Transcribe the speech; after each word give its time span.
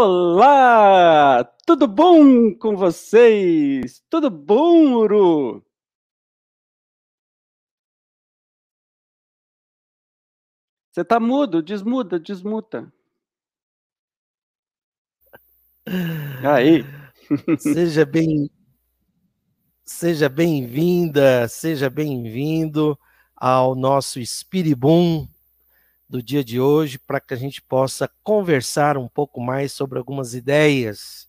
Olá! 0.00 1.42
Tudo 1.66 1.88
bom 1.88 2.54
com 2.54 2.76
vocês? 2.76 4.00
Tudo 4.08 4.30
bom, 4.30 4.94
Uru? 4.94 5.60
Você 10.92 11.04
tá 11.04 11.18
mudo, 11.18 11.60
desmuda, 11.60 12.20
desmuta. 12.20 12.92
Aí. 16.48 16.84
Seja 17.58 18.06
bem 18.06 18.48
Seja 19.84 20.28
bem-vinda, 20.28 21.48
seja 21.48 21.90
bem-vindo 21.90 22.96
ao 23.36 23.74
nosso 23.74 24.20
Espiribum 24.20 25.26
do 26.08 26.22
dia 26.22 26.42
de 26.42 26.58
hoje 26.58 26.98
para 26.98 27.20
que 27.20 27.34
a 27.34 27.36
gente 27.36 27.60
possa 27.60 28.10
conversar 28.22 28.96
um 28.96 29.08
pouco 29.08 29.40
mais 29.40 29.72
sobre 29.72 29.98
algumas 29.98 30.34
ideias. 30.34 31.28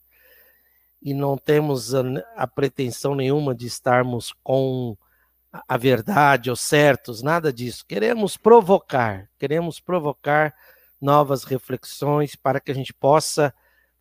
E 1.01 1.13
não 1.13 1.37
temos 1.37 1.93
a, 1.93 2.01
a 2.35 2.47
pretensão 2.47 3.15
nenhuma 3.15 3.53
de 3.53 3.65
estarmos 3.67 4.33
com 4.43 4.97
a 5.67 5.77
verdade 5.77 6.49
ou 6.49 6.55
certos, 6.55 7.21
nada 7.21 7.51
disso. 7.51 7.85
Queremos 7.85 8.37
provocar, 8.37 9.27
queremos 9.37 9.79
provocar 9.79 10.53
novas 11.01 11.43
reflexões 11.43 12.35
para 12.35 12.59
que 12.59 12.71
a 12.71 12.75
gente 12.75 12.93
possa 12.93 13.53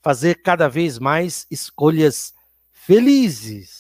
fazer 0.03 0.43
cada 0.43 0.69
vez 0.69 0.99
mais 0.99 1.47
escolhas 1.51 2.35
felizes 2.71 3.78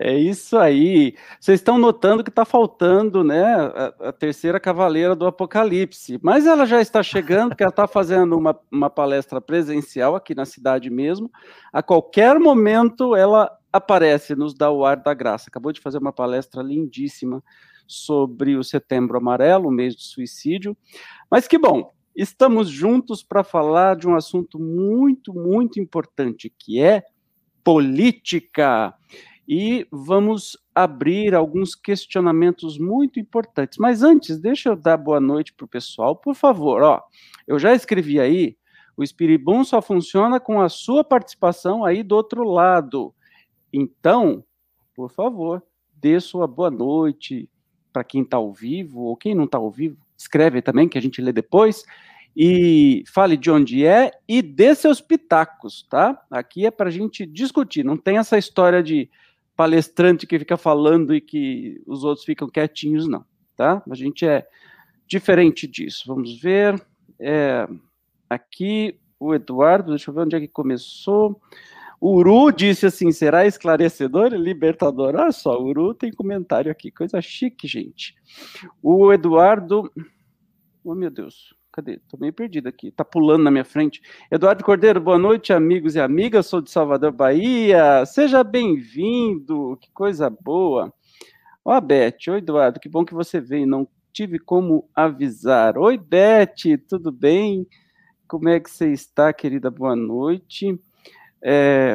é 0.00 0.16
isso 0.16 0.56
aí. 0.56 1.14
Vocês 1.40 1.58
estão 1.58 1.76
notando 1.76 2.22
que 2.22 2.30
está 2.30 2.44
faltando, 2.44 3.24
né, 3.24 3.44
a, 3.44 4.08
a, 4.08 4.12
terceira 4.12 4.60
cavaleira 4.60 5.16
do 5.16 5.26
Apocalipse. 5.26 6.20
Mas 6.22 6.46
ela 6.46 6.64
já 6.64 6.80
está 6.80 7.02
chegando, 7.02 7.50
porque 7.50 7.64
ela 7.64 7.70
está 7.70 7.88
fazendo 7.88 8.36
uma, 8.36 8.56
uma 8.70 8.88
palestra 8.88 9.40
presencial 9.40 10.14
aqui 10.14 10.36
na 10.36 10.44
cidade 10.44 10.88
mesmo. 10.88 11.30
A 11.72 11.82
qualquer 11.82 12.38
momento 12.38 13.16
ela 13.16 13.50
aparece, 13.72 14.36
nos 14.36 14.54
dá 14.54 14.70
o 14.70 14.84
ar 14.84 14.98
da 14.98 15.12
graça. 15.12 15.46
Acabou 15.48 15.72
de 15.72 15.80
fazer 15.80 15.98
uma 15.98 16.12
palestra 16.12 16.62
lindíssima 16.62 17.42
sobre 17.84 18.56
o 18.56 18.62
Setembro 18.62 19.18
Amarelo, 19.18 19.68
o 19.68 19.72
mês 19.72 19.96
do 19.96 20.02
suicídio. 20.02 20.76
Mas 21.28 21.48
que 21.48 21.58
bom, 21.58 21.92
estamos 22.14 22.68
juntos 22.68 23.22
para 23.24 23.42
falar 23.42 23.96
de 23.96 24.06
um 24.06 24.14
assunto 24.14 24.60
muito, 24.60 25.34
muito 25.34 25.80
importante, 25.80 26.52
que 26.56 26.80
é 26.80 27.02
política 27.64 28.94
e 29.48 29.86
vamos 29.90 30.58
abrir 30.74 31.34
alguns 31.34 31.74
questionamentos 31.74 32.78
muito 32.78 33.18
importantes. 33.18 33.78
Mas 33.78 34.02
antes, 34.02 34.38
deixa 34.38 34.68
eu 34.68 34.76
dar 34.76 34.98
boa 34.98 35.18
noite 35.18 35.54
para 35.54 35.64
o 35.64 35.68
pessoal, 35.68 36.14
por 36.14 36.34
favor. 36.34 36.82
Ó, 36.82 37.02
eu 37.46 37.58
já 37.58 37.74
escrevi 37.74 38.20
aí, 38.20 38.58
o 38.94 39.02
Espiribum 39.02 39.64
só 39.64 39.80
funciona 39.80 40.38
com 40.38 40.60
a 40.60 40.68
sua 40.68 41.02
participação 41.02 41.82
aí 41.82 42.02
do 42.02 42.14
outro 42.14 42.44
lado. 42.44 43.14
Então, 43.72 44.44
por 44.94 45.10
favor, 45.10 45.62
dê 45.94 46.20
sua 46.20 46.46
boa 46.46 46.70
noite 46.70 47.48
para 47.90 48.04
quem 48.04 48.22
está 48.22 48.36
ao 48.36 48.52
vivo, 48.52 49.00
ou 49.00 49.16
quem 49.16 49.34
não 49.34 49.44
está 49.44 49.56
ao 49.56 49.70
vivo, 49.70 49.96
escreve 50.16 50.60
também, 50.60 50.88
que 50.88 50.98
a 50.98 51.02
gente 51.02 51.22
lê 51.22 51.32
depois 51.32 51.84
e 52.36 53.02
fale 53.12 53.36
de 53.36 53.50
onde 53.50 53.84
é 53.84 54.12
e 54.28 54.42
dê 54.42 54.74
seus 54.74 55.00
pitacos, 55.00 55.86
tá? 55.88 56.20
Aqui 56.30 56.66
é 56.66 56.70
para 56.70 56.88
a 56.88 56.92
gente 56.92 57.24
discutir, 57.24 57.84
não 57.84 57.96
tem 57.96 58.18
essa 58.18 58.36
história 58.36 58.82
de 58.82 59.10
palestrante 59.58 60.24
que 60.24 60.38
fica 60.38 60.56
falando 60.56 61.12
e 61.12 61.20
que 61.20 61.82
os 61.84 62.04
outros 62.04 62.24
ficam 62.24 62.48
quietinhos, 62.48 63.08
não, 63.08 63.24
tá? 63.56 63.82
A 63.90 63.94
gente 63.96 64.24
é 64.24 64.46
diferente 65.04 65.66
disso. 65.66 66.04
Vamos 66.06 66.40
ver. 66.40 66.80
É, 67.18 67.66
aqui, 68.30 68.96
o 69.18 69.34
Eduardo, 69.34 69.90
deixa 69.90 70.10
eu 70.10 70.14
ver 70.14 70.20
onde 70.20 70.36
é 70.36 70.40
que 70.40 70.46
começou. 70.46 71.42
Uru 72.00 72.52
disse 72.52 72.86
assim: 72.86 73.10
será 73.10 73.48
esclarecedor 73.48 74.32
e 74.32 74.38
libertador? 74.38 75.16
Olha 75.16 75.32
só, 75.32 75.60
Uru 75.60 75.92
tem 75.92 76.12
comentário 76.12 76.70
aqui, 76.70 76.92
coisa 76.92 77.20
chique, 77.20 77.66
gente. 77.66 78.14
O 78.80 79.12
Eduardo. 79.12 79.90
Oh, 80.84 80.94
meu 80.94 81.10
Deus. 81.10 81.52
Cadê? 81.78 82.00
Tô 82.08 82.16
meio 82.16 82.32
perdido 82.32 82.68
aqui. 82.68 82.90
Tá 82.90 83.04
pulando 83.04 83.44
na 83.44 83.52
minha 83.52 83.64
frente. 83.64 84.02
Eduardo 84.32 84.64
Cordeiro, 84.64 85.00
boa 85.00 85.16
noite, 85.16 85.52
amigos 85.52 85.94
e 85.94 86.00
amigas. 86.00 86.46
Sou 86.46 86.60
de 86.60 86.72
Salvador, 86.72 87.12
Bahia. 87.12 88.04
Seja 88.04 88.42
bem-vindo. 88.42 89.78
Que 89.80 89.88
coisa 89.92 90.28
boa. 90.28 90.92
Ó, 91.64 91.80
Beth. 91.80 92.16
Oi, 92.30 92.38
Eduardo. 92.38 92.80
Que 92.80 92.88
bom 92.88 93.04
que 93.04 93.14
você 93.14 93.40
veio. 93.40 93.64
Não 93.64 93.86
tive 94.12 94.40
como 94.40 94.90
avisar. 94.92 95.78
Oi, 95.78 95.96
Beth. 95.96 96.76
Tudo 96.88 97.12
bem? 97.12 97.64
Como 98.26 98.48
é 98.48 98.58
que 98.58 98.68
você 98.68 98.90
está, 98.90 99.32
querida? 99.32 99.70
Boa 99.70 99.94
noite. 99.94 100.76
É... 101.40 101.94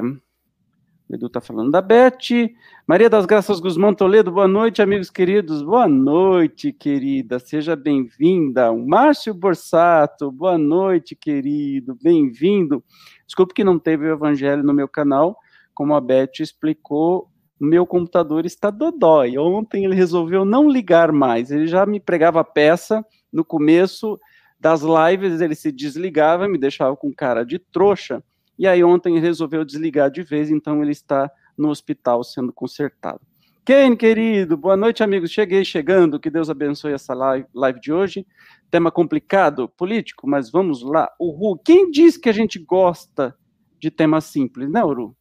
O 1.10 1.16
Edu 1.16 1.28
está 1.28 1.42
falando 1.42 1.70
da 1.70 1.82
Beth. 1.82 2.50
Maria 2.88 3.10
das 3.10 3.26
Graças 3.26 3.60
Guzmão 3.60 3.94
Toledo, 3.94 4.32
boa 4.32 4.48
noite, 4.48 4.82
amigos 4.82 5.10
queridos. 5.10 5.62
Boa 5.62 5.88
noite, 5.88 6.72
querida. 6.72 7.40
Seja 7.40 7.76
bem-vinda. 7.76 8.72
O 8.72 8.88
Márcio 8.88 9.34
Borsato, 9.34 10.32
boa 10.32 10.58
noite, 10.58 11.14
querido. 11.16 11.98
Bem-vindo. 12.02 12.84
Desculpe 13.26 13.54
que 13.54 13.64
não 13.64 13.78
teve 13.78 14.08
o 14.08 14.14
evangelho 14.14 14.64
no 14.64 14.74
meu 14.74 14.88
canal. 14.88 15.38
Como 15.74 15.94
a 15.94 16.00
Beth 16.00 16.40
explicou, 16.40 17.30
meu 17.60 17.86
computador 17.86 18.46
está 18.46 18.70
dodói. 18.70 19.38
Ontem 19.38 19.84
ele 19.84 19.96
resolveu 19.96 20.46
não 20.46 20.70
ligar 20.70 21.12
mais. 21.12 21.52
Ele 21.52 21.68
já 21.68 21.86
me 21.86 22.00
pregava 22.00 22.44
peça 22.46 23.06
no 23.32 23.44
começo 23.44 24.18
das 24.58 24.82
lives, 24.82 25.42
ele 25.42 25.56
se 25.56 25.70
desligava, 25.70 26.48
me 26.48 26.58
deixava 26.58 26.96
com 26.96 27.14
cara 27.14 27.44
de 27.44 27.60
trouxa 27.60 28.24
e 28.58 28.68
aí 28.68 28.84
ontem 28.84 29.20
resolveu 29.20 29.66
desligar 29.66 30.12
de 30.12 30.24
vez, 30.24 30.50
então 30.50 30.82
ele 30.82 30.92
está 30.92 31.32
no 31.58 31.70
hospital 31.70 32.24
sendo 32.24 32.52
consertado. 32.54 33.22
Kane, 33.66 33.96
querido, 33.96 34.58
boa 34.58 34.76
noite, 34.76 35.04
amigos. 35.04 35.32
Cheguei 35.32 35.64
chegando, 35.64 36.20
que 36.20 36.30
Deus 36.30 36.50
abençoe 36.50 36.92
essa 36.92 37.14
live, 37.14 37.48
live 37.54 37.80
de 37.80 37.94
hoje. 37.94 38.28
Tema 38.70 38.92
complicado, 38.92 39.70
político, 39.70 40.28
mas 40.28 40.52
vamos 40.52 40.82
lá. 40.82 41.10
O 41.18 41.32
Ru, 41.32 41.58
quem 41.58 41.90
diz 41.90 42.18
que 42.18 42.28
a 42.28 42.34
gente 42.34 42.60
gosta 42.60 43.34
de 43.80 43.90
temas 43.90 44.26
simples, 44.26 44.70
né, 44.70 44.84
Uru? 44.84 45.16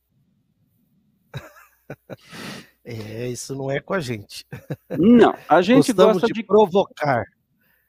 É, 2.85 3.29
isso 3.29 3.55
não 3.55 3.71
é 3.71 3.79
com 3.79 3.95
a 3.95 4.01
gente. 4.01 4.45
Não, 4.99 5.33
a 5.49 5.63
gente 5.63 5.93
Gostamos 5.93 6.15
gosta 6.15 6.27
de, 6.27 6.33
de 6.33 6.43
provocar. 6.43 7.25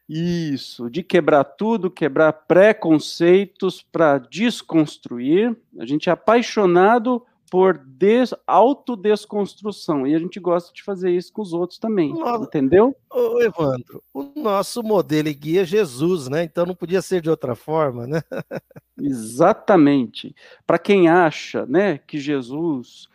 Isso, 0.07 0.89
de 0.89 1.01
quebrar 1.01 1.43
tudo, 1.43 1.89
quebrar 1.89 2.33
preconceitos 2.33 3.81
para 3.81 4.17
desconstruir. 4.17 5.55
A 5.79 5.85
gente 5.85 6.09
é 6.09 6.11
apaixonado 6.11 7.23
por 7.53 7.77
des, 7.77 8.33
autodesconstrução 8.47 10.07
e 10.07 10.15
a 10.15 10.19
gente 10.19 10.39
gosta 10.39 10.73
de 10.73 10.81
fazer 10.81 11.11
isso 11.11 11.31
com 11.31 11.43
os 11.43 11.53
outros 11.53 11.77
também, 11.77 12.11
entendeu? 12.41 12.95
Ô, 13.11 13.39
Evandro, 13.41 14.03
o 14.11 14.23
nosso 14.35 14.81
modelo 14.81 15.27
e 15.27 15.35
guia 15.35 15.61
é 15.61 15.65
Jesus, 15.65 16.27
né? 16.27 16.43
Então 16.43 16.65
não 16.65 16.73
podia 16.73 16.99
ser 16.99 17.21
de 17.21 17.29
outra 17.29 17.53
forma, 17.53 18.07
né? 18.07 18.23
Exatamente. 18.99 20.35
Para 20.65 20.79
quem 20.79 21.07
acha, 21.07 21.63
né, 21.67 21.99
que 21.99 22.17
Jesus 22.17 23.07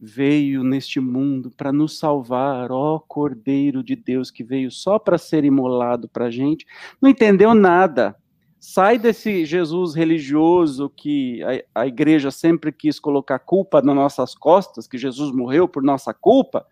veio 0.00 0.62
neste 0.62 1.00
mundo 1.00 1.50
para 1.50 1.72
nos 1.72 1.98
salvar, 1.98 2.70
ó 2.70 2.98
Cordeiro 2.98 3.82
de 3.82 3.96
Deus 3.96 4.30
que 4.30 4.44
veio 4.44 4.70
só 4.70 4.98
para 4.98 5.18
ser 5.18 5.44
imolado 5.44 6.08
para 6.08 6.26
a 6.26 6.30
gente, 6.30 6.66
não 7.00 7.08
entendeu 7.08 7.54
nada. 7.54 8.16
Sai 8.58 8.98
desse 8.98 9.44
Jesus 9.44 9.94
religioso 9.94 10.90
que 10.90 11.42
a, 11.74 11.82
a 11.82 11.86
igreja 11.86 12.30
sempre 12.30 12.72
quis 12.72 12.98
colocar 12.98 13.38
culpa 13.38 13.80
nas 13.80 13.94
nossas 13.94 14.34
costas, 14.34 14.86
que 14.86 14.98
Jesus 14.98 15.30
morreu 15.30 15.68
por 15.68 15.82
nossa 15.82 16.12
culpa, 16.12 16.66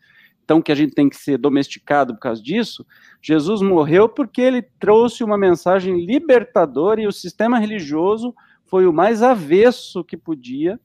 então 0.44 0.60
que 0.60 0.72
a 0.72 0.74
gente 0.74 0.94
tem 0.94 1.08
que 1.08 1.16
ser 1.16 1.38
domesticado 1.38 2.14
por 2.14 2.20
causa 2.20 2.42
disso. 2.42 2.86
Jesus 3.22 3.62
morreu 3.62 4.08
porque 4.08 4.40
ele 4.42 4.62
trouxe 4.78 5.24
uma 5.24 5.38
mensagem 5.38 6.04
libertadora 6.04 7.00
e 7.00 7.06
o 7.06 7.12
sistema 7.12 7.58
religioso 7.58 8.34
foi 8.66 8.86
o 8.86 8.92
mais 8.92 9.22
avesso 9.22 10.04
que 10.04 10.16
podia 10.16 10.78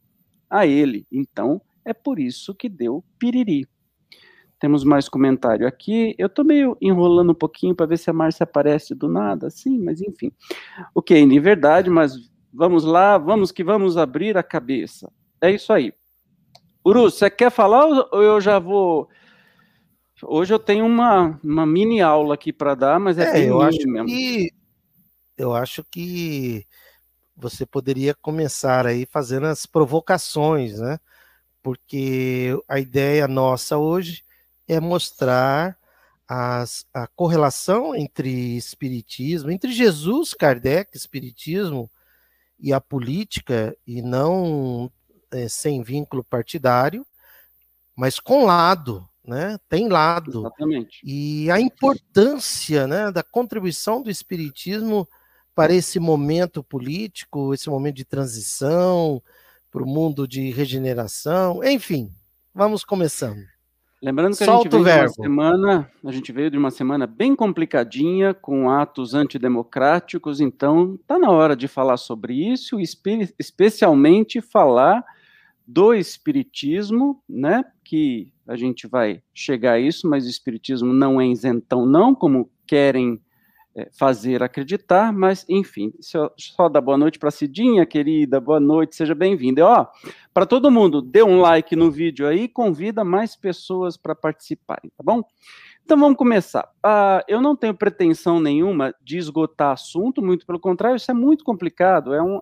a 0.49 0.65
ele. 0.65 1.05
Então, 1.11 1.61
é 1.85 1.93
por 1.93 2.19
isso 2.19 2.53
que 2.53 2.69
deu 2.69 3.03
piriri. 3.17 3.67
Temos 4.59 4.83
mais 4.83 5.07
comentário 5.07 5.65
aqui. 5.65 6.13
Eu 6.17 6.27
estou 6.27 6.43
meio 6.43 6.77
enrolando 6.81 7.31
um 7.31 7.35
pouquinho 7.35 7.73
para 7.73 7.85
ver 7.85 7.97
se 7.97 8.09
a 8.09 8.13
Márcia 8.13 8.43
aparece 8.43 8.93
do 8.93 9.07
nada, 9.07 9.49
sim, 9.49 9.79
mas 9.79 10.01
enfim. 10.01 10.31
Ok, 10.93 11.17
em 11.17 11.39
verdade, 11.39 11.89
mas 11.89 12.29
vamos 12.53 12.83
lá, 12.83 13.17
vamos 13.17 13.51
que 13.51 13.63
vamos 13.63 13.97
abrir 13.97 14.37
a 14.37 14.43
cabeça. 14.43 15.09
É 15.41 15.49
isso 15.49 15.71
aí. 15.71 15.93
Uru, 16.83 17.03
você 17.03 17.29
quer 17.29 17.51
falar 17.51 17.85
ou 17.85 18.21
eu 18.21 18.41
já 18.41 18.59
vou. 18.59 19.07
Hoje 20.23 20.53
eu 20.53 20.59
tenho 20.59 20.85
uma, 20.85 21.39
uma 21.41 21.65
mini 21.65 22.01
aula 22.01 22.33
aqui 22.33 22.51
para 22.51 22.75
dar, 22.75 22.99
mas 22.99 23.17
é, 23.17 23.39
é 23.39 23.49
eu 23.49 23.61
acho 23.61 23.87
mesmo. 23.87 24.07
Que, 24.07 24.51
eu 25.37 25.53
acho 25.53 25.85
que 25.89 26.65
você 27.35 27.65
poderia 27.65 28.13
começar 28.13 28.85
aí 28.85 29.05
fazendo 29.05 29.45
as 29.45 29.65
provocações, 29.65 30.79
né? 30.79 30.99
Porque 31.61 32.57
a 32.67 32.79
ideia 32.79 33.27
nossa 33.27 33.77
hoje 33.77 34.23
é 34.67 34.79
mostrar 34.79 35.77
as, 36.27 36.85
a 36.93 37.07
correlação 37.07 37.95
entre 37.95 38.55
espiritismo, 38.55 39.49
entre 39.49 39.71
Jesus, 39.71 40.33
Kardec, 40.33 40.95
espiritismo 40.95 41.89
e 42.59 42.71
a 42.71 42.79
política, 42.79 43.75
e 43.87 44.01
não 44.01 44.91
é, 45.31 45.47
sem 45.47 45.81
vínculo 45.81 46.23
partidário, 46.23 47.05
mas 47.95 48.19
com 48.19 48.45
lado, 48.45 49.07
né? 49.25 49.57
Tem 49.67 49.87
lado. 49.87 50.41
Exatamente. 50.41 51.01
E 51.03 51.49
a 51.51 51.59
importância 51.59 52.87
né, 52.87 53.11
da 53.11 53.23
contribuição 53.23 54.01
do 54.01 54.09
Espiritismo 54.09 55.07
para 55.55 55.73
esse 55.73 55.99
momento 55.99 56.63
político, 56.63 57.53
esse 57.53 57.69
momento 57.69 57.95
de 57.95 58.05
transição, 58.05 59.21
para 59.71 59.83
o 59.83 59.87
mundo 59.87 60.27
de 60.27 60.49
regeneração, 60.49 61.63
enfim, 61.63 62.09
vamos 62.53 62.83
começando. 62.83 63.43
Lembrando 64.01 64.37
que 64.37 64.45
Solta 64.45 64.77
a 64.77 64.79
gente 64.79 64.83
veio 64.83 64.95
de 64.95 65.01
uma 65.01 65.09
semana, 65.09 65.91
a 66.05 66.11
gente 66.11 66.31
veio 66.31 66.51
de 66.51 66.57
uma 66.57 66.71
semana 66.71 67.05
bem 67.05 67.35
complicadinha, 67.35 68.33
com 68.33 68.69
atos 68.69 69.13
antidemocráticos, 69.13 70.39
então 70.39 70.95
está 70.95 71.19
na 71.19 71.29
hora 71.29 71.53
de 71.53 71.67
falar 71.67 71.97
sobre 71.97 72.33
isso, 72.33 72.79
espe 72.79 73.33
especialmente 73.37 74.39
falar 74.39 75.03
do 75.67 75.93
espiritismo, 75.93 77.21
né? 77.27 77.63
Que 77.83 78.31
a 78.47 78.55
gente 78.55 78.87
vai 78.87 79.21
chegar 79.33 79.73
a 79.73 79.79
isso, 79.79 80.09
mas 80.09 80.25
o 80.25 80.29
espiritismo 80.29 80.93
não 80.93 81.19
é 81.19 81.27
isentão, 81.27 81.85
não, 81.85 82.15
como 82.15 82.49
querem 82.65 83.21
fazer 83.91 84.41
acreditar, 84.41 85.13
mas 85.13 85.45
enfim, 85.47 85.93
só, 85.99 86.31
só 86.37 86.69
boa 86.69 86.97
noite 86.97 87.19
para 87.19 87.31
Cidinha, 87.31 87.85
querida, 87.85 88.39
boa 88.39 88.59
noite, 88.59 88.95
seja 88.95 89.13
bem-vinda. 89.13 89.65
Ó, 89.65 89.87
para 90.33 90.45
todo 90.45 90.71
mundo, 90.71 91.01
dê 91.01 91.23
um 91.23 91.39
like 91.39 91.75
no 91.75 91.91
vídeo 91.91 92.27
aí, 92.27 92.47
convida 92.47 93.03
mais 93.03 93.35
pessoas 93.35 93.97
para 93.97 94.15
participarem, 94.15 94.91
tá 94.97 95.03
bom? 95.03 95.23
Então 95.83 95.97
vamos 95.97 96.17
começar. 96.17 96.69
Uh, 96.85 97.23
eu 97.27 97.41
não 97.41 97.55
tenho 97.55 97.73
pretensão 97.73 98.39
nenhuma 98.39 98.93
de 99.03 99.17
esgotar 99.17 99.71
assunto, 99.71 100.21
muito 100.21 100.45
pelo 100.45 100.59
contrário, 100.59 100.97
isso 100.97 101.09
é 101.09 101.13
muito 101.13 101.43
complicado, 101.43 102.13
é 102.13 102.21
um, 102.21 102.39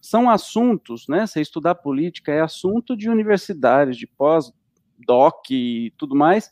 são 0.00 0.30
assuntos, 0.30 1.06
né? 1.08 1.26
Você 1.26 1.40
estudar 1.40 1.74
política 1.74 2.32
é 2.32 2.40
assunto 2.40 2.96
de 2.96 3.10
universidades, 3.10 3.96
de 3.96 4.06
pós-doc 4.06 5.50
e 5.50 5.92
tudo 5.98 6.14
mais. 6.14 6.50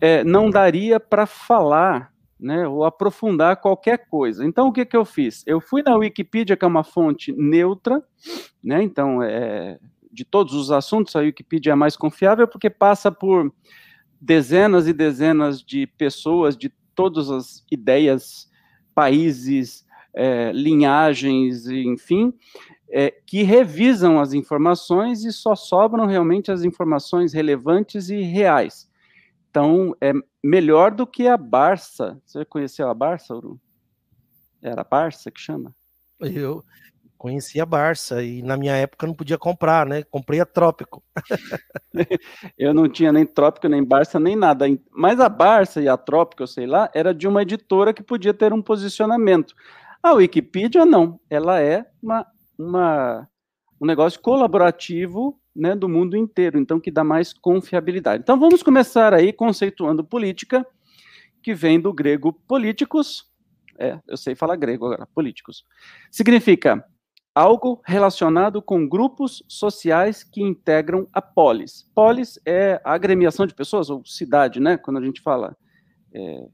É, 0.00 0.24
não 0.24 0.50
daria 0.50 0.98
para 0.98 1.26
falar 1.26 2.13
né, 2.44 2.68
ou 2.68 2.84
aprofundar 2.84 3.56
qualquer 3.56 4.06
coisa. 4.06 4.44
Então, 4.44 4.68
o 4.68 4.72
que, 4.72 4.84
que 4.84 4.96
eu 4.96 5.04
fiz? 5.04 5.42
Eu 5.46 5.60
fui 5.60 5.82
na 5.82 5.96
Wikipedia, 5.96 6.56
que 6.56 6.64
é 6.64 6.68
uma 6.68 6.84
fonte 6.84 7.32
neutra, 7.32 8.04
né, 8.62 8.82
então, 8.82 9.22
é, 9.22 9.78
de 10.12 10.24
todos 10.24 10.52
os 10.54 10.70
assuntos, 10.70 11.16
a 11.16 11.20
Wikipedia 11.20 11.72
é 11.72 11.74
mais 11.74 11.96
confiável, 11.96 12.46
porque 12.46 12.68
passa 12.68 13.10
por 13.10 13.52
dezenas 14.20 14.86
e 14.86 14.92
dezenas 14.92 15.62
de 15.62 15.86
pessoas 15.86 16.56
de 16.56 16.70
todas 16.94 17.30
as 17.30 17.64
ideias, 17.70 18.48
países, 18.94 19.84
é, 20.14 20.52
linhagens, 20.52 21.66
enfim, 21.66 22.32
é, 22.90 23.10
que 23.26 23.42
revisam 23.42 24.20
as 24.20 24.32
informações 24.32 25.24
e 25.24 25.32
só 25.32 25.56
sobram 25.56 26.06
realmente 26.06 26.52
as 26.52 26.62
informações 26.62 27.32
relevantes 27.32 28.10
e 28.10 28.20
reais. 28.20 28.88
Então, 29.54 29.94
é 30.00 30.12
melhor 30.42 30.90
do 30.90 31.06
que 31.06 31.28
a 31.28 31.36
Barça. 31.36 32.20
Você 32.26 32.44
conheceu 32.44 32.88
a 32.88 32.92
Barça, 32.92 33.36
Uru? 33.36 33.60
Era 34.60 34.80
a 34.80 34.84
Barça 34.84 35.30
que 35.30 35.40
chama? 35.40 35.72
Eu 36.18 36.64
conheci 37.16 37.60
a 37.60 37.64
Barça 37.64 38.20
e 38.20 38.42
na 38.42 38.56
minha 38.56 38.74
época 38.74 39.06
não 39.06 39.14
podia 39.14 39.38
comprar, 39.38 39.86
né? 39.86 40.02
Comprei 40.02 40.40
a 40.40 40.44
Trópico. 40.44 41.04
eu 42.58 42.74
não 42.74 42.88
tinha 42.88 43.12
nem 43.12 43.24
Trópico, 43.24 43.68
nem 43.68 43.84
Barça, 43.84 44.18
nem 44.18 44.34
nada. 44.34 44.64
Mas 44.90 45.20
a 45.20 45.28
Barça 45.28 45.80
e 45.80 45.88
a 45.88 45.96
Trópico, 45.96 46.42
eu 46.42 46.48
sei 46.48 46.66
lá, 46.66 46.90
era 46.92 47.14
de 47.14 47.28
uma 47.28 47.42
editora 47.42 47.94
que 47.94 48.02
podia 48.02 48.34
ter 48.34 48.52
um 48.52 48.60
posicionamento. 48.60 49.54
A 50.02 50.14
Wikipedia 50.14 50.84
não. 50.84 51.20
Ela 51.30 51.60
é 51.60 51.86
uma, 52.02 52.26
uma 52.58 53.28
um 53.80 53.86
negócio 53.86 54.20
colaborativo 54.20 55.40
né, 55.54 55.74
do 55.74 55.88
mundo 55.88 56.16
inteiro, 56.16 56.58
então 56.58 56.80
que 56.80 56.90
dá 56.90 57.04
mais 57.04 57.32
confiabilidade. 57.32 58.22
Então 58.22 58.38
vamos 58.38 58.62
começar 58.62 59.14
aí 59.14 59.32
conceituando 59.32 60.04
política, 60.04 60.66
que 61.42 61.54
vem 61.54 61.80
do 61.80 61.92
grego 61.92 62.32
políticos, 62.32 63.30
é, 63.78 63.98
eu 64.08 64.16
sei 64.16 64.34
falar 64.34 64.56
grego 64.56 64.86
agora, 64.86 65.06
políticos. 65.14 65.64
Significa 66.10 66.84
algo 67.34 67.82
relacionado 67.84 68.62
com 68.62 68.88
grupos 68.88 69.42
sociais 69.48 70.22
que 70.22 70.40
integram 70.42 71.08
a 71.12 71.20
polis. 71.20 71.90
Polis 71.94 72.38
é 72.46 72.80
a 72.84 72.94
agremiação 72.94 73.46
de 73.46 73.54
pessoas, 73.54 73.90
ou 73.90 74.04
cidade, 74.04 74.60
né, 74.60 74.76
quando 74.76 74.98
a 74.98 75.04
gente 75.04 75.20
fala 75.20 75.56
é, 76.14 76.46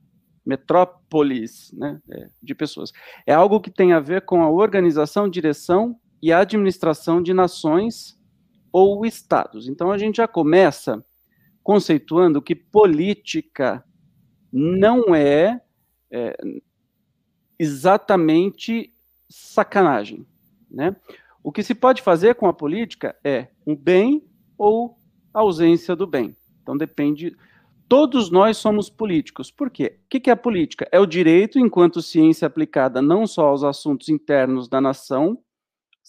metrópolis, 0.44 1.70
né, 1.72 2.00
é, 2.10 2.28
de 2.42 2.54
pessoas. 2.54 2.92
É 3.26 3.34
algo 3.34 3.60
que 3.60 3.70
tem 3.70 3.92
a 3.92 4.00
ver 4.00 4.22
com 4.22 4.42
a 4.42 4.50
organização, 4.50 5.28
direção 5.28 5.96
e 6.22 6.32
administração 6.32 7.22
de 7.22 7.32
nações 7.32 8.18
ou 8.72 9.04
estados. 9.04 9.68
Então 9.68 9.90
a 9.90 9.98
gente 9.98 10.16
já 10.16 10.28
começa 10.28 11.04
conceituando 11.62 12.42
que 12.42 12.54
política 12.54 13.84
não 14.52 15.14
é, 15.14 15.60
é 16.10 16.36
exatamente 17.58 18.92
sacanagem, 19.28 20.26
né? 20.70 20.96
O 21.42 21.52
que 21.52 21.62
se 21.62 21.74
pode 21.74 22.02
fazer 22.02 22.34
com 22.34 22.46
a 22.46 22.52
política 22.52 23.16
é 23.24 23.48
um 23.66 23.74
bem 23.74 24.22
ou 24.58 24.98
ausência 25.32 25.96
do 25.96 26.06
bem. 26.06 26.36
Então 26.62 26.76
depende. 26.76 27.36
Todos 27.88 28.30
nós 28.30 28.56
somos 28.56 28.90
políticos. 28.90 29.50
Por 29.50 29.70
quê? 29.70 29.98
O 30.04 30.08
que 30.08 30.28
é 30.28 30.32
a 30.32 30.36
política? 30.36 30.88
É 30.92 31.00
o 31.00 31.06
direito, 31.06 31.58
enquanto 31.58 32.02
ciência 32.02 32.46
aplicada 32.46 33.00
não 33.00 33.26
só 33.26 33.46
aos 33.48 33.64
assuntos 33.64 34.08
internos 34.08 34.68
da 34.68 34.80
nação, 34.80 35.38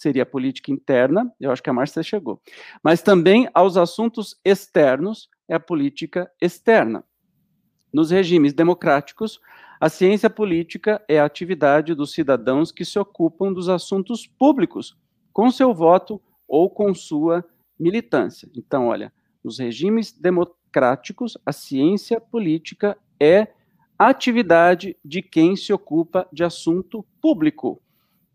seria 0.01 0.23
a 0.23 0.25
política 0.25 0.71
interna, 0.71 1.31
eu 1.39 1.51
acho 1.51 1.61
que 1.61 1.69
a 1.69 1.73
Márcia 1.73 2.01
chegou, 2.01 2.41
mas 2.83 3.03
também 3.03 3.47
aos 3.53 3.77
assuntos 3.77 4.35
externos, 4.43 5.29
é 5.47 5.53
a 5.53 5.59
política 5.59 6.31
externa. 6.41 7.03
Nos 7.93 8.09
regimes 8.09 8.51
democráticos, 8.51 9.39
a 9.79 9.89
ciência 9.89 10.29
política 10.29 11.03
é 11.07 11.19
a 11.19 11.25
atividade 11.25 11.93
dos 11.93 12.13
cidadãos 12.13 12.71
que 12.71 12.83
se 12.83 12.97
ocupam 12.97 13.53
dos 13.53 13.69
assuntos 13.69 14.25
públicos, 14.25 14.97
com 15.31 15.51
seu 15.51 15.71
voto 15.71 16.19
ou 16.47 16.67
com 16.67 16.95
sua 16.95 17.45
militância. 17.79 18.49
Então, 18.55 18.87
olha, 18.87 19.13
nos 19.43 19.59
regimes 19.59 20.11
democráticos, 20.11 21.37
a 21.45 21.51
ciência 21.51 22.19
política 22.19 22.97
é 23.19 23.47
atividade 23.99 24.97
de 25.05 25.21
quem 25.21 25.55
se 25.55 25.71
ocupa 25.71 26.27
de 26.33 26.43
assunto 26.43 27.05
público. 27.21 27.79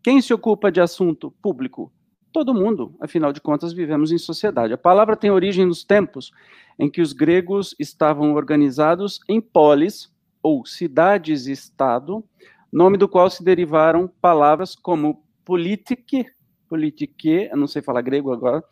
Quem 0.07 0.21
se 0.21 0.33
ocupa 0.33 0.71
de 0.71 0.79
assunto 0.79 1.31
público? 1.41 1.91
Todo 2.31 2.53
mundo, 2.53 2.95
afinal 3.01 3.33
de 3.33 3.41
contas, 3.41 3.73
vivemos 3.73 4.09
em 4.09 4.17
sociedade. 4.17 4.71
A 4.71 4.77
palavra 4.77 5.17
tem 5.17 5.29
origem 5.29 5.65
nos 5.65 5.83
tempos 5.83 6.31
em 6.79 6.89
que 6.89 7.01
os 7.01 7.11
gregos 7.11 7.75
estavam 7.77 8.33
organizados 8.33 9.19
em 9.27 9.41
polis, 9.41 10.09
ou 10.41 10.65
cidades-estado, 10.65 12.23
nome 12.71 12.97
do 12.97 13.09
qual 13.09 13.29
se 13.29 13.43
derivaram 13.43 14.07
palavras 14.21 14.75
como 14.75 15.25
politique, 15.43 16.25
politique, 16.69 17.49
eu 17.51 17.57
não 17.57 17.67
sei 17.67 17.81
falar 17.81 18.01
grego 18.01 18.31
agora, 18.31 18.63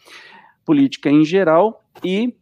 política 0.64 1.10
em 1.10 1.26
geral, 1.26 1.84
e 2.02 2.34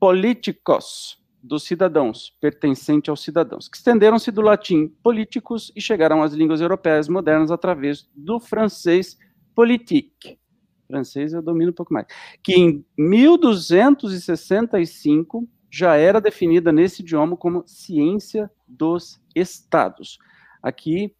politikos, 0.00 1.21
dos 1.42 1.64
cidadãos, 1.64 2.32
pertencente 2.40 3.10
aos 3.10 3.22
cidadãos, 3.22 3.68
que 3.68 3.76
estenderam-se 3.76 4.30
do 4.30 4.40
latim 4.40 4.86
políticos 5.02 5.72
e 5.74 5.80
chegaram 5.80 6.22
às 6.22 6.32
línguas 6.32 6.60
europeias 6.60 7.08
modernas 7.08 7.50
através 7.50 8.08
do 8.14 8.38
francês 8.38 9.18
politique. 9.54 10.38
Francês 10.86 11.32
eu 11.32 11.42
domino 11.42 11.70
um 11.70 11.74
pouco 11.74 11.92
mais. 11.92 12.06
Que 12.42 12.54
em 12.54 12.84
1265 12.96 15.48
já 15.70 15.96
era 15.96 16.20
definida 16.20 16.70
nesse 16.70 17.02
idioma 17.02 17.36
como 17.36 17.64
ciência 17.66 18.48
dos 18.68 19.20
estados. 19.34 20.18
Aqui 20.62 21.12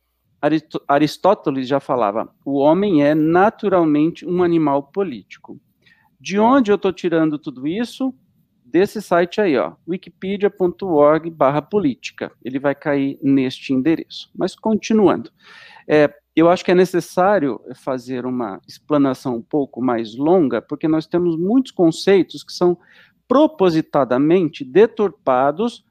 Aristóteles 0.88 1.66
já 1.66 1.80
falava: 1.80 2.32
o 2.44 2.58
homem 2.58 3.04
é 3.04 3.14
naturalmente 3.14 4.26
um 4.26 4.42
animal 4.42 4.84
político. 4.84 5.58
De 6.20 6.38
onde 6.38 6.70
eu 6.70 6.76
estou 6.76 6.92
tirando 6.92 7.38
tudo 7.38 7.66
isso? 7.66 8.14
Desse 8.72 9.02
site 9.02 9.40
aí, 9.40 9.56
ó, 9.58 9.74
wikipedia.org 9.86 11.30
barra 11.30 11.60
política. 11.60 12.32
Ele 12.42 12.58
vai 12.58 12.74
cair 12.74 13.18
neste 13.22 13.72
endereço. 13.74 14.30
Mas 14.34 14.54
continuando. 14.54 15.30
É, 15.86 16.12
eu 16.34 16.48
acho 16.48 16.64
que 16.64 16.70
é 16.70 16.74
necessário 16.74 17.60
fazer 17.74 18.24
uma 18.24 18.60
explanação 18.66 19.36
um 19.36 19.42
pouco 19.42 19.82
mais 19.82 20.16
longa, 20.16 20.62
porque 20.62 20.88
nós 20.88 21.06
temos 21.06 21.36
muitos 21.36 21.70
conceitos 21.70 22.42
que 22.42 22.52
são 22.52 22.78
propositadamente 23.28 24.64
deturpados 24.64 25.84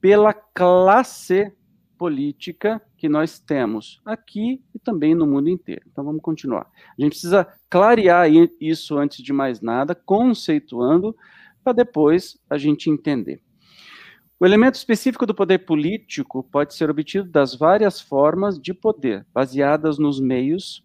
pela 0.00 0.32
classe 0.32 1.52
política 1.98 2.80
que 2.96 3.08
nós 3.08 3.38
temos 3.38 4.00
aqui 4.06 4.62
e 4.74 4.78
também 4.78 5.14
no 5.14 5.26
mundo 5.26 5.48
inteiro. 5.48 5.82
Então 5.90 6.04
vamos 6.04 6.22
continuar. 6.22 6.66
A 6.96 7.02
gente 7.02 7.10
precisa 7.10 7.46
clarear 7.68 8.26
isso 8.60 8.96
antes 8.96 9.22
de 9.22 9.32
mais 9.32 9.60
nada, 9.60 9.94
conceituando 9.94 11.14
para 11.62 11.72
depois 11.72 12.38
a 12.48 12.56
gente 12.56 12.90
entender. 12.90 13.42
O 14.38 14.46
elemento 14.46 14.76
específico 14.76 15.26
do 15.26 15.34
poder 15.34 15.58
político 15.60 16.42
pode 16.42 16.74
ser 16.74 16.88
obtido 16.88 17.28
das 17.28 17.54
várias 17.54 18.00
formas 18.00 18.58
de 18.58 18.72
poder, 18.72 19.26
baseadas 19.34 19.98
nos 19.98 20.18
meios 20.18 20.82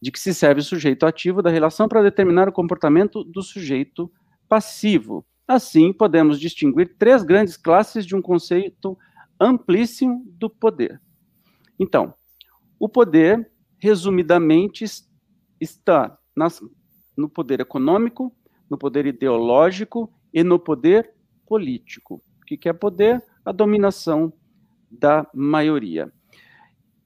de 0.00 0.10
que 0.12 0.20
se 0.20 0.34
serve 0.34 0.60
o 0.60 0.64
sujeito 0.64 1.06
ativo 1.06 1.40
da 1.40 1.48
relação 1.48 1.88
para 1.88 2.02
determinar 2.02 2.46
o 2.48 2.52
comportamento 2.52 3.24
do 3.24 3.42
sujeito 3.42 4.12
passivo. 4.46 5.26
Assim, 5.48 5.92
podemos 5.92 6.38
distinguir 6.38 6.96
três 6.98 7.22
grandes 7.22 7.56
classes 7.56 8.04
de 8.04 8.14
um 8.14 8.20
conceito 8.20 8.98
amplíssimo 9.40 10.22
do 10.26 10.50
poder. 10.50 11.00
Então, 11.78 12.14
o 12.78 12.88
poder, 12.88 13.50
resumidamente, 13.78 14.84
está 15.60 16.18
nas, 16.36 16.60
no 17.16 17.28
poder 17.28 17.60
econômico, 17.60 18.34
no 18.74 18.78
poder 18.78 19.06
ideológico 19.06 20.12
e 20.32 20.42
no 20.42 20.58
poder 20.58 21.12
político. 21.46 22.20
O 22.42 22.44
que 22.44 22.68
é 22.68 22.72
poder? 22.72 23.22
A 23.44 23.52
dominação 23.52 24.32
da 24.90 25.24
maioria. 25.32 26.12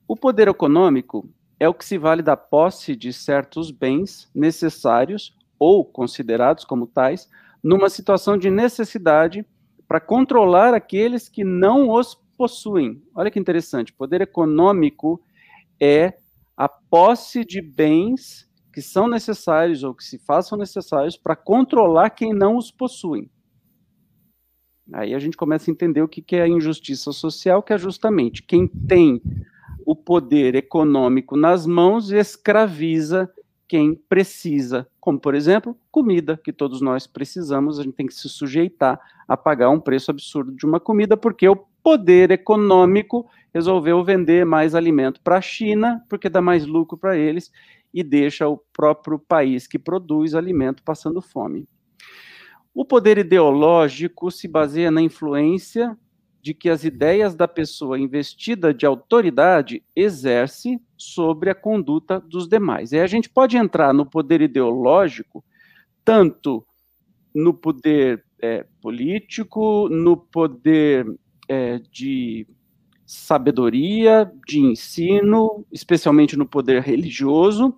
O 0.06 0.16
poder 0.16 0.48
econômico 0.48 1.28
é 1.60 1.68
o 1.68 1.74
que 1.74 1.84
se 1.84 1.98
vale 1.98 2.22
da 2.22 2.38
posse 2.38 2.96
de 2.96 3.12
certos 3.12 3.70
bens 3.70 4.30
necessários 4.34 5.36
ou 5.58 5.84
considerados 5.84 6.64
como 6.64 6.86
tais 6.86 7.28
numa 7.62 7.90
situação 7.90 8.38
de 8.38 8.48
necessidade 8.48 9.44
para 9.86 10.00
controlar 10.00 10.72
aqueles 10.72 11.28
que 11.28 11.44
não 11.44 11.90
os 11.90 12.14
possuem. 12.36 13.02
Olha 13.14 13.30
que 13.30 13.38
interessante, 13.38 13.92
poder 13.92 14.22
econômico 14.22 15.20
é 15.78 16.14
a 16.56 16.66
posse 16.66 17.44
de 17.44 17.60
bens 17.60 18.47
que 18.78 18.82
são 18.82 19.08
necessários 19.08 19.82
ou 19.82 19.92
que 19.92 20.04
se 20.04 20.18
façam 20.18 20.56
necessários 20.56 21.16
para 21.16 21.34
controlar 21.34 22.10
quem 22.10 22.32
não 22.32 22.56
os 22.56 22.70
possui. 22.70 23.28
Aí 24.92 25.16
a 25.16 25.18
gente 25.18 25.36
começa 25.36 25.68
a 25.68 25.72
entender 25.72 26.00
o 26.00 26.06
que 26.06 26.36
é 26.36 26.42
a 26.42 26.48
injustiça 26.48 27.10
social, 27.10 27.60
que 27.60 27.72
é 27.72 27.78
justamente 27.78 28.40
quem 28.40 28.68
tem 28.68 29.20
o 29.84 29.96
poder 29.96 30.54
econômico 30.54 31.36
nas 31.36 31.66
mãos 31.66 32.12
escraviza 32.12 33.28
quem 33.66 33.96
precisa, 33.96 34.86
como 35.00 35.18
por 35.18 35.34
exemplo, 35.34 35.76
comida, 35.90 36.40
que 36.42 36.52
todos 36.52 36.80
nós 36.80 37.04
precisamos, 37.04 37.80
a 37.80 37.82
gente 37.82 37.96
tem 37.96 38.06
que 38.06 38.14
se 38.14 38.28
sujeitar 38.28 39.00
a 39.26 39.36
pagar 39.36 39.70
um 39.70 39.80
preço 39.80 40.12
absurdo 40.12 40.52
de 40.52 40.64
uma 40.64 40.78
comida, 40.78 41.16
porque 41.16 41.48
o 41.48 41.56
poder 41.82 42.30
econômico 42.30 43.28
resolveu 43.52 44.04
vender 44.04 44.46
mais 44.46 44.76
alimento 44.76 45.20
para 45.20 45.38
a 45.38 45.40
China, 45.40 46.00
porque 46.08 46.28
dá 46.28 46.40
mais 46.40 46.64
lucro 46.64 46.96
para 46.96 47.16
eles 47.16 47.50
e 47.92 48.02
deixa 48.02 48.48
o 48.48 48.58
próprio 48.72 49.18
país 49.18 49.66
que 49.66 49.78
produz 49.78 50.34
alimento 50.34 50.82
passando 50.82 51.20
fome. 51.20 51.66
O 52.74 52.84
poder 52.84 53.18
ideológico 53.18 54.30
se 54.30 54.46
baseia 54.46 54.90
na 54.90 55.02
influência 55.02 55.96
de 56.40 56.54
que 56.54 56.70
as 56.70 56.84
ideias 56.84 57.34
da 57.34 57.48
pessoa 57.48 57.98
investida 57.98 58.72
de 58.72 58.86
autoridade 58.86 59.82
exerce 59.94 60.80
sobre 60.96 61.50
a 61.50 61.54
conduta 61.54 62.20
dos 62.20 62.48
demais. 62.48 62.92
E 62.92 62.98
a 62.98 63.06
gente 63.06 63.28
pode 63.28 63.56
entrar 63.56 63.92
no 63.92 64.06
poder 64.06 64.40
ideológico, 64.40 65.44
tanto 66.04 66.64
no 67.34 67.52
poder 67.52 68.24
é, 68.40 68.64
político, 68.80 69.88
no 69.88 70.16
poder 70.16 71.06
é, 71.48 71.78
de 71.90 72.46
sabedoria, 73.08 74.30
de 74.46 74.60
ensino, 74.60 75.64
especialmente 75.72 76.36
no 76.36 76.46
poder 76.46 76.82
religioso, 76.82 77.74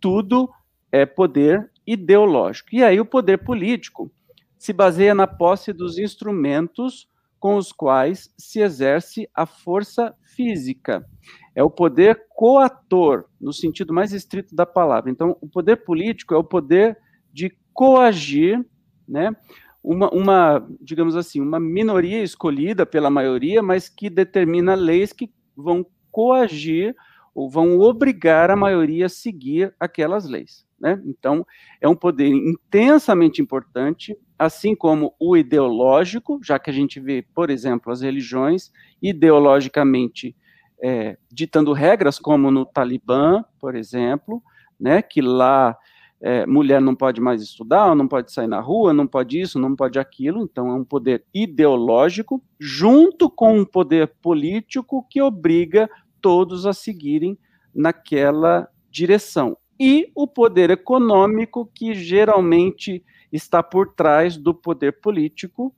tudo 0.00 0.48
é 0.90 1.04
poder 1.04 1.70
ideológico. 1.86 2.70
E 2.72 2.82
aí 2.82 2.98
o 2.98 3.04
poder 3.04 3.44
político 3.44 4.10
se 4.56 4.72
baseia 4.72 5.14
na 5.14 5.26
posse 5.26 5.74
dos 5.74 5.98
instrumentos 5.98 7.06
com 7.38 7.56
os 7.56 7.70
quais 7.70 8.32
se 8.38 8.60
exerce 8.60 9.28
a 9.34 9.44
força 9.44 10.14
física. 10.22 11.06
É 11.54 11.62
o 11.62 11.68
poder 11.68 12.24
coator, 12.30 13.26
no 13.38 13.52
sentido 13.52 13.92
mais 13.92 14.14
estrito 14.14 14.54
da 14.54 14.64
palavra. 14.64 15.10
Então, 15.10 15.36
o 15.42 15.48
poder 15.48 15.84
político 15.84 16.32
é 16.32 16.38
o 16.38 16.44
poder 16.44 16.96
de 17.30 17.54
coagir, 17.74 18.64
né? 19.06 19.36
Uma, 19.82 20.08
uma, 20.10 20.68
digamos 20.80 21.16
assim, 21.16 21.40
uma 21.40 21.58
minoria 21.58 22.22
escolhida 22.22 22.86
pela 22.86 23.10
maioria, 23.10 23.62
mas 23.62 23.88
que 23.88 24.08
determina 24.08 24.74
leis 24.74 25.12
que 25.12 25.30
vão 25.56 25.84
coagir 26.10 26.94
ou 27.34 27.48
vão 27.50 27.78
obrigar 27.80 28.50
a 28.50 28.56
maioria 28.56 29.06
a 29.06 29.08
seguir 29.08 29.74
aquelas 29.80 30.28
leis. 30.28 30.66
Né? 30.78 31.00
Então, 31.06 31.46
é 31.80 31.88
um 31.88 31.94
poder 31.94 32.28
intensamente 32.28 33.40
importante, 33.40 34.16
assim 34.38 34.74
como 34.74 35.14
o 35.18 35.36
ideológico, 35.36 36.40
já 36.42 36.58
que 36.58 36.70
a 36.70 36.72
gente 36.72 37.00
vê, 37.00 37.24
por 37.34 37.50
exemplo, 37.50 37.92
as 37.92 38.02
religiões 38.02 38.70
ideologicamente 39.00 40.36
é, 40.82 41.16
ditando 41.30 41.72
regras, 41.72 42.18
como 42.18 42.50
no 42.50 42.66
Talibã, 42.66 43.44
por 43.60 43.76
exemplo, 43.76 44.42
né, 44.78 45.00
que 45.00 45.22
lá 45.22 45.78
é, 46.22 46.46
mulher 46.46 46.80
não 46.80 46.94
pode 46.94 47.20
mais 47.20 47.42
estudar, 47.42 47.96
não 47.96 48.06
pode 48.06 48.32
sair 48.32 48.46
na 48.46 48.60
rua, 48.60 48.92
não 48.92 49.08
pode 49.08 49.40
isso, 49.40 49.58
não 49.58 49.74
pode 49.74 49.98
aquilo, 49.98 50.44
então 50.44 50.68
é 50.68 50.74
um 50.74 50.84
poder 50.84 51.24
ideológico, 51.34 52.40
junto 52.60 53.28
com 53.28 53.58
um 53.58 53.64
poder 53.64 54.06
político 54.22 55.04
que 55.10 55.20
obriga 55.20 55.90
todos 56.20 56.64
a 56.64 56.72
seguirem 56.72 57.36
naquela 57.74 58.68
direção 58.88 59.56
e 59.80 60.12
o 60.14 60.28
poder 60.28 60.70
econômico, 60.70 61.68
que 61.74 61.92
geralmente 61.92 63.04
está 63.32 63.60
por 63.60 63.92
trás 63.92 64.36
do 64.36 64.54
poder 64.54 65.00
político, 65.00 65.74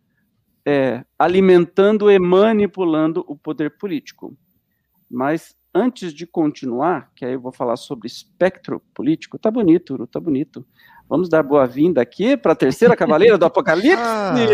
é, 0.66 1.02
alimentando 1.18 2.10
e 2.10 2.18
manipulando 2.18 3.24
o 3.26 3.34
poder 3.34 3.78
político. 3.78 4.36
Mas 5.10 5.56
antes 5.74 6.14
de 6.14 6.26
continuar, 6.26 7.10
que 7.16 7.24
aí 7.24 7.32
eu 7.32 7.40
vou 7.40 7.50
falar 7.50 7.76
sobre 7.76 8.06
espectro 8.06 8.80
político, 8.94 9.38
tá 9.38 9.50
bonito, 9.50 9.94
Uru, 9.94 10.06
tá 10.06 10.20
bonito. 10.20 10.64
Vamos 11.08 11.28
dar 11.28 11.42
boa-vinda 11.42 12.00
aqui 12.00 12.36
para 12.36 12.52
a 12.52 12.56
terceira 12.56 12.96
cavaleira 12.96 13.36
do 13.36 13.44
Apocalipse. 13.44 14.00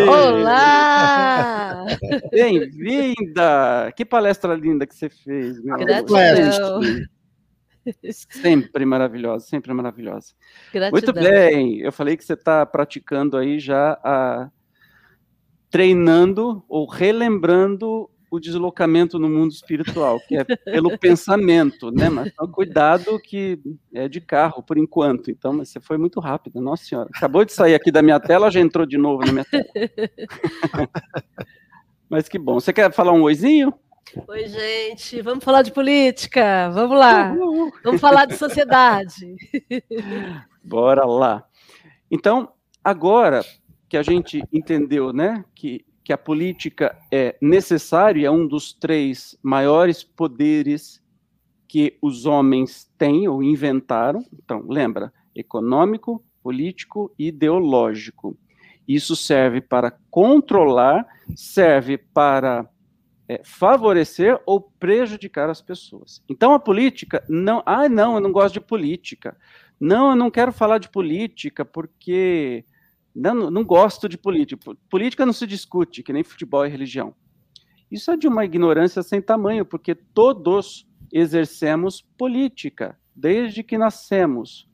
Olá! 0.09 1.85
Bem-vinda! 2.33 3.93
Que 3.95 4.05
palestra 4.05 4.55
linda 4.55 4.87
que 4.87 4.95
você 4.95 5.09
fez, 5.09 5.63
meu 5.63 5.77
Gratidão. 5.77 6.81
Sempre 8.11 8.85
maravilhosa, 8.85 9.47
sempre 9.47 9.73
maravilhosa. 9.73 10.33
Gratidão. 10.73 10.91
Muito 10.91 11.13
bem, 11.13 11.79
eu 11.81 11.93
falei 11.93 12.17
que 12.17 12.25
você 12.25 12.35
está 12.35 12.67
praticando 12.67 13.37
aí 13.37 13.59
já, 13.59 13.93
a, 14.03 14.51
treinando 15.71 16.65
ou 16.69 16.87
relembrando 16.87 18.11
o 18.31 18.39
deslocamento 18.39 19.19
no 19.19 19.29
mundo 19.29 19.51
espiritual, 19.51 20.21
que 20.21 20.37
é 20.37 20.45
pelo 20.45 20.97
pensamento, 20.99 21.91
né? 21.91 22.09
Mas 22.09 22.33
cuidado 22.53 23.19
que 23.19 23.59
é 23.93 24.09
de 24.09 24.21
carro 24.21 24.63
por 24.63 24.79
enquanto. 24.79 25.31
Então, 25.31 25.53
mas 25.53 25.69
você 25.69 25.81
foi 25.81 25.99
muito 25.99 26.21
rápido, 26.21 26.61
nossa 26.61 26.85
senhora. 26.85 27.11
Acabou 27.15 27.45
de 27.45 27.53
sair 27.53 27.75
aqui 27.75 27.91
da 27.91 28.03
minha 28.03 28.21
tela, 28.21 28.51
já 28.51 28.61
entrou 28.61 28.87
de 28.87 28.97
novo 28.97 29.25
na 29.25 29.33
minha 29.33 29.45
tela. 29.45 29.65
mas 32.09 32.29
que 32.29 32.39
bom. 32.39 32.55
Você 32.55 32.73
quer 32.73 32.93
falar 32.93 33.13
um 33.13 33.23
oizinho? 33.23 33.75
Oi, 34.29 34.49
gente. 34.49 35.21
Vamos 35.23 35.45
falar 35.45 35.63
de 35.63 35.73
política. 35.73 36.71
Vamos 36.71 36.97
lá. 36.97 37.35
Vamos 37.83 38.01
falar 38.01 38.27
de 38.27 38.37
sociedade. 38.37 39.35
Bora 40.63 41.05
lá. 41.05 41.45
Então, 42.11 42.53
agora 42.83 43.45
que 43.89 43.97
a 43.97 44.03
gente 44.03 44.43
entendeu, 44.53 45.13
né, 45.13 45.45
que, 45.55 45.85
que 46.03 46.13
a 46.13 46.19
política 46.19 46.97
é 47.13 47.37
necessária, 47.41 48.27
é 48.27 48.31
um 48.31 48.47
dos 48.47 48.73
três 48.73 49.39
maiores 49.43 50.03
poderes 50.03 51.01
que 51.69 51.97
os 52.03 52.27
homens 52.27 52.91
têm 52.99 53.29
ou 53.29 53.43
inventaram. 53.43 54.25
Então, 54.33 54.65
lembra, 54.69 55.13
econômico, 55.35 56.25
político 56.43 57.15
e 57.19 57.29
ideológico. 57.29 58.37
Isso 58.89 59.15
serve 59.15 59.61
para 59.61 59.93
controlar, 60.11 61.07
serve 61.37 61.97
para 61.97 62.69
é, 63.29 63.41
favorecer 63.45 64.41
ou 64.45 64.61
prejudicar 64.61 65.49
as 65.49 65.63
pessoas. 65.63 66.21
Então 66.29 66.53
a 66.53 66.59
política 66.59 67.23
não, 67.29 67.63
ah, 67.65 67.89
não, 67.89 68.17
eu 68.17 68.21
não 68.21 68.33
gosto 68.33 68.55
de 68.55 68.61
política. 68.61 69.37
Não, 69.79 70.11
eu 70.11 70.17
não 70.17 70.31
quero 70.31 70.53
falar 70.53 70.79
de 70.79 70.89
política 70.89 71.65
porque 71.65 72.65
não, 73.15 73.51
não 73.51 73.65
gosto 73.65 74.09
de 74.09 74.17
política. 74.17 74.75
Política 74.89 75.27
não 75.27 75.33
se 75.33 75.47
discute, 75.47 76.03
que 76.03 76.13
nem 76.13 76.23
futebol 76.23 76.65
e 76.65 76.69
religião. 76.71 77.15
Isso 77.91 78.11
é 78.11 78.17
de 78.17 78.29
uma 78.29 78.45
ignorância 78.45 79.03
sem 79.03 79.21
tamanho, 79.21 79.65
porque 79.65 79.95
todos 79.95 80.87
exercemos 81.13 82.03
política 82.17 82.97
desde 83.15 83.63
que 83.63 83.77
nascemos. 83.77 84.69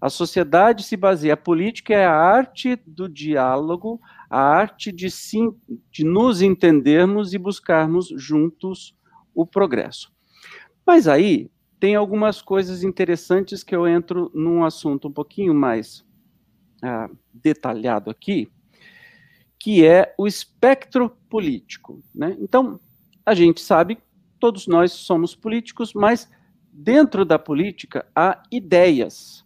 A 0.00 0.08
sociedade 0.08 0.84
se 0.84 0.96
baseia, 0.96 1.34
a 1.34 1.36
política 1.36 1.94
é 1.94 2.04
a 2.04 2.14
arte 2.14 2.76
do 2.86 3.08
diálogo, 3.08 4.00
a 4.30 4.38
arte 4.38 4.92
de, 4.92 5.10
sim, 5.10 5.52
de 5.90 6.04
nos 6.04 6.40
entendermos 6.40 7.34
e 7.34 7.38
buscarmos 7.38 8.08
juntos 8.16 8.94
o 9.34 9.44
progresso. 9.44 10.12
Mas 10.86 11.08
aí 11.08 11.50
tem 11.80 11.96
algumas 11.96 12.40
coisas 12.42 12.84
interessantes 12.84 13.64
que 13.64 13.74
eu 13.74 13.88
entro 13.88 14.30
num 14.34 14.64
assunto 14.64 15.08
um 15.08 15.12
pouquinho 15.12 15.54
mais 15.54 16.04
ah, 16.82 17.08
detalhado 17.32 18.10
aqui, 18.10 18.50
que 19.58 19.84
é 19.84 20.14
o 20.16 20.26
espectro 20.26 21.10
político. 21.28 22.02
Né? 22.14 22.36
Então, 22.40 22.80
a 23.24 23.34
gente 23.34 23.60
sabe, 23.60 23.98
todos 24.38 24.66
nós 24.66 24.92
somos 24.92 25.34
políticos, 25.34 25.92
mas 25.92 26.30
dentro 26.72 27.24
da 27.24 27.38
política 27.38 28.06
há 28.14 28.42
ideias 28.50 29.44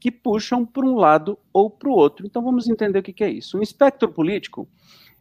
que 0.00 0.10
puxam 0.10 0.64
para 0.66 0.84
um 0.84 0.96
lado 0.96 1.38
ou 1.52 1.70
para 1.70 1.88
o 1.88 1.92
outro. 1.92 2.26
Então 2.26 2.42
vamos 2.42 2.68
entender 2.68 2.98
o 2.98 3.02
que, 3.02 3.12
que 3.12 3.24
é 3.24 3.30
isso. 3.30 3.58
Um 3.58 3.62
espectro 3.62 4.08
político 4.08 4.68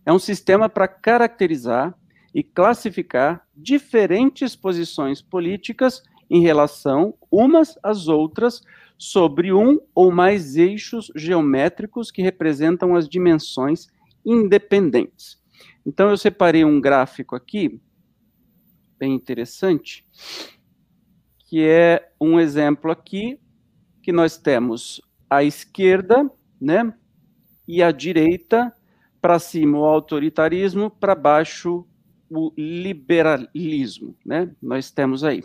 é 0.05 0.11
um 0.11 0.19
sistema 0.19 0.67
para 0.67 0.87
caracterizar 0.87 1.97
e 2.33 2.43
classificar 2.43 3.47
diferentes 3.55 4.55
posições 4.55 5.21
políticas 5.21 6.03
em 6.29 6.41
relação 6.41 7.13
umas 7.31 7.77
às 7.81 8.07
outras 8.07 8.61
sobre 8.97 9.53
um 9.53 9.79
ou 9.93 10.11
mais 10.11 10.55
eixos 10.55 11.11
geométricos 11.15 12.11
que 12.11 12.21
representam 12.21 12.95
as 12.95 13.07
dimensões 13.07 13.87
independentes. 14.25 15.41
Então 15.85 16.09
eu 16.09 16.17
separei 16.17 16.65
um 16.65 16.81
gráfico 16.81 17.35
aqui 17.35 17.79
bem 18.97 19.13
interessante, 19.13 20.05
que 21.39 21.63
é 21.63 22.11
um 22.19 22.39
exemplo 22.39 22.91
aqui 22.91 23.39
que 24.01 24.11
nós 24.11 24.37
temos 24.37 25.01
a 25.29 25.43
esquerda, 25.43 26.29
né, 26.59 26.93
e 27.67 27.81
a 27.83 27.91
direita, 27.91 28.73
para 29.19 29.39
cima 29.39 29.79
o 29.79 29.85
autoritarismo, 29.85 30.89
para 30.89 31.15
baixo 31.15 31.85
o 32.37 32.53
liberalismo, 32.57 34.15
né? 34.25 34.51
Nós 34.61 34.91
temos 34.91 35.23
aí. 35.23 35.43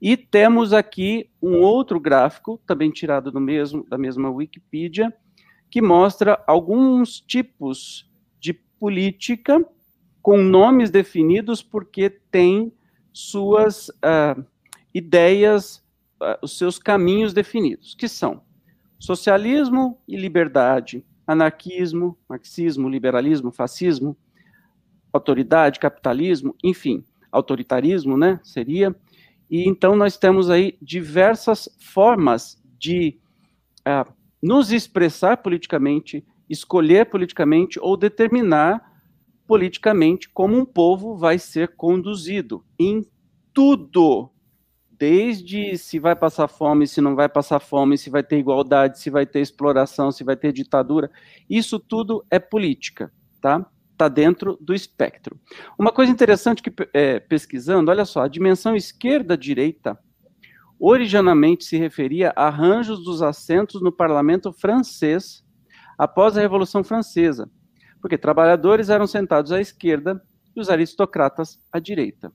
E 0.00 0.16
temos 0.16 0.72
aqui 0.72 1.30
um 1.40 1.60
outro 1.60 1.98
gráfico, 1.98 2.60
também 2.66 2.90
tirado 2.90 3.30
do 3.30 3.40
mesmo 3.40 3.86
da 3.88 3.96
mesma 3.96 4.30
Wikipedia, 4.30 5.12
que 5.70 5.80
mostra 5.80 6.42
alguns 6.46 7.20
tipos 7.20 8.10
de 8.38 8.52
política 8.52 9.64
com 10.22 10.38
nomes 10.38 10.90
definidos 10.90 11.62
porque 11.62 12.10
tem 12.10 12.72
suas 13.12 13.88
uh, 13.88 14.44
ideias, 14.92 15.78
uh, 16.20 16.36
os 16.42 16.58
seus 16.58 16.78
caminhos 16.78 17.32
definidos, 17.32 17.94
que 17.94 18.08
são 18.08 18.42
socialismo 18.98 20.00
e 20.06 20.16
liberdade, 20.16 21.04
anarquismo, 21.26 22.16
marxismo, 22.28 22.88
liberalismo, 22.88 23.50
fascismo, 23.50 24.16
autoridade, 25.16 25.80
capitalismo, 25.80 26.54
enfim, 26.62 27.04
autoritarismo, 27.30 28.16
né, 28.16 28.40
seria. 28.42 28.94
E 29.50 29.68
então 29.68 29.94
nós 29.96 30.16
temos 30.16 30.50
aí 30.50 30.76
diversas 30.80 31.68
formas 31.78 32.62
de 32.78 33.18
uh, 33.86 34.12
nos 34.42 34.72
expressar 34.72 35.38
politicamente, 35.38 36.24
escolher 36.48 37.06
politicamente 37.06 37.78
ou 37.80 37.96
determinar 37.96 38.96
politicamente 39.46 40.28
como 40.28 40.56
um 40.56 40.64
povo 40.64 41.16
vai 41.16 41.38
ser 41.38 41.76
conduzido 41.76 42.64
em 42.78 43.06
tudo, 43.52 44.30
desde 44.90 45.78
se 45.78 45.98
vai 45.98 46.16
passar 46.16 46.48
fome, 46.48 46.86
se 46.86 47.00
não 47.00 47.14
vai 47.14 47.28
passar 47.28 47.60
fome, 47.60 47.96
se 47.96 48.10
vai 48.10 48.22
ter 48.22 48.38
igualdade, 48.38 48.98
se 48.98 49.08
vai 49.08 49.24
ter 49.24 49.40
exploração, 49.40 50.10
se 50.10 50.24
vai 50.24 50.36
ter 50.36 50.52
ditadura, 50.52 51.10
isso 51.48 51.78
tudo 51.78 52.24
é 52.30 52.38
política, 52.38 53.12
tá? 53.40 53.64
Está 53.96 54.08
dentro 54.08 54.58
do 54.60 54.74
espectro. 54.74 55.40
Uma 55.78 55.90
coisa 55.90 56.12
interessante 56.12 56.62
que 56.62 56.70
é, 56.92 57.18
pesquisando, 57.18 57.90
olha 57.90 58.04
só, 58.04 58.20
a 58.20 58.28
dimensão 58.28 58.76
esquerda-direita 58.76 59.98
originalmente 60.78 61.64
se 61.64 61.78
referia 61.78 62.30
a 62.36 62.46
arranjos 62.48 63.02
dos 63.02 63.22
assentos 63.22 63.80
no 63.80 63.90
parlamento 63.90 64.52
francês 64.52 65.42
após 65.96 66.36
a 66.36 66.42
Revolução 66.42 66.84
Francesa, 66.84 67.50
porque 67.98 68.18
trabalhadores 68.18 68.90
eram 68.90 69.06
sentados 69.06 69.50
à 69.50 69.62
esquerda 69.62 70.22
e 70.54 70.60
os 70.60 70.68
aristocratas 70.68 71.58
à 71.72 71.78
direita. 71.78 72.30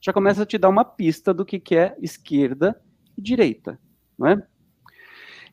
Já 0.00 0.12
começa 0.12 0.44
a 0.44 0.46
te 0.46 0.56
dar 0.56 0.68
uma 0.68 0.84
pista 0.84 1.34
do 1.34 1.44
que, 1.44 1.58
que 1.58 1.74
é 1.74 1.96
esquerda 2.00 2.80
e 3.18 3.20
direita, 3.20 3.76
não 4.16 4.28
é? 4.28 4.46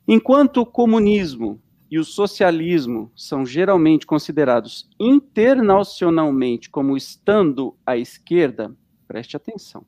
Enquanto 0.06 0.58
o 0.58 0.66
comunismo 0.66 1.60
e 1.90 1.98
o 1.98 2.04
socialismo 2.04 3.10
são 3.16 3.44
geralmente 3.44 4.06
considerados 4.06 4.88
internacionalmente 4.98 6.70
como 6.70 6.96
estando 6.96 7.76
à 7.84 7.96
esquerda, 7.96 8.74
preste 9.08 9.36
atenção. 9.36 9.84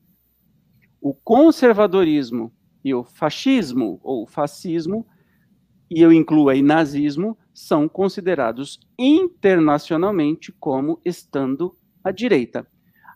O 0.99 1.13
conservadorismo 1.13 2.51
e 2.83 2.93
o 2.93 3.05
fascismo 3.05 4.01
ou 4.03 4.27
fascismo, 4.27 5.07
e 5.89 6.01
eu 6.01 6.11
incluo 6.11 6.49
aí 6.49 6.61
nazismo, 6.61 7.37
são 7.53 7.87
considerados 7.87 8.79
internacionalmente 8.99 10.51
como 10.51 10.99
estando 11.05 11.73
à 12.03 12.11
direita. 12.11 12.67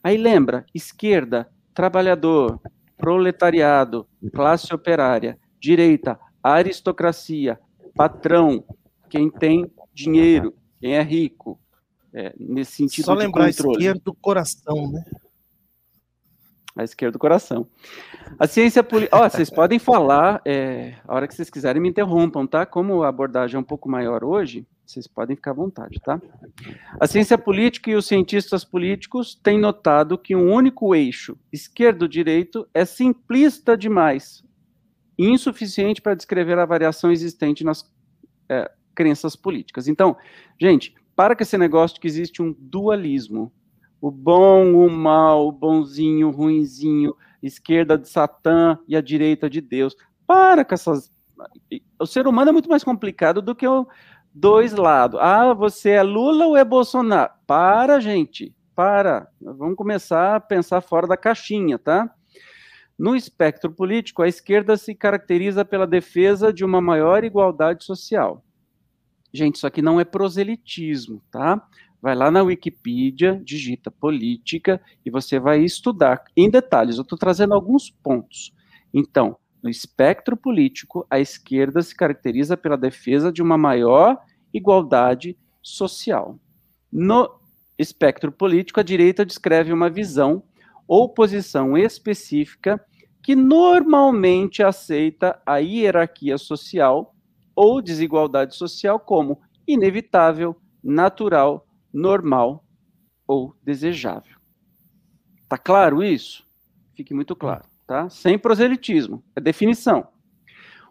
Aí 0.01 0.15
lembra, 0.15 0.65
esquerda, 0.73 1.49
trabalhador, 1.73 2.61
proletariado, 2.97 4.07
classe 4.33 4.73
operária, 4.73 5.37
direita, 5.59 6.17
aristocracia, 6.41 7.59
patrão, 7.97 8.63
quem 9.09 9.29
tem 9.29 9.69
dinheiro, 9.93 10.53
quem 10.79 10.95
é 10.95 11.01
rico, 11.01 11.59
é, 12.13 12.33
nesse 12.39 12.73
sentido 12.73 13.05
Só 13.05 13.13
lembrar 13.13 13.45
a 13.45 13.49
esquerda 13.49 14.01
do 14.03 14.13
coração, 14.13 14.91
né? 14.91 15.03
A 16.75 16.83
esquerda 16.83 17.13
do 17.13 17.19
coração. 17.19 17.67
A 18.37 18.45
ciência 18.45 18.83
política. 18.83 19.17
Oh, 19.17 19.27
vocês 19.27 19.49
podem 19.49 19.79
falar, 19.79 20.41
é, 20.45 20.95
a 21.07 21.15
hora 21.15 21.27
que 21.27 21.33
vocês 21.33 21.49
quiserem, 21.49 21.81
me 21.81 21.89
interrompam, 21.89 22.45
tá? 22.45 22.67
Como 22.67 23.01
a 23.01 23.07
abordagem 23.07 23.55
é 23.55 23.59
um 23.59 23.63
pouco 23.63 23.89
maior 23.89 24.23
hoje, 24.23 24.65
vocês 24.85 25.07
podem 25.07 25.35
ficar 25.35 25.51
à 25.51 25.55
vontade, 25.55 25.99
tá? 25.99 26.21
A 26.99 27.07
ciência 27.07 27.35
política 27.35 27.89
e 27.89 27.95
os 27.95 28.05
cientistas 28.05 28.63
políticos 28.63 29.33
têm 29.33 29.59
notado 29.59 30.19
que 30.19 30.35
um 30.35 30.53
único 30.53 30.93
eixo, 30.93 31.35
esquerdo-direito, 31.51 32.67
é 32.75 32.85
simplista 32.85 33.75
demais 33.75 34.46
insuficiente 35.17 36.01
para 36.01 36.15
descrever 36.15 36.57
a 36.59 36.65
variação 36.65 37.11
existente 37.11 37.63
nas 37.63 37.89
é, 38.49 38.69
crenças 38.95 39.35
políticas. 39.35 39.87
Então, 39.87 40.15
gente, 40.59 40.93
para 41.15 41.35
com 41.35 41.43
esse 41.43 41.57
negócio 41.57 41.95
de 41.95 42.01
que 42.01 42.07
existe 42.07 42.41
um 42.41 42.55
dualismo 42.57 43.51
o 44.01 44.11
bom, 44.11 44.73
o 44.73 44.89
mal, 44.89 45.47
o 45.47 45.51
bonzinho, 45.51 46.27
o 46.27 46.31
ruinzinho, 46.31 47.15
esquerda 47.41 47.97
de 47.97 48.07
Satã 48.07 48.77
e 48.87 48.95
a 48.95 49.01
direita 49.01 49.49
de 49.49 49.61
Deus. 49.61 49.95
Para 50.25 50.63
com 50.63 50.73
essas. 50.73 51.11
O 51.99 52.05
ser 52.05 52.27
humano 52.27 52.49
é 52.49 52.51
muito 52.51 52.69
mais 52.69 52.83
complicado 52.83 53.41
do 53.41 53.55
que 53.55 53.67
o 53.67 53.87
dois 54.33 54.73
lados. 54.73 55.19
Ah, 55.21 55.53
você 55.53 55.91
é 55.91 56.03
Lula 56.03 56.45
ou 56.45 56.57
é 56.57 56.63
Bolsonaro? 56.63 57.31
Para, 57.45 57.99
gente. 57.99 58.55
Para. 58.75 59.27
Vamos 59.41 59.75
começar 59.75 60.35
a 60.35 60.39
pensar 60.39 60.81
fora 60.81 61.07
da 61.07 61.17
caixinha, 61.17 61.79
tá? 61.79 62.13
No 62.97 63.15
espectro 63.15 63.71
político, 63.71 64.23
a 64.23 64.27
esquerda 64.27 64.75
se 64.75 64.95
caracteriza 64.95 65.63
pela 65.63 65.85
defesa 65.85 66.51
de 66.51 66.65
uma 66.65 66.81
maior 66.81 67.23
igualdade 67.23 67.85
social. 67.85 68.43
Gente, 69.31 69.55
isso 69.55 69.67
aqui 69.67 69.81
não 69.81 69.99
é 69.99 70.05
proselitismo, 70.05 71.21
tá? 71.29 71.67
vai 72.01 72.15
lá 72.15 72.29
na 72.29 72.43
Wikipedia, 72.43 73.41
digita 73.43 73.89
política 73.89 74.81
e 75.05 75.09
você 75.09 75.39
vai 75.39 75.63
estudar 75.63 76.23
em 76.35 76.49
detalhes. 76.49 76.97
Eu 76.97 77.01
estou 77.01 77.17
trazendo 77.17 77.53
alguns 77.53 77.89
pontos. 77.89 78.53
Então, 78.93 79.37
no 79.61 79.69
espectro 79.69 80.37
político, 80.37 81.05
a 81.09 81.19
esquerda 81.19 81.81
se 81.81 81.95
caracteriza 81.95 82.55
pela 82.55 82.77
defesa 82.77 83.31
de 83.31 83.41
uma 83.41 83.57
maior 83.57 84.17
igualdade 84.53 85.37
social. 85.61 86.39
No 86.91 87.39
espectro 87.77 88.31
político, 88.31 88.79
a 88.79 88.83
direita 88.83 89.25
descreve 89.25 89.73
uma 89.73 89.89
visão 89.89 90.43
ou 90.87 91.09
posição 91.09 91.77
específica 91.77 92.83
que 93.21 93.35
normalmente 93.35 94.63
aceita 94.63 95.41
a 95.45 95.57
hierarquia 95.57 96.37
social 96.37 97.13
ou 97.55 97.81
desigualdade 97.81 98.55
social 98.55 98.99
como 98.99 99.41
inevitável, 99.67 100.55
natural 100.81 101.67
normal 101.93 102.63
ou 103.27 103.53
desejável. 103.63 104.37
Tá 105.49 105.57
claro 105.57 106.03
isso? 106.03 106.47
Fique 106.95 107.13
muito 107.13 107.35
claro, 107.35 107.65
tá? 107.85 108.09
Sem 108.09 108.39
proselitismo, 108.39 109.23
é 109.35 109.41
definição. 109.41 110.07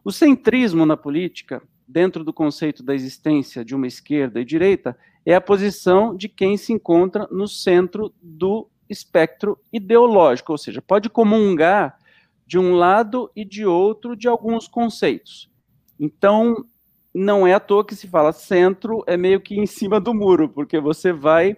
O 0.05 0.13
centrismo 0.13 0.85
na 0.85 0.97
política, 0.97 1.63
dentro 1.89 2.23
do 2.23 2.33
conceito 2.33 2.83
da 2.83 2.95
existência 2.95 3.65
de 3.65 3.75
uma 3.75 3.87
esquerda 3.87 4.41
e 4.41 4.45
direita, 4.45 4.97
é 5.25 5.35
a 5.35 5.41
posição 5.41 6.17
de 6.17 6.29
quem 6.29 6.57
se 6.57 6.73
encontra 6.73 7.27
no 7.31 7.49
centro 7.49 8.15
do 8.23 8.69
espectro 8.89 9.59
ideológico, 9.73 10.53
ou 10.53 10.59
seja, 10.59 10.83
pode 10.83 11.09
comungar 11.09 11.99
de 12.47 12.59
um 12.59 12.75
lado 12.75 13.31
e 13.35 13.45
de 13.45 13.67
outro 13.67 14.17
de 14.17 14.29
alguns 14.29 14.69
conceitos. 14.69 15.51
Então, 15.99 16.65
não 17.13 17.47
é 17.47 17.55
à 17.55 17.61
toa 17.61 17.85
que 17.85 17.97
se 17.97 18.07
fala 18.07 18.33
centro, 18.33 19.03
é 19.07 19.17
meio 19.17 19.41
que 19.41 19.59
em 19.59 19.67
cima 19.67 19.99
do 19.99 20.15
muro, 20.15 20.49
porque 20.49 20.79
você 20.79 21.13
vai 21.13 21.57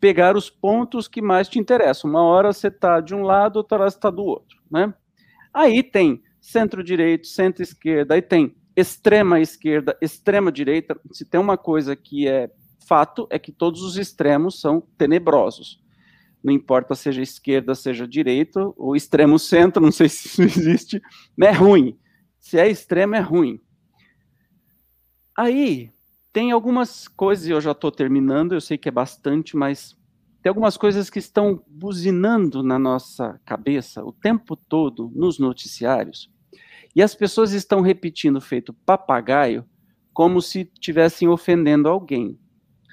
pegar 0.00 0.36
os 0.36 0.48
pontos 0.48 1.06
que 1.06 1.20
mais 1.20 1.48
te 1.48 1.58
interessam. 1.58 2.10
Uma 2.10 2.22
hora 2.22 2.52
você 2.52 2.68
está 2.68 3.00
de 3.00 3.14
um 3.14 3.22
lado, 3.22 3.56
outra 3.56 3.78
hora 3.78 3.90
você 3.90 3.96
está 3.96 4.10
do 4.10 4.24
outro. 4.24 4.58
Né? 4.70 4.92
Aí 5.52 5.82
tem 5.82 6.22
centro-direito, 6.40 7.26
centro-esquerda, 7.26 8.14
aí 8.14 8.22
tem 8.22 8.56
extrema 8.74 9.40
esquerda, 9.40 9.96
extrema 10.00 10.50
direita. 10.50 10.98
Se 11.12 11.24
tem 11.24 11.40
uma 11.40 11.58
coisa 11.58 11.94
que 11.94 12.28
é 12.28 12.50
fato, 12.86 13.26
é 13.30 13.38
que 13.38 13.52
todos 13.52 13.82
os 13.82 13.98
extremos 13.98 14.60
são 14.60 14.82
tenebrosos. 14.96 15.82
Não 16.42 16.52
importa 16.52 16.94
seja 16.94 17.22
esquerda, 17.22 17.74
seja 17.74 18.06
direita, 18.06 18.72
o 18.76 18.94
extremo 18.94 19.38
centro, 19.38 19.82
não 19.84 19.92
sei 19.92 20.08
se 20.08 20.28
isso 20.28 20.42
existe, 20.42 21.02
é 21.40 21.50
ruim. 21.50 21.98
Se 22.38 22.58
é 22.58 22.68
extremo, 22.68 23.14
é 23.14 23.20
ruim. 23.20 23.60
Aí, 25.36 25.92
tem 26.32 26.52
algumas 26.52 27.08
coisas, 27.08 27.48
eu 27.48 27.60
já 27.60 27.72
estou 27.72 27.90
terminando, 27.90 28.54
eu 28.54 28.60
sei 28.60 28.78
que 28.78 28.88
é 28.88 28.92
bastante, 28.92 29.56
mas 29.56 29.96
tem 30.42 30.50
algumas 30.50 30.76
coisas 30.76 31.10
que 31.10 31.18
estão 31.18 31.62
buzinando 31.66 32.62
na 32.62 32.78
nossa 32.78 33.40
cabeça 33.44 34.04
o 34.04 34.12
tempo 34.12 34.56
todo 34.56 35.10
nos 35.14 35.38
noticiários, 35.38 36.30
e 36.94 37.02
as 37.02 37.14
pessoas 37.14 37.52
estão 37.52 37.80
repetindo 37.80 38.40
feito 38.40 38.72
papagaio, 38.72 39.64
como 40.12 40.40
se 40.40 40.70
estivessem 40.74 41.28
ofendendo 41.28 41.88
alguém. 41.88 42.38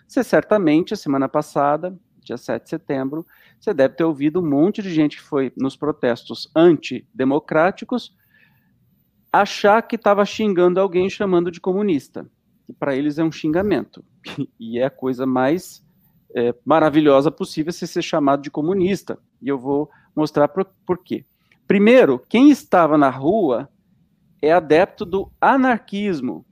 Você 0.08 0.24
certamente, 0.24 0.94
a 0.94 0.98
semana 0.98 1.28
passada, 1.28 1.98
dia 2.26 2.38
7 2.38 2.64
de 2.64 2.70
setembro, 2.70 3.26
você 3.60 3.74
deve 3.74 3.96
ter 3.96 4.04
ouvido 4.04 4.42
um 4.42 4.50
monte 4.50 4.82
de 4.82 4.94
gente 4.94 5.18
que 5.18 5.24
foi 5.24 5.54
nos 5.56 5.76
protestos 5.76 6.52
antidemocráticos 6.56 8.16
achar 9.32 9.82
que 9.82 9.96
estava 9.96 10.26
xingando 10.26 10.80
alguém 10.80 11.10
chamando 11.10 11.52
de 11.52 11.60
comunista. 11.60 12.26
Que 12.66 12.74
para 12.74 12.96
eles 12.96 13.20
é 13.20 13.24
um 13.24 13.32
xingamento. 13.32 14.04
E 14.60 14.80
é 14.80 14.86
a 14.86 14.90
coisa 14.90 15.26
mais 15.26 15.84
é, 16.36 16.54
maravilhosa 16.66 17.30
possível 17.30 17.72
se 17.72 17.86
ser 17.86 18.02
chamado 18.02 18.42
de 18.42 18.50
comunista. 18.50 19.20
E 19.42 19.48
eu 19.48 19.58
vou 19.60 19.90
mostrar 20.16 20.48
por, 20.48 20.66
por 20.86 20.98
quê. 20.98 21.26
Primeiro, 21.68 22.20
quem 22.30 22.50
estava 22.50 22.98
na 22.98 23.10
rua 23.10 23.70
é 24.42 24.52
adepto 24.52 25.06
do 25.06 25.32
anarquismo, 25.40 26.46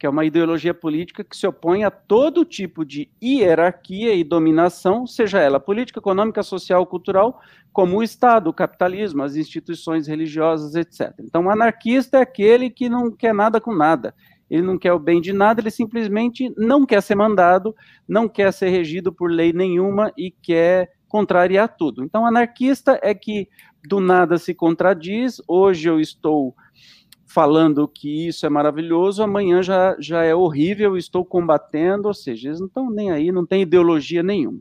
que 0.00 0.06
é 0.06 0.08
uma 0.08 0.24
ideologia 0.24 0.72
política 0.72 1.22
que 1.22 1.36
se 1.36 1.46
opõe 1.46 1.84
a 1.84 1.90
todo 1.90 2.42
tipo 2.42 2.86
de 2.86 3.10
hierarquia 3.22 4.14
e 4.14 4.24
dominação, 4.24 5.06
seja 5.06 5.40
ela 5.40 5.60
política, 5.60 6.00
econômica, 6.00 6.42
social, 6.42 6.86
cultural, 6.86 7.38
como 7.70 7.98
o 7.98 8.02
Estado, 8.02 8.48
o 8.48 8.54
capitalismo, 8.54 9.22
as 9.22 9.36
instituições 9.36 10.06
religiosas, 10.06 10.74
etc. 10.74 11.12
Então, 11.20 11.44
o 11.44 11.50
anarquista 11.50 12.16
é 12.16 12.22
aquele 12.22 12.70
que 12.70 12.88
não 12.88 13.10
quer 13.10 13.34
nada 13.34 13.60
com 13.60 13.74
nada. 13.74 14.14
Ele 14.48 14.62
não 14.62 14.78
quer 14.78 14.94
o 14.94 14.98
bem 14.98 15.20
de 15.20 15.34
nada, 15.34 15.60
ele 15.60 15.70
simplesmente 15.70 16.50
não 16.56 16.86
quer 16.86 17.02
ser 17.02 17.14
mandado, 17.14 17.76
não 18.08 18.26
quer 18.26 18.54
ser 18.54 18.70
regido 18.70 19.12
por 19.12 19.30
lei 19.30 19.52
nenhuma 19.52 20.10
e 20.16 20.30
quer 20.30 20.92
contrariar 21.08 21.76
tudo. 21.76 22.02
Então, 22.02 22.24
anarquista 22.24 22.98
é 23.02 23.12
que 23.14 23.46
do 23.86 24.00
nada 24.00 24.38
se 24.38 24.54
contradiz. 24.54 25.42
Hoje 25.46 25.90
eu 25.90 26.00
estou 26.00 26.54
falando 27.32 27.86
que 27.86 28.26
isso 28.26 28.44
é 28.44 28.48
maravilhoso, 28.48 29.22
amanhã 29.22 29.62
já, 29.62 29.96
já 30.00 30.24
é 30.24 30.34
horrível, 30.34 30.96
estou 30.96 31.24
combatendo, 31.24 32.08
ou 32.08 32.14
seja, 32.14 32.48
eles 32.48 32.58
não 32.58 32.66
estão 32.66 32.90
nem 32.90 33.12
aí, 33.12 33.30
não 33.30 33.46
tem 33.46 33.62
ideologia 33.62 34.20
nenhuma. 34.20 34.60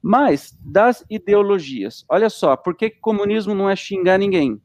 Mas, 0.00 0.58
das 0.64 1.04
ideologias, 1.10 2.02
olha 2.08 2.30
só, 2.30 2.56
por 2.56 2.74
que 2.74 2.88
comunismo 2.88 3.54
não 3.54 3.68
é 3.68 3.76
xingar 3.76 4.18
ninguém? 4.18 4.60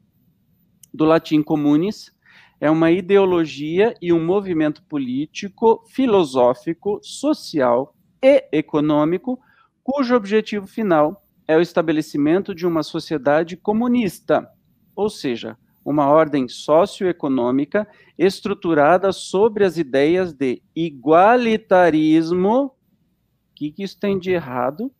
Do 0.92 1.04
latim 1.04 1.42
comunis, 1.42 2.10
é 2.58 2.70
uma 2.70 2.90
ideologia 2.90 3.94
e 4.00 4.10
um 4.10 4.24
movimento 4.24 4.82
político, 4.84 5.84
filosófico, 5.86 6.98
social 7.02 7.94
e 8.22 8.48
econômico, 8.50 9.38
cujo 9.84 10.16
objetivo 10.16 10.66
final 10.66 11.22
é 11.46 11.56
o 11.58 11.60
estabelecimento 11.60 12.54
de 12.54 12.66
uma 12.66 12.82
sociedade 12.82 13.54
comunista, 13.54 14.50
ou 14.96 15.10
seja, 15.10 15.58
uma 15.88 16.06
ordem 16.06 16.46
socioeconômica 16.48 17.88
estruturada 18.18 19.10
sobre 19.10 19.64
as 19.64 19.78
ideias 19.78 20.34
de 20.34 20.60
igualitarismo. 20.76 22.66
O 22.66 22.72
que, 23.54 23.72
que 23.72 23.82
isso 23.82 23.98
tem 23.98 24.18
de 24.18 24.30
errado? 24.30 24.92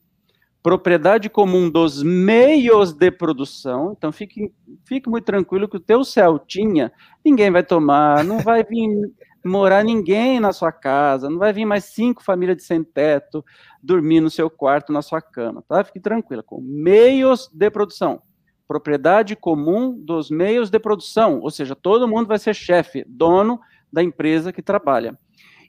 Propriedade 0.63 1.29
comum 1.29 1.69
dos 1.69 2.03
meios 2.03 2.95
de 2.95 3.11
produção. 3.11 3.93
Então, 3.97 4.11
fique, 4.11 4.51
fique 4.87 5.11
muito 5.11 5.27
tranquilo 5.27 5.69
que 5.69 5.77
o 5.77 5.81
teu 5.81 6.03
Celtinha 6.05 6.91
ninguém 7.23 7.51
vai 7.51 7.63
tomar, 7.63 8.25
não 8.25 8.39
vai 8.39 8.65
vir 8.65 8.89
morar 9.45 9.85
ninguém 9.85 10.41
na 10.41 10.55
sua 10.55 10.73
casa, 10.73 11.29
não 11.29 11.39
vai 11.39 11.53
vir 11.53 11.67
mais 11.67 11.85
cinco 11.85 12.25
famílias 12.25 12.57
de 12.57 12.63
sem 12.65 12.83
teto 12.83 13.45
dormir 13.83 14.21
no 14.21 14.31
seu 14.31 14.49
quarto, 14.49 14.91
na 14.91 15.03
sua 15.03 15.21
cama, 15.21 15.63
tá? 15.69 15.85
Fique 15.85 16.01
tranquila, 16.01 16.43
com 16.43 16.63
meios 16.63 17.51
de 17.53 17.71
produção 17.71 18.23
propriedade 18.69 19.35
comum 19.35 19.99
dos 19.99 20.31
meios 20.31 20.69
de 20.69 20.79
produção, 20.79 21.41
ou 21.41 21.51
seja, 21.51 21.75
todo 21.75 22.07
mundo 22.07 22.29
vai 22.29 22.39
ser 22.39 22.55
chefe, 22.55 23.03
dono 23.09 23.59
da 23.91 24.03
empresa 24.03 24.53
que 24.53 24.61
trabalha. 24.61 25.19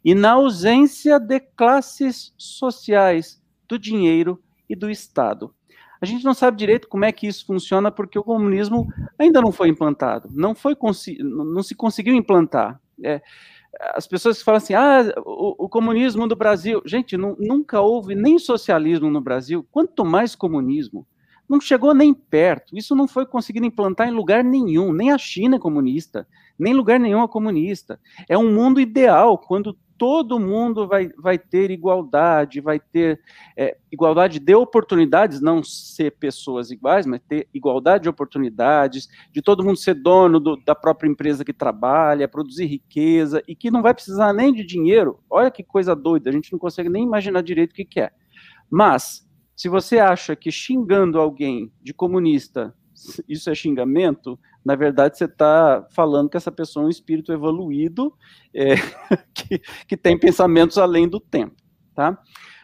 E 0.04 0.14
na 0.14 0.34
ausência 0.34 1.18
de 1.18 1.40
classes 1.40 2.34
sociais, 2.38 3.42
do 3.70 3.80
dinheiro 3.80 4.42
e 4.68 4.76
do 4.76 4.90
Estado. 4.90 5.54
A 6.02 6.06
gente 6.06 6.26
não 6.26 6.34
sabe 6.34 6.58
direito 6.58 6.88
como 6.88 7.06
é 7.06 7.12
que 7.12 7.28
isso 7.28 7.46
funciona 7.46 7.92
porque 7.92 8.18
o 8.18 8.24
comunismo 8.24 8.88
ainda 9.18 9.42
não 9.42 9.52
foi 9.52 9.70
implantado, 9.70 10.30
não 10.34 10.56
foi 10.56 10.76
não 11.20 11.62
se 11.62 11.76
conseguiu 11.76 12.16
implantar. 12.16 12.82
É, 13.04 13.22
as 13.94 14.08
pessoas 14.08 14.42
falam 14.42 14.58
assim, 14.58 14.74
ah, 14.74 15.14
o, 15.26 15.66
o 15.66 15.70
comunismo 15.70 16.28
do 16.28 16.36
Brasil, 16.36 16.82
gente, 16.86 17.16
nunca 17.18 17.82
houve 17.82 18.16
nem 18.16 18.40
socialismo 18.40 19.10
no 19.10 19.22
Brasil, 19.22 19.66
quanto 19.72 20.06
mais 20.06 20.36
comunismo 20.36 21.06
não 21.50 21.60
chegou 21.60 21.94
nem 21.96 22.14
perto. 22.14 22.78
Isso 22.78 22.96
não 22.96 23.08
foi 23.08 23.26
conseguido 23.26 23.66
implantar 23.66 24.08
em 24.08 24.12
lugar 24.12 24.44
nenhum. 24.44 24.94
Nem 24.94 25.12
a 25.12 25.18
China 25.18 25.56
é 25.56 25.60
comunista, 25.60 26.28
nem 26.58 26.74
lugar 26.74 27.00
nenhum 27.00 27.24
é 27.24 27.28
comunista. 27.28 28.00
É 28.30 28.38
um 28.38 28.54
mundo 28.54 28.80
ideal, 28.80 29.38
quando 29.38 29.76
todo 29.98 30.40
mundo 30.40 30.88
vai, 30.88 31.10
vai 31.18 31.38
ter 31.38 31.70
igualdade, 31.72 32.62
vai 32.62 32.80
ter 32.80 33.20
é, 33.58 33.78
igualdade 33.92 34.40
de 34.40 34.56
oportunidades, 34.56 35.42
não 35.42 35.62
ser 35.62 36.12
pessoas 36.12 36.72
iguais, 36.72 37.06
mas 37.06 37.20
ter 37.28 37.50
igualdade 37.54 38.04
de 38.04 38.10
oportunidades, 38.10 39.10
de 39.30 39.42
todo 39.42 39.64
mundo 39.64 39.76
ser 39.76 39.96
dono 39.96 40.40
do, 40.40 40.56
da 40.56 40.74
própria 40.74 41.10
empresa 41.10 41.44
que 41.44 41.52
trabalha, 41.52 42.30
produzir 42.30 42.66
riqueza, 42.66 43.44
e 43.46 43.54
que 43.54 43.70
não 43.70 43.82
vai 43.82 43.94
precisar 43.94 44.32
nem 44.32 44.54
de 44.54 44.64
dinheiro. 44.64 45.20
Olha 45.30 45.52
que 45.52 45.64
coisa 45.64 45.94
doida, 45.94 46.30
a 46.30 46.34
gente 46.34 46.54
não 46.54 46.60
consegue 46.60 46.88
nem 46.88 47.04
imaginar 47.04 47.44
direito 47.44 47.72
o 47.72 47.76
que, 47.76 47.84
que 47.84 48.00
é. 48.00 48.12
Mas, 48.72 49.28
se 49.60 49.68
você 49.68 50.00
acha 50.00 50.38
que 50.38 50.50
xingando 50.50 51.20
alguém 51.20 51.70
de 51.84 51.94
comunista 51.94 52.74
isso 53.28 53.50
é 53.50 53.54
xingamento, 53.54 54.40
na 54.64 54.74
verdade 54.74 55.18
você 55.18 55.26
está 55.26 55.86
falando 55.92 56.30
que 56.30 56.38
essa 56.38 56.50
pessoa 56.50 56.84
é 56.84 56.88
um 56.88 56.90
espírito 56.90 57.34
evoluído, 57.34 58.14
é, 58.54 58.76
que, 59.36 59.62
que 59.86 59.98
tem 59.98 60.18
pensamentos 60.18 60.78
além 60.78 61.10
do 61.10 61.20
tempo. 61.20 61.58
Tá? 61.94 62.18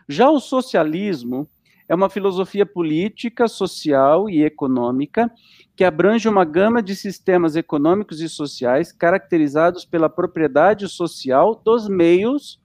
Já 0.08 0.30
o 0.30 0.40
socialismo 0.40 1.50
é 1.90 1.94
uma 1.94 2.10
filosofia 2.10 2.66
política, 2.66 3.46
social 3.50 4.30
e 4.30 4.46
econômica 4.46 5.30
que 5.76 5.84
abrange 5.84 6.30
uma 6.30 6.46
gama 6.46 6.82
de 6.82 6.96
sistemas 6.96 7.58
econômicos 7.58 8.22
e 8.22 8.30
sociais 8.30 8.94
caracterizados 8.94 9.84
pela 9.84 10.08
propriedade 10.08 10.88
social 10.88 11.62
dos 11.62 11.90
meios 11.90 12.58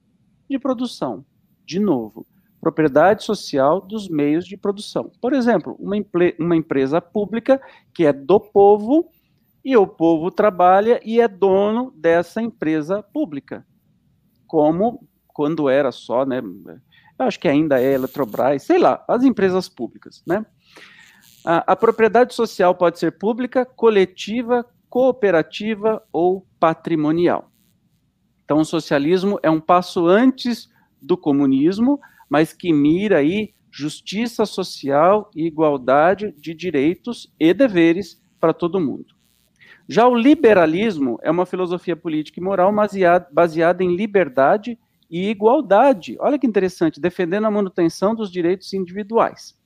de 0.49 0.57
produção. 0.57 1.25
De 1.67 1.81
novo, 1.81 2.25
propriedade 2.61 3.25
social 3.25 3.81
dos 3.81 4.09
meios 4.09 4.47
de 4.47 4.57
produção. 4.57 5.11
Por 5.21 5.33
exemplo, 5.33 5.77
uma, 5.79 5.97
uma 6.39 6.57
empresa 6.57 7.01
pública 7.01 7.61
que 7.95 8.05
é 8.05 8.13
do 8.13 8.39
povo 8.39 9.09
e 9.65 9.77
o 9.77 9.87
povo 9.87 10.31
trabalha 10.31 11.01
e 11.05 11.21
é 11.21 11.29
dono 11.29 11.93
dessa 11.97 12.41
empresa 12.41 13.03
pública, 13.03 13.67
como 14.47 15.07
quando 15.29 15.69
era 15.69 15.91
só, 15.93 16.25
né? 16.25 16.43
Acho 17.19 17.39
que 17.39 17.49
ainda 17.49 17.81
é 17.81 17.93
Eletrobras, 17.93 18.63
sei 18.63 18.79
lá, 18.79 19.05
as 19.07 19.23
empresas 19.23 19.69
públicas, 19.69 20.23
né? 20.27 20.45
A, 21.45 21.73
a 21.73 21.77
propriedade 21.77 22.35
social 22.35 22.75
pode 22.75 22.99
ser 22.99 23.13
pública, 23.19 23.65
coletiva, 23.65 24.65
cooperativa 24.89 26.03
ou 26.13 26.47
patrimonial. 26.59 27.51
Então, 28.45 28.59
o 28.59 28.65
socialismo 28.65 29.39
é 29.43 29.51
um 29.51 29.61
passo 29.61 30.07
antes 30.07 30.69
do 31.01 31.17
comunismo, 31.17 32.01
mas 32.31 32.53
que 32.53 32.73
mira 32.73 33.19
aí 33.19 33.53
justiça 33.71 34.47
social 34.47 35.31
e 35.35 35.47
igualdade 35.47 36.33
de 36.39 36.55
direitos 36.55 37.33
e 37.39 37.53
deveres 37.53 38.23
para 38.39 38.53
todo 38.53 38.81
mundo. 38.81 39.15
Já 39.89 40.07
o 40.07 40.15
liberalismo 40.15 41.19
é 41.23 41.31
uma 41.31 41.45
filosofia 41.45 41.97
política 41.97 42.39
e 42.39 42.43
moral 42.43 42.73
baseada 43.33 43.83
em 43.83 43.97
liberdade 43.97 44.79
e 45.11 45.29
igualdade. 45.29 46.17
Olha 46.21 46.39
que 46.39 46.47
interessante, 46.47 47.01
defendendo 47.01 47.47
a 47.47 47.51
manutenção 47.51 48.15
dos 48.15 48.31
direitos 48.31 48.73
individuais. 48.73 49.59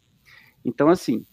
Então, 0.65 0.89
assim, 0.89 1.27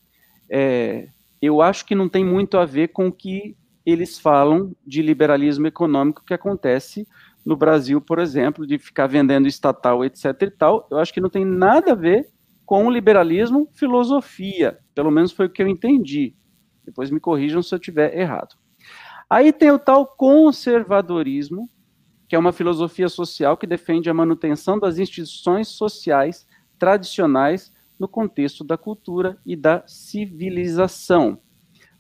é, 0.50 1.08
eu 1.42 1.62
acho 1.62 1.86
que 1.86 1.96
não 1.96 2.10
tem 2.10 2.26
muito 2.26 2.58
a 2.58 2.66
ver 2.66 2.90
com 2.90 3.08
o 3.08 3.12
que 3.12 3.56
eles 3.86 4.20
falam 4.20 4.76
de 4.86 5.02
liberalismo 5.02 5.68
econômico 5.68 6.24
que 6.26 6.34
acontece 6.34 7.08
no 7.46 7.56
Brasil, 7.56 8.00
por 8.00 8.20
exemplo, 8.20 8.68
de 8.68 8.78
ficar 8.78 9.08
vendendo 9.08 9.48
estatal, 9.48 10.06
etc 10.06 10.26
e 10.42 10.52
tal, 10.52 10.88
eu 10.92 10.98
acho 11.00 11.14
que 11.14 11.22
não 11.22 11.30
tem 11.30 11.44
nada 11.44 11.94
a 11.94 11.96
ver 11.96 12.30
com 12.66 12.86
o 12.86 12.92
liberalismo 12.92 13.68
filosofia. 13.74 14.80
Pelo 14.94 15.12
menos 15.12 15.32
foi 15.32 15.48
o 15.48 15.50
que 15.50 15.62
eu 15.62 15.68
entendi. 15.68 16.36
Depois 16.86 17.10
me 17.10 17.20
corrijam 17.20 17.62
se 17.62 17.74
eu 17.74 17.78
estiver 17.78 18.18
errado. 18.18 18.56
Aí 19.30 19.52
tem 19.52 19.72
o 19.72 19.80
tal 19.80 20.06
conservadorismo, 20.06 21.70
que 22.28 22.36
é 22.36 22.40
uma 22.40 22.52
filosofia 22.52 23.10
social 23.10 23.58
que 23.58 23.68
defende 23.68 24.10
a 24.10 24.14
manutenção 24.14 24.80
das 24.80 25.00
instituições 25.00 25.68
sociais 25.68 26.48
tradicionais 26.78 27.74
no 28.00 28.08
contexto 28.08 28.64
da 28.64 28.78
cultura 28.78 29.38
e 29.46 29.56
da 29.56 29.84
civilização. 29.86 31.40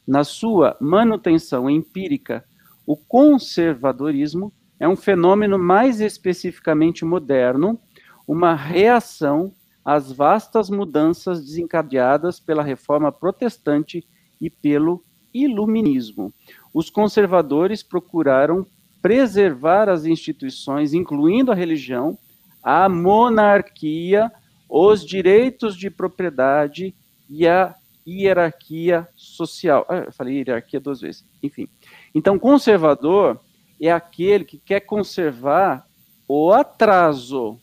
Na 0.05 0.23
sua 0.23 0.75
manutenção 0.81 1.69
empírica, 1.69 2.43
o 2.85 2.97
conservadorismo 2.97 4.51
é 4.81 4.87
um 4.87 4.95
fenômeno 4.95 5.59
mais 5.59 6.01
especificamente 6.01 7.05
moderno, 7.05 7.79
uma 8.27 8.55
reação 8.55 9.53
às 9.85 10.11
vastas 10.11 10.71
mudanças 10.71 11.39
desencadeadas 11.45 12.39
pela 12.39 12.63
reforma 12.63 13.11
protestante 13.11 14.03
e 14.41 14.49
pelo 14.49 15.03
iluminismo. 15.31 16.33
Os 16.73 16.89
conservadores 16.89 17.83
procuraram 17.83 18.65
preservar 19.03 19.87
as 19.87 20.05
instituições, 20.05 20.95
incluindo 20.95 21.51
a 21.51 21.55
religião, 21.55 22.17
a 22.63 22.89
monarquia, 22.89 24.31
os 24.67 25.05
direitos 25.05 25.77
de 25.77 25.91
propriedade 25.91 26.95
e 27.29 27.47
a 27.47 27.75
hierarquia 28.07 29.07
social. 29.15 29.85
Ah, 29.87 30.05
eu 30.07 30.11
falei 30.11 30.37
hierarquia 30.37 30.79
duas 30.79 31.01
vezes. 31.01 31.23
Enfim. 31.43 31.69
Então, 32.15 32.39
conservador 32.39 33.39
é 33.87 33.91
aquele 33.91 34.45
que 34.45 34.57
quer 34.57 34.81
conservar 34.81 35.85
o 36.27 36.51
atraso. 36.53 37.57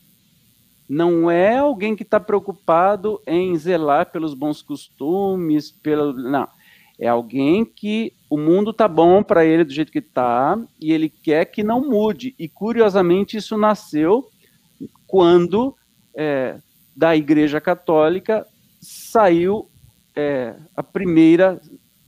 Não 0.89 1.31
é 1.31 1.59
alguém 1.59 1.95
que 1.95 2.03
está 2.03 2.19
preocupado 2.19 3.21
em 3.27 3.57
zelar 3.57 4.11
pelos 4.11 4.35
bons 4.35 4.61
costumes, 4.63 5.71
pelo. 5.71 6.13
Não. 6.13 6.49
É 6.99 7.07
alguém 7.07 7.65
que 7.65 8.13
o 8.29 8.37
mundo 8.37 8.73
tá 8.73 8.89
bom 8.89 9.23
para 9.23 9.45
ele 9.45 9.63
do 9.63 9.73
jeito 9.73 9.93
que 9.93 10.01
está 10.01 10.59
e 10.81 10.93
ele 10.93 11.09
quer 11.09 11.45
que 11.45 11.63
não 11.63 11.81
mude. 11.81 12.35
E 12.39 12.49
curiosamente 12.49 13.37
isso 13.37 13.57
nasceu 13.57 14.29
quando 15.07 15.77
é, 16.17 16.59
da 16.97 17.15
Igreja 17.15 17.61
Católica 17.61 18.45
saiu 18.81 19.71
é, 20.17 20.57
a 20.75 20.83
primeira, 20.83 21.61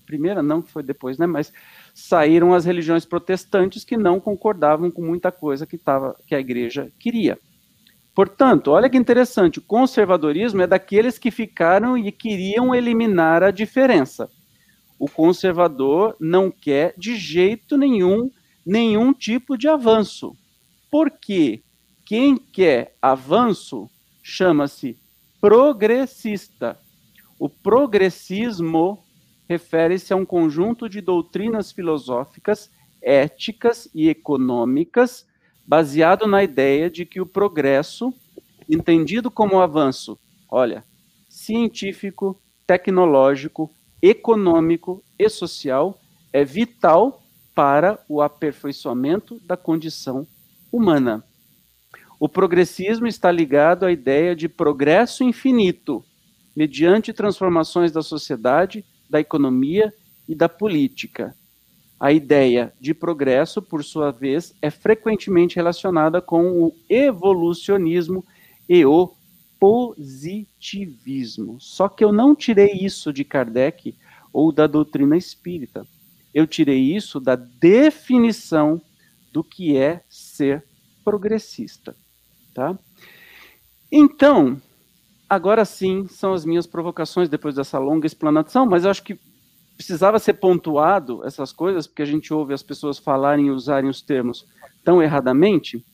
primeira 0.04 0.42
não 0.42 0.62
foi 0.62 0.82
depois, 0.82 1.16
né? 1.16 1.26
Mas 1.26 1.52
saíram 2.00 2.52
as 2.54 2.64
religiões 2.64 3.04
protestantes 3.04 3.84
que 3.84 3.96
não 3.96 4.20
concordavam 4.20 4.90
com 4.90 5.02
muita 5.02 5.30
coisa 5.30 5.66
que 5.66 5.78
tava, 5.78 6.16
que 6.26 6.34
a 6.34 6.40
Igreja 6.40 6.90
queria. 6.98 7.38
Portanto, 8.14 8.72
olha 8.72 8.90
que 8.90 8.96
interessante, 8.96 9.58
o 9.58 9.62
conservadorismo 9.62 10.62
é 10.62 10.66
daqueles 10.66 11.18
que 11.18 11.30
ficaram 11.30 11.96
e 11.96 12.10
queriam 12.10 12.74
eliminar 12.74 13.42
a 13.42 13.50
diferença 13.50 14.28
o 15.00 15.08
conservador 15.08 16.14
não 16.20 16.50
quer 16.50 16.92
de 16.98 17.16
jeito 17.16 17.78
nenhum 17.78 18.30
nenhum 18.66 19.14
tipo 19.14 19.56
de 19.56 19.66
avanço. 19.66 20.36
Porque 20.90 21.62
quem 22.04 22.36
quer 22.36 22.94
avanço 23.00 23.88
chama-se 24.22 24.98
progressista. 25.40 26.78
O 27.38 27.48
progressismo 27.48 29.02
refere-se 29.50 30.12
a 30.12 30.16
um 30.16 30.24
conjunto 30.24 30.88
de 30.88 31.00
doutrinas 31.00 31.72
filosóficas, 31.72 32.70
éticas 33.02 33.90
e 33.92 34.08
econômicas 34.08 35.26
baseado 35.66 36.24
na 36.24 36.44
ideia 36.44 36.88
de 36.88 37.04
que 37.04 37.20
o 37.20 37.26
progresso, 37.26 38.14
entendido 38.68 39.28
como 39.28 39.58
avanço, 39.58 40.16
olha, 40.48 40.84
científico, 41.28 42.40
tecnológico, 42.64 43.68
econômico 44.00 45.02
e 45.18 45.28
social 45.28 45.98
é 46.32 46.44
vital 46.44 47.20
para 47.52 47.98
o 48.08 48.22
aperfeiçoamento 48.22 49.40
da 49.40 49.56
condição 49.56 50.28
humana. 50.70 51.24
O 52.20 52.28
progressismo 52.28 53.08
está 53.08 53.32
ligado 53.32 53.84
à 53.84 53.90
ideia 53.90 54.36
de 54.36 54.48
progresso 54.48 55.24
infinito, 55.24 56.04
mediante 56.54 57.12
transformações 57.12 57.90
da 57.90 58.00
sociedade, 58.00 58.84
da 59.10 59.20
economia 59.20 59.92
e 60.28 60.34
da 60.34 60.48
política. 60.48 61.36
A 61.98 62.12
ideia 62.12 62.72
de 62.80 62.94
progresso, 62.94 63.60
por 63.60 63.84
sua 63.84 64.10
vez, 64.10 64.54
é 64.62 64.70
frequentemente 64.70 65.56
relacionada 65.56 66.22
com 66.22 66.62
o 66.62 66.74
evolucionismo 66.88 68.24
e 68.68 68.86
o 68.86 69.12
positivismo. 69.58 71.58
Só 71.60 71.88
que 71.88 72.02
eu 72.02 72.12
não 72.12 72.34
tirei 72.34 72.72
isso 72.72 73.12
de 73.12 73.24
Kardec 73.24 73.94
ou 74.32 74.50
da 74.50 74.66
doutrina 74.66 75.16
espírita. 75.16 75.86
Eu 76.32 76.46
tirei 76.46 76.80
isso 76.80 77.20
da 77.20 77.36
definição 77.36 78.80
do 79.32 79.44
que 79.44 79.76
é 79.76 80.02
ser 80.08 80.64
progressista, 81.04 81.94
tá? 82.54 82.78
Então, 83.92 84.60
agora 85.30 85.64
sim, 85.64 86.08
são 86.08 86.32
as 86.32 86.44
minhas 86.44 86.66
provocações 86.66 87.28
depois 87.28 87.54
dessa 87.54 87.78
longa 87.78 88.04
explanação, 88.04 88.66
mas 88.66 88.84
eu 88.84 88.90
acho 88.90 89.04
que 89.04 89.18
precisava 89.76 90.18
ser 90.18 90.34
pontuado 90.34 91.24
essas 91.24 91.52
coisas, 91.52 91.86
porque 91.86 92.02
a 92.02 92.06
gente 92.06 92.34
ouve 92.34 92.52
as 92.52 92.64
pessoas 92.64 92.98
falarem 92.98 93.46
e 93.46 93.50
usarem 93.50 93.88
os 93.88 94.02
termos 94.02 94.44
tão 94.84 95.00
erradamente. 95.00 95.86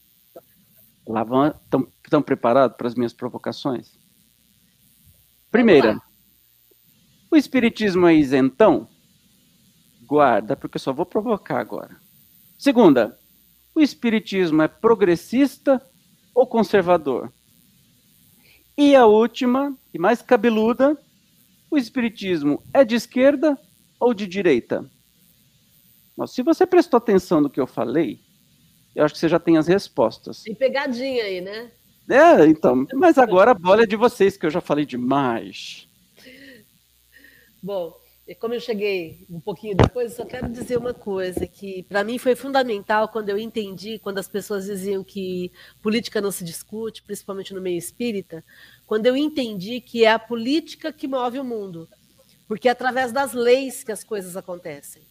Lá 1.07 1.23
vão, 1.23 1.55
estão 2.03 2.23
preparados 2.23 2.77
para 2.77 2.89
as 2.89 2.95
minhas 2.95 3.13
provocações? 3.13 3.97
Primeira, 5.51 6.01
o 7.31 7.37
espiritismo 7.37 8.07
é 8.07 8.15
isentão? 8.15 8.89
Guarda, 10.03 10.57
porque 10.57 10.77
eu 10.77 10.81
só 10.81 10.93
vou 10.93 11.05
provocar 11.05 11.61
agora. 11.61 11.97
Segunda, 12.59 13.19
o 13.75 13.81
espiritismo 13.81 14.63
é 14.63 14.69
progressista 14.69 15.81
ou 16.35 16.47
conservador? 16.47 17.31
E 18.77 18.95
a 18.95 19.07
última, 19.07 19.77
e 19.95 19.99
mais 19.99 20.21
cabeluda, 20.21 20.99
o 21.71 21.79
espiritismo 21.79 22.63
é 22.75 22.85
de 22.85 22.95
esquerda 22.95 23.59
ou 23.99 24.13
de 24.13 24.27
direita? 24.27 24.85
Mas 26.17 26.33
se 26.33 26.43
você 26.43 26.67
prestou 26.67 26.99
atenção 26.99 27.41
no 27.41 27.51
que 27.51 27.61
eu 27.61 27.67
falei, 27.67 28.21
eu 28.95 29.05
acho 29.05 29.15
que 29.15 29.21
você 29.21 29.29
já 29.29 29.39
tem 29.39 29.57
as 29.57 29.67
respostas. 29.67 30.43
Tem 30.43 30.55
pegadinha 30.55 31.25
aí, 31.25 31.41
né? 31.41 31.71
É, 32.09 32.47
então. 32.47 32.87
Mas 32.95 33.19
agora 33.19 33.51
a 33.51 33.55
bola 33.55 33.83
é 33.83 33.87
de 33.87 33.97
vocês, 33.97 34.37
que 34.37 34.47
eu 34.47 34.51
já 34.51 34.61
falei 34.61 34.87
demais. 34.87 35.89
Bom, 37.63 37.99
como 38.35 38.55
eu 38.55 38.61
cheguei 38.61 39.25
um 39.31 39.39
pouquinho 39.39 39.77
depois, 39.77 40.15
só 40.15 40.25
quero 40.25 40.49
dizer 40.49 40.77
uma 40.77 40.93
coisa 40.93 41.47
que 41.47 41.85
para 41.85 42.03
mim 42.03 42.19
foi 42.19 42.35
fundamental 42.35 43.09
quando 43.09 43.29
eu 43.29 43.39
entendi, 43.39 44.01
quando 44.01 44.19
as 44.19 44.27
pessoas 44.27 44.65
diziam 44.65 45.05
que 45.05 45.53
política 45.81 46.21
não 46.21 46.33
se 46.33 46.43
discute, 46.43 47.03
principalmente 47.05 47.55
no 47.55 47.61
meio 47.61 47.79
espírita, 47.79 48.45
quando 48.85 49.07
eu 49.07 49.17
entendi 49.17 49.81
que 49.81 50.05
é 50.05 50.11
a 50.11 50.19
política 50.19 50.93
que 50.93 51.07
move 51.07 51.39
o 51.39 51.45
mundo, 51.45 51.89
porque 52.49 52.69
é 52.69 52.73
através 52.73 53.13
das 53.13 53.33
leis 53.33 53.85
que 53.85 53.93
as 53.93 54.03
coisas 54.03 54.37
acontecem. 54.37 55.03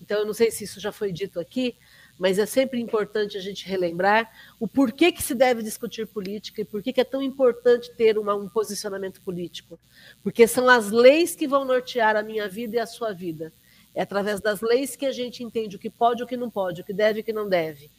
Então, 0.00 0.18
eu 0.18 0.26
não 0.26 0.34
sei 0.34 0.50
se 0.50 0.64
isso 0.64 0.80
já 0.80 0.90
foi 0.90 1.12
dito 1.12 1.38
aqui, 1.38 1.76
mas 2.20 2.38
é 2.38 2.44
sempre 2.44 2.78
importante 2.78 3.38
a 3.38 3.40
gente 3.40 3.66
relembrar 3.66 4.30
o 4.60 4.68
porquê 4.68 5.10
que 5.10 5.22
se 5.22 5.34
deve 5.34 5.62
discutir 5.62 6.06
política 6.06 6.60
e 6.60 6.66
por 6.66 6.82
que 6.82 7.00
é 7.00 7.02
tão 7.02 7.22
importante 7.22 7.90
ter 7.96 8.18
uma, 8.18 8.34
um 8.34 8.46
posicionamento 8.46 9.22
político. 9.22 9.80
Porque 10.22 10.46
são 10.46 10.68
as 10.68 10.90
leis 10.90 11.34
que 11.34 11.48
vão 11.48 11.64
nortear 11.64 12.16
a 12.16 12.22
minha 12.22 12.46
vida 12.46 12.76
e 12.76 12.78
a 12.78 12.84
sua 12.84 13.14
vida. 13.14 13.50
É 13.94 14.02
através 14.02 14.38
das 14.38 14.60
leis 14.60 14.94
que 14.96 15.06
a 15.06 15.12
gente 15.12 15.42
entende 15.42 15.76
o 15.76 15.78
que 15.78 15.88
pode 15.88 16.20
e 16.20 16.24
o 16.24 16.26
que 16.26 16.36
não 16.36 16.50
pode, 16.50 16.82
o 16.82 16.84
que 16.84 16.92
deve 16.92 17.20
e 17.20 17.22
o 17.22 17.24
que 17.24 17.32
não 17.32 17.48
deve. 17.48 17.90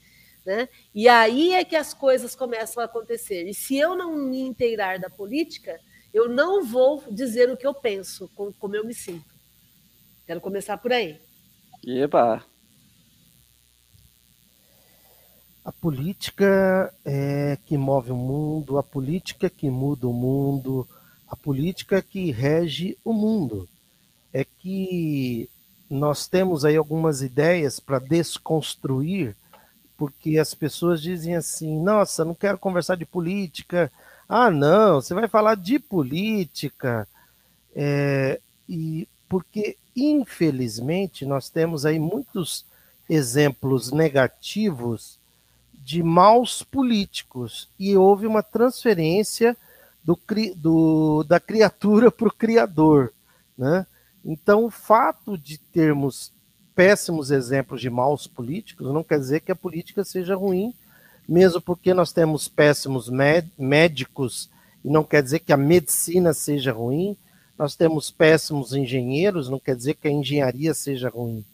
Né? 0.45 0.69
E 0.93 1.09
aí 1.09 1.53
é 1.53 1.65
que 1.65 1.75
as 1.75 1.91
coisas 1.91 2.35
começam 2.35 2.79
a 2.79 2.85
acontecer. 2.85 3.47
E 3.47 3.55
se 3.55 3.75
eu 3.75 3.95
não 3.95 4.15
me 4.15 4.41
inteirar 4.41 4.99
da 4.99 5.09
política, 5.09 5.79
eu 6.13 6.29
não 6.29 6.63
vou 6.63 7.03
dizer 7.09 7.49
o 7.49 7.57
que 7.57 7.65
eu 7.65 7.73
penso, 7.73 8.29
como 8.35 8.75
eu 8.75 8.85
me 8.85 8.93
sinto. 8.93 9.33
Quero 10.27 10.39
começar 10.39 10.77
por 10.77 10.93
aí. 10.93 11.19
Eba! 11.83 12.50
A 15.63 15.71
política 15.71 16.91
é 17.05 17.57
que 17.65 17.77
move 17.77 18.11
o 18.11 18.15
mundo, 18.15 18.79
a 18.79 18.83
política 18.83 19.47
que 19.47 19.69
muda 19.69 20.07
o 20.07 20.13
mundo, 20.13 20.87
a 21.27 21.35
política 21.35 22.01
que 22.01 22.31
rege 22.31 22.97
o 23.05 23.13
mundo. 23.13 23.69
É 24.33 24.43
que 24.43 25.47
nós 25.87 26.27
temos 26.27 26.65
aí 26.65 26.75
algumas 26.75 27.21
ideias 27.21 27.79
para 27.79 27.99
desconstruir, 27.99 29.35
porque 29.95 30.39
as 30.39 30.55
pessoas 30.55 30.99
dizem 30.99 31.35
assim: 31.35 31.79
nossa, 31.79 32.25
não 32.25 32.33
quero 32.33 32.57
conversar 32.57 32.95
de 32.95 33.05
política. 33.05 33.91
Ah, 34.27 34.49
não, 34.49 34.95
você 34.95 35.13
vai 35.13 35.27
falar 35.27 35.55
de 35.55 35.77
política. 35.77 37.07
É, 37.75 38.39
e 38.67 39.07
porque, 39.29 39.77
infelizmente, 39.95 41.23
nós 41.23 41.49
temos 41.49 41.85
aí 41.85 41.99
muitos 41.99 42.65
exemplos 43.07 43.91
negativos 43.91 45.20
de 45.83 46.03
maus 46.03 46.61
políticos 46.61 47.69
e 47.77 47.97
houve 47.97 48.27
uma 48.27 48.43
transferência 48.43 49.57
do, 50.03 50.17
do 50.55 51.23
da 51.23 51.39
criatura 51.39 52.09
para 52.11 52.27
o 52.27 52.33
criador. 52.33 53.11
Né? 53.57 53.85
Então, 54.23 54.65
o 54.65 54.71
fato 54.71 55.37
de 55.37 55.57
termos 55.57 56.31
péssimos 56.75 57.31
exemplos 57.31 57.81
de 57.81 57.89
maus 57.89 58.27
políticos 58.27 58.93
não 58.93 59.03
quer 59.03 59.19
dizer 59.19 59.41
que 59.41 59.51
a 59.51 59.55
política 59.55 60.03
seja 60.03 60.35
ruim, 60.35 60.73
mesmo 61.27 61.61
porque 61.61 61.93
nós 61.93 62.13
temos 62.13 62.47
péssimos 62.47 63.09
médicos 63.57 64.49
e 64.83 64.89
não 64.89 65.03
quer 65.03 65.21
dizer 65.21 65.39
que 65.39 65.53
a 65.53 65.57
medicina 65.57 66.33
seja 66.33 66.71
ruim. 66.71 67.15
Nós 67.57 67.75
temos 67.75 68.09
péssimos 68.09 68.73
engenheiros, 68.73 69.49
não 69.49 69.59
quer 69.59 69.75
dizer 69.75 69.95
que 69.95 70.07
a 70.07 70.11
engenharia 70.11 70.73
seja 70.73 71.09
ruim, 71.09 71.45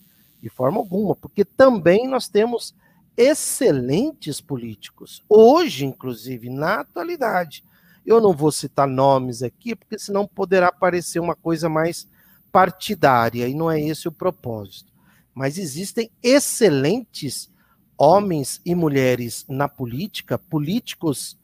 de 0.42 0.50
forma 0.50 0.78
alguma, 0.78 1.16
porque 1.16 1.44
também 1.44 2.08
nós 2.08 2.30
temos 2.30 2.74
excelentes 3.18 4.40
políticos, 4.40 5.24
hoje, 5.28 5.86
inclusive, 5.86 6.50
na 6.50 6.82
atualidade. 6.82 7.64
Eu 8.06 8.22
não 8.22 8.32
vou 8.32 8.52
citar 8.52 8.88
nomes 8.88 9.42
aqui, 9.42 9.76
porque 9.76 9.98
senão 9.98 10.28
poderá 10.28 10.72
parecer 10.72 11.20
uma 11.20 11.36
coisa 11.36 11.68
mais 11.68 12.08
partidária, 12.52 13.48
e 13.48 13.54
não 13.54 13.70
é 13.70 13.82
esse 13.82 14.08
o 14.08 14.12
propósito. 14.12 14.94
Mas 15.34 15.58
existem 15.58 16.10
excelentes 16.22 17.52
homens 17.98 18.62
e 18.64 18.76
mulheres 18.76 19.46
na 19.50 19.68
política, 19.68 20.38
políticos 20.38 21.38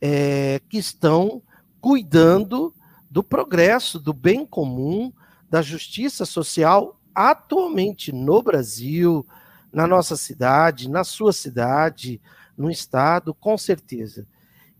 é, 0.00 0.60
que 0.68 0.76
estão 0.76 1.40
cuidando 1.80 2.74
do 3.08 3.22
progresso, 3.22 3.98
do 3.98 4.12
bem 4.12 4.44
comum, 4.44 5.12
da 5.48 5.62
justiça 5.62 6.24
social 6.24 7.00
atualmente 7.14 8.10
no 8.10 8.42
Brasil, 8.42 9.24
na 9.74 9.86
nossa 9.86 10.16
cidade, 10.16 10.88
na 10.88 11.02
sua 11.02 11.32
cidade, 11.32 12.20
no 12.56 12.70
estado, 12.70 13.34
com 13.34 13.58
certeza. 13.58 14.26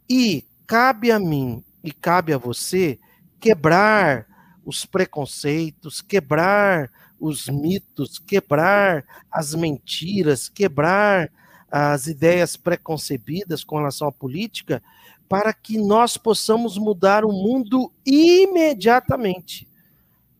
E 0.08 0.44
cabe 0.66 1.10
a 1.10 1.18
mim 1.18 1.62
e 1.82 1.92
cabe 1.92 2.32
a 2.32 2.38
você 2.38 2.98
quebrar 3.40 4.26
os 4.64 4.86
preconceitos, 4.86 6.00
quebrar 6.00 6.90
os 7.20 7.48
mitos, 7.48 8.18
quebrar 8.18 9.04
as 9.30 9.54
mentiras, 9.54 10.48
quebrar 10.48 11.30
as 11.70 12.06
ideias 12.06 12.56
preconcebidas 12.56 13.64
com 13.64 13.76
relação 13.76 14.06
à 14.06 14.12
política, 14.12 14.82
para 15.28 15.52
que 15.52 15.76
nós 15.76 16.16
possamos 16.16 16.78
mudar 16.78 17.24
o 17.24 17.32
mundo 17.32 17.90
imediatamente. 18.06 19.66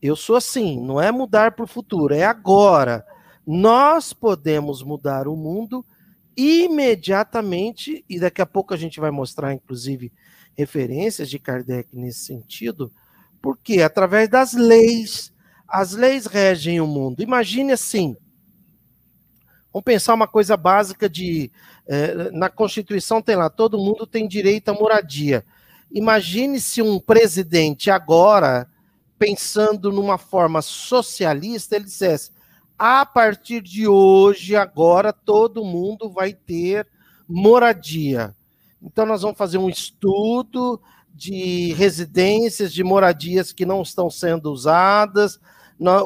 Eu 0.00 0.14
sou 0.14 0.36
assim, 0.36 0.80
não 0.80 1.00
é 1.00 1.10
mudar 1.10 1.52
para 1.52 1.64
o 1.64 1.68
futuro, 1.68 2.14
é 2.14 2.24
agora. 2.24 3.04
Nós 3.46 4.12
podemos 4.12 4.82
mudar 4.82 5.28
o 5.28 5.36
mundo 5.36 5.84
imediatamente, 6.36 8.04
e 8.08 8.18
daqui 8.18 8.42
a 8.42 8.46
pouco 8.46 8.74
a 8.74 8.76
gente 8.76 8.98
vai 8.98 9.10
mostrar, 9.10 9.52
inclusive, 9.52 10.12
referências 10.56 11.28
de 11.30 11.38
Kardec 11.38 11.88
nesse 11.92 12.20
sentido, 12.20 12.90
porque 13.40 13.82
através 13.82 14.28
das 14.28 14.52
leis, 14.52 15.32
as 15.68 15.92
leis 15.92 16.26
regem 16.26 16.80
o 16.80 16.86
mundo. 16.86 17.22
Imagine 17.22 17.72
assim, 17.72 18.16
vamos 19.72 19.84
pensar 19.84 20.14
uma 20.14 20.26
coisa 20.26 20.56
básica 20.56 21.08
de 21.08 21.50
é, 21.86 22.30
na 22.30 22.48
Constituição 22.48 23.20
tem 23.20 23.36
lá, 23.36 23.50
todo 23.50 23.78
mundo 23.78 24.06
tem 24.06 24.26
direito 24.26 24.70
à 24.70 24.72
moradia. 24.72 25.44
Imagine 25.90 26.60
se 26.60 26.80
um 26.80 26.98
presidente 26.98 27.90
agora, 27.90 28.68
pensando 29.18 29.92
numa 29.92 30.16
forma 30.16 30.62
socialista, 30.62 31.76
ele 31.76 31.84
dissesse: 31.84 32.30
a 32.78 33.06
partir 33.06 33.60
de 33.60 33.86
hoje, 33.86 34.56
agora, 34.56 35.12
todo 35.12 35.64
mundo 35.64 36.10
vai 36.10 36.32
ter 36.32 36.86
moradia. 37.28 38.34
Então, 38.82 39.06
nós 39.06 39.22
vamos 39.22 39.38
fazer 39.38 39.58
um 39.58 39.68
estudo 39.68 40.80
de 41.14 41.72
residências, 41.74 42.72
de 42.72 42.82
moradias 42.82 43.52
que 43.52 43.64
não 43.64 43.82
estão 43.82 44.10
sendo 44.10 44.50
usadas. 44.50 45.38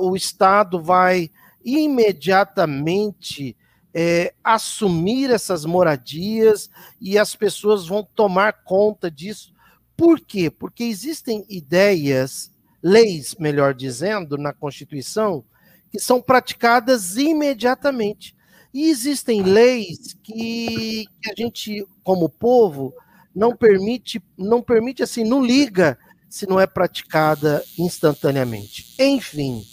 O 0.00 0.14
Estado 0.14 0.80
vai 0.80 1.30
imediatamente 1.64 3.56
é, 3.92 4.34
assumir 4.44 5.30
essas 5.30 5.64
moradias 5.64 6.70
e 7.00 7.18
as 7.18 7.34
pessoas 7.34 7.86
vão 7.86 8.06
tomar 8.14 8.62
conta 8.64 9.10
disso. 9.10 9.52
Por 9.96 10.20
quê? 10.20 10.50
Porque 10.50 10.84
existem 10.84 11.44
ideias, 11.48 12.52
leis, 12.82 13.34
melhor 13.38 13.74
dizendo, 13.74 14.36
na 14.38 14.52
Constituição, 14.52 15.44
que 15.90 15.98
são 15.98 16.20
praticadas 16.20 17.16
imediatamente. 17.16 18.36
E 18.72 18.90
existem 18.90 19.42
leis 19.42 20.16
que, 20.22 21.06
que 21.22 21.30
a 21.30 21.34
gente, 21.36 21.86
como 22.02 22.28
povo, 22.28 22.92
não 23.34 23.56
permite, 23.56 24.22
não 24.36 24.62
permite 24.62 25.02
assim, 25.02 25.24
não 25.24 25.44
liga 25.44 25.98
se 26.28 26.46
não 26.46 26.60
é 26.60 26.66
praticada 26.66 27.64
instantaneamente. 27.78 28.94
Enfim, 28.98 29.64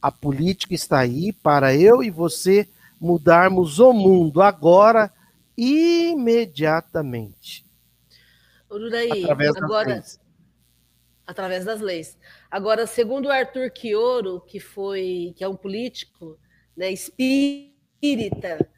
a 0.00 0.12
política 0.12 0.74
está 0.74 1.00
aí 1.00 1.32
para 1.32 1.74
eu 1.74 2.02
e 2.02 2.10
você 2.10 2.68
mudarmos 3.00 3.78
o 3.78 3.92
mundo 3.92 4.42
agora, 4.42 5.12
imediatamente. 5.56 7.64
Uraí, 8.70 9.24
agora, 9.28 9.94
leis. 9.94 10.20
Através 11.30 11.64
das 11.64 11.80
leis. 11.80 12.18
Agora, 12.50 12.88
segundo 12.88 13.30
Arthur 13.30 13.70
Quioro, 13.70 14.40
que 14.40 14.58
foi, 14.58 15.32
que 15.36 15.44
é 15.44 15.48
um 15.48 15.54
político, 15.54 16.36
né, 16.76 16.90
espírita, 16.90 18.68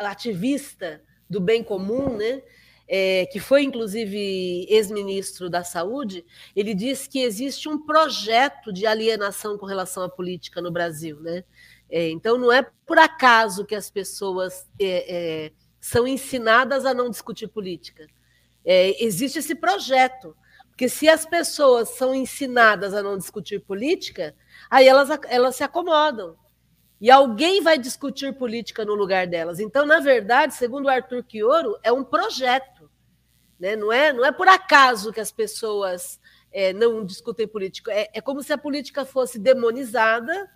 ativista 0.00 1.00
do 1.30 1.40
bem 1.40 1.62
comum, 1.62 2.16
né, 2.16 2.42
é, 2.88 3.26
que 3.26 3.38
foi 3.38 3.62
inclusive 3.62 4.66
ex-ministro 4.68 5.48
da 5.48 5.62
Saúde, 5.62 6.24
ele 6.56 6.74
disse 6.74 7.08
que 7.08 7.20
existe 7.20 7.68
um 7.68 7.86
projeto 7.86 8.72
de 8.72 8.84
alienação 8.84 9.56
com 9.56 9.64
relação 9.64 10.02
à 10.02 10.08
política 10.08 10.60
no 10.60 10.72
Brasil, 10.72 11.20
né? 11.20 11.44
É, 11.88 12.10
então, 12.10 12.36
não 12.36 12.52
é 12.52 12.66
por 12.84 12.98
acaso 12.98 13.64
que 13.64 13.74
as 13.74 13.88
pessoas 13.88 14.66
é, 14.80 15.46
é, 15.46 15.52
são 15.80 16.08
ensinadas 16.08 16.84
a 16.84 16.92
não 16.92 17.08
discutir 17.08 17.46
política. 17.46 18.06
É, 18.64 19.02
existe 19.02 19.38
esse 19.38 19.54
projeto. 19.54 20.34
Porque 20.78 20.88
se 20.88 21.08
as 21.08 21.26
pessoas 21.26 21.88
são 21.96 22.14
ensinadas 22.14 22.94
a 22.94 23.02
não 23.02 23.18
discutir 23.18 23.58
política, 23.58 24.32
aí 24.70 24.86
elas, 24.86 25.08
elas 25.28 25.56
se 25.56 25.64
acomodam. 25.64 26.36
E 27.00 27.10
alguém 27.10 27.60
vai 27.60 27.76
discutir 27.76 28.32
política 28.38 28.84
no 28.84 28.94
lugar 28.94 29.26
delas. 29.26 29.58
Então, 29.58 29.84
na 29.84 29.98
verdade, 29.98 30.54
segundo 30.54 30.88
Arthur 30.88 31.24
Quioro, 31.24 31.76
é 31.82 31.90
um 31.90 32.04
projeto. 32.04 32.88
Né? 33.58 33.74
Não, 33.74 33.92
é, 33.92 34.12
não 34.12 34.24
é 34.24 34.30
por 34.30 34.46
acaso 34.46 35.12
que 35.12 35.18
as 35.18 35.32
pessoas 35.32 36.20
é, 36.52 36.72
não 36.72 37.04
discutem 37.04 37.48
política. 37.48 37.92
É, 37.92 38.08
é 38.14 38.20
como 38.20 38.40
se 38.40 38.52
a 38.52 38.56
política 38.56 39.04
fosse 39.04 39.36
demonizada 39.36 40.48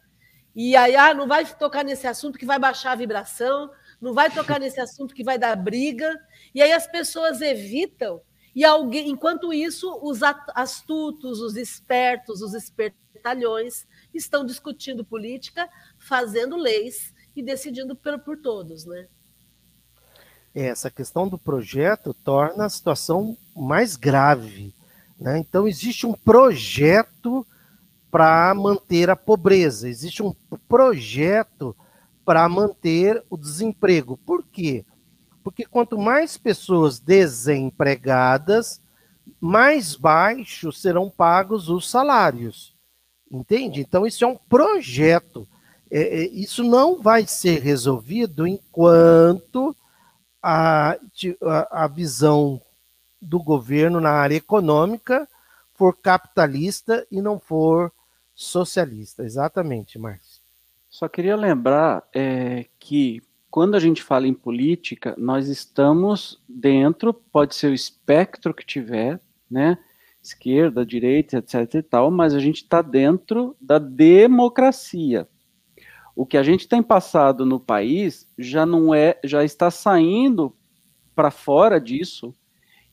e 0.55 0.77
aí, 0.77 0.95
ah, 0.95 1.13
não 1.13 1.27
vai 1.27 1.45
tocar 1.45 1.83
nesse 1.85 2.07
assunto 2.07 2.39
que 2.39 2.47
vai 2.47 2.61
baixar 2.61 2.93
a 2.93 2.97
vibração, 2.97 3.73
não 4.01 4.15
vai 4.15 4.31
tocar 4.31 4.61
nesse 4.61 4.79
assunto 4.79 5.17
que 5.17 5.25
vai 5.25 5.37
dar 5.37 5.57
briga. 5.57 6.17
E 6.55 6.63
aí 6.63 6.73
as 6.73 6.87
pessoas 6.87 7.41
evitam. 7.41 8.23
E 8.55 8.65
alguém, 8.65 9.09
enquanto 9.09 9.53
isso, 9.53 9.99
os 10.03 10.21
astutos, 10.55 11.41
os 11.41 11.57
espertos, 11.57 12.43
os 12.43 12.53
espertalhões 12.53 13.87
estão 14.13 14.45
discutindo 14.45 15.05
política, 15.05 15.69
fazendo 15.99 16.57
leis 16.57 17.15
e 17.35 17.43
decidindo 17.43 17.97
por, 17.97 18.19
por 18.19 18.37
todos, 18.37 18.85
né? 18.85 19.07
É, 20.55 20.67
essa 20.67 20.91
questão 20.91 21.27
do 21.27 21.39
projeto 21.39 22.13
torna 22.13 22.67
a 22.67 22.71
situação 22.71 23.37
mais 23.57 23.97
grave. 23.97 24.75
Né? 25.19 25.39
Então, 25.39 25.67
existe 25.67 26.07
um 26.07 26.13
projeto 26.13 27.47
para 28.11 28.53
manter 28.55 29.09
a 29.09 29.17
pobreza, 29.17 29.89
existe 29.89 30.23
um 30.23 30.35
projeto 30.69 31.75
para 32.23 32.47
manter 32.47 33.23
o 33.31 33.39
desemprego. 33.39 34.19
Por 34.19 34.45
quê? 34.45 34.85
Porque 35.43 35.65
quanto 35.65 35.99
mais 35.99 36.37
pessoas 36.37 36.99
desempregadas, 36.99 38.81
mais 39.41 39.97
baixos 39.97 40.81
serão 40.81 41.11
pagos 41.11 41.69
os 41.69 41.91
salários. 41.91 42.75
Entende? 43.31 43.81
Então, 43.81 44.07
isso 44.07 44.25
é 44.25 44.27
um 44.27 44.37
projeto. 44.37 45.49
É, 45.91 46.01
é 46.01 46.27
isso 46.29 46.63
não 46.63 47.01
vai 47.01 47.27
ser 47.27 47.61
resolvido 47.61 48.47
enquanto 48.47 49.75
a, 50.43 50.97
a, 51.71 51.87
visão 51.87 52.61
do 53.21 53.41
governo 53.41 54.01
na 54.01 54.11
área 54.11 54.37
econômica 54.37 55.29
for 55.75 55.97
capitalista 55.97 57.07
e 57.11 57.23
não 57.23 57.39
for 57.39 57.93
socialista. 58.35 59.23
Exatamente, 59.25 59.99
Márcio. 59.99 60.43
Só 60.91 61.09
queria 61.09 61.37
lembrar 61.37 62.03
é, 62.13 62.67
que 62.79 63.23
quando 63.53 63.75
a 63.75 63.79
gente 63.79 64.03
fala 64.03 64.27
em 64.27 64.33
política, 64.33 65.15
nós 65.19 65.47
estamos 65.47 66.43
dentro, 66.49 67.13
pode 67.13 67.55
ser 67.55 67.67
o 67.67 67.75
espectro 67.75 68.55
que 68.55 68.65
tiver, 68.65 69.21
né? 69.51 69.77
Esquerda, 70.23 70.87
direita, 70.87 71.37
etc 71.37 71.75
e 71.75 71.83
tal, 71.83 72.11
mas 72.11 72.33
a 72.33 72.39
gente 72.39 72.63
está 72.63 72.81
dentro 72.81 73.55
da 73.61 73.79
democracia. 73.79 75.29
O 76.17 76.25
que 76.25 76.39
a 76.39 76.43
gente 76.43 76.67
tem 76.67 76.83
passado 76.83 77.45
no 77.45 77.61
país 77.61 78.27
já 78.39 78.65
não 78.65 78.95
é, 78.95 79.21
já 79.23 79.45
está 79.45 79.71
saindo 79.71 80.57
para 81.15 81.31
fora 81.31 81.79
disso 81.79 82.35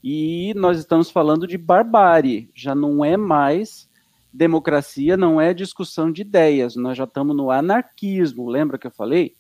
e 0.03 0.53
nós 0.57 0.77
estamos 0.77 1.09
falando 1.09 1.47
de 1.47 1.57
barbárie, 1.57 2.51
já 2.53 2.75
não 2.75 3.05
é 3.05 3.15
mais 3.15 3.87
democracia 4.31 5.17
não 5.17 5.41
é 5.41 5.53
discussão 5.53 6.11
de 6.11 6.21
ideias, 6.21 6.75
nós 6.75 6.97
já 6.97 7.05
estamos 7.05 7.35
no 7.35 7.49
anarquismo. 7.49 8.47
Lembra 8.47 8.77
que 8.77 8.85
eu 8.85 8.91
falei 8.91 9.35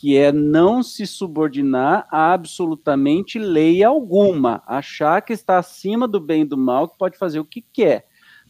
que 0.00 0.16
é 0.16 0.32
não 0.32 0.82
se 0.82 1.06
subordinar 1.06 2.08
a 2.10 2.32
absolutamente 2.32 3.38
lei 3.38 3.84
alguma, 3.84 4.62
achar 4.66 5.20
que 5.20 5.34
está 5.34 5.58
acima 5.58 6.08
do 6.08 6.18
bem 6.18 6.40
e 6.40 6.46
do 6.46 6.56
mal, 6.56 6.88
que 6.88 6.96
pode 6.96 7.18
fazer 7.18 7.38
o 7.38 7.44
que 7.44 7.60
quer. 7.60 8.06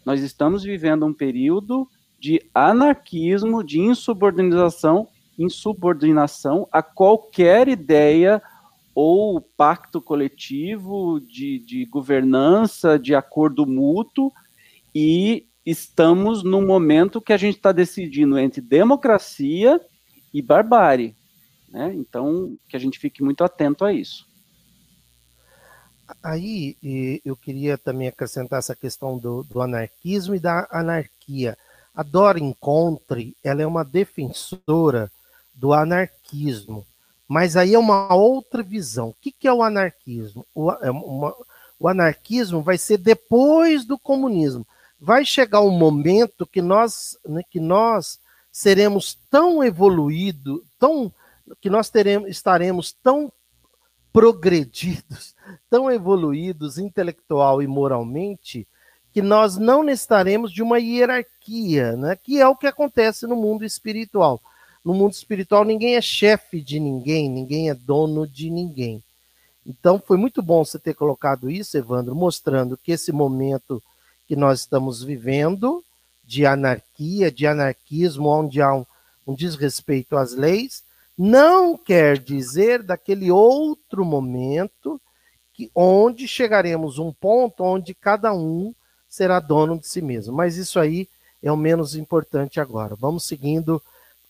Nós 0.07 0.21
estamos 0.23 0.63
vivendo 0.63 1.05
um 1.05 1.13
período 1.13 1.89
de 2.21 2.41
anarquismo, 2.55 3.65
de 3.65 3.81
insubordinação, 3.81 5.09
insubordinação 5.37 6.69
a 6.71 6.85
qualquer 6.85 7.67
ideia 7.67 8.41
ou 8.95 9.41
pacto 9.41 10.01
coletivo 10.01 11.19
de, 11.19 11.59
de 11.59 11.85
governança, 11.85 12.97
de 12.97 13.13
acordo 13.13 13.67
mútuo, 13.67 14.31
e 14.95 15.49
estamos 15.67 16.45
num 16.45 16.65
momento 16.65 17.21
que 17.21 17.33
a 17.33 17.37
gente 17.37 17.57
está 17.57 17.73
decidindo 17.73 18.39
entre 18.39 18.61
democracia 18.61 19.81
e 20.33 20.41
barbárie. 20.41 21.19
Né? 21.71 21.93
Então, 21.95 22.57
que 22.69 22.77
a 22.77 22.81
gente 22.81 22.99
fique 22.99 23.23
muito 23.23 23.45
atento 23.45 23.85
a 23.85 23.93
isso. 23.93 24.29
Aí 26.23 26.77
eu 27.25 27.37
queria 27.37 27.79
também 27.79 28.09
acrescentar 28.09 28.59
essa 28.59 28.75
questão 28.75 29.17
do, 29.17 29.45
do 29.45 29.63
anarquismo 29.63 30.35
e 30.35 30.41
da 30.41 30.67
anarquia. 30.71 31.57
A 31.95 32.03
Dora 32.03 32.41
Encontre, 32.41 33.37
ela 33.45 33.63
é 33.63 33.67
uma 33.67 33.85
defensora 33.85 35.11
do 35.55 35.73
anarquismo, 35.73 36.85
mas 37.29 37.57
aí 37.57 37.75
é 37.75 37.79
uma 37.79 38.13
outra 38.15 38.63
visão. 38.63 39.11
O 39.11 39.17
que, 39.21 39.31
que 39.31 39.47
é 39.47 39.53
o 39.53 39.63
anarquismo? 39.63 40.45
O, 40.55 40.73
é 40.73 40.91
uma, 40.91 41.35
o 41.79 41.87
anarquismo 41.87 42.61
vai 42.61 42.77
ser 42.77 42.99
depois 42.99 43.85
do 43.85 43.99
comunismo. 43.99 44.67
Vai 44.99 45.25
chegar 45.25 45.61
um 45.61 45.71
momento 45.71 46.47
que 46.47 46.61
nós, 46.61 47.17
né, 47.25 47.43
que 47.49 47.61
nós 47.61 48.19
seremos 48.51 49.17
tão 49.31 49.63
evoluídos, 49.63 50.61
tão 50.79 51.13
que 51.61 51.71
nós 51.71 51.91
teremos, 51.91 52.29
estaremos 52.29 52.93
tão 52.93 53.33
progredidos, 54.13 55.35
tão 55.71 55.91
evoluídos 55.91 56.79
intelectual 56.79 57.63
e 57.63 57.67
moralmente, 57.67 58.67
que 59.13 59.23
nós 59.23 59.57
não 59.57 59.83
necessitaremos 59.83 60.53
de 60.53 60.63
uma 60.63 60.79
hierarquia, 60.79 61.97
né? 61.97 62.17
que 62.17 62.41
é 62.41 62.47
o 62.47 62.57
que 62.57 62.67
acontece 62.67 63.27
no 63.27 63.37
mundo 63.37 63.65
espiritual. 63.65 64.41
No 64.85 64.95
mundo 64.95 65.13
espiritual, 65.13 65.65
ninguém 65.65 65.97
é 65.97 66.01
chefe 66.01 66.61
de 66.61 66.81
ninguém, 66.81 67.29
ninguém 67.29 67.71
é 67.71 67.75
dono 67.75 68.27
de 68.27 68.49
ninguém. 68.49 69.03
Então, 69.67 70.03
foi 70.05 70.17
muito 70.17 70.43
bom 70.43 70.65
você 70.65 70.79
ter 70.79 70.95
colocado 70.95 71.51
isso, 71.51 71.77
Evandro, 71.77 72.15
mostrando 72.15 72.79
que 72.79 72.93
esse 72.93 73.13
momento 73.13 73.83
que 74.27 74.35
nós 74.35 74.61
estamos 74.61 75.03
vivendo, 75.03 75.85
de 76.25 76.47
anarquia, 76.47 77.31
de 77.31 77.47
anarquismo, 77.47 78.29
onde 78.29 78.63
há 78.63 78.73
um, 78.73 78.87
um 79.27 79.35
desrespeito 79.35 80.17
às 80.17 80.33
leis, 80.33 80.83
não 81.23 81.77
quer 81.77 82.17
dizer 82.17 82.83
daquele 82.83 83.31
outro 83.31 84.07
momento 84.07 84.99
que, 85.53 85.71
onde 85.75 86.27
chegaremos 86.27 86.99
um 86.99 87.13
ponto 87.13 87.63
onde 87.63 87.93
cada 87.93 88.33
um 88.33 88.75
será 89.07 89.39
dono 89.39 89.79
de 89.79 89.87
si 89.87 90.01
mesmo. 90.01 90.35
Mas 90.35 90.57
isso 90.57 90.81
aí 90.81 91.07
é 91.43 91.53
o 91.53 91.59
menos 91.59 91.95
importante 91.95 92.59
agora. 92.59 92.95
Vamos 92.95 93.25
seguindo. 93.25 93.83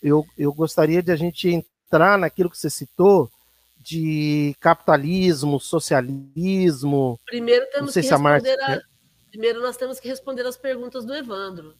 Eu, 0.03 0.25
eu 0.37 0.51
gostaria 0.53 1.01
de 1.01 1.13
a 1.13 1.15
gente 1.15 1.47
entrar 1.47 2.19
naquilo 2.19 2.49
que 2.49 2.57
você 2.57 2.69
citou 2.69 3.31
de 3.77 4.53
capitalismo, 4.59 5.61
socialismo. 5.61 7.17
Primeiro 7.25 7.65
temos 7.71 7.93
que 7.93 8.01
responder 8.01 8.61
a... 8.63 8.81
Primeiro 9.29 9.61
nós 9.61 9.77
temos 9.77 9.97
que 9.97 10.09
responder 10.09 10.45
as 10.45 10.57
perguntas 10.57 11.05
do 11.05 11.15
Evandro. 11.15 11.73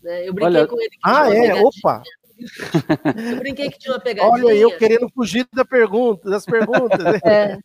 Né? 0.00 0.28
Eu 0.28 0.32
brinquei 0.32 0.56
Olha... 0.56 0.68
com 0.68 0.80
ele. 0.80 0.96
ah, 1.02 1.34
é? 1.34 1.54
Opa! 1.60 2.04
Eu 3.30 3.36
brinquei 3.38 3.70
que 3.70 3.78
tinha 3.78 3.94
uma 3.94 4.00
pegadinha. 4.00 4.46
Olha, 4.46 4.54
eu 4.54 4.76
querendo 4.76 5.08
fugir 5.08 5.46
da 5.52 5.64
pergunta, 5.64 6.28
das 6.28 6.44
perguntas. 6.44 7.22
é. 7.24 7.58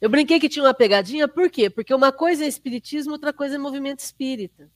Eu 0.00 0.08
brinquei 0.08 0.40
que 0.40 0.48
tinha 0.48 0.64
uma 0.64 0.72
pegadinha, 0.72 1.28
por 1.28 1.50
quê? 1.50 1.68
Porque 1.68 1.92
uma 1.92 2.10
coisa 2.10 2.44
é 2.44 2.48
espiritismo, 2.48 3.12
outra 3.12 3.32
coisa 3.32 3.56
é 3.56 3.58
movimento 3.58 3.98
espírita. 3.98 4.70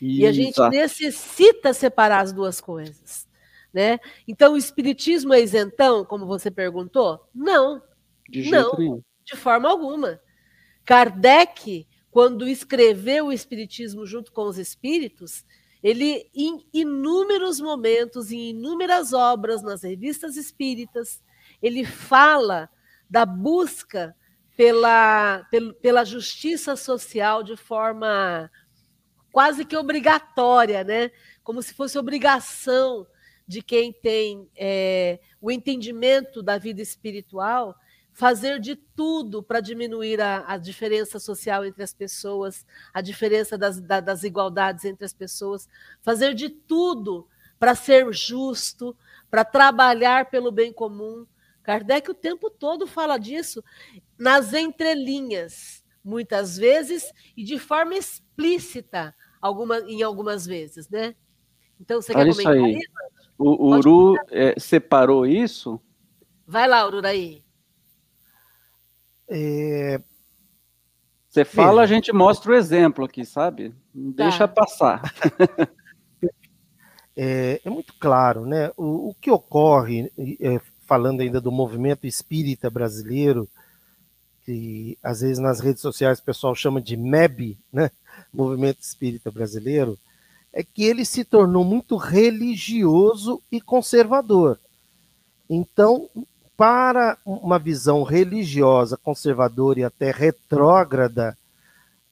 Isso. 0.00 0.20
E 0.20 0.26
a 0.26 0.32
gente 0.32 0.60
necessita 0.68 1.72
separar 1.72 2.20
as 2.20 2.32
duas 2.32 2.60
coisas. 2.60 3.26
Né? 3.72 3.98
Então, 4.26 4.54
o 4.54 4.56
espiritismo 4.56 5.32
é 5.32 5.40
isentão, 5.40 6.04
como 6.04 6.26
você 6.26 6.50
perguntou? 6.50 7.26
Não. 7.34 7.82
De 8.28 8.50
não, 8.50 8.76
nenhum. 8.76 9.02
de 9.24 9.36
forma 9.36 9.68
alguma. 9.68 10.20
Kardec, 10.84 11.86
quando 12.10 12.46
escreveu 12.46 13.26
o 13.26 13.32
espiritismo 13.32 14.06
junto 14.06 14.32
com 14.32 14.42
os 14.42 14.58
espíritos, 14.58 15.44
ele, 15.82 16.28
em 16.34 16.66
inúmeros 16.72 17.60
momentos, 17.60 18.30
em 18.30 18.50
inúmeras 18.50 19.12
obras 19.12 19.62
nas 19.62 19.82
revistas 19.82 20.36
espíritas, 20.36 21.22
ele 21.62 21.84
fala 21.84 22.68
da 23.08 23.24
busca 23.24 24.14
pela, 24.56 25.46
pela 25.80 26.04
justiça 26.04 26.74
social 26.74 27.42
de 27.42 27.56
forma 27.56 28.50
quase 29.30 29.64
que 29.64 29.76
obrigatória, 29.76 30.82
né? 30.82 31.10
como 31.44 31.62
se 31.62 31.72
fosse 31.72 31.98
obrigação 31.98 33.06
de 33.46 33.62
quem 33.62 33.92
tem 33.92 34.50
é, 34.54 35.18
o 35.40 35.50
entendimento 35.50 36.42
da 36.42 36.58
vida 36.58 36.82
espiritual 36.82 37.74
fazer 38.18 38.58
de 38.58 38.74
tudo 38.74 39.44
para 39.44 39.60
diminuir 39.60 40.20
a, 40.20 40.42
a, 40.44 40.56
diferença 40.56 41.20
social 41.20 41.64
entre 41.64 41.84
as 41.84 41.94
pessoas, 41.94 42.66
a 42.92 43.00
diferença 43.00 43.56
das, 43.56 43.80
da, 43.80 44.00
das 44.00 44.24
igualdades 44.24 44.84
entre 44.84 45.04
as 45.04 45.12
pessoas, 45.12 45.68
fazer 46.02 46.34
de 46.34 46.48
tudo 46.48 47.28
para 47.60 47.76
ser 47.76 48.12
justo, 48.12 48.96
para 49.30 49.44
trabalhar 49.44 50.28
pelo 50.30 50.50
bem 50.50 50.72
comum. 50.72 51.24
Kardec 51.62 52.10
o 52.10 52.14
tempo 52.14 52.50
todo 52.50 52.88
fala 52.88 53.18
disso 53.18 53.62
nas 54.18 54.52
entrelinhas, 54.52 55.84
muitas 56.02 56.56
vezes, 56.56 57.12
e 57.36 57.44
de 57.44 57.56
forma 57.56 57.94
explícita, 57.94 59.14
alguma, 59.40 59.78
em 59.82 60.02
algumas 60.02 60.44
vezes, 60.44 60.88
né? 60.88 61.14
Então, 61.80 62.02
você 62.02 62.12
Olha 62.12 62.24
quer 62.24 62.30
comentar 62.32 62.56
isso? 62.68 62.90
Aí. 62.90 63.08
O, 63.38 63.68
o 63.68 63.76
Uru 63.76 64.16
é, 64.28 64.58
separou 64.58 65.24
isso? 65.24 65.80
Vai 66.44 66.66
lá, 66.66 66.84
Ururaí. 66.84 67.46
É... 69.28 70.00
Você 71.28 71.44
fala, 71.44 71.82
a 71.82 71.86
gente 71.86 72.12
mostra 72.12 72.52
o 72.52 72.54
exemplo 72.54 73.04
aqui, 73.04 73.24
sabe? 73.24 73.74
Não 73.94 74.12
tá. 74.12 74.24
deixa 74.24 74.48
passar. 74.48 75.02
é, 77.14 77.60
é, 77.62 77.70
muito 77.70 77.92
claro, 78.00 78.46
né? 78.46 78.72
O, 78.76 79.10
o 79.10 79.14
que 79.20 79.30
ocorre, 79.30 80.10
é, 80.40 80.60
falando 80.86 81.20
ainda 81.20 81.40
do 81.40 81.52
movimento 81.52 82.06
espírita 82.06 82.70
brasileiro, 82.70 83.48
que 84.48 84.96
às 85.02 85.20
vezes 85.20 85.38
nas 85.38 85.60
redes 85.60 85.82
sociais 85.82 86.18
o 86.18 86.24
pessoal 86.24 86.54
chama 86.54 86.80
de 86.80 86.96
MEB, 86.96 87.58
né? 87.70 87.90
Movimento 88.32 88.80
Espírita 88.80 89.30
Brasileiro, 89.30 89.98
é 90.50 90.62
que 90.64 90.84
ele 90.84 91.04
se 91.04 91.22
tornou 91.22 91.62
muito 91.64 91.96
religioso 91.96 93.42
e 93.52 93.60
conservador. 93.60 94.58
Então, 95.48 96.08
para 96.58 97.16
uma 97.24 97.56
visão 97.56 98.02
religiosa, 98.02 98.96
conservadora 98.96 99.78
e 99.78 99.84
até 99.84 100.10
retrógrada, 100.10 101.38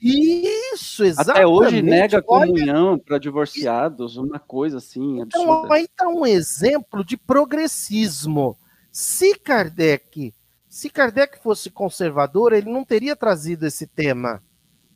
Isso, 0.00 1.04
exatamente. 1.04 1.38
Até 1.38 1.46
hoje 1.46 1.82
nega 1.82 2.22
comunhão 2.22 2.98
para 2.98 3.18
divorciados, 3.18 4.16
uma 4.16 4.38
coisa 4.38 4.78
assim 4.78 5.20
então, 5.20 5.42
absurda. 5.42 5.58
Então, 5.58 5.72
aí 5.72 5.84
está 5.84 6.08
um 6.08 6.24
exemplo 6.24 7.04
de 7.04 7.16
progressismo. 7.16 8.56
Se 8.92 9.34
Kardec, 9.34 10.32
se 10.68 10.88
Kardec 10.88 11.38
fosse 11.42 11.70
conservador, 11.70 12.52
ele 12.52 12.70
não 12.70 12.84
teria 12.84 13.16
trazido 13.16 13.66
esse 13.66 13.86
tema. 13.86 14.42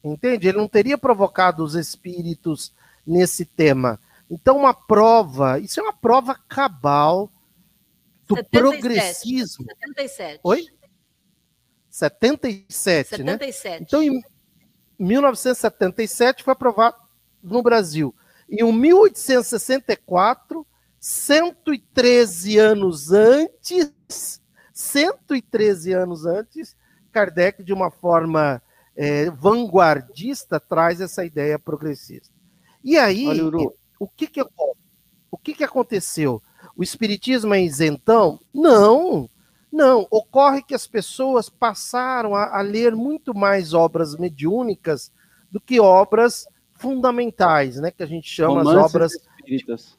Entende? 0.05 0.49
Ele 0.49 0.59
não 0.59 0.69
teria 0.69 0.97
provocado 0.99 1.65
os 1.65 1.75
espíritos 1.75 2.73
nesse 3.07 3.45
tema. 3.45 3.99
Então, 4.31 4.57
uma 4.57 4.73
prova, 4.73 5.59
isso 5.59 5.81
é 5.81 5.83
uma 5.83 5.93
prova 5.93 6.35
cabal 6.49 7.31
do 8.27 8.37
77, 8.37 8.51
progressismo. 8.51 9.65
77. 9.65 10.41
Oi? 10.43 10.67
77, 11.91 13.09
77. 13.09 13.69
né? 13.69 13.79
Então, 13.83 14.03
em 14.03 14.23
1977 15.03 16.43
foi 16.43 16.53
aprovado 16.53 16.97
no 17.43 17.63
Brasil. 17.63 18.15
Em 18.49 18.73
1864, 18.73 20.67
113 21.01 22.59
anos 22.59 23.11
antes, 23.11 24.41
113 24.73 25.93
anos 25.93 26.25
antes, 26.27 26.77
Kardec, 27.11 27.63
de 27.63 27.73
uma 27.73 27.91
forma 27.91 28.63
é, 28.95 29.31
vanguardista, 29.31 30.61
traz 30.61 31.01
essa 31.01 31.25
ideia 31.25 31.59
progressista. 31.59 32.31
E 32.85 32.97
aí, 32.97 33.27
Olha, 33.27 33.47
o 33.99 34.09
que 34.09 34.27
que, 34.27 34.43
o 35.31 35.39
que 35.39 35.55
que 35.55 35.65
aconteceu? 35.65 36.43
O 36.77 36.83
espiritismo 36.83 37.55
é 37.55 37.63
isentão? 37.63 38.39
Não, 38.53 39.29
não. 39.73 40.07
Ocorre 40.11 40.63
que 40.63 40.75
as 40.75 40.87
pessoas 40.87 41.49
passaram 41.49 42.35
a, 42.35 42.59
a 42.59 42.61
ler 42.61 42.95
muito 42.95 43.35
mais 43.35 43.73
obras 43.73 44.15
mediúnicas 44.17 45.11
do 45.51 45.61
que 45.61 45.81
obras 45.81 46.47
fundamentais, 46.75 47.77
né? 47.77 47.91
Que 47.91 48.03
a 48.03 48.07
gente 48.07 48.29
chama 48.29 48.63
romances 48.63 48.77
as 48.77 48.85
obras 48.85 49.13
espíritas. 49.15 49.99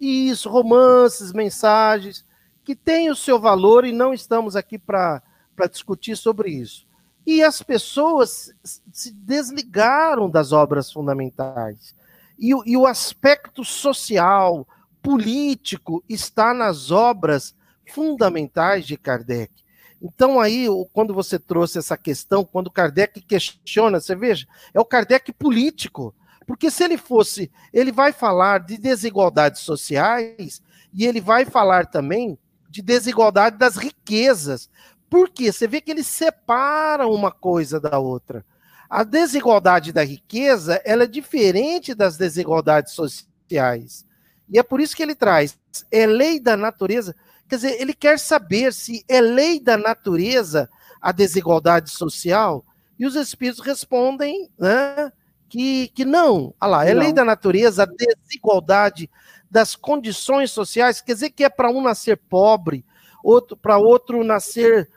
Isso, 0.00 0.48
romances, 0.48 1.32
mensagens, 1.32 2.24
que 2.64 2.76
têm 2.76 3.10
o 3.10 3.16
seu 3.16 3.40
valor 3.40 3.84
e 3.84 3.92
não 3.92 4.14
estamos 4.14 4.54
aqui 4.54 4.78
para 4.78 5.22
discutir 5.68 6.16
sobre 6.16 6.50
isso. 6.50 6.86
E 7.26 7.42
as 7.42 7.60
pessoas 7.62 8.52
se 8.62 9.12
desligaram 9.12 10.30
das 10.30 10.52
obras 10.52 10.92
fundamentais. 10.92 11.94
E, 12.38 12.50
e 12.64 12.76
o 12.76 12.86
aspecto 12.86 13.64
social, 13.64 14.66
político, 15.02 16.02
está 16.08 16.54
nas 16.54 16.90
obras 16.90 17.54
fundamentais 17.90 18.86
de 18.86 18.96
Kardec. 18.96 19.52
Então, 20.00 20.38
aí, 20.38 20.66
quando 20.92 21.12
você 21.12 21.38
trouxe 21.38 21.78
essa 21.78 21.96
questão, 21.96 22.44
quando 22.44 22.70
Kardec 22.70 23.20
questiona, 23.20 24.00
você 24.00 24.14
veja, 24.14 24.46
é 24.72 24.78
o 24.78 24.84
Kardec 24.84 25.32
político. 25.32 26.14
Porque 26.46 26.70
se 26.70 26.84
ele 26.84 26.96
fosse, 26.96 27.50
ele 27.72 27.92
vai 27.92 28.12
falar 28.12 28.60
de 28.60 28.78
desigualdades 28.78 29.60
sociais 29.60 30.62
e 30.94 31.04
ele 31.04 31.20
vai 31.20 31.44
falar 31.44 31.86
também 31.86 32.38
de 32.70 32.80
desigualdade 32.80 33.58
das 33.58 33.76
riquezas. 33.76 34.70
Por 35.10 35.28
quê? 35.28 35.52
Você 35.52 35.66
vê 35.66 35.80
que 35.80 35.90
ele 35.90 36.04
separa 36.04 37.06
uma 37.06 37.30
coisa 37.30 37.80
da 37.80 37.98
outra. 37.98 38.44
A 38.88 39.04
desigualdade 39.04 39.92
da 39.92 40.02
riqueza, 40.02 40.80
ela 40.84 41.04
é 41.04 41.06
diferente 41.06 41.94
das 41.94 42.16
desigualdades 42.16 42.94
sociais. 42.94 44.06
E 44.48 44.58
é 44.58 44.62
por 44.62 44.80
isso 44.80 44.96
que 44.96 45.02
ele 45.02 45.14
traz, 45.14 45.58
é 45.90 46.06
lei 46.06 46.40
da 46.40 46.56
natureza, 46.56 47.14
quer 47.48 47.56
dizer, 47.56 47.80
ele 47.80 47.94
quer 47.94 48.18
saber 48.18 48.72
se 48.72 49.04
é 49.08 49.20
lei 49.20 49.58
da 49.58 49.76
natureza 49.76 50.68
a 51.00 51.12
desigualdade 51.12 51.90
social, 51.90 52.64
e 52.98 53.06
os 53.06 53.14
espíritos 53.14 53.64
respondem 53.64 54.50
né, 54.58 55.12
que, 55.48 55.88
que 55.88 56.04
não. 56.04 56.52
Olha 56.60 56.70
lá, 56.70 56.86
é 56.86 56.92
não. 56.92 57.02
lei 57.02 57.12
da 57.12 57.24
natureza 57.24 57.84
a 57.84 57.86
desigualdade 57.86 59.08
das 59.50 59.74
condições 59.74 60.50
sociais, 60.50 61.00
quer 61.00 61.14
dizer 61.14 61.30
que 61.30 61.44
é 61.44 61.48
para 61.48 61.70
um 61.70 61.80
nascer 61.80 62.16
pobre, 62.16 62.84
outro 63.22 63.56
para 63.56 63.78
outro 63.78 64.22
nascer 64.22 64.88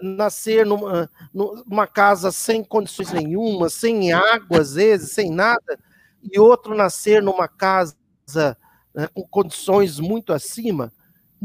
nascer 0.00 0.64
numa, 0.64 1.10
numa 1.34 1.88
casa 1.88 2.30
sem 2.30 2.62
condições 2.62 3.10
nenhuma, 3.10 3.68
sem 3.68 4.12
água 4.12 4.60
às 4.60 4.74
vezes, 4.74 5.10
sem 5.10 5.28
nada, 5.28 5.76
e 6.22 6.38
outro 6.38 6.72
nascer 6.74 7.20
numa 7.20 7.48
casa 7.48 7.96
né, 8.94 9.08
com 9.12 9.26
condições 9.26 9.98
muito 9.98 10.32
acima. 10.32 10.92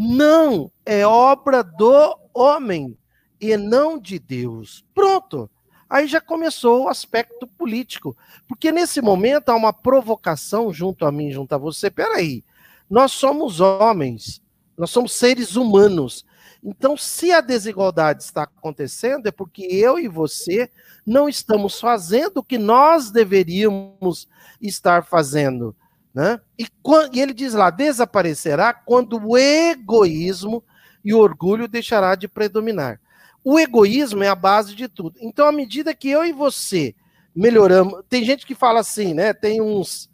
Não, 0.03 0.71
é 0.83 1.05
obra 1.05 1.61
do 1.61 2.17
homem 2.33 2.97
e 3.39 3.55
não 3.55 3.99
de 3.99 4.17
Deus. 4.17 4.83
Pronto. 4.95 5.47
Aí 5.87 6.07
já 6.07 6.19
começou 6.19 6.85
o 6.85 6.87
aspecto 6.87 7.45
político. 7.45 8.17
Porque 8.47 8.71
nesse 8.71 8.99
momento 8.99 9.49
há 9.49 9.55
uma 9.55 9.71
provocação 9.71 10.73
junto 10.73 11.05
a 11.05 11.11
mim, 11.11 11.29
junto 11.29 11.53
a 11.53 11.57
você. 11.59 11.91
Peraí, 11.91 12.43
nós 12.89 13.11
somos 13.11 13.59
homens, 13.59 14.41
nós 14.75 14.89
somos 14.89 15.13
seres 15.13 15.55
humanos. 15.55 16.25
Então, 16.63 16.97
se 16.97 17.31
a 17.31 17.39
desigualdade 17.39 18.23
está 18.23 18.41
acontecendo, 18.43 19.27
é 19.27 19.31
porque 19.31 19.61
eu 19.61 19.99
e 19.99 20.07
você 20.07 20.67
não 21.05 21.29
estamos 21.29 21.79
fazendo 21.79 22.37
o 22.37 22.43
que 22.43 22.57
nós 22.57 23.11
deveríamos 23.11 24.27
estar 24.59 25.05
fazendo. 25.05 25.75
Né? 26.13 26.39
E, 26.59 26.65
e 27.13 27.21
ele 27.21 27.33
diz 27.33 27.53
lá: 27.53 27.69
desaparecerá 27.69 28.73
quando 28.73 29.19
o 29.23 29.37
egoísmo 29.37 30.63
e 31.03 31.13
o 31.13 31.19
orgulho 31.19 31.67
deixará 31.67 32.15
de 32.15 32.27
predominar. 32.27 32.99
O 33.43 33.59
egoísmo 33.59 34.23
é 34.23 34.27
a 34.27 34.35
base 34.35 34.75
de 34.75 34.87
tudo. 34.87 35.15
Então, 35.19 35.47
à 35.47 35.51
medida 35.51 35.95
que 35.95 36.09
eu 36.09 36.23
e 36.23 36.31
você 36.31 36.93
melhoramos, 37.35 38.03
tem 38.07 38.23
gente 38.23 38.45
que 38.45 38.53
fala 38.53 38.81
assim, 38.81 39.13
né? 39.13 39.33
Tem 39.33 39.61
uns 39.61 40.11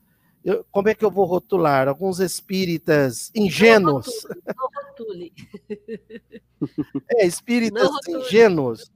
eu, 0.48 0.66
como 0.72 0.88
é 0.88 0.96
que 0.96 1.04
eu 1.04 1.12
vou 1.12 1.26
rotular? 1.26 1.90
Alguns 1.90 2.22
espíritas 2.22 3.30
ingênuos. 3.36 4.08
Não 4.56 4.70
rotule. 4.74 5.34
é, 7.12 7.28
espíritas 7.28 7.90
ingênuos. 8.08 8.90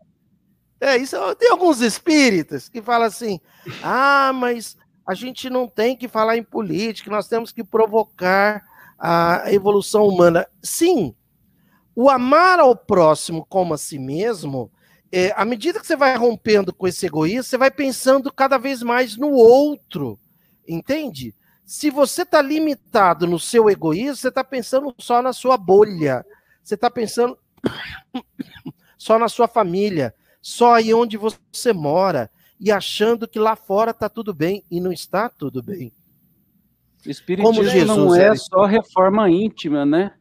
É, 0.79 0.95
isso, 0.95 1.17
tem 1.35 1.51
alguns 1.51 1.81
espíritas 1.81 2.69
que 2.69 2.81
falam 2.81 3.05
assim: 3.05 3.37
ah, 3.83 4.31
mas 4.33 4.77
a 5.11 5.13
gente 5.13 5.49
não 5.49 5.67
tem 5.67 5.93
que 5.93 6.07
falar 6.07 6.37
em 6.37 6.43
política, 6.43 7.11
nós 7.11 7.27
temos 7.27 7.51
que 7.51 7.65
provocar 7.65 8.63
a 8.97 9.51
evolução 9.51 10.07
humana. 10.07 10.47
Sim, 10.63 11.13
o 11.93 12.09
amar 12.09 12.61
ao 12.61 12.73
próximo 12.77 13.45
como 13.49 13.73
a 13.73 13.77
si 13.77 13.99
mesmo, 13.99 14.71
é, 15.11 15.33
à 15.35 15.43
medida 15.43 15.81
que 15.81 15.85
você 15.85 15.97
vai 15.97 16.15
rompendo 16.15 16.73
com 16.73 16.87
esse 16.87 17.07
egoísmo, 17.07 17.43
você 17.43 17.57
vai 17.57 17.69
pensando 17.69 18.31
cada 18.31 18.57
vez 18.57 18.81
mais 18.81 19.17
no 19.17 19.31
outro. 19.31 20.17
Entende? 20.65 21.35
Se 21.65 21.89
você 21.89 22.21
está 22.21 22.41
limitado 22.41 23.27
no 23.27 23.37
seu 23.37 23.69
egoísmo, 23.69 24.15
você 24.15 24.29
está 24.29 24.45
pensando 24.45 24.95
só 24.97 25.21
na 25.21 25.33
sua 25.33 25.57
bolha. 25.57 26.25
Você 26.63 26.75
está 26.75 26.89
pensando 26.89 27.37
só 28.97 29.19
na 29.19 29.27
sua 29.27 29.49
família, 29.49 30.15
só 30.41 30.75
aí 30.75 30.93
onde 30.93 31.17
você 31.17 31.73
mora, 31.73 32.31
e 32.61 32.71
achando 32.71 33.27
que 33.27 33.39
lá 33.39 33.55
fora 33.55 33.89
está 33.89 34.07
tudo 34.07 34.33
bem, 34.33 34.63
e 34.69 34.79
não 34.79 34.91
está 34.91 35.27
tudo 35.27 35.63
bem. 35.63 35.91
O 37.05 37.09
espiritismo 37.09 37.63
Jesus 37.63 37.87
não 37.87 38.15
é 38.15 38.35
só 38.35 38.65
reforma 38.65 39.27
íntima, 39.29 39.83
né? 39.83 40.13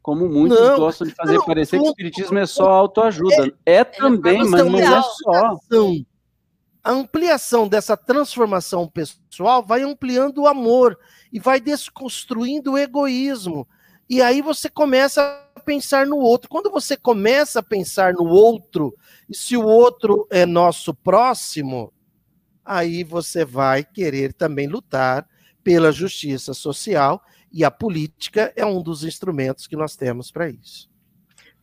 Como 0.00 0.26
muitos 0.28 0.58
não, 0.58 0.78
gostam 0.78 1.06
de 1.06 1.14
fazer 1.14 1.34
não, 1.34 1.44
parecer 1.44 1.78
que 1.78 1.84
o 1.84 1.88
espiritismo 1.88 2.38
é 2.38 2.46
só 2.46 2.70
autoajuda. 2.70 3.54
É, 3.66 3.76
é 3.76 3.84
também, 3.84 4.40
é 4.40 4.44
mas 4.44 4.64
não 4.64 4.78
é 4.78 5.02
só 5.02 5.58
a 6.84 6.92
ampliação 6.92 7.66
dessa 7.66 7.96
transformação 7.96 8.86
pessoal 8.86 9.62
vai 9.62 9.80
ampliando 9.82 10.42
o 10.42 10.46
amor 10.46 10.98
e 11.32 11.40
vai 11.40 11.58
desconstruindo 11.58 12.72
o 12.72 12.78
egoísmo. 12.78 13.66
E 14.08 14.20
aí 14.20 14.42
você 14.42 14.68
começa 14.68 15.43
pensar 15.64 16.06
no 16.06 16.18
outro. 16.18 16.48
Quando 16.48 16.70
você 16.70 16.96
começa 16.96 17.60
a 17.60 17.62
pensar 17.62 18.12
no 18.12 18.24
outro, 18.24 18.94
e 19.28 19.36
se 19.36 19.56
o 19.56 19.64
outro 19.64 20.26
é 20.30 20.44
nosso 20.44 20.94
próximo, 20.94 21.92
aí 22.64 23.04
você 23.04 23.44
vai 23.44 23.84
querer 23.84 24.32
também 24.32 24.66
lutar 24.66 25.28
pela 25.62 25.90
justiça 25.90 26.52
social, 26.52 27.22
e 27.50 27.64
a 27.64 27.70
política 27.70 28.52
é 28.54 28.66
um 28.66 28.82
dos 28.82 29.04
instrumentos 29.04 29.66
que 29.66 29.76
nós 29.76 29.96
temos 29.96 30.30
para 30.30 30.48
isso. 30.50 30.90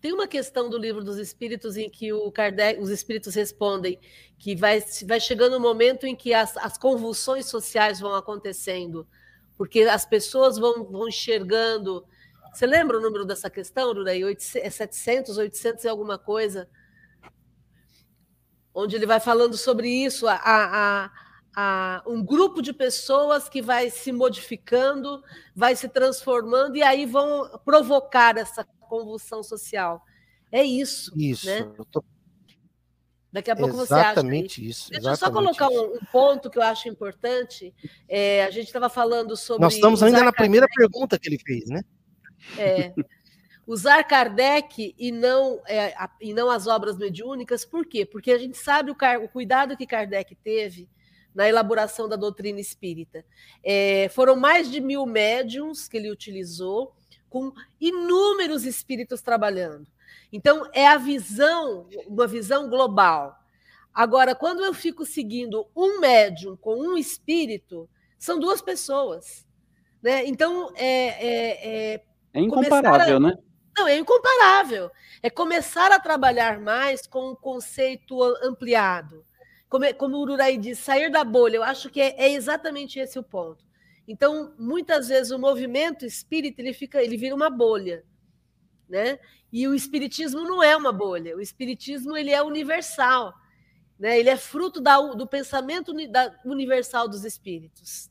Tem 0.02 0.12
uma 0.12 0.28
questão 0.28 0.68
do 0.68 0.80
livro 0.80 1.04
dos 1.04 1.18
espíritos 1.18 1.78
em 1.78 1.88
que 1.88 2.10
Kardec, 2.34 2.82
os 2.82 2.90
espíritos 2.90 3.36
respondem 3.36 4.00
que 4.40 4.56
vai, 4.56 4.84
vai 5.06 5.20
chegando 5.20 5.54
o 5.54 5.58
um 5.58 5.62
momento 5.62 6.08
em 6.08 6.16
que 6.16 6.34
as, 6.34 6.58
as 6.58 6.76
convulsões 6.76 7.46
sociais 7.46 8.00
vão 8.00 8.16
acontecendo, 8.16 9.08
porque 9.56 9.82
as 9.82 10.04
pessoas 10.04 10.58
vão, 10.58 10.86
vão 10.86 11.08
enxergando. 11.08 12.04
Você 12.52 12.66
lembra 12.66 12.98
o 12.98 13.02
número 13.02 13.26
dessa 13.26 13.50
questão, 13.50 13.94
Rudei? 13.94 14.24
700, 14.38 15.38
800 15.38 15.84
e 15.84 15.88
alguma 15.88 16.18
coisa? 16.18 16.70
Onde 18.74 18.96
ele 18.96 19.06
vai 19.06 19.20
falando 19.20 19.58
sobre 19.58 19.90
isso, 19.90 20.28
a, 20.28 20.36
a, 20.36 21.12
a, 21.56 22.04
um 22.06 22.24
grupo 22.24 22.62
de 22.62 22.74
pessoas 22.74 23.50
que 23.50 23.62
vai 23.62 23.90
se 23.90 24.12
modificando, 24.12 25.24
vai 25.56 25.76
se 25.76 25.88
transformando, 25.90 26.78
e 26.78 26.84
aí 26.84 27.06
vão 27.06 27.50
provocar 27.66 28.38
essa 28.38 28.66
convulsão 28.82 29.44
social. 29.44 30.04
É 30.52 30.64
isso. 30.64 31.12
Isso. 31.18 31.46
Né? 31.46 31.70
Tô... 31.92 32.04
Daqui 33.32 33.50
a 33.50 33.56
pouco 33.56 33.74
você 33.74 33.94
acha. 33.94 34.12
Exatamente 34.12 34.68
isso. 34.68 34.90
Deixa 34.90 35.10
eu 35.10 35.16
só 35.16 35.32
colocar 35.32 35.70
um, 35.70 35.96
um, 35.96 36.00
ponto 36.12 36.50
que 36.50 36.58
eu 36.58 36.64
acho 36.64 36.90
importante. 36.90 37.74
É, 38.08 38.44
a 38.44 38.52
gente 38.52 38.66
estava 38.68 38.90
falando 38.90 39.38
sobre. 39.38 39.64
Nós 39.64 39.76
estamos 39.76 40.04
ainda 40.04 40.22
na 40.22 40.34
primeira 40.34 40.68
pergunta 40.68 41.18
que 41.18 41.30
ele 41.30 41.40
fez, 41.40 41.70
né? 41.70 41.82
É. 42.58 42.94
usar 43.66 44.04
Kardec 44.04 44.94
e 44.98 45.12
não, 45.12 45.62
é, 45.66 45.94
a, 45.94 46.10
e 46.20 46.34
não 46.34 46.50
as 46.50 46.68
obras 46.68 46.98
mediúnicas, 46.98 47.64
por 47.64 47.86
quê? 47.86 48.06
Porque 48.06 48.32
a 48.32 48.38
gente 48.38 48.58
sabe 48.58 48.92
o, 48.92 48.96
o 49.24 49.30
cuidado 49.30 49.78
que 49.78 49.88
Kardec 49.88 50.36
teve 50.36 50.90
na 51.34 51.48
elaboração 51.48 52.10
da 52.10 52.16
doutrina 52.16 52.60
espírita. 52.60 53.24
É, 53.64 54.10
foram 54.10 54.36
mais 54.36 54.70
de 54.70 54.82
mil 54.82 55.06
médiums 55.06 55.88
que 55.88 55.98
ele 55.98 56.12
utilizou, 56.12 56.94
com 57.30 57.54
inúmeros 57.80 58.66
espíritos 58.66 59.22
trabalhando. 59.22 59.88
Então, 60.34 60.70
é 60.74 60.86
a 60.86 60.98
visão, 60.98 61.88
uma 62.06 62.28
visão 62.28 62.70
global. 62.70 63.38
Agora, 63.94 64.36
quando 64.36 64.66
eu 64.66 64.74
fico 64.74 65.06
seguindo 65.06 65.66
um 65.74 66.02
médium 66.02 66.58
com 66.58 66.76
um 66.76 66.98
espírito, 66.98 67.90
são 68.20 68.38
duas 68.38 68.62
pessoas. 68.62 69.48
Né? 70.04 70.26
Então, 70.26 70.74
é. 70.76 71.08
É, 71.26 71.94
é, 71.94 72.02
é 72.34 72.40
incomparável, 72.40 73.18
a... 73.18 73.20
né? 73.20 73.38
Não, 73.78 73.88
é 73.88 73.98
incomparável. 73.98 74.92
É 75.24 75.30
começar 75.30 75.92
a 75.92 76.00
trabalhar 76.00 76.60
mais 76.60 77.08
com 77.08 77.32
um 77.32 77.36
conceito 77.36 78.22
ampliado. 78.44 79.26
Como, 79.70 79.94
como 79.96 80.18
o 80.18 80.22
Ururai 80.22 80.58
diz, 80.58 80.80
sair 80.80 81.10
da 81.10 81.24
bolha. 81.24 81.58
Eu 81.58 81.64
acho 81.64 81.90
que 81.90 82.02
é, 82.02 82.16
é 82.18 82.34
exatamente 82.34 83.00
esse 83.00 83.18
o 83.18 83.24
ponto. 83.24 83.66
Então, 84.08 84.54
muitas 84.58 85.08
vezes 85.08 85.32
o 85.32 85.40
movimento 85.40 86.06
espírita 86.06 86.62
ele 86.62 86.74
fica, 86.74 87.02
ele 87.02 87.16
vira 87.16 87.34
uma 87.34 87.50
bolha, 87.50 88.04
né? 88.90 89.20
E 89.52 89.68
o 89.68 89.74
espiritismo 89.74 90.44
não 90.44 90.62
é 90.62 90.76
uma 90.76 90.92
bolha. 90.92 91.36
O 91.36 91.42
espiritismo 91.42 92.18
ele 92.18 92.32
é 92.32 92.42
universal. 92.42 93.34
Né? 94.00 94.20
Ele 94.20 94.30
é 94.30 94.38
fruto 94.38 94.82
da, 94.82 95.00
do 95.00 95.28
pensamento 95.28 95.94
da, 96.10 96.34
universal 96.44 97.08
dos 97.08 97.24
espíritos. 97.24 98.10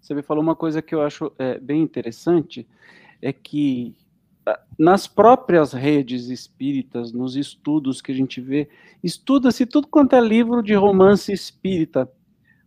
Você 0.00 0.14
me 0.14 0.22
falou 0.22 0.42
uma 0.42 0.56
coisa 0.56 0.82
que 0.82 0.94
eu 0.94 1.02
acho 1.02 1.32
é, 1.38 1.58
bem 1.58 1.82
interessante, 1.82 2.68
é 3.22 3.32
que 3.32 3.94
ah, 4.46 4.58
nas 4.78 5.06
próprias 5.06 5.72
redes 5.72 6.28
espíritas, 6.28 7.12
nos 7.12 7.36
estudos 7.36 8.00
que 8.00 8.12
a 8.12 8.14
gente 8.14 8.40
vê, 8.40 8.68
estuda-se 9.02 9.66
tudo 9.66 9.88
quanto 9.88 10.14
é 10.14 10.20
livro 10.20 10.62
de 10.62 10.74
romance 10.74 11.32
espírita, 11.32 12.10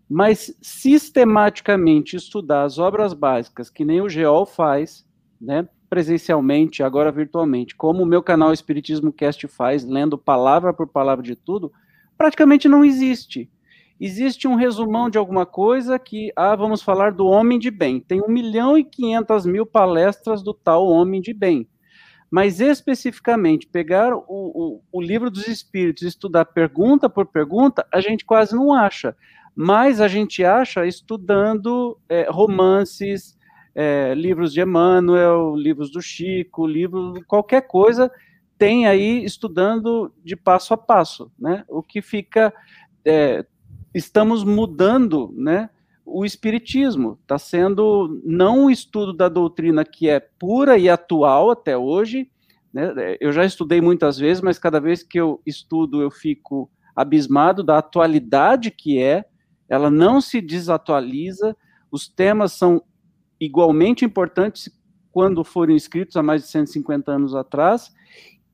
mas 0.09 0.55
sistematicamente 0.61 2.15
estudar 2.15 2.63
as 2.63 2.77
obras 2.77 3.13
básicas, 3.13 3.69
que 3.69 3.83
nem 3.83 4.01
o 4.01 4.09
Geol 4.09 4.45
faz, 4.45 5.05
né, 5.39 5.67
presencialmente, 5.89 6.81
agora 6.81 7.11
virtualmente, 7.11 7.75
como 7.75 8.01
o 8.01 8.05
meu 8.05 8.23
canal 8.23 8.51
Espiritismo 8.51 9.13
Cast 9.13 9.47
faz, 9.47 9.83
lendo 9.83 10.17
palavra 10.17 10.73
por 10.73 10.87
palavra 10.87 11.23
de 11.23 11.35
tudo, 11.35 11.71
praticamente 12.17 12.67
não 12.67 12.83
existe. 12.83 13.47
Existe 14.05 14.49
um 14.49 14.55
resumão 14.55 15.09
de 15.09 15.17
alguma 15.17 15.45
coisa 15.45 15.97
que, 15.97 16.29
ah, 16.35 16.53
vamos 16.57 16.81
falar 16.81 17.13
do 17.13 17.25
homem 17.25 17.57
de 17.57 17.71
bem. 17.71 18.01
Tem 18.01 18.21
1 18.21 18.27
milhão 18.27 18.77
e 18.77 18.83
500 18.83 19.45
mil 19.45 19.65
palestras 19.65 20.43
do 20.43 20.53
tal 20.53 20.85
homem 20.87 21.21
de 21.21 21.33
bem. 21.33 21.65
Mas 22.29 22.59
especificamente, 22.59 23.65
pegar 23.65 24.13
o, 24.13 24.23
o, 24.27 24.81
o 24.91 25.01
livro 25.01 25.31
dos 25.31 25.47
espíritos, 25.47 26.03
estudar 26.03 26.43
pergunta 26.43 27.09
por 27.09 27.27
pergunta, 27.27 27.87
a 27.93 28.01
gente 28.01 28.25
quase 28.25 28.53
não 28.53 28.73
acha. 28.73 29.15
Mas 29.55 30.01
a 30.01 30.09
gente 30.09 30.43
acha 30.43 30.85
estudando 30.85 31.97
é, 32.09 32.29
romances, 32.29 33.37
é, 33.73 34.13
livros 34.13 34.51
de 34.51 34.59
Emmanuel, 34.59 35.55
livros 35.55 35.89
do 35.89 36.01
Chico, 36.01 36.67
livros, 36.67 37.23
qualquer 37.25 37.61
coisa 37.61 38.11
tem 38.57 38.85
aí 38.85 39.23
estudando 39.23 40.13
de 40.21 40.35
passo 40.35 40.73
a 40.73 40.77
passo, 40.77 41.31
né? 41.39 41.63
O 41.69 41.81
que 41.81 42.01
fica, 42.01 42.53
é, 43.05 43.45
estamos 43.93 44.43
mudando, 44.43 45.33
né? 45.35 45.69
O 46.05 46.25
espiritismo 46.25 47.17
está 47.21 47.37
sendo 47.37 48.21
não 48.25 48.65
o 48.65 48.71
estudo 48.71 49.13
da 49.13 49.29
doutrina 49.29 49.85
que 49.85 50.09
é 50.09 50.19
pura 50.19 50.77
e 50.77 50.89
atual 50.89 51.51
até 51.51 51.77
hoje, 51.77 52.29
né? 52.73 53.15
Eu 53.19 53.31
já 53.31 53.45
estudei 53.45 53.79
muitas 53.79 54.17
vezes, 54.17 54.41
mas 54.41 54.59
cada 54.59 54.79
vez 54.79 55.03
que 55.03 55.19
eu 55.19 55.41
estudo 55.45 56.01
eu 56.01 56.11
fico 56.11 56.69
abismado 56.95 57.63
da 57.63 57.77
atualidade 57.77 58.71
que 58.71 59.01
é. 59.01 59.25
Ela 59.69 59.89
não 59.89 60.19
se 60.19 60.41
desatualiza. 60.41 61.55
Os 61.91 62.07
temas 62.07 62.51
são 62.53 62.83
igualmente 63.39 64.03
importantes 64.05 64.69
quando 65.11 65.43
foram 65.43 65.75
escritos 65.75 66.15
há 66.15 66.23
mais 66.23 66.41
de 66.41 66.47
150 66.49 67.11
anos 67.11 67.35
atrás 67.35 67.93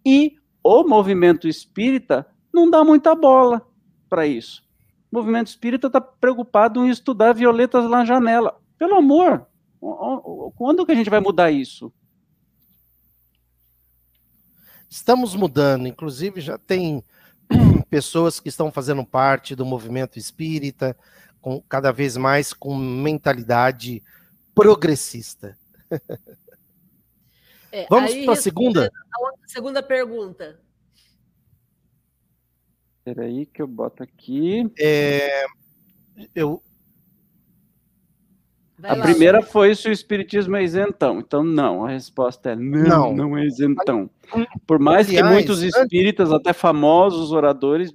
e 0.05 0.35
o 0.63 0.83
movimento 0.83 1.47
espírita 1.47 2.27
não 2.53 2.69
dá 2.69 2.83
muita 2.83 3.15
bola 3.15 3.65
para 4.09 4.27
isso. 4.27 4.68
O 5.11 5.17
movimento 5.17 5.47
espírita 5.47 5.87
está 5.87 5.99
preocupado 5.99 6.85
em 6.85 6.89
estudar 6.89 7.33
violetas 7.33 7.89
na 7.89 8.05
janela. 8.05 8.59
Pelo 8.77 8.95
amor, 8.95 9.47
quando 10.55 10.85
que 10.85 10.91
a 10.91 10.95
gente 10.95 11.09
vai 11.09 11.19
mudar 11.19 11.51
isso? 11.51 11.91
Estamos 14.89 15.35
mudando, 15.35 15.87
inclusive 15.87 16.41
já 16.41 16.57
tem 16.57 17.03
pessoas 17.89 18.39
que 18.39 18.49
estão 18.49 18.71
fazendo 18.71 19.05
parte 19.05 19.55
do 19.55 19.65
movimento 19.65 20.17
espírita, 20.17 20.95
com, 21.41 21.61
cada 21.61 21.91
vez 21.91 22.17
mais 22.17 22.53
com 22.53 22.75
mentalidade 22.75 24.03
progressista. 24.53 25.57
É, 27.71 27.85
Vamos 27.87 28.15
para 28.25 28.33
a 28.33 28.35
segunda? 28.35 28.91
A 29.13 29.47
segunda 29.47 29.83
pergunta. 29.83 30.59
Espera 33.09 33.27
aí 33.27 33.45
que 33.47 33.61
eu 33.61 33.67
boto 33.67 34.03
aqui. 34.03 34.71
É, 34.77 35.45
eu... 36.35 36.61
a 38.83 38.93
lá, 38.95 39.03
primeira 39.03 39.41
foi 39.41 39.73
se 39.73 39.89
o 39.89 39.91
espiritismo 39.91 40.55
é 40.55 40.63
isentão. 40.63 41.19
Então, 41.19 41.43
não. 41.43 41.85
A 41.85 41.89
resposta 41.89 42.51
é 42.51 42.55
não, 42.55 43.13
não, 43.13 43.15
não 43.15 43.37
é 43.37 43.45
isentão. 43.45 44.09
Por 44.67 44.77
mais 44.77 45.07
Aliás, 45.07 45.27
que 45.27 45.33
muitos 45.33 45.63
espíritas, 45.63 46.31
até 46.31 46.53
famosos 46.53 47.31
oradores, 47.31 47.91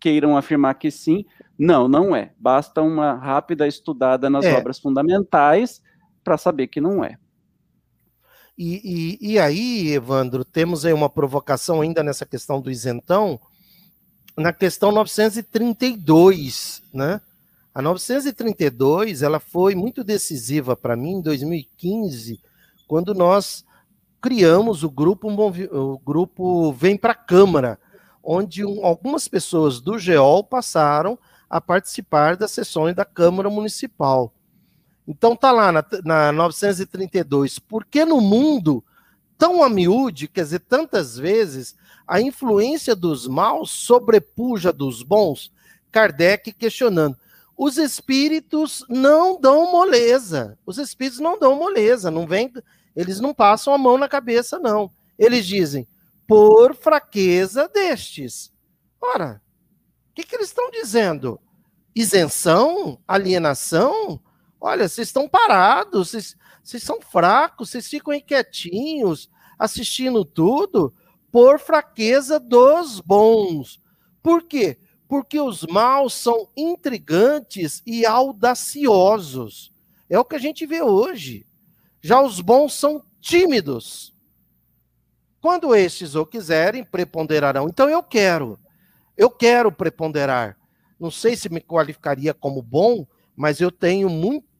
queiram 0.00 0.36
afirmar 0.36 0.74
que 0.74 0.90
sim, 0.90 1.24
não, 1.56 1.86
não 1.86 2.16
é. 2.16 2.32
Basta 2.36 2.82
uma 2.82 3.14
rápida 3.14 3.68
estudada 3.68 4.28
nas 4.28 4.44
é. 4.44 4.56
obras 4.56 4.80
fundamentais 4.80 5.80
para 6.24 6.36
saber 6.36 6.66
que 6.66 6.80
não 6.80 7.04
é. 7.04 7.16
E, 8.58 9.18
e, 9.20 9.32
e, 9.32 9.38
aí, 9.38 9.92
Evandro, 9.92 10.44
temos 10.44 10.84
aí 10.84 10.92
uma 10.92 11.08
provocação 11.08 11.80
ainda 11.80 12.02
nessa 12.02 12.26
questão 12.26 12.60
do 12.60 12.70
isentão, 12.70 13.40
na 14.36 14.52
questão 14.52 14.92
932, 14.92 16.82
né? 16.92 17.20
A 17.74 17.80
932, 17.80 19.22
ela 19.22 19.40
foi 19.40 19.74
muito 19.74 20.04
decisiva 20.04 20.76
para 20.76 20.94
mim 20.94 21.12
em 21.12 21.22
2015, 21.22 22.40
quando 22.86 23.14
nós 23.14 23.64
criamos 24.20 24.84
o 24.84 24.90
grupo, 24.90 25.28
o 25.28 25.98
grupo 25.98 26.72
Vem 26.72 26.96
para 26.96 27.12
a 27.12 27.16
Câmara, 27.16 27.78
onde 28.22 28.64
um, 28.64 28.84
algumas 28.84 29.26
pessoas 29.26 29.80
do 29.80 29.98
GEOL 29.98 30.44
passaram 30.44 31.18
a 31.48 31.60
participar 31.60 32.36
das 32.36 32.50
sessões 32.50 32.94
da 32.94 33.04
Câmara 33.04 33.50
Municipal. 33.50 34.32
Então 35.08 35.34
tá 35.34 35.50
lá 35.50 35.72
na, 35.72 35.84
na 36.04 36.32
932. 36.32 37.58
Por 37.58 37.84
que 37.84 38.04
no 38.04 38.20
mundo 38.20 38.84
tão 39.36 39.62
a 39.62 39.68
miúde, 39.68 40.28
quer 40.28 40.44
dizer, 40.44 40.60
tantas 40.60 41.16
vezes, 41.16 41.74
a 42.06 42.20
influência 42.20 42.94
dos 42.94 43.26
maus 43.26 43.70
sobrepuja 43.70 44.72
dos 44.72 45.02
bons? 45.02 45.52
Kardec 45.90 46.52
questionando. 46.52 47.16
Os 47.56 47.76
espíritos 47.76 48.84
não 48.88 49.40
dão 49.40 49.70
moleza. 49.70 50.58
Os 50.66 50.78
espíritos 50.78 51.20
não 51.20 51.38
dão 51.38 51.54
moleza, 51.54 52.10
não 52.10 52.26
vem, 52.26 52.52
eles 52.96 53.20
não 53.20 53.34
passam 53.34 53.72
a 53.74 53.78
mão 53.78 53.98
na 53.98 54.08
cabeça 54.08 54.58
não. 54.58 54.90
Eles 55.18 55.46
dizem: 55.46 55.86
"Por 56.26 56.74
fraqueza 56.74 57.68
destes". 57.68 58.52
Ora, 59.00 59.42
o 60.10 60.14
que, 60.14 60.24
que 60.24 60.34
eles 60.34 60.48
estão 60.48 60.70
dizendo? 60.70 61.40
Isenção? 61.94 62.98
Alienação? 63.06 64.20
Olha, 64.60 64.88
vocês 64.88 65.08
estão 65.08 65.28
parados, 65.28 66.10
vocês, 66.10 66.36
vocês 66.62 66.82
são 66.82 67.00
fracos, 67.00 67.70
vocês 67.70 67.88
ficam 67.88 68.18
quietinhos, 68.20 69.28
assistindo 69.58 70.24
tudo, 70.24 70.94
por 71.32 71.58
fraqueza 71.58 72.38
dos 72.38 73.00
bons. 73.00 73.80
Por 74.22 74.42
quê? 74.44 74.78
Porque 75.08 75.40
os 75.40 75.66
maus 75.66 76.12
são 76.14 76.48
intrigantes 76.56 77.82
e 77.86 78.06
audaciosos. 78.06 79.72
É 80.08 80.18
o 80.18 80.24
que 80.24 80.36
a 80.36 80.38
gente 80.38 80.66
vê 80.66 80.82
hoje. 80.82 81.46
Já 82.02 82.20
os 82.20 82.40
bons 82.40 82.74
são 82.74 83.02
tímidos. 83.20 84.14
Quando 85.40 85.74
estes 85.74 86.14
o 86.14 86.24
quiserem, 86.26 86.84
preponderarão. 86.84 87.66
Então 87.66 87.88
eu 87.88 88.02
quero. 88.02 88.60
Eu 89.16 89.30
quero 89.30 89.72
preponderar. 89.72 90.56
Não 91.00 91.10
sei 91.10 91.34
se 91.34 91.48
me 91.48 91.60
qualificaria 91.60 92.32
como 92.34 92.62
bom, 92.62 93.06
mas 93.34 93.60
eu 93.60 93.72
tenho 93.72 94.08
muito 94.08 94.52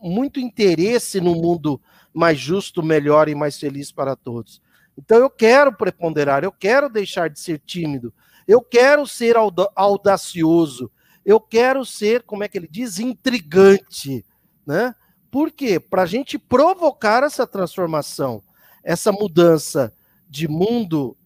muito, 0.00 0.40
interesse 0.40 1.20
no 1.20 1.34
mundo 1.34 1.78
mais 2.12 2.38
justo, 2.38 2.82
melhor 2.82 3.28
e 3.28 3.34
mais 3.34 3.58
feliz 3.58 3.92
para 3.92 4.16
todos. 4.16 4.62
Então 4.96 5.18
eu 5.18 5.30
quero 5.30 5.72
preponderar, 5.72 6.44
eu 6.44 6.52
quero 6.52 6.88
deixar 6.88 7.28
de 7.30 7.40
ser 7.40 7.58
tímido, 7.58 8.12
eu 8.46 8.60
quero 8.60 9.06
ser 9.06 9.36
audacioso, 9.74 10.90
eu 11.24 11.40
quero 11.40 11.84
ser, 11.84 12.22
como 12.22 12.44
é 12.44 12.48
que 12.48 12.58
ele 12.58 12.68
diz, 12.70 12.98
intrigante, 12.98 14.24
né? 14.66 14.94
Por 15.30 15.50
quê? 15.50 15.80
Para 15.80 16.02
a 16.02 16.06
gente 16.06 16.38
provocar 16.38 17.22
essa 17.22 17.46
transformação. 17.46 18.42
essa 18.84 19.12
mudança 19.12 19.92
de 20.28 20.48
mundo 20.48 21.16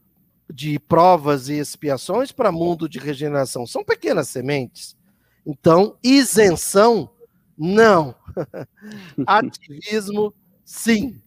de 0.53 0.79
provas 0.79 1.49
e 1.49 1.55
expiações 1.55 2.31
para 2.31 2.53
mundo 2.53 2.89
de 2.89 2.99
regeneração. 2.99 3.67
São 3.67 3.85
pequenas 3.85 4.29
sementes. 4.29 4.97
Então, 5.45 5.97
isenção, 6.03 7.11
não. 7.57 8.15
Ativismo, 9.27 10.35
sim. 10.65 11.21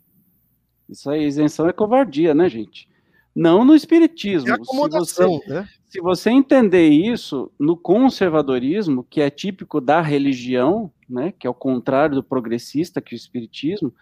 Isso 0.89 1.09
aí, 1.09 1.25
isenção 1.25 1.67
é 1.67 1.73
covardia, 1.73 2.33
né, 2.33 2.49
gente? 2.49 2.89
Não 3.35 3.63
no 3.63 3.75
espiritismo. 3.75 4.49
É 4.49 4.53
acomodação, 4.53 5.39
se 5.39 5.45
você, 5.45 5.53
né? 5.53 5.69
se 5.87 6.01
você 6.01 6.29
entender 6.29 6.89
isso 6.89 7.51
no 7.59 7.77
conservadorismo, 7.77 9.05
que 9.09 9.21
é 9.21 9.29
típico 9.29 9.79
da 9.79 10.01
religião, 10.01 10.91
né, 11.09 11.33
que 11.37 11.47
é 11.47 11.49
o 11.49 11.53
contrário 11.53 12.15
do 12.15 12.23
progressista, 12.23 13.01
que 13.01 13.13
é 13.13 13.15
o 13.15 13.17
espiritismo, 13.17 13.93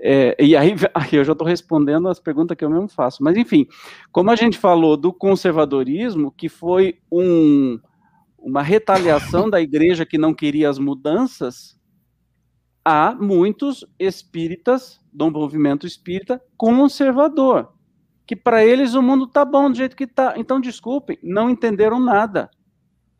é, 0.00 0.36
e 0.38 0.56
aí, 0.56 0.74
aí, 0.94 1.08
eu 1.12 1.24
já 1.24 1.32
estou 1.32 1.46
respondendo 1.46 2.08
as 2.08 2.20
perguntas 2.20 2.56
que 2.56 2.64
eu 2.64 2.70
mesmo 2.70 2.88
faço, 2.88 3.22
mas 3.22 3.36
enfim, 3.36 3.66
como 4.10 4.30
a 4.30 4.36
gente 4.36 4.58
falou 4.58 4.96
do 4.96 5.12
conservadorismo, 5.12 6.30
que 6.30 6.48
foi 6.48 6.98
um, 7.10 7.78
uma 8.38 8.62
retaliação 8.62 9.48
da 9.48 9.60
igreja 9.60 10.04
que 10.04 10.18
não 10.18 10.34
queria 10.34 10.68
as 10.68 10.78
mudanças, 10.78 11.78
há 12.84 13.14
muitos 13.14 13.84
espíritas 13.98 15.00
do 15.12 15.30
movimento 15.30 15.86
espírita 15.86 16.42
conservador, 16.56 17.72
que 18.26 18.34
para 18.34 18.64
eles 18.64 18.94
o 18.94 19.02
mundo 19.02 19.24
está 19.24 19.44
bom 19.44 19.70
do 19.70 19.76
jeito 19.76 19.96
que 19.96 20.04
está. 20.04 20.34
Então, 20.36 20.60
desculpem, 20.60 21.18
não 21.22 21.50
entenderam 21.50 22.00
nada 22.00 22.50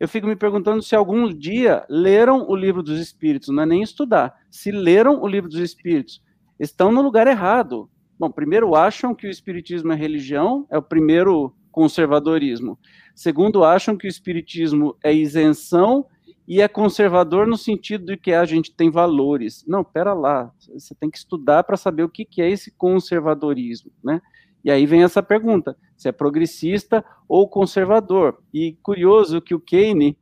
eu 0.03 0.07
fico 0.09 0.27
me 0.27 0.35
perguntando 0.35 0.81
se 0.81 0.93
algum 0.93 1.29
dia 1.29 1.85
leram 1.87 2.45
o 2.49 2.55
livro 2.57 2.83
dos 2.83 2.99
Espíritos, 2.99 3.47
não 3.47 3.63
é 3.63 3.65
nem 3.65 3.81
estudar. 3.81 4.37
Se 4.51 4.69
leram 4.69 5.21
o 5.21 5.25
livro 5.25 5.49
dos 5.49 5.59
Espíritos, 5.59 6.21
estão 6.59 6.91
no 6.91 7.01
lugar 7.01 7.25
errado. 7.25 7.89
Bom, 8.19 8.29
primeiro 8.29 8.75
acham 8.75 9.15
que 9.15 9.25
o 9.25 9.29
Espiritismo 9.29 9.93
é 9.93 9.95
religião, 9.95 10.67
é 10.69 10.77
o 10.77 10.81
primeiro 10.81 11.55
conservadorismo. 11.71 12.77
Segundo, 13.15 13.63
acham 13.63 13.95
que 13.95 14.05
o 14.05 14.09
Espiritismo 14.09 14.93
é 15.01 15.13
isenção 15.13 16.05
e 16.47 16.61
é 16.61 16.67
conservador 16.67 17.47
no 17.47 17.57
sentido 17.57 18.05
de 18.05 18.17
que 18.17 18.33
a 18.33 18.45
gente 18.45 18.71
tem 18.71 18.91
valores. 18.91 19.63
Não, 19.67 19.83
pera 19.83 20.13
lá, 20.13 20.51
você 20.59 20.93
tem 20.93 21.09
que 21.09 21.17
estudar 21.17 21.63
para 21.63 21.77
saber 21.77 22.03
o 22.03 22.09
que, 22.09 22.25
que 22.25 22.41
é 22.41 22.49
esse 22.49 22.71
conservadorismo, 22.71 23.91
né? 24.03 24.21
E 24.63 24.71
aí 24.71 24.85
vem 24.85 25.03
essa 25.03 25.21
pergunta: 25.21 25.77
se 25.95 26.07
é 26.07 26.11
progressista 26.11 27.03
ou 27.27 27.47
conservador. 27.47 28.41
E 28.53 28.77
curioso 28.81 29.41
que 29.41 29.55
o 29.55 29.59
Keynes, 29.59 30.15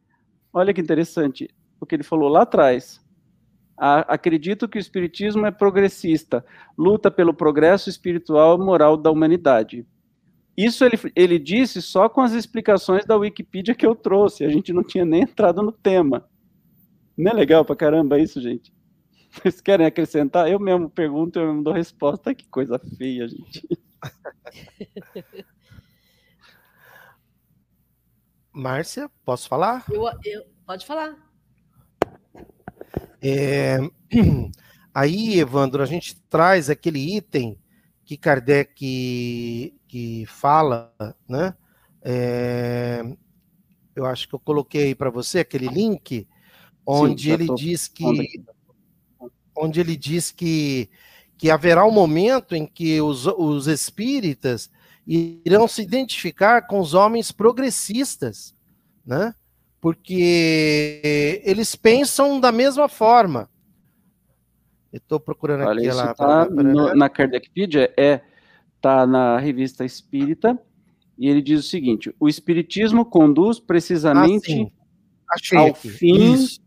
olha 0.53 0.73
que 0.73 0.81
interessante, 0.81 1.49
o 1.79 1.85
que 1.85 1.95
ele 1.95 2.03
falou 2.03 2.29
lá 2.29 2.43
atrás. 2.43 3.01
acredito 3.77 4.67
que 4.67 4.77
o 4.77 4.79
espiritismo 4.79 5.45
é 5.45 5.51
progressista, 5.51 6.45
luta 6.77 7.09
pelo 7.09 7.33
progresso 7.33 7.89
espiritual 7.89 8.61
e 8.61 8.63
moral 8.63 8.95
da 8.95 9.09
humanidade. 9.11 9.87
Isso 10.63 10.85
ele, 10.85 10.99
ele 11.15 11.39
disse 11.39 11.81
só 11.81 12.07
com 12.07 12.21
as 12.21 12.33
explicações 12.33 13.03
da 13.03 13.17
Wikipedia 13.17 13.73
que 13.73 13.83
eu 13.85 13.95
trouxe, 13.95 14.45
a 14.45 14.49
gente 14.49 14.71
não 14.71 14.83
tinha 14.83 15.03
nem 15.03 15.23
entrado 15.23 15.63
no 15.63 15.71
tema. 15.71 16.29
Não 17.17 17.31
é 17.31 17.33
legal 17.33 17.65
pra 17.65 17.75
caramba 17.75 18.19
isso, 18.19 18.39
gente? 18.39 18.71
Vocês 19.31 19.59
querem 19.59 19.87
acrescentar? 19.87 20.51
Eu 20.51 20.59
mesmo 20.59 20.87
pergunto, 20.87 21.39
eu 21.39 21.47
mesmo 21.47 21.63
dou 21.63 21.73
resposta. 21.73 22.35
Que 22.35 22.47
coisa 22.47 22.77
feia, 22.77 23.27
gente. 23.27 23.67
Márcia, 28.53 29.09
posso 29.25 29.49
falar? 29.49 29.83
Eu, 29.89 30.03
eu, 30.23 30.45
pode 30.63 30.85
falar. 30.85 31.17
É, 33.19 33.79
aí, 34.93 35.39
Evandro, 35.39 35.81
a 35.81 35.87
gente 35.87 36.21
traz 36.23 36.69
aquele 36.69 37.17
item 37.17 37.57
que 38.03 38.17
Kardec 38.17 39.73
que 39.91 40.25
fala, 40.25 40.93
né? 41.27 41.53
É, 42.01 43.03
eu 43.93 44.05
acho 44.05 44.25
que 44.25 44.33
eu 44.33 44.39
coloquei 44.39 44.85
aí 44.85 44.95
para 44.95 45.09
você 45.09 45.39
aquele 45.39 45.67
link 45.67 46.25
onde 46.85 47.23
Sim, 47.23 47.31
ele 47.31 47.47
diz 47.55 47.89
que 47.89 48.05
onde 49.53 49.81
ele 49.81 49.97
diz 49.97 50.31
que 50.31 50.89
que 51.37 51.51
haverá 51.51 51.83
um 51.85 51.91
momento 51.91 52.55
em 52.55 52.65
que 52.65 53.01
os, 53.01 53.27
os 53.27 53.67
espíritas 53.67 54.71
irão 55.05 55.67
se 55.67 55.81
identificar 55.81 56.67
com 56.67 56.79
os 56.79 56.93
homens 56.93 57.33
progressistas, 57.33 58.55
né? 59.05 59.35
Porque 59.81 61.41
eles 61.43 61.75
pensam 61.75 62.39
da 62.39 62.51
mesma 62.51 62.87
forma. 62.87 63.49
Eu 64.93 64.99
estou 64.99 65.19
procurando 65.19 65.65
Olha, 65.65 65.79
aqui 65.79 65.91
lá. 65.91 66.13
Tá 66.13 66.45
no, 66.49 66.95
na 66.95 67.09
Kardecpedia, 67.09 67.93
é, 67.97 68.21
tá 68.81 69.05
na 69.05 69.37
revista 69.37 69.85
Espírita, 69.85 70.59
e 71.17 71.29
ele 71.29 71.41
diz 71.41 71.59
o 71.59 71.69
seguinte: 71.69 72.13
o 72.19 72.27
Espiritismo 72.27 73.05
conduz 73.05 73.59
precisamente 73.59 74.71
ah, 75.29 75.59
ao 75.59 75.67
aqui. 75.67 75.89
fim 75.89 76.33
isso. 76.33 76.59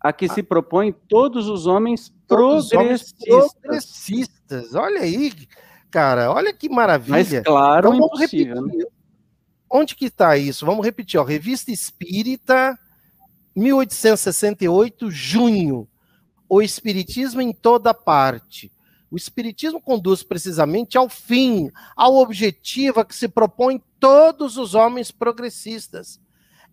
a 0.00 0.12
que 0.12 0.26
ah. 0.26 0.34
se 0.34 0.42
propõe 0.42 0.92
todos 1.08 1.48
os 1.48 1.66
homens 1.66 2.12
progressistas. 2.26 3.52
progressistas. 3.62 4.74
Olha 4.74 5.00
aí, 5.00 5.32
cara, 5.90 6.32
olha 6.32 6.52
que 6.52 6.68
maravilha. 6.68 7.16
Mas 7.16 7.40
claro, 7.44 7.94
então, 7.94 8.06
impossível. 8.06 8.62
Né? 8.66 8.84
Onde 9.70 9.94
que 9.94 10.06
está 10.06 10.36
isso? 10.36 10.66
Vamos 10.66 10.84
repetir, 10.84 11.20
ó, 11.20 11.22
Revista 11.22 11.70
Espírita, 11.70 12.76
1868, 13.54 15.10
junho. 15.10 15.86
O 16.48 16.62
Espiritismo 16.62 17.42
em 17.42 17.52
toda 17.52 17.92
parte. 17.92 18.72
O 19.10 19.16
Espiritismo 19.16 19.80
conduz 19.80 20.22
precisamente 20.22 20.98
ao 20.98 21.08
fim, 21.08 21.70
ao 21.96 22.16
objetivo 22.16 23.00
a 23.00 23.04
que 23.04 23.14
se 23.14 23.28
propõe 23.28 23.82
todos 23.98 24.56
os 24.56 24.74
homens 24.74 25.10
progressistas. 25.10 26.20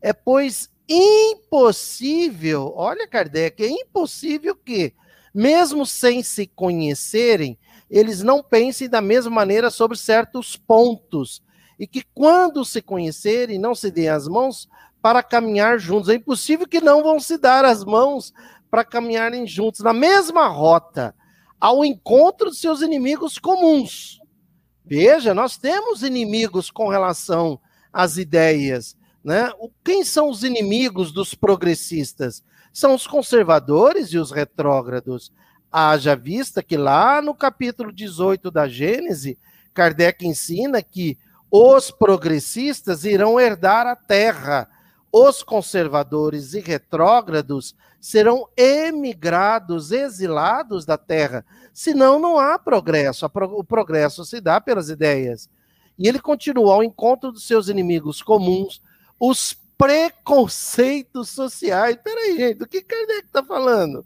É, 0.01 0.11
pois, 0.11 0.69
impossível, 0.87 2.73
olha, 2.75 3.07
Kardec, 3.07 3.63
é 3.63 3.69
impossível 3.69 4.55
que 4.55 4.93
mesmo 5.35 5.85
sem 5.85 6.23
se 6.23 6.47
conhecerem, 6.47 7.57
eles 7.89 8.23
não 8.23 8.41
pensem 8.41 8.87
da 8.87 9.01
mesma 9.01 9.29
maneira 9.29 9.69
sobre 9.69 9.97
certos 9.97 10.55
pontos. 10.55 11.43
E 11.77 11.85
que 11.85 12.03
quando 12.13 12.63
se 12.63 12.81
conhecerem, 12.81 13.59
não 13.59 13.75
se 13.75 13.91
deem 13.91 14.07
as 14.07 14.29
mãos 14.29 14.69
para 15.01 15.21
caminhar 15.21 15.77
juntos. 15.77 16.07
É 16.07 16.15
impossível 16.15 16.65
que 16.65 16.79
não 16.79 17.03
vão 17.03 17.19
se 17.19 17.37
dar 17.37 17.65
as 17.65 17.83
mãos 17.83 18.33
para 18.71 18.85
caminharem 18.85 19.45
juntos 19.45 19.81
na 19.81 19.91
mesma 19.91 20.47
rota, 20.47 21.13
ao 21.59 21.83
encontro 21.83 22.51
de 22.51 22.57
seus 22.57 22.81
inimigos 22.81 23.37
comuns. 23.37 24.19
Veja, 24.83 25.33
nós 25.33 25.57
temos 25.57 26.03
inimigos 26.03 26.69
com 26.69 26.87
relação 26.87 27.59
às 27.91 28.17
ideias. 28.17 28.95
Né? 29.23 29.51
Quem 29.83 30.03
são 30.03 30.29
os 30.29 30.43
inimigos 30.43 31.11
dos 31.11 31.33
progressistas? 31.33 32.43
são 32.75 32.93
os 32.93 33.07
conservadores 33.07 34.09
e 34.09 34.17
os 34.17 34.31
retrógrados. 34.31 35.31
Haja 35.71 36.13
vista 36.13 36.61
que 36.61 36.75
lá 36.75 37.21
no 37.21 37.33
capítulo 37.33 37.89
18 37.89 38.51
da 38.51 38.67
Gênese, 38.67 39.39
Kardec 39.73 40.27
ensina 40.27 40.81
que 40.81 41.17
os 41.49 41.89
progressistas 41.89 43.05
irão 43.05 43.39
herdar 43.39 43.87
a 43.87 43.95
terra, 43.95 44.67
os 45.09 45.41
conservadores 45.41 46.53
e 46.53 46.59
retrógrados 46.59 47.73
serão 48.05 48.47
emigrados, 48.55 49.91
exilados 49.91 50.85
da 50.85 50.95
terra. 50.95 51.43
Senão, 51.73 52.19
não 52.19 52.37
há 52.37 52.59
progresso. 52.59 53.25
O 53.25 53.63
progresso 53.63 54.23
se 54.23 54.39
dá 54.39 54.61
pelas 54.61 54.91
ideias. 54.91 55.49
E 55.97 56.07
ele 56.07 56.19
continua 56.19 56.75
ao 56.75 56.83
encontro 56.83 57.31
dos 57.31 57.47
seus 57.47 57.67
inimigos 57.67 58.21
comuns, 58.21 58.79
os 59.19 59.57
preconceitos 59.75 61.29
sociais. 61.29 61.97
Peraí, 62.03 62.37
gente, 62.37 62.59
do 62.59 62.67
que 62.67 62.83
Kardec 62.83 63.25
está 63.25 63.43
falando? 63.43 64.05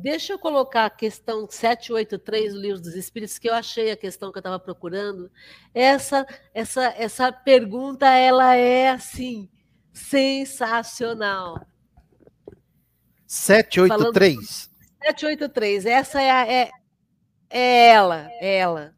deixa 0.00 0.32
eu 0.32 0.38
colocar 0.38 0.86
a 0.86 0.90
questão 0.90 1.48
783 1.48 2.54
do 2.54 2.60
Livro 2.60 2.80
dos 2.80 2.94
Espíritos, 2.94 3.38
que 3.38 3.48
eu 3.48 3.54
achei 3.54 3.90
a 3.90 3.96
questão 3.96 4.32
que 4.32 4.38
eu 4.38 4.40
estava 4.40 4.58
procurando. 4.58 5.30
Essa, 5.74 6.26
essa, 6.54 6.84
essa 6.96 7.32
pergunta, 7.32 8.06
ela 8.06 8.54
é 8.56 8.90
assim, 8.90 9.48
sensacional. 9.92 11.66
783. 13.26 14.34
Falando, 14.34 14.44
783, 15.02 15.86
essa 15.86 16.20
é, 16.20 16.30
a, 16.30 16.46
é, 16.46 16.70
é 17.48 17.88
ela, 17.88 18.28
é 18.40 18.56
ela. 18.56 18.94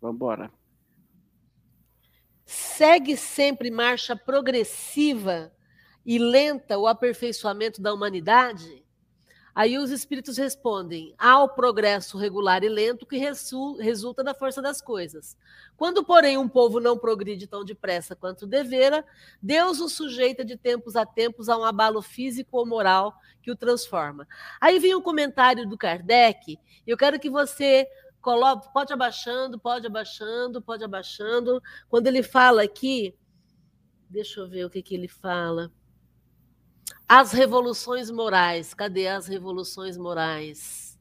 Vamos 0.00 0.16
embora. 0.16 0.50
Segue 2.44 3.16
sempre 3.16 3.70
marcha 3.70 4.16
progressiva 4.16 5.52
e 6.04 6.18
lenta 6.18 6.78
o 6.78 6.86
aperfeiçoamento 6.86 7.80
da 7.80 7.94
humanidade? 7.94 8.83
Aí 9.54 9.78
os 9.78 9.90
espíritos 9.90 10.36
respondem: 10.36 11.14
há 11.16 11.40
o 11.42 11.48
progresso 11.48 12.18
regular 12.18 12.64
e 12.64 12.68
lento 12.68 13.06
que 13.06 13.16
resulta 13.16 14.24
da 14.24 14.34
força 14.34 14.60
das 14.60 14.80
coisas. 14.80 15.36
Quando, 15.76 16.02
porém, 16.02 16.36
um 16.36 16.48
povo 16.48 16.80
não 16.80 16.98
progride 16.98 17.46
tão 17.46 17.64
depressa 17.64 18.16
quanto 18.16 18.46
devera, 18.46 19.04
Deus 19.40 19.80
o 19.80 19.88
sujeita 19.88 20.44
de 20.44 20.56
tempos 20.56 20.96
a 20.96 21.06
tempos 21.06 21.48
a 21.48 21.56
um 21.56 21.64
abalo 21.64 22.02
físico 22.02 22.58
ou 22.58 22.66
moral 22.66 23.14
que 23.42 23.50
o 23.50 23.56
transforma. 23.56 24.26
Aí 24.60 24.78
vem 24.78 24.94
um 24.94 25.02
comentário 25.02 25.68
do 25.68 25.78
Kardec, 25.78 26.58
eu 26.86 26.96
quero 26.96 27.20
que 27.20 27.30
você 27.30 27.86
coloca, 28.20 28.68
pode 28.70 28.92
abaixando, 28.92 29.58
pode 29.58 29.86
abaixando, 29.86 30.62
pode 30.62 30.82
abaixando. 30.82 31.62
Quando 31.88 32.06
ele 32.06 32.22
fala 32.22 32.62
aqui, 32.62 33.14
deixa 34.08 34.40
eu 34.40 34.48
ver 34.48 34.64
o 34.64 34.70
que, 34.70 34.82
que 34.82 34.94
ele 34.94 35.08
fala. 35.08 35.70
As 37.08 37.32
revoluções 37.32 38.10
morais. 38.10 38.74
Cadê 38.74 39.08
as 39.08 39.26
revoluções 39.26 39.96
morais? 39.96 40.98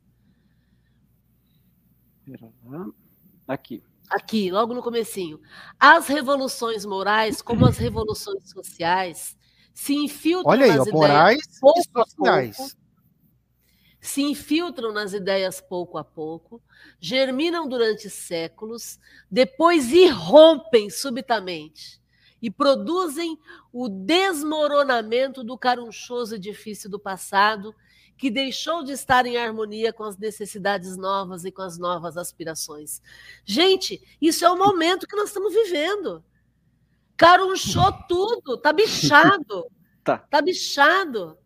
Aqui. 3.48 3.84
Aqui, 4.10 4.52
logo 4.52 4.74
no 4.74 4.84
comecinho. 4.84 5.40
As 5.80 6.08
revoluções 6.08 6.86
morais, 6.86 7.42
como 7.42 7.66
as 7.66 7.78
revoluções 7.78 8.50
sociais, 8.50 9.38
se 9.74 9.96
infiltram 9.96 10.52
Olha 10.52 10.66
aí, 10.66 10.78
nas 10.78 10.80
ó, 10.80 10.90
ideias 10.90 10.94
morais 10.94 11.40
e 11.42 11.84
sociais. 11.92 12.58
Pouco, 12.58 12.84
se 14.00 14.22
infiltram 14.22 14.92
nas 14.92 15.14
ideias 15.14 15.62
pouco 15.62 15.98
a 15.98 16.04
pouco, 16.04 16.62
germinam 17.00 17.68
durante 17.68 18.10
séculos, 18.10 19.00
depois 19.32 19.92
irrompem 19.94 20.90
subitamente 20.90 22.03
e 22.44 22.52
produzem 22.52 23.40
o 23.72 23.88
desmoronamento 23.88 25.46
do 25.46 25.58
carunchoso 25.58 26.36
edifício 26.36 26.90
do 26.90 27.00
passado, 27.00 27.74
que 28.18 28.30
deixou 28.30 28.84
de 28.84 28.92
estar 28.92 29.26
em 29.26 29.38
harmonia 29.38 29.94
com 29.94 30.04
as 30.04 30.18
necessidades 30.18 30.98
novas 30.98 31.46
e 31.46 31.52
com 31.54 31.62
as 31.62 31.78
novas 31.80 32.18
aspirações. 32.18 33.02
Gente, 33.46 34.02
isso 34.22 34.44
é 34.44 34.50
o 34.50 34.58
momento 34.58 35.08
que 35.08 35.16
nós 35.16 35.30
estamos 35.30 35.54
vivendo. 35.54 36.22
Carunchou 37.16 37.94
tudo, 38.10 38.58
tá 38.58 38.74
bichado. 38.74 39.66
Tá. 40.04 40.18
Tá 40.18 40.42
bichado. 40.42 41.38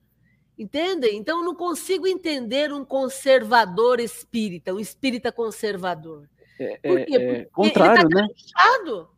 Entendem? 0.58 1.16
Então, 1.16 1.42
eu 1.42 1.46
não 1.46 1.54
consigo 1.54 2.08
entender 2.08 2.74
um 2.74 2.84
conservador 2.84 4.00
espírita, 4.00 4.74
um 4.74 4.80
espírita 4.80 5.32
conservador. 5.32 6.28
É, 6.60 6.78
Por 6.78 7.06
quê? 7.06 7.16
É, 7.18 7.42
é 7.42 7.46
contrário, 7.46 8.02
ele 8.02 8.10
tá 8.10 8.22
né? 8.22 8.28
Carunchado. 8.56 9.17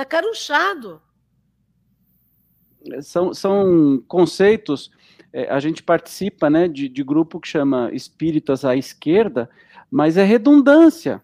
Está 0.00 0.04
carunchado. 0.06 1.02
São, 3.02 3.34
são 3.34 4.02
conceitos. 4.08 4.90
É, 5.30 5.50
a 5.50 5.60
gente 5.60 5.82
participa 5.82 6.48
né, 6.48 6.66
de, 6.68 6.88
de 6.88 7.04
grupo 7.04 7.38
que 7.38 7.46
chama 7.46 7.90
Espíritas 7.92 8.64
à 8.64 8.74
Esquerda, 8.74 9.50
mas 9.90 10.16
é 10.16 10.24
redundância. 10.24 11.22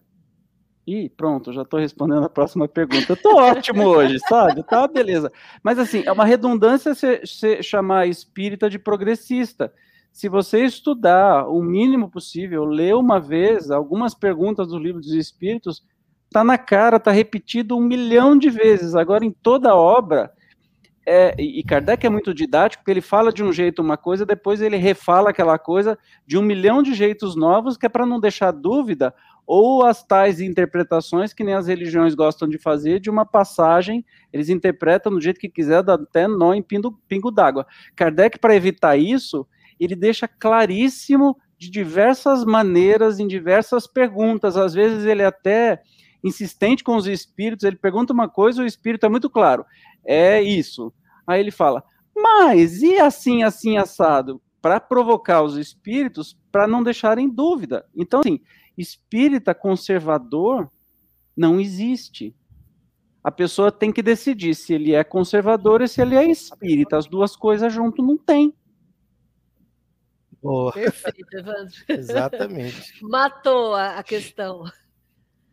E 0.87 1.09
pronto, 1.09 1.55
já 1.55 1.63
estou 1.63 1.81
respondendo 1.81 2.25
a 2.25 2.29
próxima 2.29 2.69
pergunta. 2.69 3.13
Eu 3.13 3.15
estou 3.15 3.37
ótimo 3.41 3.85
hoje, 3.85 4.19
sabe? 4.29 4.63
Tá, 4.63 4.87
beleza. 4.87 5.33
Mas 5.63 5.79
assim, 5.79 6.03
é 6.05 6.13
uma 6.13 6.27
redundância 6.27 6.95
você 6.95 7.63
chamar 7.63 8.07
espírita 8.07 8.69
de 8.69 8.79
progressista. 8.79 9.73
Se 10.13 10.29
você 10.29 10.67
estudar 10.67 11.49
o 11.49 11.63
mínimo 11.63 12.11
possível, 12.11 12.67
ler 12.67 12.95
uma 12.95 13.19
vez 13.19 13.71
algumas 13.71 14.15
perguntas 14.15 14.69
do 14.69 14.79
livro 14.79 15.01
dos 15.01 15.15
espíritos, 15.15 15.83
tá 16.37 16.45
na 16.45 16.59
cara, 16.59 17.01
tá 17.01 17.11
repetido 17.11 17.75
um 17.79 17.81
milhão 17.81 18.37
de 18.37 18.51
vezes. 18.51 18.95
Agora, 18.95 19.25
em 19.25 19.31
toda 19.31 19.71
a 19.71 19.75
obra, 19.75 20.31
é, 21.07 21.35
e 21.39 21.63
Kardec 21.63 22.07
é 22.07 22.11
muito 22.11 22.35
didático, 22.35 22.83
porque 22.83 22.91
ele 22.91 23.01
fala 23.01 23.33
de 23.33 23.43
um 23.43 23.51
jeito 23.51 23.81
uma 23.81 23.97
coisa, 23.97 24.27
depois 24.27 24.61
ele 24.61 24.77
refala 24.77 25.31
aquela 25.31 25.59
coisa 25.59 25.99
de 26.27 26.37
um 26.37 26.43
milhão 26.43 26.83
de 26.83 26.93
jeitos 26.93 27.35
novos, 27.35 27.79
que 27.79 27.87
é 27.87 27.89
para 27.89 28.05
não 28.05 28.21
deixar 28.21 28.51
dúvida 28.51 29.15
ou 29.47 29.83
as 29.83 30.05
tais 30.05 30.39
interpretações 30.39 31.33
que 31.33 31.43
nem 31.43 31.55
as 31.55 31.69
religiões 31.69 32.15
gostam 32.15 32.47
de 32.47 32.59
fazer 32.59 33.01
de 33.01 33.09
uma 33.09 33.25
passagem, 33.25 34.05
eles 34.31 34.51
interpretam 34.51 35.13
do 35.13 35.21
jeito 35.23 35.41
que 35.41 35.49
quiser, 35.49 35.83
dá 35.83 35.95
até 35.95 36.29
nó 36.29 36.53
em 36.53 36.61
pingo, 36.61 37.01
pingo 37.09 37.31
d'água. 37.31 37.67
Kardec, 37.95 38.39
para 38.39 38.55
evitar 38.55 38.99
isso, 38.99 39.47
ele 39.81 39.97
deixa 39.97 40.29
claríssimo 40.29 41.35
de 41.57 41.71
diversas 41.71 42.45
maneiras, 42.45 43.19
em 43.19 43.27
diversas 43.27 43.87
perguntas, 43.87 44.55
às 44.59 44.75
vezes 44.75 45.07
ele 45.07 45.25
até 45.25 45.81
insistente 46.23 46.85
com 46.85 46.97
os 46.97 47.07
espíritos, 47.07 47.65
ele 47.65 47.77
pergunta 47.77 48.13
uma 48.13 48.29
coisa, 48.29 48.63
o 48.63 48.67
espírito 48.67 49.07
é 49.07 49.09
muito 49.09 49.31
claro, 49.31 49.65
é 50.05 50.43
isso. 50.43 50.93
Aí 51.27 51.41
ele 51.41 51.51
fala, 51.51 51.83
mas 52.15 52.83
e 52.83 52.99
assim, 52.99 53.43
assim, 53.43 53.77
assado? 53.77 54.41
Para 54.61 54.81
provocar 54.81 55.43
os 55.43 55.57
espíritos, 55.57 56.37
para 56.51 56.67
não 56.67 56.83
deixarem 56.83 57.29
dúvida. 57.29 57.87
Então, 57.95 58.21
assim, 58.21 58.41
Espírita 58.77 59.55
conservador 59.55 60.71
não 61.37 61.59
existe. 61.59 62.37
A 63.25 63.31
pessoa 63.31 63.73
tem 63.73 63.91
que 63.91 64.03
decidir 64.03 64.55
se 64.55 64.75
ele 64.75 64.95
é 64.95 65.03
conservador 65.03 65.81
e 65.81 65.89
se 65.89 66.01
ele 66.01 66.15
é 66.15 66.25
espírita. 66.27 66.99
As 66.99 67.07
duas 67.07 67.35
coisas 67.35 67.73
junto 67.73 68.03
não 68.03 68.17
tem. 68.17 68.55
Boa. 70.43 70.73
Perfeito, 70.73 71.27
Evandro. 71.33 71.75
Exatamente. 71.89 73.03
Matou 73.03 73.75
a, 73.75 73.99
a 73.99 74.03
questão. 74.03 74.65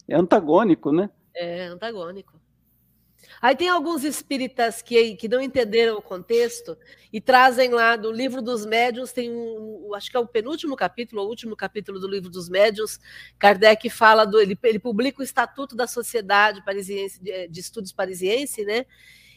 É 0.07 0.15
antagônico, 0.15 0.91
né? 0.91 1.09
É 1.35 1.65
antagônico. 1.65 2.41
Aí 3.41 3.55
tem 3.55 3.69
alguns 3.69 4.03
espíritas 4.03 4.81
que, 4.81 5.15
que 5.15 5.27
não 5.27 5.41
entenderam 5.41 5.97
o 5.97 6.01
contexto 6.01 6.77
e 7.11 7.19
trazem 7.19 7.69
lá 7.71 7.95
do 7.95 8.11
livro 8.11 8.41
dos 8.41 8.65
médiuns, 8.65 9.11
tem 9.11 9.31
um, 9.31 9.93
acho 9.95 10.09
que 10.09 10.17
é 10.17 10.19
o 10.19 10.27
penúltimo 10.27 10.75
capítulo, 10.75 11.23
o 11.23 11.27
último 11.27 11.55
capítulo 11.55 11.99
do 11.99 12.07
livro 12.07 12.29
dos 12.29 12.49
médiuns, 12.49 12.99
Kardec 13.39 13.89
fala 13.89 14.25
do, 14.25 14.39
ele, 14.39 14.57
ele 14.63 14.79
publica 14.79 15.21
o 15.21 15.23
Estatuto 15.23 15.75
da 15.75 15.87
Sociedade 15.87 16.63
Parisiense, 16.63 17.21
de, 17.21 17.47
de 17.47 17.59
Estudos 17.59 17.91
Parisiense, 17.91 18.63
né? 18.65 18.85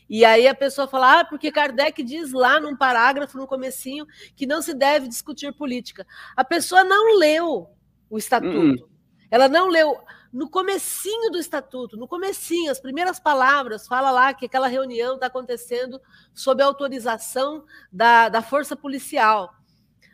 E 0.08 0.24
aí 0.24 0.46
a 0.46 0.54
pessoa 0.54 0.86
fala, 0.86 1.20
ah, 1.20 1.24
porque 1.24 1.50
Kardec 1.50 2.00
diz 2.02 2.32
lá 2.32 2.60
num 2.60 2.76
parágrafo, 2.76 3.36
no 3.36 3.46
comecinho, 3.46 4.06
que 4.36 4.46
não 4.46 4.62
se 4.62 4.72
deve 4.72 5.08
discutir 5.08 5.52
política. 5.52 6.06
A 6.36 6.44
pessoa 6.44 6.84
não 6.84 7.18
leu 7.18 7.68
o 8.08 8.16
estatuto. 8.16 8.56
Hum. 8.56 8.88
Ela 9.28 9.48
não 9.48 9.68
leu 9.68 9.98
no 10.36 10.50
comecinho 10.50 11.30
do 11.30 11.38
estatuto, 11.38 11.96
no 11.96 12.06
comecinho, 12.06 12.70
as 12.70 12.78
primeiras 12.78 13.18
palavras, 13.18 13.88
fala 13.88 14.10
lá 14.10 14.34
que 14.34 14.44
aquela 14.44 14.68
reunião 14.68 15.14
está 15.14 15.28
acontecendo 15.28 15.98
sob 16.34 16.62
autorização 16.62 17.64
da, 17.90 18.28
da 18.28 18.42
força 18.42 18.76
policial. 18.76 19.54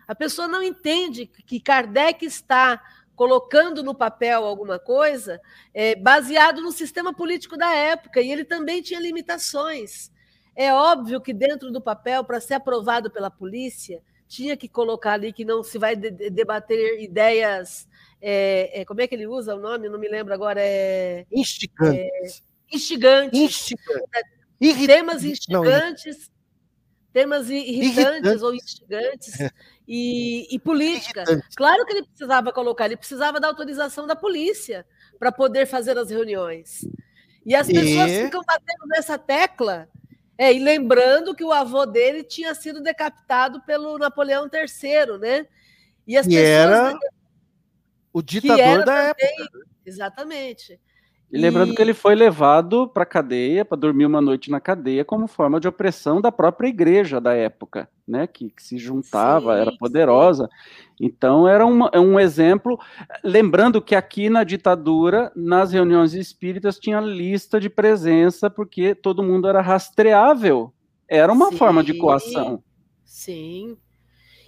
A 0.06 0.14
pessoa 0.14 0.46
não 0.46 0.62
entende 0.62 1.26
que 1.26 1.58
Kardec 1.58 2.24
está 2.24 2.80
colocando 3.16 3.82
no 3.82 3.96
papel 3.96 4.44
alguma 4.44 4.78
coisa 4.78 5.40
é, 5.74 5.96
baseado 5.96 6.62
no 6.62 6.70
sistema 6.70 7.12
político 7.12 7.56
da 7.56 7.74
época, 7.74 8.20
e 8.20 8.30
ele 8.30 8.44
também 8.44 8.80
tinha 8.80 9.00
limitações. 9.00 10.12
É 10.54 10.72
óbvio 10.72 11.20
que 11.20 11.34
dentro 11.34 11.72
do 11.72 11.80
papel, 11.80 12.22
para 12.22 12.40
ser 12.40 12.54
aprovado 12.54 13.10
pela 13.10 13.28
polícia, 13.28 14.00
tinha 14.28 14.56
que 14.56 14.68
colocar 14.68 15.14
ali 15.14 15.32
que 15.32 15.44
não 15.44 15.64
se 15.64 15.78
vai 15.78 15.96
de 15.96 16.12
debater 16.30 17.02
ideias. 17.02 17.88
É, 18.24 18.82
é, 18.82 18.84
como 18.84 19.00
é 19.00 19.06
que 19.08 19.16
ele 19.16 19.26
usa 19.26 19.56
o 19.56 19.60
nome? 19.60 19.88
Não 19.88 19.98
me 19.98 20.08
lembro 20.08 20.32
agora. 20.32 20.60
É, 20.62 21.26
instigantes. 21.32 21.98
É, 21.98 22.76
instigantes. 22.76 23.40
Instigantes. 23.40 24.86
Temas 24.86 25.24
instigantes. 25.24 26.18
Não, 26.18 26.32
temas 27.12 27.50
irritantes, 27.50 27.98
irritantes, 27.98 28.42
ou 28.42 28.54
instigantes 28.54 29.34
e, 29.86 30.46
e 30.54 30.58
política. 30.60 31.22
Irritantes. 31.22 31.56
Claro 31.56 31.84
que 31.84 31.92
ele 31.94 32.06
precisava 32.06 32.52
colocar, 32.52 32.86
ele 32.86 32.96
precisava 32.96 33.40
da 33.40 33.48
autorização 33.48 34.06
da 34.06 34.16
polícia 34.16 34.86
para 35.18 35.32
poder 35.32 35.66
fazer 35.66 35.98
as 35.98 36.10
reuniões. 36.10 36.86
E 37.44 37.54
as 37.54 37.66
pessoas 37.66 38.10
e... 38.10 38.24
ficam 38.24 38.40
batendo 38.46 38.86
nessa 38.86 39.18
tecla 39.18 39.88
é, 40.38 40.52
e 40.52 40.60
lembrando 40.60 41.34
que 41.34 41.44
o 41.44 41.52
avô 41.52 41.84
dele 41.84 42.22
tinha 42.22 42.54
sido 42.54 42.80
decapitado 42.80 43.60
pelo 43.62 43.98
Napoleão 43.98 44.48
III, 44.50 45.18
né? 45.18 45.46
E 46.06 46.16
as 46.16 46.26
pessoas. 46.26 46.44
Era 46.44 46.98
o 48.12 48.22
ditador 48.22 48.84
da 48.84 48.84
também, 48.84 49.08
época. 49.08 49.58
Exatamente. 49.84 50.80
E 51.32 51.38
lembrando 51.38 51.72
e... 51.72 51.74
que 51.76 51.80
ele 51.80 51.94
foi 51.94 52.14
levado 52.14 52.86
para 52.86 53.04
a 53.04 53.06
cadeia, 53.06 53.64
para 53.64 53.78
dormir 53.78 54.04
uma 54.04 54.20
noite 54.20 54.50
na 54.50 54.60
cadeia, 54.60 55.02
como 55.02 55.26
forma 55.26 55.58
de 55.58 55.66
opressão 55.66 56.20
da 56.20 56.30
própria 56.30 56.68
igreja 56.68 57.18
da 57.18 57.32
época, 57.32 57.88
né? 58.06 58.26
Que, 58.26 58.50
que 58.50 58.62
se 58.62 58.76
juntava, 58.76 59.54
sim, 59.54 59.60
era 59.62 59.72
poderosa. 59.78 60.44
Sim. 60.44 61.06
Então, 61.06 61.48
era 61.48 61.64
uma, 61.64 61.90
é 61.94 61.98
um 61.98 62.20
exemplo. 62.20 62.78
Lembrando 63.24 63.80
que 63.80 63.94
aqui 63.94 64.28
na 64.28 64.44
ditadura, 64.44 65.32
nas 65.34 65.72
reuniões 65.72 66.12
espíritas, 66.12 66.78
tinha 66.78 67.00
lista 67.00 67.58
de 67.58 67.70
presença, 67.70 68.50
porque 68.50 68.94
todo 68.94 69.22
mundo 69.22 69.48
era 69.48 69.62
rastreável. 69.62 70.70
Era 71.08 71.32
uma 71.32 71.48
sim, 71.48 71.56
forma 71.56 71.82
de 71.82 71.94
coação. 71.94 72.62
Sim. 73.04 73.78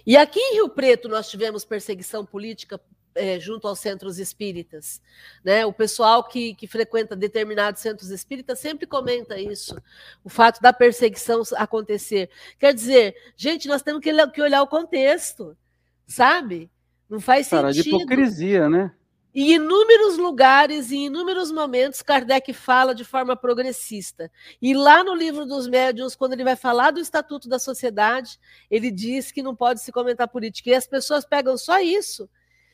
E 0.05 0.15
aqui 0.15 0.39
em 0.39 0.53
Rio 0.53 0.69
Preto 0.69 1.09
nós 1.09 1.27
tivemos 1.27 1.65
perseguição 1.65 2.23
política 2.23 2.79
é, 3.15 3.39
junto 3.39 3.67
aos 3.67 3.79
centros 3.79 4.19
espíritas. 4.19 5.01
Né? 5.43 5.65
O 5.65 5.73
pessoal 5.73 6.23
que, 6.23 6.53
que 6.53 6.67
frequenta 6.67 7.15
determinados 7.15 7.81
centros 7.81 8.09
espíritas 8.09 8.59
sempre 8.59 8.85
comenta 8.85 9.39
isso, 9.39 9.81
o 10.23 10.29
fato 10.29 10.61
da 10.61 10.73
perseguição 10.73 11.41
acontecer. 11.55 12.29
Quer 12.59 12.73
dizer, 12.73 13.15
gente, 13.35 13.67
nós 13.67 13.81
temos 13.81 14.01
que, 14.01 14.11
que 14.27 14.41
olhar 14.41 14.61
o 14.61 14.67
contexto, 14.67 15.57
sabe? 16.05 16.69
Não 17.09 17.19
faz 17.19 17.47
Cara, 17.49 17.73
sentido. 17.73 17.97
de 17.97 18.03
hipocrisia, 18.03 18.69
né? 18.69 18.91
Em 19.33 19.51
inúmeros 19.55 20.17
lugares, 20.17 20.93
em 20.93 21.07
inúmeros 21.07 21.51
momentos, 21.51 22.01
Kardec 22.01 22.53
fala 22.53 22.95
de 22.95 23.03
forma 23.03 23.35
progressista. 23.35 24.31
E 24.61 24.73
lá 24.73 25.03
no 25.03 25.13
livro 25.13 25.45
dos 25.45 25.67
médiuns, 25.67 26.15
quando 26.15 26.31
ele 26.31 26.43
vai 26.45 26.55
falar 26.55 26.91
do 26.91 27.01
Estatuto 27.01 27.49
da 27.49 27.59
Sociedade, 27.59 28.39
ele 28.71 28.89
diz 28.89 29.33
que 29.33 29.43
não 29.43 29.53
pode 29.53 29.81
se 29.81 29.91
comentar 29.91 30.29
política. 30.29 30.69
E 30.69 30.73
as 30.73 30.87
pessoas 30.87 31.25
pegam 31.25 31.57
só 31.57 31.81
isso 31.81 32.29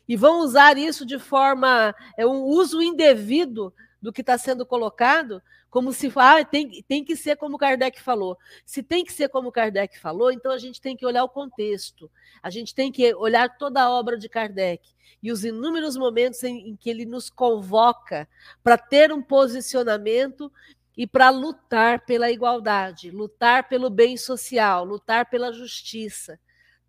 e 0.07 0.15
vão 0.15 0.39
usar 0.39 0.77
isso 0.77 1.05
de 1.05 1.19
forma. 1.19 1.95
É 2.17 2.25
um 2.25 2.43
uso 2.43 2.81
indevido 2.81 3.73
do 4.01 4.11
que 4.11 4.21
está 4.21 4.37
sendo 4.37 4.65
colocado, 4.65 5.41
como 5.69 5.93
se 5.93 6.11
ah, 6.15 6.43
tem, 6.43 6.83
tem 6.87 7.03
que 7.03 7.15
ser 7.15 7.37
como 7.37 7.57
Kardec 7.57 8.01
falou. 8.01 8.37
Se 8.65 8.81
tem 8.81 9.05
que 9.05 9.13
ser 9.13 9.29
como 9.29 9.51
Kardec 9.51 9.97
falou, 9.99 10.31
então 10.31 10.51
a 10.51 10.57
gente 10.57 10.81
tem 10.81 10.97
que 10.97 11.05
olhar 11.05 11.23
o 11.23 11.29
contexto, 11.29 12.11
a 12.41 12.49
gente 12.49 12.73
tem 12.73 12.91
que 12.91 13.13
olhar 13.15 13.57
toda 13.57 13.81
a 13.81 13.89
obra 13.89 14.17
de 14.17 14.27
Kardec 14.27 14.89
e 15.23 15.31
os 15.31 15.45
inúmeros 15.45 15.95
momentos 15.95 16.43
em, 16.43 16.69
em 16.69 16.75
que 16.75 16.89
ele 16.89 17.05
nos 17.05 17.29
convoca 17.29 18.27
para 18.63 18.77
ter 18.77 19.11
um 19.11 19.21
posicionamento 19.21 20.51
e 20.97 21.07
para 21.07 21.29
lutar 21.29 22.05
pela 22.05 22.31
igualdade, 22.31 23.11
lutar 23.11 23.69
pelo 23.69 23.89
bem 23.89 24.17
social, 24.17 24.83
lutar 24.83 25.29
pela 25.29 25.53
justiça, 25.53 26.39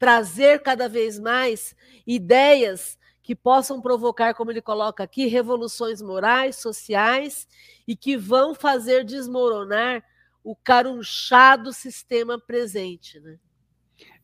trazer 0.02 0.62
cada 0.62 0.88
vez 0.88 1.16
mais 1.16 1.76
ideias 2.04 2.98
que 3.22 3.36
possam 3.36 3.80
provocar, 3.80 4.34
como 4.34 4.50
ele 4.50 4.60
coloca 4.60 5.04
aqui, 5.04 5.26
revoluções 5.28 6.02
morais, 6.02 6.56
sociais 6.56 7.46
e 7.86 7.94
que 7.94 8.16
vão 8.16 8.52
fazer 8.52 9.04
desmoronar 9.04 10.02
o 10.42 10.56
carunchado 10.56 11.72
sistema 11.72 12.36
presente. 12.36 13.20
Né? 13.20 13.38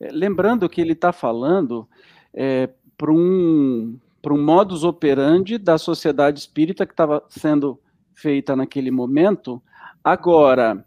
É, 0.01 0.11
lembrando 0.11 0.69
que 0.69 0.81
ele 0.81 0.95
está 0.95 1.13
falando 1.13 1.89
é, 2.35 2.69
para 2.97 3.13
um, 3.13 4.01
um 4.27 4.45
modus 4.45 4.83
operandi 4.83 5.59
da 5.59 5.79
sociedade 5.79 6.41
espírita 6.41 6.85
que 6.85 6.93
estava 6.93 7.25
sendo 7.29 7.81
feita 8.13 8.57
naquele 8.57 8.91
momento. 8.91 9.63
Agora, 10.03 10.85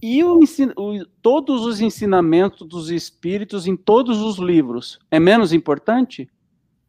e 0.00 0.22
o, 0.22 0.40
o, 0.40 1.06
todos 1.20 1.66
os 1.66 1.80
ensinamentos 1.80 2.66
dos 2.66 2.90
espíritos 2.90 3.66
em 3.66 3.76
todos 3.76 4.20
os 4.20 4.38
livros 4.38 4.98
é 5.10 5.18
menos 5.18 5.52
importante? 5.52 6.30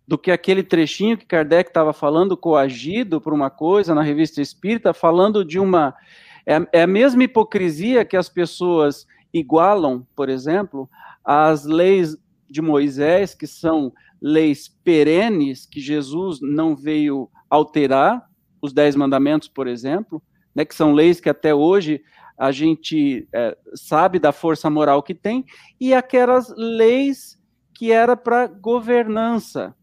do 0.10 0.18
que 0.18 0.32
aquele 0.32 0.64
trechinho 0.64 1.16
que 1.16 1.24
Kardec 1.24 1.70
estava 1.70 1.93
falando, 1.93 2.36
coagido 2.36 3.22
por 3.22 3.32
uma 3.32 3.51
coisa 3.51 3.93
na 3.93 4.01
revista 4.01 4.41
Espírita, 4.41 4.91
falando 4.91 5.45
de 5.45 5.60
uma. 5.60 5.93
É, 6.47 6.80
é, 6.80 6.82
a 6.82 6.88
mesma 6.88 7.26
hipocrisia 7.26 8.03
que 8.03 8.18
as 8.18 8.28
pessoas 8.28 9.05
igualam, 9.32 10.03
por 10.16 10.28
exemplo, 10.28 10.89
às 11.24 11.64
leis 11.64 12.18
de 12.49 12.60
Moisés, 12.60 13.36
que 13.36 13.45
são 13.45 13.93
leis 14.20 14.68
perenes, 14.84 15.68
que 15.68 15.80
Jesus 15.80 16.41
não 16.41 16.76
veio 16.76 17.30
alterar, 17.47 18.28
os 18.60 18.74
Dez 18.74 18.95
Mandamentos, 18.95 19.47
por 19.47 19.68
exemplo, 19.68 20.20
né, 20.55 20.66
que 20.66 20.74
são 20.74 20.91
leis 20.91 21.22
que 21.22 21.30
até 21.30 21.53
hoje 21.53 22.01
a 22.40 22.54
gente 22.54 23.28
é, 23.34 23.58
sabe 23.76 24.18
da 24.18 24.32
força 24.32 24.70
moral 24.70 25.04
que 25.04 25.14
tem, 25.14 25.46
e 25.78 25.94
aquelas 25.94 26.54
leis 26.56 27.38
que 27.74 27.92
era 27.92 28.16
para 28.16 28.48
governança, 28.48 29.76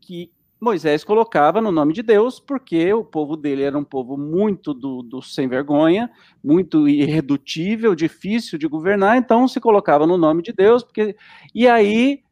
que 0.00 0.32
Moisés 0.58 1.04
colocava 1.04 1.60
no 1.60 1.70
nome 1.70 1.92
de 1.92 2.02
Deus, 2.02 2.40
porque 2.40 2.92
o 2.92 3.04
povo 3.04 3.36
dele 3.36 3.62
era 3.62 3.78
um 3.78 3.84
povo 3.84 4.16
muito 4.16 4.72
do, 4.72 5.02
do, 5.02 5.20
sem 5.20 5.46
vergonha, 5.46 6.10
muito 6.42 6.88
irredutível, 6.88 7.94
difícil 7.94 8.58
de 8.58 8.66
governar, 8.66 9.18
então 9.18 9.46
se 9.46 9.60
colocava 9.60 10.06
no 10.06 10.16
nome 10.16 10.42
de 10.42 10.52
Deus, 10.52 10.82
porque 10.82 11.14
e 11.54 11.68
aí 11.68 12.22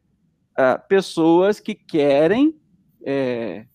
ah, 0.57 0.79
pessoas 0.79 1.59
que 1.59 1.75
querem 1.75 2.59
é, 3.05 3.67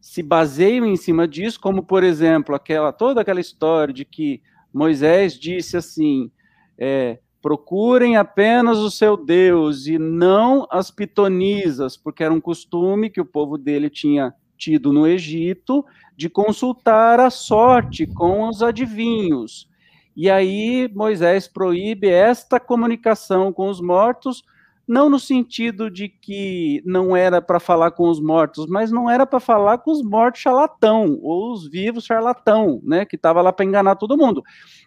se 0.00 0.22
baseiam 0.22 0.86
em 0.86 0.96
cima 0.96 1.28
disso, 1.28 1.60
como 1.60 1.82
por 1.82 2.02
exemplo 2.02 2.54
aquela 2.54 2.92
toda 2.92 3.20
aquela 3.20 3.40
história 3.40 3.92
de 3.92 4.04
que 4.04 4.42
Moisés 4.72 5.34
disse 5.34 5.76
assim, 5.76 6.30
é, 6.78 7.18
Procurem 7.42 8.18
apenas 8.18 8.76
o 8.78 8.90
seu 8.90 9.16
Deus 9.16 9.86
e 9.86 9.98
não 9.98 10.66
as 10.70 10.90
pitonisas, 10.90 11.96
porque 11.96 12.22
era 12.22 12.34
um 12.34 12.40
costume 12.40 13.08
que 13.08 13.20
o 13.20 13.24
povo 13.24 13.56
dele 13.56 13.88
tinha 13.88 14.34
tido 14.58 14.92
no 14.92 15.06
Egito 15.06 15.82
de 16.14 16.28
consultar 16.28 17.18
a 17.18 17.30
sorte 17.30 18.06
com 18.06 18.46
os 18.46 18.62
adivinhos. 18.62 19.66
E 20.14 20.28
aí 20.28 20.90
Moisés 20.94 21.48
proíbe 21.48 22.10
esta 22.10 22.60
comunicação 22.60 23.50
com 23.54 23.70
os 23.70 23.80
mortos, 23.80 24.42
não 24.90 25.08
no 25.08 25.20
sentido 25.20 25.88
de 25.88 26.08
que 26.08 26.82
não 26.84 27.16
era 27.16 27.40
para 27.40 27.60
falar 27.60 27.92
com 27.92 28.08
os 28.08 28.20
mortos, 28.20 28.66
mas 28.66 28.90
não 28.90 29.08
era 29.08 29.24
para 29.24 29.38
falar 29.38 29.78
com 29.78 29.92
os 29.92 30.02
mortos 30.02 30.40
charlatão, 30.40 31.16
ou 31.22 31.52
os 31.52 31.70
vivos 31.70 32.04
charlatão, 32.04 32.80
né, 32.82 33.04
que 33.04 33.14
estava 33.14 33.40
lá 33.40 33.52
para 33.52 33.64
enganar 33.64 33.94
todo 33.94 34.16
mundo. 34.16 34.42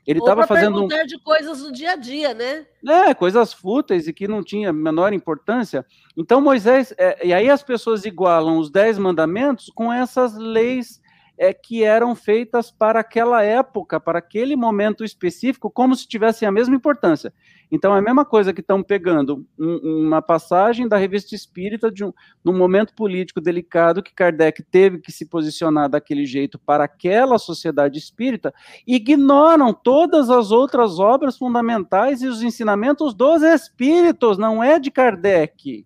Ele 0.06 0.20
estava 0.20 0.46
fazendo 0.46 0.84
um... 0.84 0.88
de 0.90 1.18
coisas 1.20 1.62
do 1.62 1.72
dia 1.72 1.92
a 1.92 1.96
dia, 1.96 2.34
né? 2.34 2.66
É, 2.86 3.14
coisas 3.14 3.54
fúteis 3.54 4.06
e 4.06 4.12
que 4.12 4.28
não 4.28 4.44
tinha 4.44 4.74
menor 4.74 5.14
importância. 5.14 5.86
Então 6.18 6.42
Moisés, 6.42 6.94
é, 6.98 7.26
e 7.26 7.34
aí 7.34 7.50
as 7.50 7.64
pessoas 7.64 8.04
igualam 8.04 8.58
os 8.58 8.70
dez 8.70 8.98
mandamentos 8.98 9.72
com 9.74 9.92
essas 9.92 10.38
leis 10.38 11.02
é, 11.38 11.54
que 11.54 11.84
eram 11.84 12.16
feitas 12.16 12.72
para 12.72 13.00
aquela 13.00 13.44
época, 13.44 14.00
para 14.00 14.20
aquele 14.20 14.56
momento 14.56 15.04
específico, 15.04 15.70
como 15.70 15.96
se 15.96 16.08
tivessem 16.08 16.48
a 16.48 16.52
mesma 16.52 16.76
importância. 16.76 17.34
Então 17.72 17.96
é 17.96 18.00
a 18.00 18.02
mesma 18.02 18.24
coisa 18.24 18.54
que 18.54 18.62
estão 18.62 18.84
pegando 18.84 19.46
um, 19.58 20.06
uma 20.06 20.22
passagem 20.22 20.88
da 20.88 20.96
revista 20.96 21.34
espírita 21.34 21.92
de 21.92 22.06
um 22.06 22.14
num 22.44 22.56
momento 22.56 22.94
político 22.94 23.42
delicado 23.42 24.04
que 24.04 24.14
Kardec 24.14 24.62
teve 24.64 25.00
que 25.00 25.12
se 25.12 25.26
posicionar 25.26 25.90
daquele 25.90 26.26
jeito 26.26 26.60
para 26.60 26.84
aquela 26.84 27.40
sociedade 27.40 27.98
espírita, 27.98 28.54
ignoram 28.86 29.74
todas 29.74 30.30
as 30.30 30.52
outras 30.52 31.00
obras 31.00 31.38
fundamentais 31.38 32.22
e 32.22 32.28
os 32.28 32.44
ensinamentos 32.44 33.14
dos 33.14 33.42
espíritos, 33.42 34.38
não 34.38 34.64
é 34.64 34.78
de 34.78 34.92
Kardec. 34.92 35.86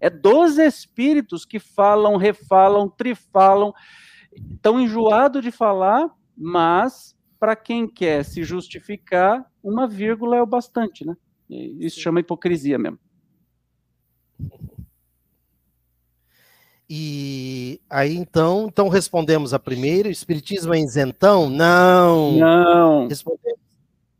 É 0.00 0.10
dos 0.10 0.58
espíritos 0.58 1.46
que 1.46 1.58
falam, 1.58 2.16
refalam, 2.16 2.88
trifalam, 2.90 3.72
estão 4.54 4.80
enjoados 4.80 5.42
de 5.42 5.50
falar, 5.50 6.08
mas 6.36 7.16
para 7.38 7.54
quem 7.54 7.86
quer 7.86 8.24
se 8.24 8.42
justificar, 8.42 9.44
uma 9.62 9.86
vírgula 9.86 10.36
é 10.36 10.42
o 10.42 10.46
bastante, 10.46 11.06
né? 11.06 11.16
Isso 11.48 12.00
chama 12.00 12.20
hipocrisia 12.20 12.78
mesmo. 12.78 12.98
E 16.88 17.80
aí 17.88 18.14
então, 18.14 18.66
então 18.68 18.88
respondemos 18.88 19.54
a 19.54 19.58
primeira, 19.58 20.08
o 20.08 20.12
espiritismo 20.12 20.74
é 20.74 20.80
isentão? 20.80 21.48
Não. 21.48 22.32
Não. 22.32 23.08
Respondemos, 23.08 23.64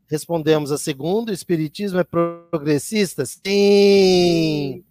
Respondemos 0.07 0.71
a 0.71 0.77
segunda: 0.77 1.31
o 1.31 1.33
Espiritismo 1.33 1.99
é 1.99 2.03
progressista? 2.03 3.25
Sim! 3.25 4.83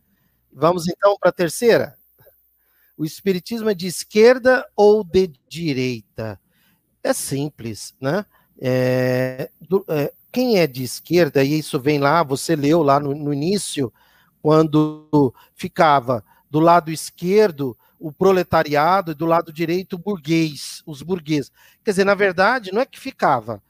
Vamos 0.52 0.88
então 0.88 1.16
para 1.18 1.30
a 1.30 1.32
terceira. 1.32 1.96
O 2.96 3.04
Espiritismo 3.04 3.68
é 3.68 3.74
de 3.74 3.86
esquerda 3.86 4.64
ou 4.76 5.02
de 5.02 5.30
direita? 5.48 6.40
É 7.02 7.12
simples, 7.12 7.94
né? 8.00 8.24
É, 8.60 9.50
do, 9.60 9.84
é, 9.88 10.12
quem 10.30 10.58
é 10.58 10.66
de 10.66 10.82
esquerda, 10.82 11.42
e 11.42 11.58
isso 11.58 11.78
vem 11.80 11.98
lá, 11.98 12.22
você 12.22 12.54
leu 12.56 12.82
lá 12.82 12.98
no, 13.00 13.14
no 13.14 13.32
início, 13.32 13.92
quando 14.40 15.34
ficava 15.54 16.24
do 16.50 16.60
lado 16.60 16.90
esquerdo 16.90 17.76
o 17.98 18.12
proletariado 18.12 19.12
e 19.12 19.14
do 19.14 19.26
lado 19.26 19.52
direito 19.52 19.94
o 19.94 19.98
burguês, 19.98 20.82
os 20.86 21.02
burgueses. 21.02 21.50
Quer 21.82 21.92
dizer, 21.92 22.04
na 22.04 22.14
verdade, 22.14 22.72
não 22.72 22.82
é 22.82 22.86
que 22.86 23.00
ficava. 23.00 23.62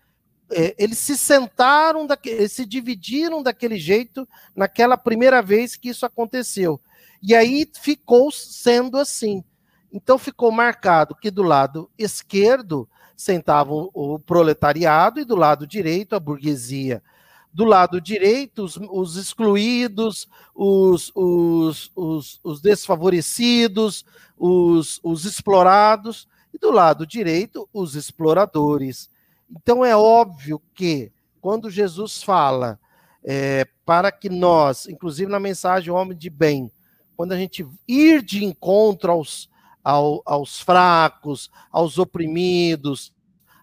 É, 0.51 0.75
eles 0.77 0.99
se 0.99 1.17
sentaram, 1.17 2.07
daque, 2.07 2.29
eles 2.29 2.53
se 2.53 2.67
dividiram 2.67 3.43
daquele 3.43 3.79
jeito 3.79 4.29
naquela 4.55 4.97
primeira 4.97 5.41
vez 5.41 5.77
que 5.77 5.89
isso 5.89 6.05
aconteceu. 6.05 6.81
E 7.27 7.35
aí 7.35 7.67
ficou 7.81 8.31
sendo 8.31 8.99
assim. 8.99 9.43
Então 9.91 10.19
ficou 10.19 10.53
marcado 10.53 11.15
que 11.15 11.31
do 11.31 11.43
lado 11.43 11.91
esquerdo 11.97 12.87
sentavam 13.17 13.89
o 13.95 14.19
proletariado 14.19 15.19
e 15.19 15.25
do 15.25 15.35
lado 15.35 15.67
direito 15.67 16.15
a 16.15 16.21
burguesia. 16.21 17.03
Do 17.51 17.65
lado 17.65 17.99
direito, 17.99 18.63
os, 18.65 18.77
os 18.77 19.17
excluídos, 19.17 20.29
os, 20.55 21.11
os, 21.15 21.91
os, 21.97 22.41
os 22.45 22.61
desfavorecidos, 22.61 24.05
os, 24.37 25.01
os 25.03 25.25
explorados, 25.25 26.29
e 26.53 26.59
do 26.59 26.71
lado 26.71 27.07
direito, 27.07 27.67
os 27.73 27.95
exploradores. 27.95 29.09
Então 29.51 29.83
é 29.83 29.97
óbvio 29.97 30.61
que, 30.75 31.11
quando 31.41 31.71
Jesus 31.71 32.23
fala 32.23 32.79
é, 33.25 33.67
para 33.87 34.13
que 34.13 34.29
nós, 34.29 34.87
inclusive 34.89 35.31
na 35.31 35.41
mensagem 35.41 35.91
Homem 35.91 36.19
de 36.19 36.29
Bem, 36.29 36.71
quando 37.17 37.33
a 37.33 37.37
gente 37.37 37.67
ir 37.87 38.23
de 38.23 38.45
encontro 38.45 39.13
aos, 39.13 39.51
ao, 39.83 40.23
aos 40.25 40.61
fracos, 40.61 41.51
aos 41.71 41.99
oprimidos, 41.99 43.13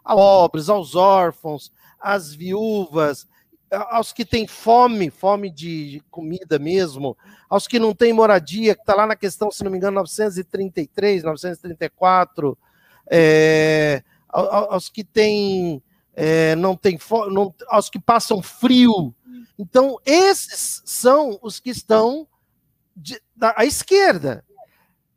aos 0.04 0.20
pobres, 0.20 0.70
aos 0.70 0.95
órfãos, 0.95 1.72
às 1.99 2.34
viúvas, 2.34 3.28
aos 3.72 4.12
que 4.12 4.26
têm 4.26 4.47
fome, 4.47 5.10
fome 5.10 5.49
de 5.49 6.04
comida 6.12 6.60
mesmo, 6.60 7.18
aos 7.49 7.68
que 7.68 7.80
não 7.80 7.93
têm 7.93 8.12
moradia, 8.12 8.76
que 8.76 8.82
está 8.82 8.95
lá 8.95 9.08
na 9.08 9.16
questão, 9.16 9.49
se 9.49 9.64
não 9.64 9.72
me 9.72 9.78
engano, 9.78 9.95
933, 9.95 11.24
934, 11.24 12.58
é, 13.10 14.04
aos 14.30 14.89
que 14.89 15.04
têm, 15.04 15.82
é, 16.14 16.56
não 16.56 16.76
tem 16.76 16.99
não, 17.30 17.54
aos 17.68 17.89
que 17.89 17.99
passam 17.99 18.41
frio. 18.41 19.14
Então, 19.58 19.97
esses 20.06 20.82
são 20.86 21.39
os 21.41 21.60
que 21.60 21.70
estão 21.70 22.28
de, 23.02 23.22
da, 23.36 23.56
esquerda. 23.60 24.45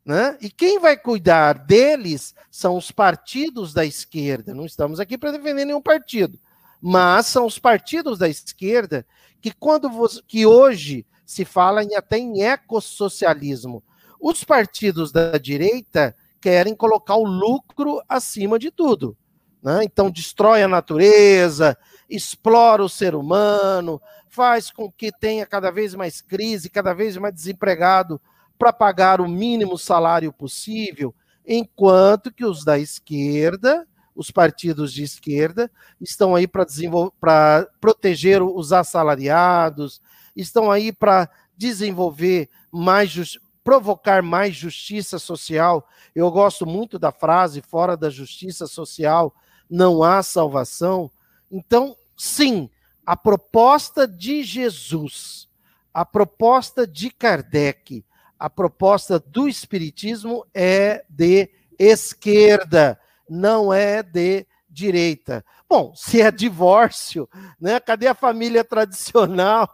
Né? 0.05 0.37
E 0.41 0.49
quem 0.49 0.79
vai 0.79 0.97
cuidar 0.97 1.53
deles 1.65 2.35
são 2.51 2.77
os 2.77 2.91
partidos 2.91 3.73
da 3.73 3.85
esquerda. 3.85 4.53
Não 4.53 4.65
estamos 4.65 4.99
aqui 4.99 5.17
para 5.17 5.31
defender 5.31 5.65
nenhum 5.65 5.81
partido, 5.81 6.39
mas 6.81 7.25
são 7.27 7.45
os 7.45 7.57
partidos 7.57 8.19
da 8.19 8.29
esquerda 8.29 9.05
que 9.41 9.51
quando 9.51 9.89
você, 9.89 10.21
que 10.27 10.45
hoje 10.45 11.05
se 11.25 11.43
fala 11.43 11.83
em, 11.83 11.95
até 11.95 12.17
em 12.17 12.43
ecossocialismo. 12.43 13.83
Os 14.19 14.43
partidos 14.43 15.11
da 15.11 15.37
direita 15.37 16.15
querem 16.39 16.75
colocar 16.75 17.15
o 17.15 17.25
lucro 17.25 18.01
acima 18.07 18.59
de 18.59 18.69
tudo. 18.69 19.17
Né? 19.61 19.83
Então 19.83 20.11
destrói 20.11 20.61
a 20.61 20.67
natureza, 20.67 21.75
explora 22.09 22.83
o 22.83 22.89
ser 22.89 23.15
humano, 23.15 24.01
faz 24.27 24.69
com 24.69 24.91
que 24.91 25.11
tenha 25.11 25.45
cada 25.45 25.71
vez 25.71 25.95
mais 25.95 26.21
crise, 26.21 26.69
cada 26.69 26.93
vez 26.93 27.17
mais 27.17 27.33
desempregado 27.33 28.19
para 28.57 28.71
pagar 28.71 29.19
o 29.19 29.27
mínimo 29.27 29.77
salário 29.77 30.31
possível, 30.31 31.13
enquanto 31.45 32.31
que 32.31 32.45
os 32.45 32.63
da 32.63 32.77
esquerda, 32.79 33.87
os 34.15 34.31
partidos 34.31 34.93
de 34.93 35.03
esquerda, 35.03 35.69
estão 35.99 36.35
aí 36.35 36.47
para 36.47 37.67
proteger 37.81 38.41
os 38.41 38.71
assalariados, 38.71 40.01
estão 40.35 40.71
aí 40.71 40.91
para 40.91 41.29
desenvolver 41.57 42.49
mais 42.71 43.37
provocar 43.63 44.21
mais 44.21 44.55
justiça 44.55 45.17
social. 45.17 45.87
Eu 46.13 46.29
gosto 46.29 46.67
muito 46.67 46.99
da 46.99 47.11
frase 47.11 47.61
fora 47.61 47.97
da 47.97 48.11
justiça 48.11 48.67
social 48.67 49.33
não 49.69 50.03
há 50.03 50.21
salvação. 50.23 51.09
Então, 51.57 51.95
sim, 52.17 52.69
a 53.05 53.15
proposta 53.15 54.05
de 54.05 54.43
Jesus, 54.43 55.47
a 55.93 56.03
proposta 56.03 56.85
de 56.85 57.09
Kardec, 57.09 58.03
a 58.37 58.49
proposta 58.49 59.17
do 59.17 59.47
Espiritismo 59.47 60.45
é 60.53 61.05
de 61.07 61.49
esquerda, 61.79 62.99
não 63.29 63.73
é 63.73 64.03
de 64.03 64.45
direita. 64.69 65.45
Bom, 65.69 65.93
se 65.95 66.21
é 66.21 66.29
divórcio, 66.29 67.29
né? 67.57 67.79
Cadê 67.79 68.07
a 68.07 68.13
família 68.13 68.65
tradicional? 68.65 69.71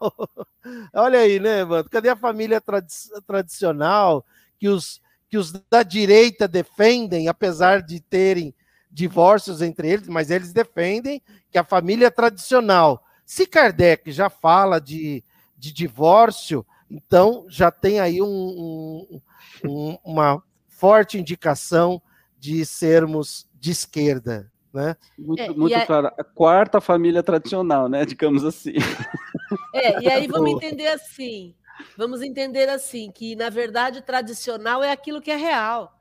Olha 0.94 1.18
aí, 1.18 1.40
né, 1.40 1.66
mano? 1.66 1.90
Cadê 1.90 2.10
a 2.10 2.16
família 2.16 2.62
tradi 2.62 2.94
tradicional 3.26 4.24
que 4.60 4.70
os, 4.70 5.02
que 5.28 5.36
os 5.36 5.52
da 5.52 5.82
direita 5.82 6.48
defendem, 6.48 7.28
apesar 7.28 7.82
de 7.82 8.00
terem 8.00 8.54
divórcios 8.92 9.62
entre 9.62 9.90
eles, 9.90 10.08
mas 10.08 10.30
eles 10.30 10.52
defendem 10.52 11.22
que 11.50 11.58
a 11.58 11.64
família 11.64 12.12
tradicional. 12.12 13.04
Se 13.26 13.48
Kardec 13.48 14.12
já 14.12 14.30
fala 14.30 14.80
de, 14.80 15.24
de 15.58 15.72
divórcio, 15.72 16.66
então, 16.92 17.46
já 17.48 17.72
tem 17.72 18.02
aí 18.02 18.22
um, 18.22 19.22
um, 19.64 19.98
uma 20.04 20.44
forte 20.68 21.18
indicação 21.18 22.02
de 22.38 22.66
sermos 22.66 23.48
de 23.58 23.72
esquerda. 23.72 24.52
Né? 24.74 24.96
Muito, 25.18 25.42
é, 25.42 25.50
muito 25.50 25.76
a... 25.76 25.86
claro. 25.86 26.08
A 26.18 26.24
quarta 26.24 26.82
família 26.82 27.24
tradicional, 27.24 27.88
né? 27.88 28.06
Digamos 28.06 28.44
assim. 28.44 28.74
É, 29.74 30.02
e 30.02 30.10
aí 30.10 30.28
vamos 30.28 30.52
entender 30.64 30.88
assim. 30.88 31.54
Vamos 31.98 32.22
entender 32.22 32.70
assim, 32.70 33.12
que 33.12 33.36
na 33.36 33.50
verdade 33.50 34.02
tradicional 34.02 34.82
é 34.82 34.92
aquilo 34.92 35.22
que 35.22 35.30
é 35.30 35.36
real. 35.36 36.01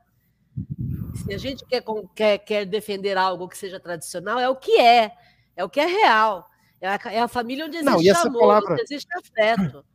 Se 1.15 1.33
a 1.33 1.37
gente 1.37 1.65
quer, 1.65 1.83
quer, 2.15 2.37
quer 2.39 2.65
defender 2.65 3.17
algo 3.17 3.47
que 3.47 3.57
seja 3.57 3.79
tradicional, 3.79 4.39
é 4.39 4.49
o 4.49 4.55
que 4.55 4.79
é, 4.79 5.11
é 5.55 5.63
o 5.63 5.69
que 5.69 5.79
é 5.79 5.85
real. 5.85 6.49
É 6.79 6.87
a, 6.87 6.99
é 7.11 7.19
a 7.21 7.27
família 7.27 7.65
onde 7.65 7.77
existe 7.77 8.13
Não, 8.13 8.21
amor, 8.21 8.39
palavra... 8.39 8.73
onde 8.73 8.81
existe 8.81 9.09
afeto. 9.17 9.85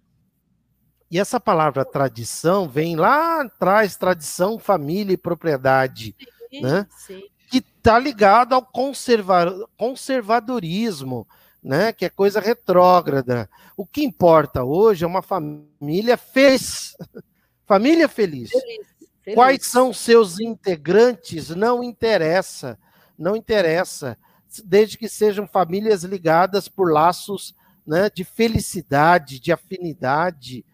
E 1.09 1.20
essa 1.20 1.38
palavra 1.38 1.84
tradição 1.84 2.68
vem 2.68 2.97
lá 2.97 3.43
atrás, 3.43 3.97
tradição, 3.97 4.59
família 4.59 5.14
e 5.14 5.16
propriedade, 5.16 6.16
sim, 6.51 6.60
né? 6.60 6.84
Sim. 6.90 7.22
Que 7.48 7.59
está 7.59 7.97
ligado 7.97 8.55
ao 8.55 8.62
conserva 8.62 9.68
conservadorismo, 9.76 11.24
né? 11.62 11.93
Que 11.93 12.06
é 12.06 12.10
coisa 12.10 12.40
retrógrada. 12.40 13.48
O 13.76 13.86
que 13.86 14.05
importa 14.05 14.64
hoje 14.64 15.05
é 15.05 15.06
uma 15.06 15.22
família 15.22 16.16
feliz, 16.16 16.97
família 17.64 18.09
feliz. 18.09 18.51
feliz, 18.51 18.86
feliz. 19.27 19.35
Quais 19.35 19.66
são 19.66 19.93
seus 19.93 20.39
integrantes 20.39 21.51
não 21.51 21.82
interessa, 21.82 22.78
não 23.19 23.35
interessa, 23.35 24.16
desde 24.65 24.97
que 24.97 25.09
sejam 25.09 25.47
famílias 25.47 26.05
ligadas 26.05 26.69
por 26.69 26.93
laços 26.93 27.55
né, 27.85 28.09
de 28.09 28.24
felicidade, 28.24 29.40
de 29.40 29.53
afinidade 29.53 30.65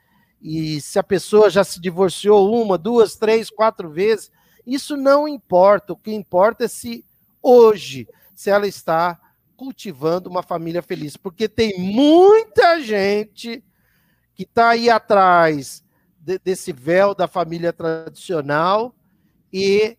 e 0.41 0.81
se 0.81 0.99
a 0.99 1.03
pessoa 1.03 1.49
já 1.49 1.63
se 1.63 1.81
divorciou 1.81 2.53
uma, 2.53 2.77
duas, 2.77 3.17
três, 3.17 3.49
quatro 3.49 3.89
vezes, 3.89 4.31
isso 4.67 4.97
não 4.97 5.27
importa. 5.27 5.93
O 5.93 5.97
que 5.97 6.13
importa 6.13 6.65
é 6.65 6.69
se 6.69 7.05
hoje, 7.41 8.09
se 8.35 8.51
ela 8.51 8.67
está 8.67 9.21
cultivando 9.57 10.29
uma 10.29 10.43
família 10.43 10.83
feliz, 10.83 11.17
porque 11.17 11.49
tem 11.49 11.79
muita 11.79 12.81
gente 12.81 13.63
que 14.35 14.43
está 14.43 14.71
aí 14.71 14.91
atrás 14.91 15.85
de, 16.23 16.39
desse 16.39 16.73
véu 16.73 17.15
da 17.15 17.27
família 17.27 17.73
tradicional 17.73 18.95
e 19.53 19.99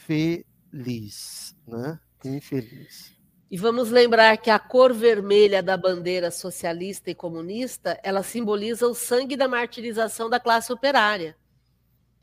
infeliz, 0.00 1.56
né? 1.66 1.98
Infeliz. 2.24 3.12
E 3.50 3.56
vamos 3.58 3.90
lembrar 3.90 4.36
que 4.38 4.48
a 4.48 4.58
cor 4.58 4.94
vermelha 4.94 5.62
da 5.62 5.76
bandeira 5.76 6.30
socialista 6.30 7.10
e 7.10 7.14
comunista, 7.14 8.00
ela 8.02 8.22
simboliza 8.22 8.86
o 8.86 8.94
sangue 8.94 9.36
da 9.36 9.46
martirização 9.46 10.30
da 10.30 10.40
classe 10.40 10.72
operária. 10.72 11.36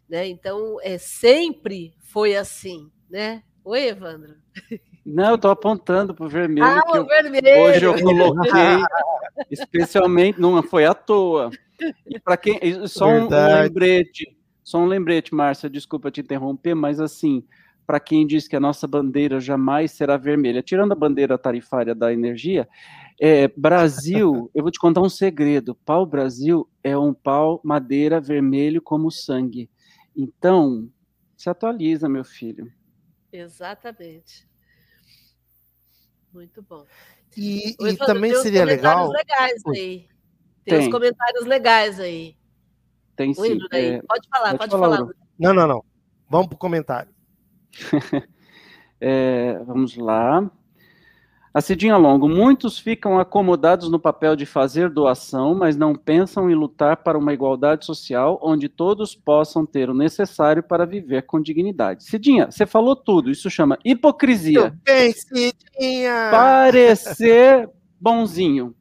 Né? 0.07 0.27
Então, 0.27 0.77
é, 0.81 0.97
sempre 0.97 1.93
foi 1.99 2.35
assim, 2.35 2.91
né? 3.07 3.43
Oi, 3.64 3.89
Evandro. 3.89 4.38
Não, 5.10 5.30
eu 5.30 5.36
estou 5.36 5.52
apontando 5.52 6.14
para 6.14 6.26
o 6.26 6.30
vermelho. 6.30 6.65
Ah, 6.65 6.84
o 6.88 7.06
vermelho. 7.06 7.61
Hoje 7.61 7.86
eu 7.86 8.02
coloquei, 8.02 8.52
especialmente, 9.49 10.40
não 10.40 10.61
foi 10.61 10.86
à 10.86 10.94
toa. 10.94 11.49
E 12.07 12.19
para 12.19 12.38
quem, 12.38 12.60
só 12.88 13.07
um, 13.07 13.26
um, 13.26 13.61
lembrete, 13.61 14.38
só 14.64 14.80
um 14.80 14.86
lembrete, 14.86 15.34
Márcia, 15.34 15.69
desculpa 15.69 16.11
te 16.11 16.22
interromper, 16.22 16.76
mas 16.76 16.99
assim, 16.99 17.44
para 17.88 17.99
quem 17.99 18.27
diz 18.27 18.48
que 18.48 18.56
a 18.56 18.60
nossa 18.60 18.86
bandeira 18.86 19.40
jamais 19.40 19.91
será 19.94 20.15
vermelha. 20.15 20.61
Tirando 20.61 20.91
a 20.91 20.95
bandeira 20.95 21.38
tarifária 21.38 21.95
da 21.95 22.14
energia, 22.14 22.68
é, 23.19 23.48
Brasil, 23.48 24.49
eu 24.53 24.61
vou 24.61 24.72
te 24.72 24.80
contar 24.80 25.02
um 25.02 25.10
segredo. 25.10 25.73
Pau 25.73 26.06
Brasil 26.06 26.69
é 26.84 26.98
um 26.98 27.14
pau 27.14 27.60
madeira 27.64 28.22
vermelho 28.22 28.81
como 28.81 29.10
sangue. 29.10 29.69
Então, 30.15 30.88
se 31.36 31.49
atualiza, 31.49 32.07
meu 32.07 32.23
filho. 32.23 32.72
Exatamente. 33.31 34.48
Muito 36.34 36.61
bom. 36.61 36.85
E, 37.35 37.76
e 37.80 37.97
também 37.97 38.34
seria 38.35 38.64
legal. 38.64 39.10
Legais 39.11 39.61
aí. 39.68 40.07
Tem, 40.64 40.77
tem, 40.77 40.80
uns 40.80 40.91
comentários 40.91 41.45
legais 41.45 41.99
aí. 41.99 42.35
Tem 43.15 43.34
sim. 43.34 43.60
É... 43.72 44.01
Pode 44.01 44.27
falar, 44.30 44.57
pode, 44.57 44.57
pode 44.57 44.72
falar. 44.72 44.97
falar. 44.97 45.14
Não, 45.38 45.53
não, 45.53 45.68
não. 45.68 45.85
Vamos 46.30 46.47
para 46.47 46.56
o 46.56 46.60
comentário. 46.60 47.11
é, 49.01 49.60
vamos 49.65 49.95
lá. 49.97 50.49
A 51.51 51.61
Cidinha 51.61 51.97
Longo, 51.97 52.30
muitos 52.30 52.77
ficam 52.77 53.19
acomodados 53.19 53.89
no 53.89 53.99
papel 53.99 54.35
de 54.35 54.45
fazer 54.45 54.88
doação, 54.88 55.55
mas 55.55 55.76
não 55.76 55.95
pensam 55.95 56.49
em 56.49 56.53
lutar 56.53 56.97
para 56.97 57.17
uma 57.17 57.34
igualdade 57.34 57.85
social 57.85 58.39
onde 58.43 58.69
todos 58.69 59.15
possam 59.15 59.65
ter 59.65 59.89
o 59.89 59.93
necessário 59.93 60.61
para 60.61 60.85
viver 60.85 61.23
com 61.23 61.41
dignidade. 61.41 62.03
Cidinha, 62.03 62.51
você 62.51 62.67
falou 62.67 62.95
tudo, 62.95 63.31
isso 63.31 63.49
chama 63.49 63.80
hipocrisia. 63.84 64.77
Bem, 64.85 65.11
Cidinha! 65.11 66.30
Parecer 66.30 67.67
bonzinho. 67.99 68.76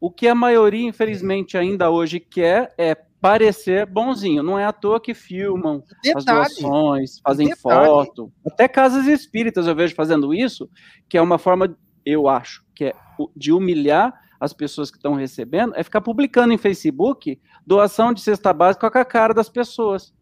O 0.00 0.10
que 0.10 0.26
a 0.26 0.34
maioria, 0.34 0.88
infelizmente, 0.88 1.56
ainda 1.56 1.90
hoje 1.90 2.18
quer 2.18 2.74
é 2.76 2.96
parecer 3.20 3.86
bonzinho. 3.86 4.42
Não 4.42 4.58
é 4.58 4.64
à 4.64 4.72
toa 4.72 5.00
que 5.00 5.14
filmam 5.14 5.84
Detalhe. 6.02 6.16
as 6.16 6.24
doações, 6.24 7.20
fazem 7.22 7.48
Detalhe. 7.48 7.86
foto. 7.86 8.32
Até 8.44 8.66
casas 8.66 9.06
espíritas 9.06 9.66
eu 9.66 9.74
vejo 9.76 9.94
fazendo 9.94 10.34
isso, 10.34 10.68
que 11.08 11.18
é 11.18 11.22
uma 11.22 11.38
forma 11.38 11.76
eu 12.04 12.28
acho, 12.28 12.64
que 12.74 12.86
é 12.86 12.94
de 13.36 13.52
humilhar 13.52 14.12
as 14.38 14.52
pessoas 14.52 14.90
que 14.90 14.96
estão 14.96 15.14
recebendo, 15.14 15.74
é 15.76 15.82
ficar 15.82 16.00
publicando 16.00 16.52
em 16.52 16.58
Facebook 16.58 17.38
doação 17.66 18.12
de 18.12 18.22
cesta 18.22 18.52
básica 18.52 18.90
com 18.90 18.98
a 18.98 19.04
cara 19.04 19.34
das 19.34 19.48
pessoas. 19.48 20.14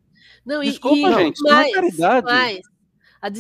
Não, 0.45 0.63
Desculpa, 0.63 0.97
e, 0.97 1.15
gente, 1.15 1.43
mais, 1.43 1.53
não 1.53 1.61
é 1.61 1.73
caridade. 1.73 2.27
Mais, 2.27 2.61
a, 3.21 3.31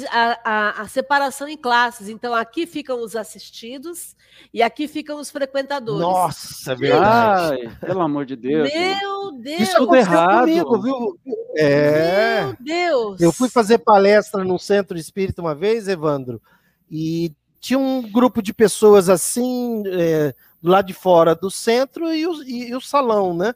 a, 0.44 0.82
a, 0.82 0.88
separação 0.88 1.48
em 1.48 1.56
classes. 1.56 2.08
Então, 2.08 2.34
aqui 2.34 2.66
ficam 2.66 3.02
os 3.02 3.14
assistidos 3.14 4.16
e 4.52 4.62
aqui 4.62 4.88
ficam 4.88 5.20
os 5.20 5.30
frequentadores. 5.30 6.00
Nossa, 6.00 6.72
é 6.72 6.74
verdade. 6.74 7.66
Ai, 7.66 7.76
pelo 7.80 8.00
amor 8.00 8.26
de 8.26 8.36
Deus. 8.36 8.68
Meu 8.72 9.32
Deus. 9.32 9.60
Isso 9.60 9.76
tudo 9.78 9.94
errado. 9.94 10.46
Comigo, 10.46 10.82
viu? 10.82 11.18
É. 11.56 12.44
Meu 12.44 12.56
Deus. 12.60 13.20
Eu 13.20 13.32
fui 13.32 13.48
fazer 13.48 13.78
palestra 13.78 14.44
no 14.44 14.58
Centro 14.58 14.98
Espírita 14.98 15.40
uma 15.40 15.54
vez, 15.54 15.86
Evandro, 15.88 16.42
e 16.90 17.32
tinha 17.60 17.78
um 17.78 18.02
grupo 18.02 18.40
de 18.40 18.52
pessoas 18.52 19.08
assim, 19.08 19.82
é, 19.86 20.34
do 20.62 20.70
lado 20.70 20.86
de 20.86 20.94
fora 20.94 21.34
do 21.34 21.50
centro 21.50 22.12
e 22.12 22.26
o, 22.26 22.42
e, 22.42 22.68
e 22.68 22.76
o 22.76 22.80
salão, 22.80 23.36
né? 23.36 23.54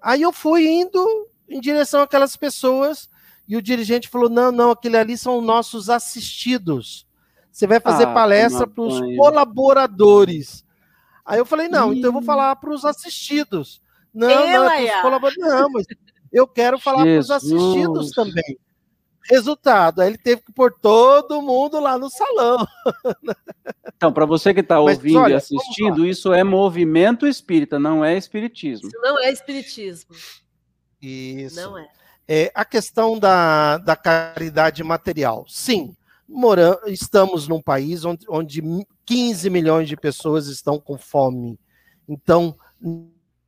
Aí 0.00 0.22
eu 0.22 0.32
fui 0.32 0.66
indo 0.66 1.28
em 1.48 1.60
direção 1.60 2.02
àquelas 2.02 2.36
pessoas 2.36 3.08
e 3.48 3.56
o 3.56 3.62
dirigente 3.62 4.08
falou: 4.08 4.28
não, 4.28 4.50
não, 4.50 4.70
aquele 4.70 4.96
ali 4.96 5.16
são 5.16 5.40
nossos 5.40 5.90
assistidos. 5.90 7.06
Você 7.50 7.66
vai 7.66 7.78
fazer 7.78 8.04
ah, 8.04 8.12
palestra 8.12 8.66
para 8.66 8.82
os 8.82 9.00
colaboradores. 9.16 10.64
Aí 11.24 11.38
eu 11.38 11.46
falei: 11.46 11.68
não, 11.68 11.92
Ih. 11.92 11.98
então 11.98 12.08
eu 12.08 12.12
vou 12.12 12.22
falar 12.22 12.56
para 12.56 12.70
os 12.70 12.84
assistidos. 12.84 13.80
Não, 14.12 14.28
não, 14.28 14.70
é 14.70 15.02
colaboradores. 15.02 15.36
Não, 15.38 15.70
mas 15.70 15.86
eu 16.32 16.46
quero 16.46 16.78
falar 16.78 17.04
para 17.04 17.18
os 17.18 17.30
assistidos 17.30 18.10
também. 18.10 18.58
Resultado, 19.30 20.00
aí 20.00 20.08
ele 20.08 20.18
teve 20.18 20.42
que 20.42 20.52
pôr 20.52 20.72
todo 20.72 21.40
mundo 21.40 21.80
lá 21.80 21.98
no 21.98 22.10
salão. 22.10 22.66
Então, 23.96 24.12
para 24.12 24.26
você 24.26 24.52
que 24.52 24.60
está 24.60 24.80
ouvindo 24.80 25.18
olha, 25.18 25.32
e 25.32 25.36
assistindo, 25.36 26.06
isso 26.06 26.32
é 26.32 26.44
movimento 26.44 27.26
espírita, 27.26 27.78
não 27.78 28.04
é 28.04 28.18
espiritismo. 28.18 28.88
Isso 28.88 28.98
não 29.00 29.18
é 29.18 29.30
espiritismo. 29.30 30.14
Isso. 31.00 31.56
Não 31.56 31.78
é. 31.78 31.88
é 32.28 32.52
a 32.54 32.64
questão 32.64 33.18
da, 33.18 33.78
da 33.78 33.96
caridade 33.96 34.82
material. 34.84 35.46
Sim, 35.48 35.96
mora, 36.28 36.78
estamos 36.86 37.48
num 37.48 37.62
país 37.62 38.04
onde, 38.04 38.26
onde 38.28 38.62
15 39.06 39.48
milhões 39.48 39.88
de 39.88 39.96
pessoas 39.96 40.48
estão 40.48 40.78
com 40.78 40.98
fome. 40.98 41.58
Então, 42.06 42.56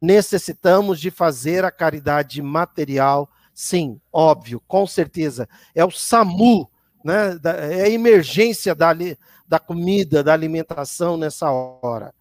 necessitamos 0.01 1.01
de 1.01 1.11
fazer 1.11 1.65
a 1.65 1.71
caridade 1.71 2.41
material 2.41 3.29
Sim, 3.57 3.99
óbvio, 4.13 4.63
com 4.69 4.87
certeza. 4.87 5.49
É 5.75 5.83
o 5.83 5.91
SAMU, 5.91 6.71
né? 7.03 7.41
é 7.71 7.85
a 7.85 7.89
emergência 7.89 8.75
da, 8.75 8.95
da 9.49 9.59
comida, 9.59 10.23
da 10.23 10.35
alimentação 10.35 11.17
nessa 11.17 11.51
hora. 11.51 12.15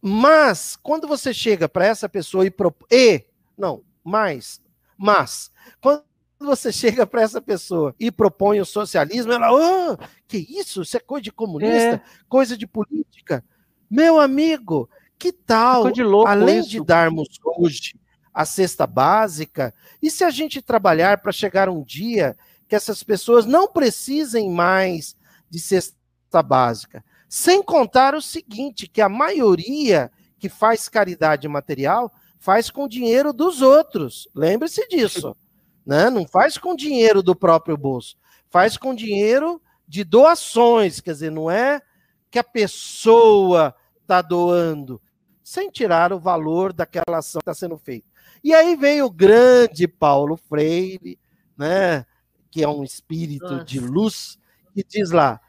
Mas, 0.00 0.74
quando 0.74 1.06
você 1.06 1.34
chega 1.34 1.68
para 1.68 1.84
essa 1.84 2.08
pessoa 2.08 2.46
e, 2.46 2.50
propõe. 2.50 2.88
e. 2.90 3.24
Não, 3.58 3.82
mais. 4.02 4.58
Mas, 4.96 5.50
quando 5.82 6.02
você 6.40 6.72
chega 6.72 7.06
para 7.06 7.20
essa 7.20 7.42
pessoa 7.42 7.94
e 8.00 8.10
propõe 8.10 8.58
o 8.58 8.64
socialismo, 8.64 9.34
ela, 9.34 9.52
oh, 9.52 9.98
que 10.26 10.38
isso? 10.48 10.80
Isso 10.80 10.96
é 10.96 11.00
coisa 11.00 11.24
de 11.24 11.32
comunista, 11.32 11.96
é. 11.96 12.02
coisa 12.26 12.56
de 12.56 12.66
política. 12.66 13.44
Meu 13.90 14.18
amigo, 14.18 14.88
que 15.18 15.30
tal, 15.30 15.84
além 16.26 16.60
isso. 16.60 16.70
de 16.70 16.82
darmos 16.82 17.28
hoje 17.44 18.02
a 18.34 18.44
cesta 18.44 18.86
básica? 18.86 19.72
E 20.02 20.10
se 20.10 20.24
a 20.24 20.30
gente 20.30 20.60
trabalhar 20.60 21.22
para 21.22 21.32
chegar 21.32 21.68
um 21.68 21.82
dia 21.82 22.36
que 22.68 22.74
essas 22.74 23.02
pessoas 23.02 23.46
não 23.46 23.68
precisem 23.68 24.50
mais 24.50 25.16
de 25.48 25.60
cesta 25.60 26.42
básica? 26.42 27.04
Sem 27.28 27.62
contar 27.62 28.14
o 28.14 28.20
seguinte, 28.20 28.88
que 28.88 29.00
a 29.00 29.08
maioria 29.08 30.10
que 30.38 30.48
faz 30.48 30.88
caridade 30.88 31.48
material 31.48 32.12
faz 32.38 32.70
com 32.70 32.86
dinheiro 32.86 33.32
dos 33.32 33.62
outros. 33.62 34.28
Lembre-se 34.34 34.86
disso. 34.88 35.36
Né? 35.86 36.08
Não 36.08 36.26
faz 36.26 36.56
com 36.56 36.74
dinheiro 36.74 37.22
do 37.22 37.36
próprio 37.36 37.76
bolso. 37.76 38.16
Faz 38.48 38.74
com 38.78 38.94
dinheiro 38.94 39.60
de 39.86 40.02
doações. 40.02 40.98
Quer 40.98 41.12
dizer, 41.12 41.30
não 41.30 41.50
é 41.50 41.82
que 42.30 42.38
a 42.38 42.42
pessoa 42.42 43.74
está 44.00 44.22
doando, 44.22 44.98
sem 45.42 45.70
tirar 45.70 46.10
o 46.10 46.18
valor 46.18 46.72
daquela 46.72 47.18
ação 47.18 47.40
que 47.40 47.50
está 47.50 47.54
sendo 47.54 47.76
feita. 47.76 48.06
E 48.44 48.52
aí 48.52 48.76
veio 48.76 49.06
o 49.06 49.10
grande 49.10 49.88
Paulo 49.88 50.36
Freire, 50.36 51.18
né, 51.56 52.04
que 52.50 52.62
é 52.62 52.68
um 52.68 52.84
espírito 52.84 53.50
Nossa. 53.50 53.64
de 53.64 53.80
luz, 53.80 54.38
e 54.76 54.84
diz 54.84 55.10
lá: 55.10 55.40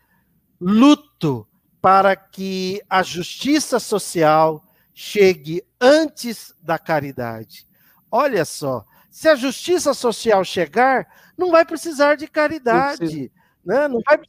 luto 0.59 1.45
para 1.81 2.15
que 2.15 2.81
a 2.89 3.03
justiça 3.03 3.79
social 3.79 4.63
chegue 4.93 5.61
antes 5.79 6.55
da 6.61 6.79
caridade. 6.79 7.67
Olha 8.09 8.45
só, 8.45 8.85
se 9.11 9.27
a 9.27 9.35
justiça 9.35 9.93
social 9.93 10.43
chegar, 10.45 11.05
não 11.37 11.51
vai 11.51 11.65
precisar 11.65 12.15
de 12.15 12.27
caridade. 12.27 13.29
Né? 13.63 13.87
Não, 13.89 13.99
vai, 14.05 14.19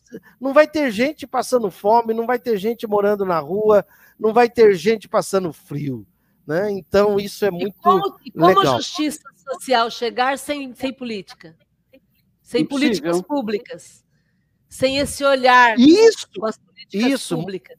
não 0.41 0.53
vai 0.53 0.67
ter 0.67 0.91
gente 0.91 1.27
passando 1.27 1.71
fome, 1.71 2.13
não 2.13 2.27
vai 2.27 2.39
ter 2.39 2.59
gente 2.59 2.87
morando 2.87 3.25
na 3.25 3.39
rua, 3.39 3.87
não 4.19 4.33
vai 4.33 4.51
ter 4.51 4.75
gente 4.75 5.09
passando 5.09 5.53
frio. 5.53 6.07
Né? 6.47 6.71
Então, 6.71 7.19
isso 7.19 7.45
é 7.45 7.51
muito. 7.51 7.69
E 7.69 7.83
como, 7.83 8.19
e 8.25 8.31
como 8.31 8.47
legal. 8.47 8.75
a 8.75 8.77
justiça 8.77 9.23
social 9.51 9.91
chegar 9.91 10.39
sem, 10.39 10.73
sem 10.75 10.93
política? 10.93 11.57
Sem 12.41 12.63
Impossível. 12.63 12.69
políticas 12.69 13.23
públicas? 13.23 14.05
Sem 14.69 14.99
esse 14.99 15.25
olhar 15.25 15.79
isso, 15.79 16.29
com 16.39 16.47
as 16.47 16.57
políticas 16.57 17.11
isso. 17.11 17.37
públicas? 17.37 17.77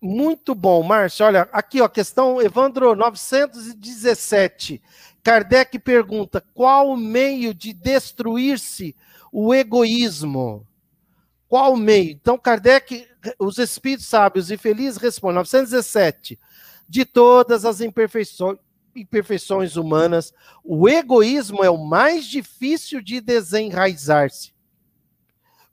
Muito 0.00 0.54
bom, 0.54 0.82
Márcio. 0.82 1.26
Olha, 1.26 1.48
aqui, 1.52 1.80
ó, 1.80 1.88
questão 1.88 2.40
Evandro 2.40 2.94
917. 2.94 4.80
Kardec 5.22 5.78
pergunta: 5.78 6.42
qual 6.54 6.90
o 6.90 6.96
meio 6.96 7.52
de 7.52 7.72
destruir-se 7.74 8.96
o 9.30 9.54
egoísmo? 9.54 10.66
Qual 11.48 11.74
o 11.74 11.76
meio? 11.76 12.10
Então, 12.10 12.38
Kardec, 12.38 13.06
os 13.38 13.58
espíritos 13.58 14.06
sábios 14.06 14.50
e 14.50 14.56
felizes 14.56 14.96
respondem: 14.96 15.36
917 15.36 16.38
de 16.88 17.04
todas 17.04 17.64
as 17.64 17.80
imperfeições, 17.80 19.76
humanas, 19.76 20.32
o 20.62 20.88
egoísmo 20.88 21.64
é 21.64 21.70
o 21.70 21.78
mais 21.78 22.26
difícil 22.26 23.00
de 23.00 23.20
desenraizar-se. 23.20 24.52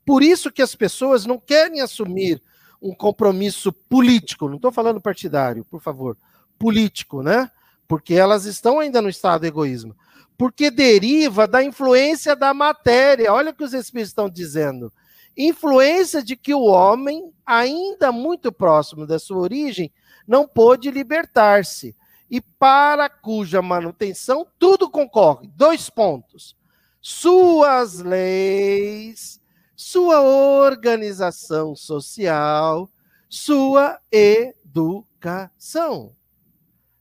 Por 0.04 0.22
isso 0.22 0.50
que 0.50 0.62
as 0.62 0.74
pessoas 0.74 1.24
não 1.24 1.38
querem 1.38 1.80
assumir 1.80 2.42
um 2.80 2.92
compromisso 2.94 3.72
político, 3.72 4.48
não 4.48 4.56
estou 4.56 4.72
falando 4.72 5.00
partidário, 5.00 5.64
por 5.64 5.80
favor, 5.80 6.16
político, 6.58 7.22
né? 7.22 7.48
Porque 7.86 8.14
elas 8.14 8.44
estão 8.44 8.80
ainda 8.80 9.00
no 9.00 9.08
estado 9.08 9.42
de 9.42 9.46
egoísmo. 9.48 9.94
Porque 10.36 10.70
deriva 10.70 11.46
da 11.46 11.62
influência 11.62 12.34
da 12.34 12.52
matéria. 12.52 13.32
Olha 13.32 13.50
o 13.50 13.54
que 13.54 13.62
os 13.62 13.72
espíritos 13.72 14.10
estão 14.10 14.28
dizendo. 14.28 14.92
Influência 15.36 16.22
de 16.22 16.34
que 16.34 16.52
o 16.52 16.62
homem, 16.62 17.32
ainda 17.46 18.10
muito 18.10 18.50
próximo 18.50 19.06
da 19.06 19.20
sua 19.20 19.38
origem, 19.38 19.92
não 20.26 20.46
pôde 20.46 20.90
libertar-se, 20.90 21.96
e 22.30 22.40
para 22.40 23.10
cuja 23.10 23.60
manutenção 23.60 24.46
tudo 24.58 24.88
concorre. 24.88 25.50
Dois 25.54 25.90
pontos. 25.90 26.56
suas 27.04 27.98
leis, 27.98 29.42
sua 29.74 30.22
organização 30.22 31.74
social, 31.74 32.88
sua 33.28 33.98
educação. 34.10 36.14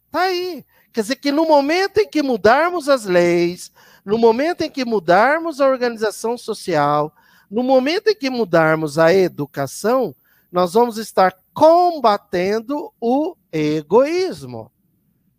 Tá 0.10 0.22
aí. 0.22 0.66
Quer 0.92 1.02
dizer 1.02 1.16
que 1.18 1.32
no 1.32 1.46
momento 1.46 2.00
em 2.00 2.10
que 2.10 2.24
mudarmos 2.24 2.90
as 2.90 3.06
leis, 3.06 3.72
no 4.04 4.18
momento 4.18 4.62
em 4.62 4.70
que 4.70 4.84
mudarmos 4.84 5.62
a 5.62 5.68
organização 5.68 6.38
social, 6.38 7.14
no 7.50 7.64
momento 7.64 8.08
em 8.08 8.16
que 8.16 8.30
mudarmos 8.30 8.98
a 8.98 9.14
educação, 9.14 10.14
nós 10.52 10.74
vamos 10.74 10.98
estar 10.98 11.34
combatendo 11.54 12.92
o 13.00 13.36
egoísmo. 13.52 14.72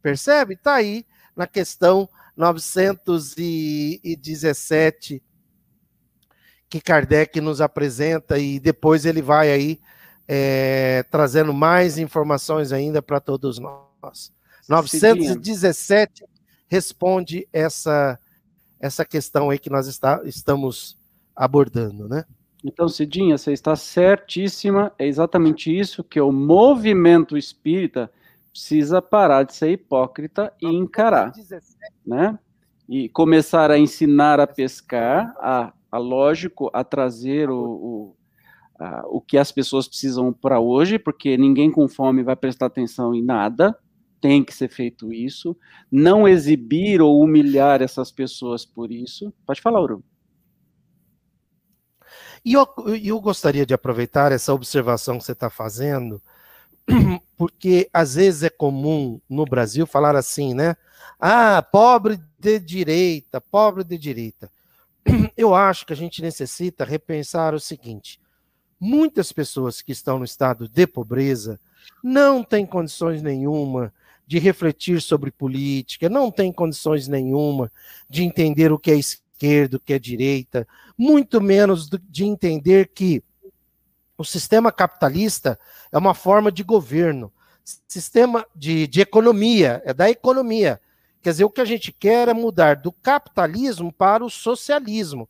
Percebe? 0.02 0.54
Está 0.54 0.74
aí 0.74 1.06
na 1.36 1.46
questão 1.46 2.08
917 2.36 5.22
que 6.68 6.80
Kardec 6.80 7.40
nos 7.40 7.60
apresenta 7.60 8.36
e 8.38 8.58
depois 8.58 9.04
ele 9.04 9.20
vai 9.20 9.52
aí 9.52 9.78
é, 10.26 11.04
trazendo 11.10 11.52
mais 11.52 11.98
informações 11.98 12.72
ainda 12.72 13.02
para 13.02 13.20
todos 13.20 13.58
nós. 13.58 14.32
917 14.68 16.24
responde 16.68 17.48
essa 17.52 18.18
essa 18.80 19.04
questão 19.04 19.48
aí 19.48 19.60
que 19.60 19.70
nós 19.70 19.86
está, 19.86 20.20
estamos 20.24 20.98
abordando, 21.36 22.08
né? 22.08 22.24
Então, 22.64 22.88
Cidinha, 22.88 23.36
você 23.36 23.52
está 23.52 23.74
certíssima, 23.74 24.92
é 24.98 25.06
exatamente 25.06 25.76
isso 25.76 26.04
que 26.04 26.20
o 26.20 26.30
movimento 26.30 27.36
espírita 27.36 28.10
precisa 28.52 29.02
parar 29.02 29.42
de 29.42 29.54
ser 29.54 29.70
hipócrita 29.70 30.52
e 30.60 30.66
encarar, 30.66 31.32
né? 32.06 32.38
E 32.88 33.08
começar 33.08 33.70
a 33.70 33.78
ensinar 33.78 34.38
a 34.38 34.46
pescar, 34.46 35.34
a, 35.40 35.72
a 35.90 35.98
lógico, 35.98 36.70
a 36.72 36.84
trazer 36.84 37.50
o, 37.50 37.58
o, 37.58 38.16
a, 38.78 39.02
o 39.08 39.20
que 39.20 39.38
as 39.38 39.50
pessoas 39.50 39.88
precisam 39.88 40.32
para 40.32 40.60
hoje, 40.60 40.98
porque 40.98 41.36
ninguém 41.36 41.70
com 41.70 41.88
fome 41.88 42.22
vai 42.22 42.36
prestar 42.36 42.66
atenção 42.66 43.14
em 43.14 43.22
nada, 43.22 43.76
tem 44.20 44.44
que 44.44 44.54
ser 44.54 44.68
feito 44.68 45.12
isso, 45.12 45.56
não 45.90 46.28
exibir 46.28 47.00
ou 47.02 47.20
humilhar 47.20 47.82
essas 47.82 48.12
pessoas 48.12 48.64
por 48.64 48.92
isso. 48.92 49.32
Pode 49.44 49.60
falar, 49.60 49.80
Uru. 49.80 50.04
E 52.44 52.54
eu, 52.54 52.66
eu 53.02 53.20
gostaria 53.20 53.64
de 53.64 53.72
aproveitar 53.72 54.32
essa 54.32 54.52
observação 54.52 55.18
que 55.18 55.24
você 55.24 55.32
está 55.32 55.48
fazendo 55.48 56.20
porque 57.36 57.88
às 57.92 58.14
vezes 58.14 58.42
é 58.42 58.50
comum 58.50 59.20
no 59.28 59.44
Brasil 59.44 59.86
falar 59.86 60.16
assim, 60.16 60.54
né? 60.54 60.76
Ah, 61.18 61.62
pobre 61.62 62.20
de 62.38 62.58
direita, 62.58 63.40
pobre 63.40 63.84
de 63.84 63.96
direita. 63.96 64.50
Eu 65.36 65.54
acho 65.54 65.86
que 65.86 65.92
a 65.92 65.96
gente 65.96 66.22
necessita 66.22 66.84
repensar 66.84 67.54
o 67.54 67.60
seguinte: 67.60 68.20
muitas 68.78 69.32
pessoas 69.32 69.80
que 69.80 69.92
estão 69.92 70.18
no 70.18 70.24
estado 70.24 70.68
de 70.68 70.86
pobreza 70.86 71.60
não 72.02 72.42
têm 72.42 72.66
condições 72.66 73.22
nenhuma 73.22 73.92
de 74.26 74.38
refletir 74.38 75.00
sobre 75.00 75.30
política, 75.30 76.08
não 76.08 76.30
têm 76.30 76.52
condições 76.52 77.06
nenhuma 77.08 77.70
de 78.08 78.22
entender 78.22 78.72
o 78.72 78.78
que 78.78 78.90
é 78.90 78.94
esquerda, 78.96 79.21
o 79.72 79.80
que 79.80 79.92
é 79.92 79.98
direita, 79.98 80.66
muito 80.96 81.40
menos 81.40 81.88
de 81.88 82.24
entender 82.24 82.88
que 82.88 83.22
o 84.16 84.24
sistema 84.24 84.70
capitalista 84.70 85.58
é 85.90 85.98
uma 85.98 86.14
forma 86.14 86.52
de 86.52 86.62
governo, 86.62 87.32
sistema 87.88 88.46
de, 88.54 88.86
de 88.86 89.00
economia, 89.00 89.82
é 89.84 89.92
da 89.92 90.08
economia. 90.10 90.80
Quer 91.20 91.30
dizer, 91.30 91.44
o 91.44 91.50
que 91.50 91.60
a 91.60 91.64
gente 91.64 91.92
quer 91.92 92.28
é 92.28 92.34
mudar 92.34 92.76
do 92.76 92.92
capitalismo 92.92 93.92
para 93.92 94.24
o 94.24 94.30
socialismo. 94.30 95.28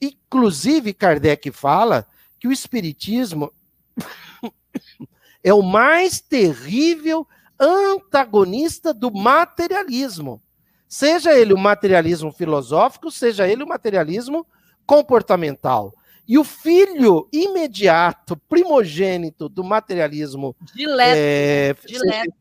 Inclusive, 0.00 0.92
Kardec 0.94 1.50
fala 1.50 2.06
que 2.38 2.48
o 2.48 2.52
espiritismo 2.52 3.52
é 5.42 5.52
o 5.52 5.62
mais 5.62 6.20
terrível 6.20 7.26
antagonista 7.58 8.92
do 8.92 9.10
materialismo. 9.10 10.42
Seja 10.88 11.34
ele 11.34 11.52
o 11.52 11.58
materialismo 11.58 12.32
filosófico, 12.32 13.10
seja 13.10 13.48
ele 13.48 13.62
o 13.62 13.68
materialismo 13.68 14.46
comportamental. 14.86 15.92
E 16.28 16.38
o 16.38 16.44
filho 16.44 17.28
imediato, 17.32 18.36
primogênito 18.48 19.48
do 19.48 19.62
materialismo. 19.62 20.56
Dileto. 20.74 21.16
É, 21.16 21.74
dileto. 21.86 22.34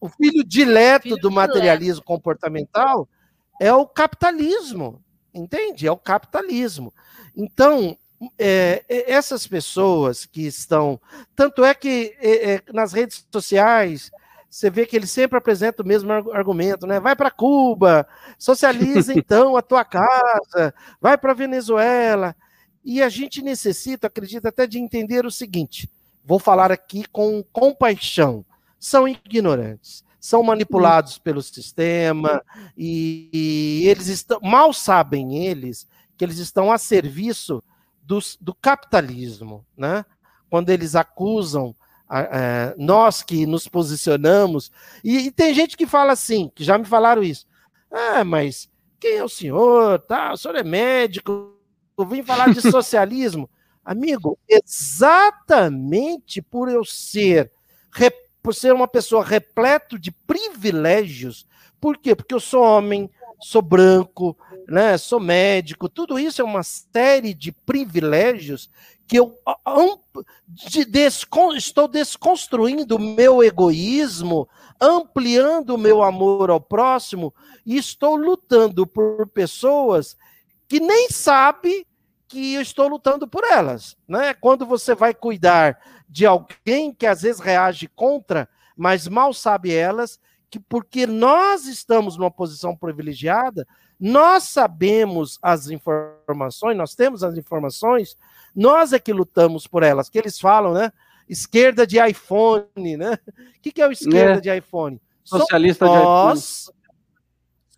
O 0.00 0.08
filho 0.08 0.42
dileto 0.44 1.02
filho 1.04 1.16
do 1.16 1.30
materialismo 1.30 1.94
dileto. 1.94 2.06
comportamental 2.06 3.08
é 3.60 3.72
o 3.72 3.86
capitalismo. 3.86 5.02
Entende? 5.32 5.86
É 5.86 5.92
o 5.92 5.96
capitalismo. 5.96 6.92
Então, 7.36 7.96
é, 8.38 8.84
é 8.88 9.12
essas 9.12 9.46
pessoas 9.46 10.26
que 10.26 10.46
estão. 10.46 11.00
Tanto 11.34 11.64
é 11.64 11.74
que 11.74 12.16
é, 12.20 12.54
é 12.54 12.62
nas 12.72 12.92
redes 12.92 13.26
sociais 13.32 14.10
você 14.52 14.68
vê 14.68 14.84
que 14.84 14.94
ele 14.94 15.06
sempre 15.06 15.38
apresenta 15.38 15.82
o 15.82 15.86
mesmo 15.86 16.12
argumento, 16.12 16.86
né? 16.86 17.00
Vai 17.00 17.16
para 17.16 17.30
Cuba, 17.30 18.06
socializa 18.38 19.14
então 19.16 19.56
a 19.56 19.62
tua 19.62 19.82
casa, 19.82 20.74
vai 21.00 21.16
para 21.16 21.32
Venezuela. 21.32 22.36
E 22.84 23.02
a 23.02 23.08
gente 23.08 23.40
necessita, 23.40 24.08
acredito, 24.08 24.44
até 24.44 24.66
de 24.66 24.78
entender 24.78 25.24
o 25.24 25.30
seguinte: 25.30 25.90
vou 26.22 26.38
falar 26.38 26.70
aqui 26.70 27.06
com 27.10 27.42
compaixão. 27.50 28.44
São 28.78 29.08
ignorantes, 29.08 30.04
são 30.20 30.42
manipulados 30.42 31.16
pelo 31.16 31.40
sistema 31.40 32.42
e, 32.76 33.30
e 33.32 33.88
eles 33.88 34.08
estão 34.08 34.38
mal 34.42 34.74
sabem 34.74 35.46
eles 35.46 35.88
que 36.18 36.24
eles 36.24 36.36
estão 36.36 36.70
a 36.70 36.76
serviço 36.76 37.64
do, 38.02 38.18
do 38.38 38.52
capitalismo, 38.52 39.64
né? 39.74 40.04
Quando 40.50 40.68
eles 40.68 40.94
acusam 40.94 41.74
a, 42.20 42.74
nós 42.76 43.22
que 43.22 43.46
nos 43.46 43.66
posicionamos 43.66 44.70
e, 45.02 45.26
e 45.26 45.30
tem 45.30 45.54
gente 45.54 45.76
que 45.76 45.86
fala 45.86 46.12
assim, 46.12 46.50
que 46.54 46.62
já 46.62 46.76
me 46.76 46.84
falaram 46.84 47.22
isso. 47.22 47.46
Ah, 47.90 48.22
mas 48.22 48.68
quem 49.00 49.16
é 49.16 49.24
o 49.24 49.28
senhor? 49.28 49.98
Tá, 50.00 50.32
o 50.32 50.36
senhor 50.36 50.56
é 50.56 50.62
médico, 50.62 51.56
eu 51.96 52.04
vim 52.04 52.22
falar 52.22 52.52
de 52.52 52.60
socialismo. 52.70 53.48
Amigo, 53.84 54.38
exatamente 54.48 56.40
por 56.42 56.68
eu 56.68 56.84
ser, 56.84 57.50
por 58.42 58.54
ser 58.54 58.72
uma 58.72 58.86
pessoa 58.86 59.24
repleto 59.24 59.98
de 59.98 60.12
privilégios, 60.12 61.46
por 61.80 61.98
quê? 61.98 62.14
Porque 62.14 62.34
eu 62.34 62.40
sou 62.40 62.62
homem, 62.62 63.10
sou 63.40 63.60
branco, 63.60 64.38
né, 64.72 64.96
sou 64.96 65.20
médico, 65.20 65.86
tudo 65.86 66.18
isso 66.18 66.40
é 66.40 66.44
uma 66.44 66.62
série 66.62 67.34
de 67.34 67.52
privilégios 67.52 68.70
que 69.06 69.18
eu 69.18 69.38
de 70.48 70.86
descon, 70.86 71.52
estou 71.52 71.86
desconstruindo 71.86 72.96
o 72.96 72.98
meu 72.98 73.44
egoísmo, 73.44 74.48
ampliando 74.80 75.74
o 75.74 75.78
meu 75.78 76.02
amor 76.02 76.48
ao 76.48 76.58
próximo 76.58 77.34
e 77.66 77.76
estou 77.76 78.16
lutando 78.16 78.86
por 78.86 79.28
pessoas 79.28 80.16
que 80.66 80.80
nem 80.80 81.10
sabe 81.10 81.86
que 82.26 82.54
eu 82.54 82.62
estou 82.62 82.88
lutando 82.88 83.28
por 83.28 83.44
elas, 83.44 83.94
né? 84.08 84.32
Quando 84.32 84.64
você 84.64 84.94
vai 84.94 85.12
cuidar 85.12 85.78
de 86.08 86.24
alguém 86.24 86.94
que 86.94 87.04
às 87.04 87.20
vezes 87.20 87.42
reage 87.42 87.88
contra, 87.88 88.48
mas 88.74 89.06
mal 89.06 89.34
sabe 89.34 89.70
elas, 89.70 90.18
que 90.50 90.58
porque 90.58 91.06
nós 91.06 91.66
estamos 91.66 92.16
numa 92.16 92.30
posição 92.30 92.74
privilegiada, 92.74 93.66
nós 94.04 94.42
sabemos 94.42 95.38
as 95.40 95.70
informações, 95.70 96.76
nós 96.76 96.92
temos 96.92 97.22
as 97.22 97.36
informações, 97.36 98.18
nós 98.52 98.92
é 98.92 98.98
que 98.98 99.12
lutamos 99.12 99.68
por 99.68 99.84
elas, 99.84 100.08
que 100.08 100.18
eles 100.18 100.40
falam, 100.40 100.74
né? 100.74 100.92
Esquerda 101.28 101.86
de 101.86 102.04
iPhone, 102.04 102.96
né? 102.96 103.16
O 103.56 103.60
que, 103.62 103.70
que 103.70 103.80
é 103.80 103.86
o 103.86 103.92
esquerda 103.92 104.38
é. 104.38 104.40
de 104.40 104.56
iPhone? 104.56 105.00
Socialista 105.22 105.86
Somos 105.86 106.02
nós, 106.02 106.40
de 106.40 106.70
iPhone 106.72 106.82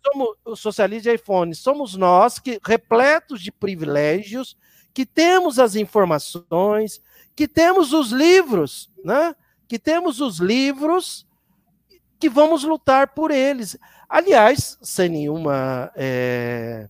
somos 0.05 0.37
o 0.43 0.55
socialista 0.55 1.09
de 1.11 1.15
iPhone, 1.15 1.53
somos 1.53 1.95
nós 1.95 2.39
que 2.39 2.59
repletos 2.63 3.39
de 3.39 3.51
privilégios, 3.51 4.57
que 4.95 5.05
temos 5.05 5.59
as 5.59 5.75
informações, 5.75 7.01
que 7.35 7.47
temos 7.47 7.93
os 7.93 8.11
livros, 8.11 8.91
né? 9.03 9.35
Que 9.67 9.77
temos 9.77 10.21
os 10.21 10.39
livros 10.39 11.27
que 12.19 12.29
vamos 12.29 12.63
lutar 12.63 13.09
por 13.09 13.29
eles. 13.29 13.77
Aliás, 14.09 14.77
sem 14.81 15.09
nenhuma 15.09 15.91
é, 15.95 16.87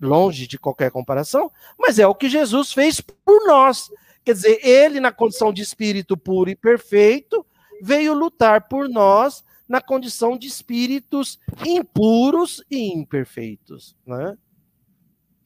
longe 0.00 0.46
de 0.46 0.58
qualquer 0.58 0.90
comparação, 0.90 1.50
mas 1.78 1.98
é 1.98 2.06
o 2.06 2.14
que 2.14 2.28
Jesus 2.28 2.72
fez 2.72 3.00
por 3.00 3.46
nós. 3.46 3.90
Quer 4.24 4.34
dizer, 4.34 4.58
ele, 4.62 5.00
na 5.00 5.12
condição 5.12 5.52
de 5.52 5.62
espírito 5.62 6.16
puro 6.16 6.50
e 6.50 6.56
perfeito, 6.56 7.44
veio 7.82 8.12
lutar 8.14 8.68
por 8.68 8.88
nós 8.88 9.44
na 9.68 9.80
condição 9.80 10.36
de 10.36 10.46
espíritos 10.46 11.38
impuros 11.66 12.64
e 12.70 12.92
imperfeitos, 12.92 13.94
né? 14.06 14.36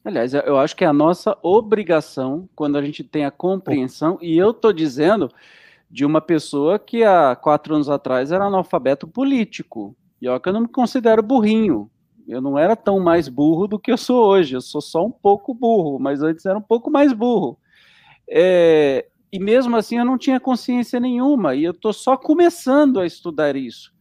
Aliás, 0.05 0.33
eu 0.33 0.59
acho 0.59 0.75
que 0.75 0.83
é 0.83 0.87
a 0.87 0.93
nossa 0.93 1.37
obrigação 1.41 2.49
quando 2.55 2.77
a 2.77 2.81
gente 2.81 3.03
tem 3.03 3.23
a 3.23 3.31
compreensão, 3.31 4.17
e 4.21 4.37
eu 4.37 4.51
estou 4.51 4.73
dizendo 4.73 5.31
de 5.89 6.03
uma 6.03 6.19
pessoa 6.19 6.77
que 6.77 7.03
há 7.03 7.35
quatro 7.35 7.75
anos 7.75 7.89
atrás 7.89 8.31
era 8.31 8.45
analfabeto 8.45 9.07
político, 9.07 9.95
e 10.23 10.39
que 10.39 10.49
eu 10.49 10.53
não 10.53 10.61
me 10.61 10.67
considero 10.67 11.21
burrinho, 11.21 11.89
Eu 12.25 12.41
não 12.41 12.57
era 12.57 12.75
tão 12.75 13.01
mais 13.01 13.27
burro 13.27 13.67
do 13.67 13.77
que 13.77 13.91
eu 13.91 13.97
sou 13.97 14.25
hoje. 14.25 14.55
Eu 14.55 14.61
sou 14.61 14.79
só 14.79 15.05
um 15.05 15.11
pouco 15.11 15.53
burro, 15.53 15.99
mas 15.99 16.23
antes 16.23 16.45
era 16.45 16.57
um 16.57 16.61
pouco 16.61 16.89
mais 16.89 17.11
burro. 17.11 17.59
É, 18.29 19.05
e 19.31 19.39
mesmo 19.39 19.75
assim 19.75 19.97
eu 19.97 20.05
não 20.05 20.17
tinha 20.17 20.39
consciência 20.39 20.99
nenhuma, 20.99 21.55
e 21.55 21.63
eu 21.63 21.71
estou 21.71 21.91
só 21.91 22.15
começando 22.15 22.99
a 22.99 23.05
estudar 23.05 23.55
isso. 23.55 23.91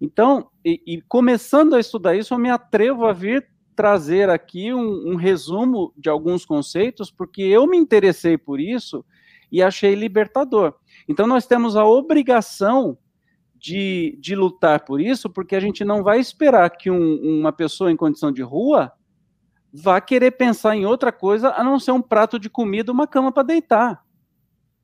Então, 0.00 0.48
e, 0.64 0.80
e, 0.86 1.02
começando 1.02 1.74
a 1.74 1.80
estudar 1.80 2.14
isso, 2.16 2.32
eu 2.32 2.38
me 2.38 2.50
atrevo 2.50 3.04
a 3.04 3.12
vir 3.12 3.46
trazer 3.74 4.30
aqui 4.30 4.72
um, 4.72 5.12
um 5.12 5.16
resumo 5.16 5.92
de 5.96 6.08
alguns 6.08 6.46
conceitos, 6.46 7.10
porque 7.10 7.42
eu 7.42 7.66
me 7.66 7.76
interessei 7.76 8.38
por 8.38 8.60
isso 8.60 9.04
e 9.52 9.62
achei 9.62 9.94
libertador. 9.94 10.74
Então, 11.08 11.26
nós 11.26 11.46
temos 11.46 11.76
a 11.76 11.84
obrigação 11.84 12.96
de, 13.66 14.16
de 14.20 14.36
lutar 14.36 14.84
por 14.84 15.00
isso, 15.00 15.28
porque 15.28 15.56
a 15.56 15.60
gente 15.60 15.84
não 15.84 16.00
vai 16.00 16.20
esperar 16.20 16.70
que 16.70 16.88
um, 16.88 17.40
uma 17.40 17.52
pessoa 17.52 17.90
em 17.90 17.96
condição 17.96 18.30
de 18.30 18.40
rua 18.40 18.92
vá 19.72 20.00
querer 20.00 20.30
pensar 20.30 20.76
em 20.76 20.86
outra 20.86 21.10
coisa 21.10 21.50
a 21.50 21.64
não 21.64 21.80
ser 21.80 21.90
um 21.90 22.00
prato 22.00 22.38
de 22.38 22.48
comida, 22.48 22.92
uma 22.92 23.08
cama 23.08 23.32
para 23.32 23.42
deitar. 23.42 24.04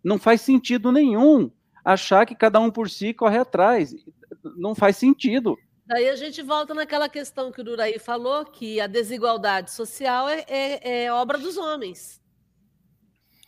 Não 0.03 0.19
faz 0.19 0.41
sentido 0.41 0.91
nenhum 0.91 1.49
achar 1.85 2.27
que 2.27 2.35
cada 2.35 2.59
um 2.59 2.73
por 2.73 2.91
si 2.91 3.15
corre 3.15 3.39
atrás. 3.39 3.95
Não 4.57 4.75
faz 4.75 4.97
sentido. 4.97 5.57
Daí 5.87 6.09
a 6.09 6.17
gente 6.17 6.43
volta 6.43 6.75
naquela 6.75 7.09
questão 7.09 7.53
que 7.53 7.61
o 7.61 7.65
Duraí 7.65 8.01
falou, 8.01 8.45
que 8.45 8.81
a 8.81 8.89
desigualdade 8.89 9.71
social 9.71 10.29
é, 10.29 10.45
é, 10.49 11.05
é 11.05 11.13
obra 11.13 11.39
dos 11.39 11.57
homens. 11.57 12.21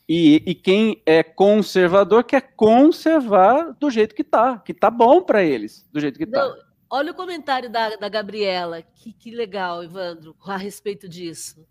E, 0.08 0.42
e, 0.44 0.54
quem 0.54 1.02
é 1.06 1.22
conservador 1.22 2.24
quer 2.24 2.52
conservar 2.54 3.72
do 3.80 3.90
jeito 3.90 4.14
que 4.14 4.20
está, 4.20 4.58
que 4.58 4.72
está 4.72 4.90
bom 4.90 5.22
para 5.22 5.42
eles, 5.42 5.88
do 5.90 5.98
jeito 5.98 6.18
que 6.18 6.24
está. 6.24 6.54
Olha 6.90 7.10
o 7.10 7.14
comentário 7.14 7.70
da, 7.70 7.96
da 7.96 8.08
Gabriela, 8.08 8.82
que, 8.82 9.14
que 9.14 9.30
legal, 9.30 9.82
Evandro, 9.82 10.36
a 10.44 10.58
respeito 10.58 11.08
disso. 11.08 11.66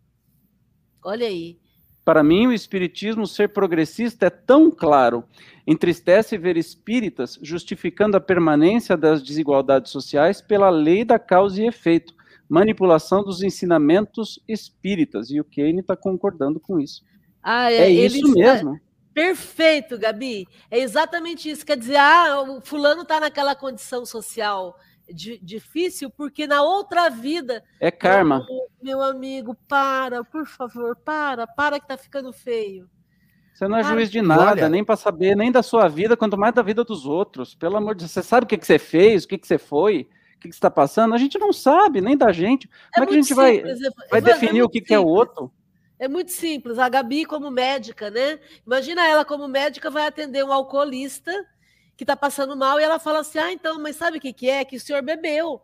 Olha 1.04 1.28
aí. 1.28 1.60
Para 2.04 2.24
mim, 2.24 2.48
o 2.48 2.52
espiritismo 2.52 3.26
ser 3.26 3.50
progressista 3.50 4.26
é 4.26 4.30
tão 4.30 4.70
claro. 4.70 5.24
Entristece 5.66 6.38
ver 6.38 6.58
espíritas 6.58 7.40
justificando 7.42 8.18
a 8.18 8.22
permanência 8.22 8.98
das 8.98 9.24
desigualdades 9.24 9.92
sociais 9.92 10.42
pela 10.42 10.70
lei 10.70 11.06
da 11.06 11.18
causa 11.18 11.62
e 11.62 11.68
efeito, 11.68 12.14
manipulação 12.50 13.24
dos 13.24 13.42
ensinamentos 13.44 14.44
espíritas. 14.48 15.30
E 15.30 15.40
o 15.40 15.46
Kane 15.46 15.80
está 15.80 15.96
concordando 15.96 16.60
com 16.60 16.80
isso. 16.80 17.04
Ah, 17.44 17.72
é, 17.72 17.78
é 17.78 17.90
isso 17.90 18.32
mesmo. 18.34 18.80
Perfeito, 19.14 19.98
Gabi. 20.00 20.48
É 20.72 20.80
exatamente 20.80 21.50
isso. 21.50 21.66
Quer 21.66 21.78
dizer, 21.78 21.98
ah, 21.98 22.42
o 22.42 22.62
fulano 22.62 23.04
está 23.04 23.20
naquela 23.20 23.56
condição 23.56 24.06
social 24.06 24.76
difícil 25.12 26.10
porque 26.10 26.48
na 26.48 26.62
outra 26.64 27.10
vida. 27.10 27.64
É 27.80 27.92
karma. 27.92 28.46
Meu, 28.48 28.68
meu 28.82 29.02
amigo, 29.02 29.56
para, 29.68 30.24
por 30.24 30.46
favor, 30.46 30.96
para, 30.96 31.46
para 31.46 31.80
que 31.80 31.88
tá 31.88 31.98
ficando 31.98 32.32
feio. 32.32 32.90
Você 33.54 33.68
não 33.68 33.78
é 33.78 33.84
juiz 33.84 34.10
de 34.10 34.22
nada, 34.22 34.52
Olha, 34.52 34.70
nem 34.70 34.84
para 34.84 34.96
saber 34.96 35.36
nem 35.36 35.52
da 35.52 35.62
sua 35.62 35.88
vida, 35.88 36.18
quanto 36.18 36.38
mais 36.38 36.56
da 36.56 36.64
vida 36.64 36.84
dos 36.84 37.06
outros. 37.06 37.54
Pelo 37.54 37.78
amor 37.78 37.94
de 37.94 38.00
Deus, 38.00 38.12
você 38.12 38.24
sabe 38.24 38.46
o 38.46 38.48
que, 38.48 38.58
que 38.58 38.66
você 38.66 38.80
fez, 38.80 39.24
o 39.24 39.28
que, 39.28 39.38
que 39.38 39.48
você 39.48 39.60
foi, 39.60 40.10
o 40.36 40.40
que, 40.40 40.50
que 40.50 40.56
está 40.56 40.72
passando? 40.72 41.14
A 41.14 41.20
gente 41.20 41.38
não 41.38 41.54
sabe, 41.54 42.02
nem 42.02 42.18
da 42.18 42.32
gente. 42.32 42.68
É 42.68 42.96
Como 42.96 43.04
é, 43.04 43.08
que 43.08 43.14
a 43.14 43.16
gente 43.18 43.28
simples, 43.28 43.80
vai, 44.10 44.10
vai 44.10 44.22
definir 44.22 44.62
é 44.62 44.64
o 44.64 44.70
que, 44.70 44.82
que 44.82 44.94
é 44.94 45.00
o 45.00 45.06
outro? 45.06 45.52
É 46.04 46.08
muito 46.10 46.34
simples. 46.34 46.78
A 46.78 46.90
Gabi, 46.90 47.24
como 47.24 47.50
médica, 47.50 48.12
né? 48.12 48.38
Imagina 48.68 49.08
ela, 49.08 49.24
como 49.24 49.48
médica, 49.48 49.90
vai 49.90 50.06
atender 50.06 50.44
um 50.44 50.52
alcoolista 50.52 51.32
que 51.96 52.04
está 52.04 52.14
passando 52.14 52.58
mal 52.58 52.78
e 52.78 52.84
ela 52.84 53.00
fala 53.00 53.20
assim: 53.20 53.40
ah, 53.40 53.54
então, 53.54 53.80
mas 53.82 53.96
sabe 53.96 54.18
o 54.18 54.22
que, 54.22 54.34
que 54.34 54.50
é? 54.50 54.66
Que 54.66 54.76
o 54.76 54.80
senhor 54.82 55.02
bebeu. 55.02 55.62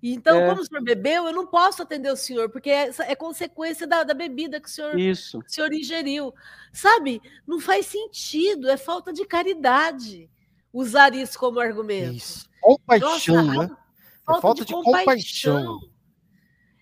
Então, 0.00 0.38
é. 0.38 0.48
como 0.48 0.60
o 0.60 0.64
senhor 0.64 0.80
bebeu, 0.80 1.26
eu 1.26 1.32
não 1.32 1.44
posso 1.44 1.82
atender 1.82 2.12
o 2.12 2.16
senhor, 2.16 2.48
porque 2.50 2.70
é, 2.70 2.88
é 3.00 3.16
consequência 3.16 3.84
da, 3.84 4.04
da, 4.04 4.14
bebida 4.14 4.60
que 4.60 4.68
o 4.68 4.70
senhor, 4.70 4.96
Isso. 4.96 5.40
Que 5.40 5.46
o 5.46 5.50
senhor 5.52 5.72
ingeriu. 5.72 6.32
Sabe? 6.72 7.20
Não 7.44 7.58
faz 7.58 7.86
sentido, 7.86 8.70
é 8.70 8.76
falta 8.76 9.12
de 9.12 9.24
caridade 9.24 10.30
usar 10.72 11.12
isso 11.16 11.36
como 11.36 11.58
argumento. 11.58 12.14
Isso. 12.14 12.48
Compaixão, 12.60 13.42
Nossa, 13.42 13.58
né? 13.58 13.64
É 13.64 14.24
falta, 14.24 14.38
é 14.38 14.40
falta 14.40 14.60
de, 14.60 14.66
de 14.68 14.72
compaixão. 14.72 15.64
compaixão. 15.64 15.93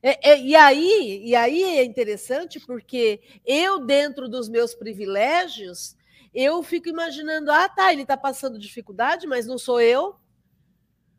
É, 0.03 0.31
é, 0.33 0.41
e, 0.41 0.57
aí, 0.57 1.23
e 1.25 1.35
aí 1.35 1.63
é 1.63 1.85
interessante 1.85 2.59
porque 2.59 3.21
eu, 3.47 3.79
dentro 3.87 4.29
dos 4.29 4.49
meus 4.49 4.75
privilégios, 4.75 5.97
eu 6.35 6.61
fico 6.63 6.89
imaginando, 6.89 7.53
ah, 7.53 7.69
tá, 7.69 7.93
ele 7.93 8.03
está 8.03 8.17
passando 8.17 8.59
dificuldade, 8.59 9.27
mas 9.29 9.47
não 9.47 9.57
sou 9.57 9.81
eu. 9.81 10.17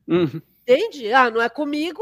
Uhum. 0.05 0.41
Entende? 0.61 1.13
Ah, 1.13 1.31
não 1.31 1.41
é 1.41 1.47
comigo. 1.47 2.01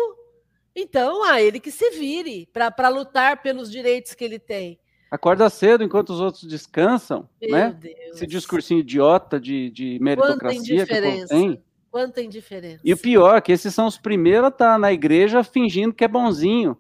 Então, 0.76 1.24
ah, 1.24 1.42
ele 1.42 1.60
que 1.60 1.70
se 1.70 1.92
vire 1.92 2.50
para 2.52 2.90
lutar 2.90 3.44
pelos 3.44 3.70
direitos 3.70 4.16
que 4.16 4.24
ele 4.24 4.40
tem. 4.40 4.80
Acorda 5.12 5.50
cedo 5.50 5.84
enquanto 5.84 6.12
os 6.12 6.22
outros 6.22 6.44
descansam, 6.44 7.30
Meu 7.42 7.52
né? 7.52 7.78
Deus. 7.78 8.16
Esse 8.16 8.26
discursinho 8.26 8.80
idiota 8.80 9.40
de, 9.40 9.70
de 9.70 10.00
meritocracia 10.00 10.86
que 10.86 11.28
tem. 11.28 11.62
Quanta 11.92 12.22
indiferença. 12.22 12.80
E 12.86 12.94
o 12.94 12.98
pior 12.98 13.36
é 13.36 13.42
que 13.42 13.52
esses 13.52 13.76
são 13.76 13.86
os 13.86 13.98
primeiros 13.98 14.46
a 14.46 14.48
estar 14.48 14.74
tá 14.74 14.80
na 14.80 14.94
igreja 14.94 15.44
fingindo 15.44 15.94
que 15.94 16.06
é 16.06 16.08
bonzinho, 16.08 16.78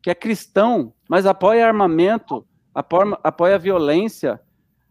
que 0.00 0.08
é 0.08 0.14
cristão, 0.14 0.94
mas 1.08 1.26
apoia 1.26 1.66
armamento, 1.66 2.46
apoia, 2.72 3.18
apoia 3.24 3.56
a 3.56 3.58
violência, 3.58 4.40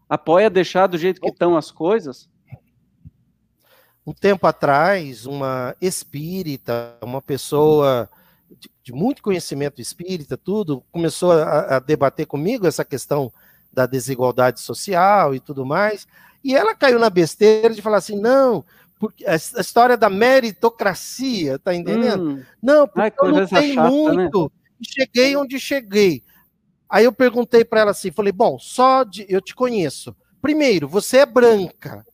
apoia 0.06 0.50
deixar 0.50 0.86
do 0.86 0.98
jeito 0.98 1.22
que 1.22 1.28
estão 1.28 1.56
as 1.56 1.70
coisas. 1.70 2.28
Um 4.06 4.12
tempo 4.12 4.46
atrás, 4.46 5.24
uma 5.24 5.74
espírita, 5.80 6.98
uma 7.02 7.22
pessoa 7.22 8.10
de, 8.50 8.70
de 8.82 8.92
muito 8.92 9.22
conhecimento 9.22 9.80
espírita, 9.80 10.36
tudo, 10.36 10.84
começou 10.92 11.32
a, 11.32 11.76
a 11.76 11.78
debater 11.78 12.26
comigo 12.26 12.66
essa 12.66 12.84
questão 12.84 13.32
da 13.72 13.86
desigualdade 13.86 14.60
social 14.60 15.34
e 15.34 15.40
tudo 15.40 15.64
mais, 15.64 16.06
e 16.44 16.54
ela 16.54 16.74
caiu 16.74 16.98
na 16.98 17.08
besteira 17.08 17.72
de 17.72 17.80
falar 17.80 17.98
assim: 17.98 18.20
não, 18.20 18.64
porque 19.02 19.26
a 19.26 19.34
história 19.34 19.96
da 19.96 20.08
meritocracia, 20.08 21.58
tá 21.58 21.74
entendendo? 21.74 22.22
Hum. 22.22 22.44
Não, 22.62 22.86
porque 22.86 23.00
Ai, 23.00 23.12
eu 23.20 23.32
não 23.32 23.46
tenho 23.48 23.74
chata, 23.74 23.88
né? 23.88 23.90
muito, 23.90 24.42
né? 24.44 24.50
cheguei 24.80 25.34
onde 25.34 25.58
cheguei. 25.58 26.22
Aí 26.88 27.04
eu 27.04 27.12
perguntei 27.12 27.64
para 27.64 27.80
ela 27.80 27.90
assim, 27.90 28.12
falei, 28.12 28.30
bom, 28.30 28.60
só 28.60 29.02
de 29.02 29.26
eu 29.28 29.40
te 29.40 29.56
conheço. 29.56 30.14
Primeiro, 30.40 30.86
você 30.86 31.16
é 31.16 31.26
branca. 31.26 32.06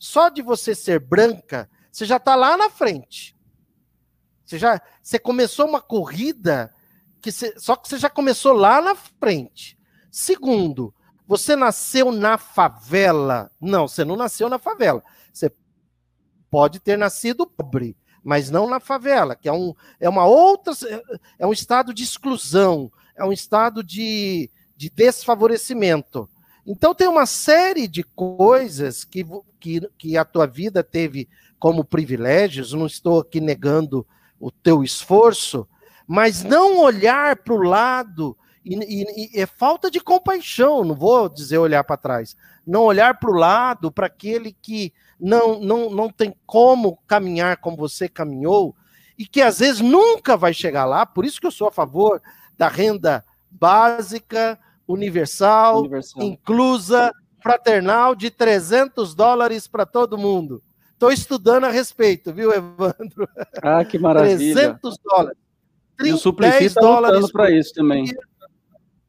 Só 0.00 0.28
de 0.28 0.42
você 0.42 0.74
ser 0.74 0.98
branca, 0.98 1.70
você 1.92 2.04
já 2.04 2.16
está 2.16 2.34
lá 2.34 2.56
na 2.56 2.70
frente. 2.70 3.36
Você 4.44 4.58
já, 4.58 4.82
você 5.00 5.20
começou 5.20 5.68
uma 5.68 5.80
corrida 5.80 6.74
que 7.20 7.30
você, 7.30 7.54
só 7.56 7.76
que 7.76 7.88
você 7.88 7.98
já 7.98 8.10
começou 8.10 8.52
lá 8.52 8.80
na 8.82 8.96
frente. 8.96 9.78
Segundo, 10.10 10.92
você 11.24 11.54
nasceu 11.54 12.10
na 12.10 12.36
favela? 12.36 13.48
Não, 13.60 13.86
você 13.86 14.04
não 14.04 14.16
nasceu 14.16 14.48
na 14.48 14.58
favela. 14.58 15.04
Você 15.32 15.52
pode 16.50 16.80
ter 16.80 16.96
nascido 16.96 17.46
pobre, 17.46 17.96
mas 18.22 18.50
não 18.50 18.68
na 18.68 18.80
favela, 18.80 19.36
que 19.36 19.48
é, 19.48 19.52
um, 19.52 19.74
é 20.00 20.08
uma 20.08 20.24
outra. 20.24 20.72
É 21.38 21.46
um 21.46 21.52
estado 21.52 21.94
de 21.94 22.02
exclusão, 22.02 22.90
é 23.16 23.24
um 23.24 23.32
estado 23.32 23.82
de, 23.82 24.50
de 24.76 24.90
desfavorecimento. 24.90 26.28
Então 26.66 26.94
tem 26.94 27.06
uma 27.06 27.26
série 27.26 27.86
de 27.86 28.02
coisas 28.02 29.04
que, 29.04 29.24
que, 29.60 29.80
que 29.96 30.16
a 30.16 30.24
tua 30.24 30.46
vida 30.46 30.82
teve 30.82 31.28
como 31.58 31.84
privilégios, 31.84 32.72
não 32.72 32.86
estou 32.86 33.20
aqui 33.20 33.40
negando 33.40 34.06
o 34.38 34.50
teu 34.50 34.82
esforço, 34.82 35.66
mas 36.06 36.42
não 36.42 36.78
olhar 36.80 37.36
para 37.36 37.54
o 37.54 37.62
lado, 37.62 38.36
e, 38.64 38.74
e, 38.74 39.40
é 39.40 39.46
falta 39.46 39.90
de 39.90 40.00
compaixão, 40.00 40.84
não 40.84 40.94
vou 40.94 41.28
dizer 41.28 41.58
olhar 41.58 41.84
para 41.84 41.96
trás, 41.96 42.36
não 42.66 42.82
olhar 42.82 43.18
para 43.18 43.30
o 43.30 43.34
lado, 43.34 43.90
para 43.90 44.06
aquele 44.06 44.52
que 44.52 44.92
não, 45.18 45.60
não, 45.60 45.90
não 45.90 46.10
tem 46.10 46.34
como 46.46 46.98
caminhar 47.06 47.56
como 47.58 47.76
você 47.76 48.08
caminhou, 48.08 48.74
e 49.18 49.26
que 49.26 49.40
às 49.40 49.58
vezes 49.58 49.80
nunca 49.80 50.36
vai 50.36 50.52
chegar 50.52 50.84
lá, 50.84 51.06
por 51.06 51.24
isso 51.24 51.40
que 51.40 51.46
eu 51.46 51.50
sou 51.50 51.68
a 51.68 51.72
favor 51.72 52.20
da 52.56 52.68
renda 52.68 53.24
básica, 53.50 54.58
universal, 54.86 55.80
universal. 55.80 56.22
inclusa, 56.22 57.12
fraternal, 57.42 58.14
de 58.14 58.30
300 58.30 59.14
dólares 59.14 59.66
para 59.66 59.86
todo 59.86 60.18
mundo. 60.18 60.62
Estou 60.92 61.12
estudando 61.12 61.64
a 61.64 61.70
respeito, 61.70 62.32
viu, 62.32 62.52
Evandro? 62.52 63.28
Ah, 63.62 63.84
que 63.84 63.98
maravilha. 63.98 64.54
300 64.54 64.98
dólares. 65.02 65.38
E 66.02 66.12
o 66.12 66.18
Suplicy 66.18 66.64
está 66.64 66.80
dólares 66.80 67.30
para 67.30 67.50
isso 67.50 67.72
também. 67.74 68.06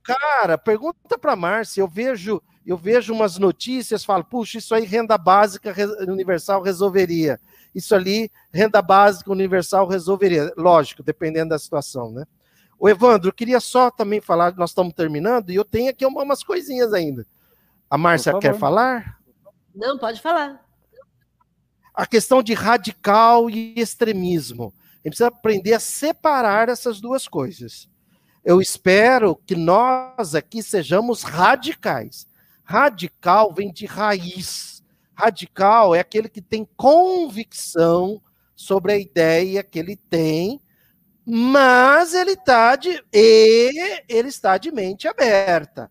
Cara, 0.04 0.58
pergunta 0.58 1.18
para 1.18 1.36
Márcia, 1.36 1.82
eu 1.82 1.88
vejo 1.88 2.42
eu 2.70 2.78
vejo 2.78 3.14
umas 3.14 3.38
notícias, 3.38 4.04
falo, 4.04 4.24
puxa, 4.24 4.58
isso 4.58 4.76
aí 4.76 4.86
renda 4.86 5.18
básica 5.18 5.74
universal 6.08 6.62
resolveria. 6.62 7.40
Isso 7.74 7.96
ali, 7.96 8.30
renda 8.52 8.82
básica 8.82 9.32
universal 9.32 9.88
resolveria. 9.88 10.52
Lógico, 10.58 11.02
dependendo 11.02 11.50
da 11.50 11.60
situação, 11.60 12.12
né? 12.12 12.26
O 12.80 12.90
Evandro, 12.90 13.30
eu 13.30 13.34
queria 13.34 13.60
só 13.60 13.90
também 13.90 14.20
falar, 14.20 14.54
nós 14.56 14.72
estamos 14.72 14.94
terminando, 14.94 15.50
e 15.50 15.56
eu 15.56 15.66
tenho 15.66 15.90
aqui 15.90 16.06
umas 16.06 16.44
coisinhas 16.44 16.94
ainda. 16.94 17.26
A 17.90 17.98
Márcia 17.98 18.38
quer 18.38 18.54
falar? 18.56 19.18
Não, 19.74 19.98
pode 19.98 20.22
falar. 20.22 20.64
A 21.94 22.06
questão 22.06 22.44
de 22.44 22.54
radical 22.54 23.50
e 23.50 23.74
extremismo. 23.80 24.74
A 24.76 25.08
gente 25.08 25.12
precisa 25.12 25.28
aprender 25.28 25.74
a 25.74 25.80
separar 25.80 26.70
essas 26.70 27.00
duas 27.00 27.28
coisas. 27.28 27.90
Eu 28.44 28.62
espero 28.62 29.36
que 29.36 29.56
nós 29.56 30.36
aqui 30.36 30.62
sejamos 30.62 31.24
radicais. 31.24 32.28
Radical 32.70 33.54
vem 33.54 33.72
de 33.72 33.86
raiz. 33.86 34.84
Radical 35.14 35.96
é 35.96 36.02
aquele 36.02 36.28
que 36.28 36.42
tem 36.42 36.68
convicção 36.76 38.22
sobre 38.54 38.92
a 38.92 38.98
ideia 38.98 39.64
que 39.64 39.80
ele 39.80 39.96
tem, 39.96 40.60
mas 41.26 42.14
ele 42.14 42.32
está 42.32 42.76
de 42.76 43.02
e 43.14 44.04
ele 44.10 44.28
está 44.28 44.58
de 44.58 44.70
mente 44.70 45.08
aberta. 45.08 45.90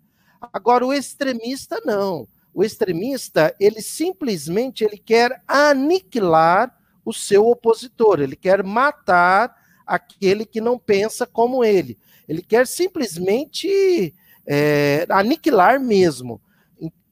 Agora 0.52 0.84
o 0.84 0.92
extremista 0.92 1.80
não. 1.82 2.28
O 2.52 2.62
extremista, 2.62 3.56
ele 3.58 3.80
simplesmente 3.80 4.84
ele 4.84 4.98
quer 4.98 5.42
aniquilar 5.48 6.78
o 7.06 7.12
seu 7.12 7.46
opositor, 7.46 8.20
ele 8.20 8.36
quer 8.36 8.62
matar 8.62 9.56
aquele 9.86 10.44
que 10.44 10.60
não 10.60 10.78
pensa 10.78 11.26
como 11.26 11.64
ele. 11.64 11.98
Ele 12.28 12.42
quer 12.42 12.66
simplesmente 12.66 14.14
é, 14.46 15.06
aniquilar 15.08 15.80
mesmo. 15.80 16.38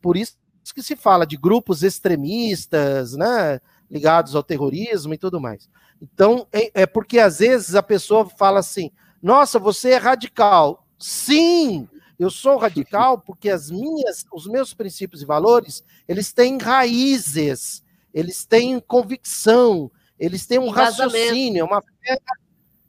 Por 0.04 0.18
isso 0.18 0.36
que 0.74 0.82
se 0.82 0.96
fala 0.96 1.26
de 1.26 1.34
grupos 1.34 1.82
extremistas, 1.82 3.14
né, 3.14 3.58
ligados 3.90 4.36
ao 4.36 4.42
terrorismo 4.42 5.14
e 5.14 5.18
tudo 5.18 5.40
mais. 5.40 5.66
Então, 5.98 6.46
é, 6.52 6.82
é 6.82 6.86
porque 6.86 7.18
às 7.18 7.38
vezes 7.38 7.74
a 7.74 7.82
pessoa 7.82 8.28
fala 8.28 8.60
assim: 8.60 8.90
nossa, 9.22 9.58
você 9.58 9.92
é 9.92 9.96
radical. 9.96 10.86
Sim, 10.98 11.88
eu 12.18 12.28
sou 12.28 12.58
radical 12.58 13.18
porque 13.24 13.48
as 13.48 13.70
minhas, 13.70 14.26
os 14.30 14.46
meus 14.46 14.74
princípios 14.74 15.22
e 15.22 15.24
valores, 15.24 15.82
eles 16.06 16.34
têm 16.34 16.58
raízes 16.58 17.82
eles 18.12 18.44
têm 18.44 18.78
convicção, 18.78 19.90
eles 20.16 20.46
têm 20.46 20.60
um 20.60 20.68
raciocínio, 20.68 21.62
é 21.62 21.64
uma 21.64 21.82
fé, 21.82 22.18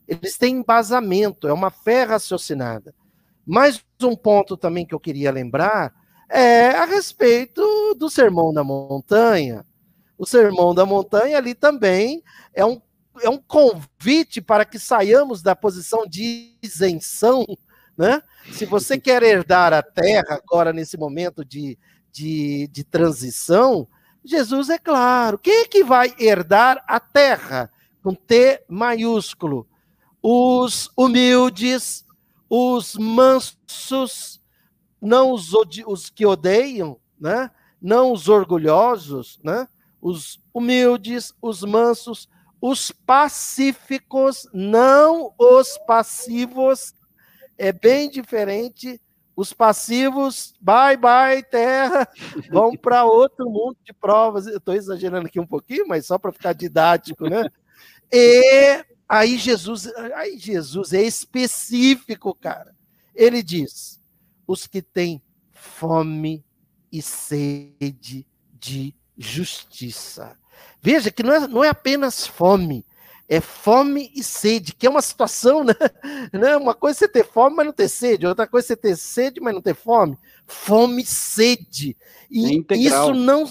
eles 0.08 0.38
têm 0.38 0.58
embasamento, 0.58 1.48
é 1.48 1.54
uma 1.54 1.72
fé 1.72 2.04
raciocinada. 2.04 2.94
Mais 3.44 3.84
um 4.04 4.16
ponto 4.16 4.56
também 4.56 4.86
que 4.86 4.94
eu 4.94 5.00
queria 5.00 5.32
lembrar 5.32 5.92
é 6.30 6.70
a 6.72 6.86
respeito 6.86 7.62
do 7.96 8.10
Sermão 8.10 8.54
da 8.54 8.64
Montanha. 8.64 9.66
O 10.18 10.26
Sermão 10.26 10.74
da 10.74 10.86
Montanha 10.86 11.38
ali 11.38 11.54
também 11.54 12.24
é 12.54 12.66
um, 12.66 12.82
é 13.22 13.30
um 13.30 13.38
convite 13.38 14.42
para 14.42 14.66
que 14.66 14.80
saiamos 14.80 15.42
da 15.42 15.56
posição 15.56 16.06
de 16.08 16.58
isenção, 16.62 17.46
né? 17.98 18.22
Se 18.52 18.66
você 18.66 19.00
quer 19.00 19.24
herdar 19.24 19.74
a 19.74 19.82
terra 19.82 20.40
agora 20.44 20.72
nesse 20.72 20.98
momento 20.98 21.44
de, 21.44 21.78
de, 22.12 22.68
de 22.72 22.84
transição, 22.84 23.88
Jesus 24.24 24.70
é 24.70 24.78
claro. 24.78 25.38
Quem 25.38 25.62
é 25.62 25.68
que 25.68 25.84
vai 25.84 26.14
herdar 26.20 26.84
a 26.88 27.00
terra? 27.00 27.72
Com 28.02 28.14
T 28.14 28.64
maiúsculo. 28.68 29.68
Os 30.22 30.90
humildes, 30.98 32.06
os 32.50 32.96
mansos, 32.96 34.42
não 35.02 35.32
os, 35.32 35.52
os 35.86 36.10
que 36.10 36.26
odeiam, 36.26 36.98
né? 37.20 37.52
não 37.82 38.12
os 38.12 38.28
orgulhosos, 38.28 39.40
né? 39.44 39.68
os 40.02 40.40
humildes, 40.54 41.34
os 41.42 41.64
mansos, 41.64 42.30
os 42.62 42.92
pacíficos, 42.92 44.48
não 44.54 45.34
os 45.38 45.78
passivos. 45.86 46.94
É 47.58 47.72
bem 47.72 48.10
diferente 48.10 49.00
os 49.36 49.52
passivos, 49.52 50.54
bye 50.62 50.96
bye, 50.96 51.44
terra, 51.44 52.08
vão 52.50 52.76
para 52.76 53.04
outro 53.04 53.50
mundo 53.50 53.78
de 53.84 53.92
provas. 53.92 54.48
Eu 54.48 54.58
estou 54.58 54.74
exagerando 54.74 55.28
aqui 55.28 55.40
um 55.40 55.48
pouquinho, 55.48 55.88
mas 55.88 56.06
só 56.06 56.18
para 56.18 56.32
ficar 56.32 56.54
didático, 56.54 57.28
né? 57.30 57.50
E 58.12 58.86
aí 59.10 59.38
Jesus, 59.38 59.88
aí 60.16 60.38
Jesus 60.38 60.94
é 60.94 61.02
específico, 61.02 62.34
cara. 62.34 62.74
Ele 63.14 63.44
diz: 63.44 64.00
os 64.48 64.68
que 64.68 64.82
têm 64.82 65.22
fome 65.52 66.44
e 66.92 67.02
sede 67.02 68.26
de 68.54 68.96
justiça. 69.18 70.38
Veja 70.82 71.12
que 71.12 71.24
não 71.24 71.34
é, 71.34 71.48
não 71.48 71.64
é 71.64 71.70
apenas 71.70 72.28
fome, 72.28 72.86
é 73.28 73.42
fome 73.42 74.12
e 74.16 74.24
sede, 74.24 74.74
que 74.74 74.86
é 74.86 74.90
uma 74.90 75.02
situação, 75.02 75.64
né? 75.64 75.74
né? 76.32 76.56
Uma 76.58 76.74
coisa 76.74 77.00
é 77.00 77.00
você 77.00 77.08
ter 77.08 77.26
fome, 77.26 77.56
mas 77.56 77.66
não 77.66 77.74
ter 77.74 77.90
sede, 77.90 78.28
outra 78.28 78.46
coisa 78.46 78.66
é 78.66 78.68
você 78.68 78.76
ter 78.76 78.96
sede, 78.96 79.42
mas 79.42 79.54
não 79.54 79.62
ter 79.62 79.76
fome. 79.76 80.18
Fome 80.46 81.02
e 81.02 81.06
sede. 81.06 81.98
E 82.30 82.64
é 82.70 82.78
isso 82.78 83.14
não. 83.14 83.46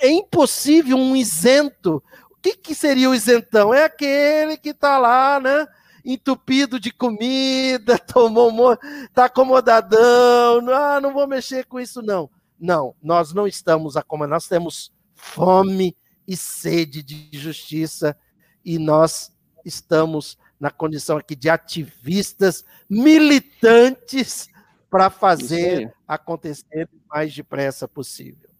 É 0.00 0.10
impossível 0.10 0.96
um 0.96 1.16
isento. 1.16 2.02
O 2.30 2.36
que, 2.42 2.56
que 2.56 2.74
seria 2.74 3.08
o 3.08 3.14
isentão? 3.14 3.72
É 3.72 3.84
aquele 3.84 4.56
que 4.56 4.70
está 4.70 4.98
lá, 4.98 5.40
né? 5.40 5.66
Entupido 6.04 6.80
de 6.80 6.92
comida, 6.92 7.98
tomou, 8.06 8.76
tá 9.14 9.26
acomodadão, 9.26 10.68
ah, 10.70 11.00
não 11.00 11.12
vou 11.12 11.26
mexer 11.26 11.66
com 11.66 11.78
isso, 11.78 12.02
não. 12.02 12.28
Não, 12.58 12.94
nós 13.02 13.32
não 13.32 13.46
estamos 13.46 13.96
acomodados, 13.96 14.44
nós 14.44 14.48
temos 14.48 14.92
fome 15.14 15.96
e 16.26 16.36
sede 16.36 17.02
de 17.02 17.28
justiça, 17.32 18.16
e 18.64 18.78
nós 18.78 19.32
estamos 19.64 20.38
na 20.58 20.70
condição 20.70 21.16
aqui 21.18 21.34
de 21.34 21.50
ativistas, 21.50 22.64
militantes, 22.88 24.48
para 24.88 25.08
fazer 25.08 25.92
acontecer 26.06 26.88
o 26.92 27.08
mais 27.08 27.34
depressa 27.34 27.88
possível. 27.88 28.51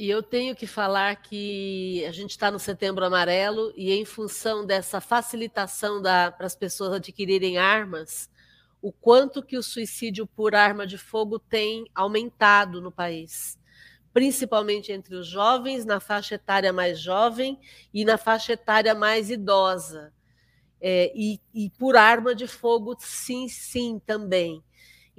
E 0.00 0.08
eu 0.08 0.22
tenho 0.22 0.56
que 0.56 0.66
falar 0.66 1.14
que 1.16 2.02
a 2.06 2.10
gente 2.10 2.30
está 2.30 2.50
no 2.50 2.58
Setembro 2.58 3.04
Amarelo 3.04 3.70
e, 3.76 3.92
em 3.92 4.02
função 4.06 4.64
dessa 4.64 4.98
facilitação 4.98 6.00
para 6.00 6.34
as 6.38 6.56
pessoas 6.56 6.94
adquirirem 6.94 7.58
armas, 7.58 8.30
o 8.80 8.90
quanto 8.90 9.42
que 9.42 9.58
o 9.58 9.62
suicídio 9.62 10.26
por 10.26 10.54
arma 10.54 10.86
de 10.86 10.96
fogo 10.96 11.38
tem 11.38 11.84
aumentado 11.94 12.80
no 12.80 12.90
país 12.90 13.58
principalmente 14.10 14.90
entre 14.90 15.14
os 15.14 15.26
jovens, 15.26 15.84
na 15.84 16.00
faixa 16.00 16.34
etária 16.34 16.72
mais 16.72 16.98
jovem 16.98 17.60
e 17.94 18.04
na 18.04 18.18
faixa 18.18 18.54
etária 18.54 18.92
mais 18.92 19.30
idosa. 19.30 20.12
É, 20.80 21.12
e, 21.14 21.38
e 21.54 21.70
por 21.70 21.94
arma 21.94 22.34
de 22.34 22.48
fogo, 22.48 22.96
sim, 22.98 23.48
sim, 23.48 24.00
também. 24.04 24.64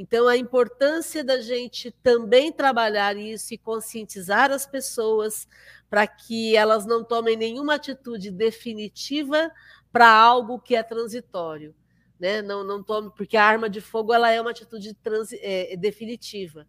Então, 0.02 0.28
a 0.28 0.36
importância 0.36 1.24
da 1.24 1.40
gente 1.40 1.92
também 2.02 2.52
trabalhar 2.52 3.16
isso 3.16 3.54
e 3.54 3.58
conscientizar 3.58 4.50
as 4.50 4.66
pessoas 4.66 5.48
para 5.92 6.08
que 6.08 6.56
elas 6.56 6.88
não 6.88 7.04
tomem 7.04 7.38
nenhuma 7.38 7.76
atitude 7.76 8.32
definitiva 8.32 9.52
para 9.92 10.12
algo 10.12 10.58
que 10.58 10.76
é 10.76 10.82
transitório. 10.82 11.76
Né? 12.20 12.42
Não, 12.42 12.64
não 12.64 12.82
tome, 12.82 13.12
porque 13.16 13.38
a 13.38 13.46
arma 13.46 13.70
de 13.70 13.80
fogo 13.80 14.12
ela 14.12 14.32
é 14.32 14.42
uma 14.42 14.50
atitude 14.50 14.92
transi, 14.96 15.40
é, 15.40 15.78
definitiva 15.78 16.66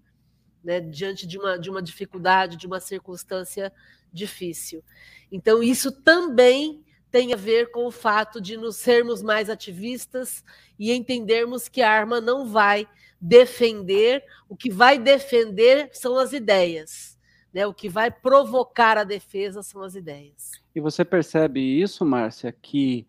né, 0.63 0.79
diante 0.79 1.27
de 1.27 1.39
uma, 1.39 1.59
de 1.59 1.71
uma 1.71 1.81
dificuldade, 1.81 2.59
de 2.59 2.67
uma 2.67 2.81
circunstância 2.81 3.73
difícil. 4.13 4.85
Então, 5.31 5.63
isso 5.63 5.91
também 5.91 6.85
tem 7.11 7.33
a 7.33 7.37
ver 7.37 7.71
com 7.71 7.87
o 7.87 7.91
fato 7.91 8.43
de 8.43 8.59
nos 8.59 8.77
sermos 8.77 9.23
mais 9.23 9.49
ativistas 9.49 10.45
e 10.79 10.93
entendermos 10.93 11.67
que 11.67 11.81
a 11.81 11.91
arma 11.91 12.21
não 12.21 12.47
vai 12.47 12.87
defender, 13.23 14.25
o 14.49 14.57
que 14.57 14.69
vai 14.69 14.99
defender 14.99 15.89
são 15.93 16.19
as 16.19 16.33
ideias. 16.33 17.17
Né? 17.55 17.65
O 17.65 17.73
que 17.73 17.89
vai 17.89 18.11
provocar 18.11 18.99
a 18.99 19.05
defesa 19.05 19.63
são 19.63 19.83
as 19.83 19.95
ideias. 19.95 20.51
E 20.75 20.81
você 20.81 21.05
percebe 21.05 21.61
isso, 21.61 22.05
Márcia, 22.05 22.53
que 22.61 23.07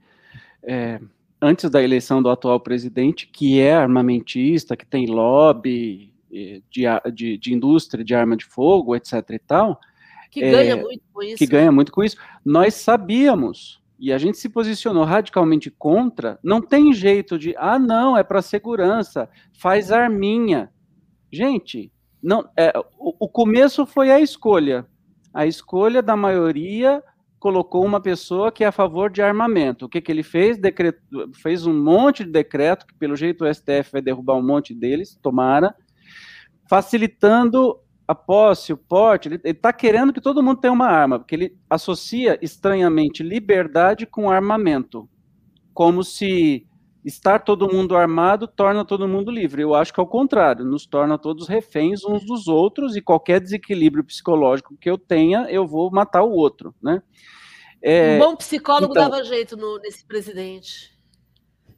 é, 0.61 1.01
antes 1.41 1.69
da 1.69 1.81
eleição 1.81 2.21
do 2.21 2.29
atual 2.29 2.59
presidente, 2.59 3.25
que 3.25 3.59
é 3.59 3.73
armamentista, 3.73 4.77
que 4.77 4.85
tem 4.85 5.07
lobby, 5.07 6.13
de, 6.69 6.83
de, 7.13 7.37
de, 7.37 7.53
indústria 7.53 8.03
de 8.03 8.15
arma 8.15 8.35
de 8.35 8.45
fogo, 8.45 8.95
etc. 8.95 9.13
e 9.29 9.39
tal. 9.39 9.79
Que 10.31 10.43
é, 10.43 10.51
ganha 10.51 10.77
muito 10.77 11.03
com 11.11 11.23
isso. 11.23 11.37
Que 11.37 11.45
ganha 11.45 11.71
muito 11.71 11.91
com 11.91 12.03
isso. 12.03 12.17
Nós 12.43 12.73
sabíamos, 12.75 13.81
e 13.99 14.11
a 14.11 14.17
gente 14.17 14.37
se 14.37 14.49
posicionou 14.49 15.03
radicalmente 15.03 15.71
contra, 15.71 16.39
não 16.43 16.61
tem 16.61 16.93
jeito 16.93 17.37
de, 17.37 17.55
ah, 17.57 17.79
não, 17.79 18.17
é 18.17 18.23
para 18.23 18.41
segurança, 18.41 19.29
faz 19.57 19.91
arminha. 19.91 20.71
Gente, 21.31 21.91
não, 22.21 22.49
é, 22.57 22.73
o, 22.97 23.25
o 23.25 23.29
começo 23.29 23.85
foi 23.85 24.11
a 24.11 24.19
escolha. 24.19 24.85
A 25.33 25.45
escolha 25.45 26.01
da 26.01 26.15
maioria 26.15 27.03
colocou 27.39 27.83
uma 27.83 27.99
pessoa 27.99 28.53
que 28.53 28.63
é 28.63 28.67
a 28.67 28.71
favor 28.71 29.09
de 29.09 29.21
armamento. 29.21 29.85
O 29.85 29.89
que, 29.89 29.99
que 29.99 30.09
ele 30.09 30.23
fez? 30.23 30.57
Decreto, 30.57 31.01
fez 31.41 31.65
um 31.65 31.73
monte 31.73 32.23
de 32.23 32.31
decreto, 32.31 32.87
que 32.87 32.93
pelo 32.93 33.17
jeito 33.17 33.43
o 33.43 33.53
STF 33.53 33.91
vai 33.91 34.01
derrubar 34.01 34.35
um 34.35 34.45
monte 34.45 34.73
deles, 34.73 35.19
tomara, 35.21 35.75
facilitando 36.69 37.77
a 38.07 38.13
posse, 38.13 38.73
o 38.73 38.77
porte, 38.77 39.27
ele 39.29 39.39
está 39.43 39.71
querendo 39.71 40.11
que 40.11 40.21
todo 40.21 40.43
mundo 40.43 40.59
tenha 40.59 40.73
uma 40.73 40.87
arma, 40.87 41.17
porque 41.19 41.35
ele 41.35 41.57
associa 41.69 42.37
estranhamente 42.41 43.23
liberdade 43.23 44.05
com 44.05 44.29
armamento, 44.29 45.09
como 45.73 46.03
se 46.03 46.67
estar 47.05 47.39
todo 47.39 47.71
mundo 47.71 47.95
armado 47.95 48.47
torna 48.47 48.85
todo 48.85 49.07
mundo 49.07 49.31
livre. 49.31 49.61
Eu 49.61 49.73
acho 49.73 49.93
que 49.93 49.99
é 49.99 50.03
o 50.03 50.07
contrário, 50.07 50.65
nos 50.65 50.85
torna 50.85 51.17
todos 51.17 51.47
reféns 51.47 52.03
uns 52.03 52.25
dos 52.25 52.47
outros 52.47 52.95
e 52.95 53.01
qualquer 53.01 53.39
desequilíbrio 53.39 54.03
psicológico 54.03 54.77
que 54.77 54.89
eu 54.89 54.97
tenha, 54.97 55.47
eu 55.49 55.67
vou 55.67 55.91
matar 55.91 56.23
o 56.23 56.31
outro, 56.31 56.73
né? 56.81 57.01
É, 57.81 58.15
um 58.15 58.19
bom 58.19 58.35
psicólogo 58.37 58.93
então, 58.93 59.09
dava 59.09 59.23
jeito 59.25 59.57
no, 59.57 59.77
nesse 59.79 60.05
presidente. 60.05 60.93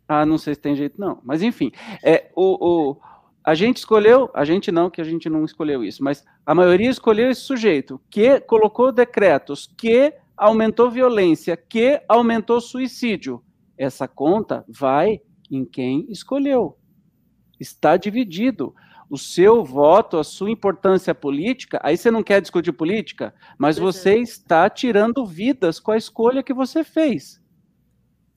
Ah, 0.07 0.23
não 0.23 0.37
sei 0.37 0.53
se 0.53 0.61
tem 0.61 0.75
jeito, 0.75 1.01
não. 1.01 1.19
Mas 1.23 1.41
enfim, 1.41 1.71
é, 2.03 2.29
o, 2.35 2.91
o, 2.91 2.97
a 3.45 3.53
gente 3.53 3.77
escolheu, 3.77 4.31
a 4.33 4.43
gente 4.43 4.71
não, 4.71 4.89
que 4.89 4.99
a 4.99 5.03
gente 5.03 5.29
não 5.29 5.45
escolheu 5.45 5.83
isso, 5.83 6.03
mas 6.03 6.25
a 6.43 6.55
maioria 6.55 6.89
escolheu 6.89 7.29
esse 7.29 7.41
sujeito 7.41 8.01
que 8.09 8.39
colocou 8.39 8.91
decretos, 8.91 9.71
que 9.77 10.11
aumentou 10.35 10.89
violência, 10.89 11.55
que 11.55 12.01
aumentou 12.09 12.59
suicídio. 12.59 13.43
Essa 13.77 14.07
conta 14.07 14.65
vai 14.67 15.21
em 15.51 15.63
quem 15.63 16.07
escolheu. 16.09 16.75
Está 17.59 17.97
dividido. 17.97 18.73
O 19.07 19.17
seu 19.19 19.63
voto, 19.63 20.17
a 20.17 20.23
sua 20.23 20.49
importância 20.49 21.13
política, 21.13 21.79
aí 21.83 21.95
você 21.95 22.09
não 22.09 22.23
quer 22.23 22.41
discutir 22.41 22.71
política, 22.71 23.35
mas 23.59 23.77
você 23.77 24.15
está 24.15 24.67
tirando 24.67 25.23
vidas 25.23 25.79
com 25.79 25.91
a 25.91 25.97
escolha 25.97 26.41
que 26.41 26.53
você 26.53 26.83
fez. 26.83 27.39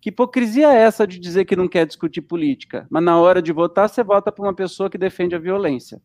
Que 0.00 0.10
hipocrisia 0.10 0.72
é 0.72 0.82
essa 0.82 1.06
de 1.06 1.18
dizer 1.18 1.44
que 1.44 1.56
não 1.56 1.68
quer 1.68 1.86
discutir 1.86 2.22
política, 2.22 2.86
mas 2.90 3.02
na 3.02 3.18
hora 3.18 3.42
de 3.42 3.52
votar 3.52 3.88
você 3.88 4.02
vota 4.02 4.30
para 4.30 4.44
uma 4.44 4.54
pessoa 4.54 4.88
que 4.88 4.98
defende 4.98 5.34
a 5.34 5.38
violência? 5.38 6.00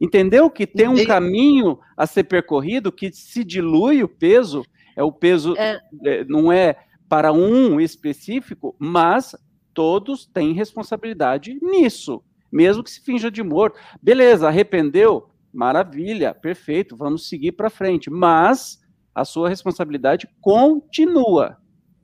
Entendeu 0.00 0.50
que 0.50 0.66
tem 0.66 0.88
um 0.88 1.04
caminho 1.06 1.78
a 1.96 2.06
ser 2.06 2.24
percorrido 2.24 2.92
que 2.92 3.12
se 3.12 3.44
dilui 3.44 4.02
o 4.02 4.08
peso, 4.08 4.64
é 4.96 5.02
o 5.02 5.12
peso 5.12 5.54
é. 5.56 5.80
É, 6.04 6.24
não 6.24 6.52
é 6.52 6.76
para 7.08 7.32
um 7.32 7.80
específico, 7.80 8.74
mas 8.78 9.34
todos 9.72 10.26
têm 10.26 10.52
responsabilidade 10.52 11.58
nisso, 11.62 12.22
mesmo 12.52 12.82
que 12.82 12.90
se 12.90 13.00
finja 13.02 13.30
de 13.30 13.42
morto. 13.42 13.78
Beleza, 14.02 14.48
arrependeu? 14.48 15.30
Maravilha, 15.52 16.34
perfeito, 16.34 16.96
vamos 16.96 17.28
seguir 17.28 17.52
para 17.52 17.70
frente, 17.70 18.10
mas 18.10 18.80
a 19.14 19.24
sua 19.24 19.48
responsabilidade 19.48 20.28
continua 20.40 21.56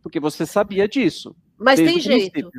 porque 0.06 0.20
você 0.20 0.46
sabia 0.46 0.86
disso. 0.86 1.34
Mas 1.58 1.80
tem 1.80 1.98
jeito. 1.98 2.52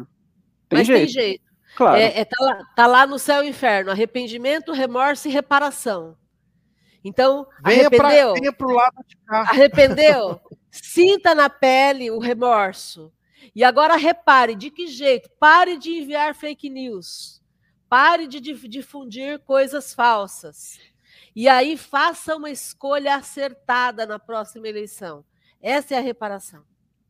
Tem 0.67 0.79
Mas 0.79 0.85
jeito. 0.85 0.99
tem 0.99 1.07
jeito. 1.07 1.43
Claro. 1.77 1.95
É, 1.95 2.19
é, 2.19 2.25
tá, 2.25 2.35
lá, 2.43 2.65
tá 2.75 2.87
lá 2.87 3.07
no 3.07 3.17
céu 3.17 3.41
e 3.41 3.47
inferno, 3.47 3.89
arrependimento, 3.89 4.73
remorso 4.73 5.29
e 5.29 5.31
reparação. 5.31 6.17
Então, 7.05 7.47
venha 7.63 7.87
arrependeu. 7.87 8.31
Pra, 8.33 8.41
venha 8.41 8.51
pro 8.51 8.73
lado 8.73 8.97
de 9.07 9.15
cá. 9.15 9.39
Arrependeu? 9.43 10.41
Sinta 10.69 11.33
na 11.33 11.49
pele 11.49 12.11
o 12.11 12.19
remorso. 12.19 13.13
E 13.55 13.63
agora 13.63 13.95
repare, 13.95 14.53
de 14.53 14.69
que 14.69 14.87
jeito? 14.87 15.29
Pare 15.39 15.77
de 15.77 16.01
enviar 16.01 16.35
fake 16.35 16.69
news. 16.69 17.41
Pare 17.87 18.27
de 18.27 18.41
difundir 18.41 19.39
coisas 19.39 19.93
falsas. 19.93 20.79
E 21.33 21.47
aí 21.47 21.77
faça 21.77 22.35
uma 22.35 22.49
escolha 22.49 23.15
acertada 23.15 24.05
na 24.05 24.19
próxima 24.19 24.67
eleição. 24.67 25.23
Essa 25.61 25.95
é 25.95 25.97
a 25.97 26.01
reparação. 26.01 26.65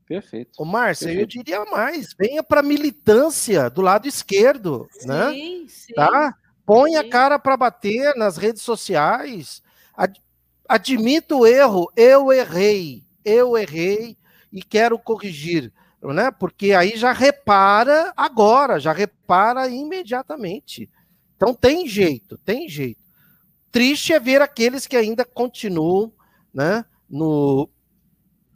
Perfeito. 0.07 0.51
Ô, 0.57 0.63
Márcia, 0.63 1.11
eu 1.11 1.25
diria 1.25 1.65
mais, 1.65 2.15
venha 2.17 2.41
para 2.41 2.63
militância 2.63 3.69
do 3.69 3.81
lado 3.81 4.07
esquerdo, 4.07 4.87
sim, 4.91 5.07
né? 5.07 5.31
Sim. 5.67 5.93
Tá? 5.93 6.33
Põe 6.65 6.91
sim. 6.91 6.97
a 6.97 7.09
cara 7.09 7.37
para 7.37 7.57
bater 7.57 8.15
nas 8.15 8.37
redes 8.37 8.61
sociais. 8.61 9.61
Ad, 9.95 10.19
admita 10.67 11.35
o 11.35 11.45
erro, 11.45 11.91
eu 11.95 12.31
errei, 12.31 13.03
eu 13.25 13.57
errei 13.57 14.17
e 14.51 14.63
quero 14.63 14.97
corrigir, 14.97 15.73
né? 16.01 16.31
Porque 16.31 16.71
aí 16.71 16.95
já 16.95 17.11
repara 17.11 18.13
agora, 18.15 18.79
já 18.79 18.93
repara 18.93 19.67
imediatamente. 19.67 20.89
Então 21.35 21.53
tem 21.53 21.85
jeito, 21.85 22.37
tem 22.37 22.69
jeito. 22.69 23.01
Triste 23.69 24.13
é 24.13 24.19
ver 24.19 24.41
aqueles 24.41 24.87
que 24.87 24.95
ainda 24.95 25.25
continuam, 25.25 26.11
né, 26.53 26.85
no 27.09 27.69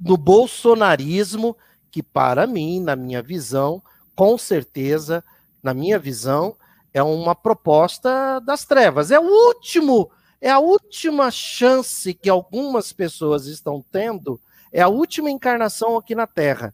do 0.02 0.18
bolsonarismo, 0.18 1.56
que 1.92 2.02
para 2.02 2.48
mim, 2.48 2.82
na 2.82 2.96
minha 2.96 3.22
visão, 3.22 3.84
com 4.16 4.36
certeza, 4.36 5.24
na 5.62 5.76
minha 5.76 6.00
visão, 6.00 6.56
é 6.92 7.04
uma 7.04 7.36
proposta 7.36 8.40
das 8.40 8.66
trevas. 8.66 9.12
É 9.12 9.20
o 9.20 9.24
último, 9.24 10.10
é 10.42 10.50
a 10.50 10.58
última 10.58 11.30
chance 11.30 12.16
que 12.16 12.30
algumas 12.30 12.92
pessoas 12.92 13.46
estão 13.46 13.86
tendo, 13.92 14.42
é 14.74 14.82
a 14.82 14.88
última 14.88 15.30
encarnação 15.30 15.96
aqui 15.96 16.16
na 16.16 16.26
Terra. 16.26 16.74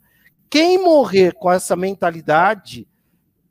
Quem 0.50 0.82
morrer 0.82 1.34
com 1.34 1.52
essa 1.52 1.76
mentalidade, 1.76 2.88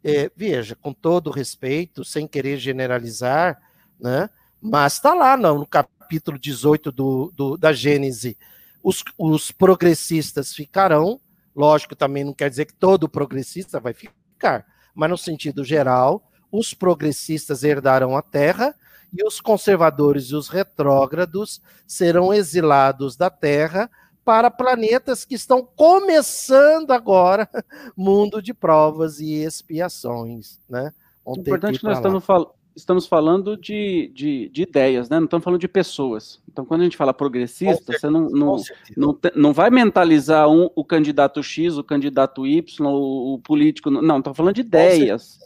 é, 0.02 0.30
veja, 0.34 0.74
com 0.74 0.94
todo 0.94 1.30
respeito, 1.30 2.02
sem 2.02 2.26
querer 2.26 2.56
generalizar, 2.56 3.60
né? 4.00 4.30
Mas 4.58 4.94
está 4.94 5.12
lá 5.12 5.36
no, 5.36 5.58
no 5.58 5.66
capítulo 5.66 6.38
18 6.38 6.90
do, 6.90 7.30
do, 7.36 7.56
da 7.58 7.74
Gênese, 7.74 8.38
os, 8.86 9.02
os 9.18 9.50
progressistas 9.50 10.54
ficarão, 10.54 11.20
lógico, 11.56 11.96
também 11.96 12.22
não 12.22 12.32
quer 12.32 12.48
dizer 12.48 12.66
que 12.66 12.72
todo 12.72 13.08
progressista 13.08 13.80
vai 13.80 13.92
ficar, 13.92 14.64
mas 14.94 15.10
no 15.10 15.18
sentido 15.18 15.64
geral, 15.64 16.22
os 16.52 16.72
progressistas 16.72 17.64
herdarão 17.64 18.16
a 18.16 18.22
terra 18.22 18.72
e 19.12 19.26
os 19.26 19.40
conservadores 19.40 20.26
e 20.26 20.36
os 20.36 20.48
retrógrados 20.48 21.60
serão 21.84 22.32
exilados 22.32 23.16
da 23.16 23.28
terra 23.28 23.90
para 24.24 24.52
planetas 24.52 25.24
que 25.24 25.34
estão 25.34 25.64
começando 25.64 26.92
agora 26.92 27.48
mundo 27.96 28.40
de 28.40 28.54
provas 28.54 29.18
e 29.18 29.32
expiações, 29.42 30.60
né? 30.68 30.92
Vão 31.24 31.34
Importante 31.34 31.80
que 31.80 31.84
nós 31.84 31.96
estamos, 31.96 32.24
fal 32.24 32.55
estamos 32.76 33.06
falando 33.06 33.56
de, 33.56 34.12
de, 34.14 34.48
de, 34.50 34.62
ideias, 34.62 35.08
né? 35.08 35.18
Não 35.18 35.24
estamos 35.24 35.42
falando 35.42 35.60
de 35.60 35.66
pessoas. 35.66 36.40
Então, 36.48 36.64
quando 36.64 36.82
a 36.82 36.84
gente 36.84 36.96
fala 36.96 37.14
progressista, 37.14 37.92
você 37.92 38.10
não, 38.10 38.28
não, 38.28 38.56
não, 38.94 39.18
não 39.34 39.52
vai 39.52 39.70
mentalizar 39.70 40.48
um, 40.48 40.68
o 40.76 40.84
candidato 40.84 41.42
X, 41.42 41.78
o 41.78 41.82
candidato 41.82 42.46
Y, 42.46 42.86
o, 42.86 43.34
o 43.34 43.38
político. 43.38 43.90
Não, 43.90 44.18
estamos 44.18 44.36
falando 44.36 44.54
de 44.54 44.60
ideias. 44.60 45.38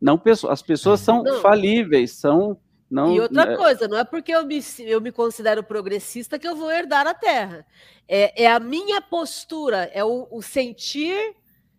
Não 0.00 0.16
pessoas. 0.16 0.52
As 0.52 0.62
pessoas 0.62 1.00
são 1.00 1.22
não. 1.24 1.40
falíveis, 1.40 2.12
são. 2.12 2.56
Não, 2.88 3.12
e 3.12 3.20
outra 3.20 3.52
é... 3.52 3.56
coisa, 3.56 3.88
não 3.88 3.98
é 3.98 4.04
porque 4.04 4.30
eu 4.30 4.46
me, 4.46 4.60
eu 4.78 5.00
me 5.00 5.10
considero 5.10 5.64
progressista 5.64 6.38
que 6.38 6.46
eu 6.46 6.54
vou 6.54 6.70
herdar 6.70 7.04
a 7.04 7.14
terra. 7.14 7.66
É, 8.06 8.44
é 8.44 8.46
a 8.46 8.60
minha 8.60 9.00
postura, 9.00 9.90
é 9.92 10.04
o, 10.04 10.28
o 10.30 10.40
sentir 10.40 11.34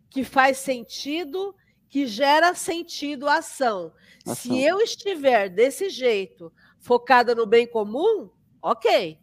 que 0.10 0.26
faz 0.26 0.58
sentido 0.58 1.56
que 1.90 2.06
gera 2.06 2.54
sentido 2.54 3.28
a 3.28 3.38
ação. 3.38 3.92
ação. 4.26 4.36
Se 4.36 4.62
eu 4.62 4.80
estiver 4.80 5.50
desse 5.50 5.90
jeito, 5.90 6.52
focada 6.80 7.34
no 7.34 7.46
bem 7.46 7.68
comum, 7.68 8.30
ok. 8.62 9.18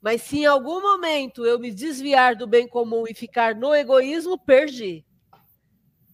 Mas 0.00 0.22
se 0.22 0.38
em 0.38 0.46
algum 0.46 0.80
momento 0.80 1.44
eu 1.44 1.58
me 1.58 1.70
desviar 1.70 2.34
do 2.34 2.46
bem 2.46 2.66
comum 2.66 3.04
e 3.08 3.14
ficar 3.14 3.54
no 3.54 3.74
egoísmo, 3.74 4.38
perdi. 4.38 5.04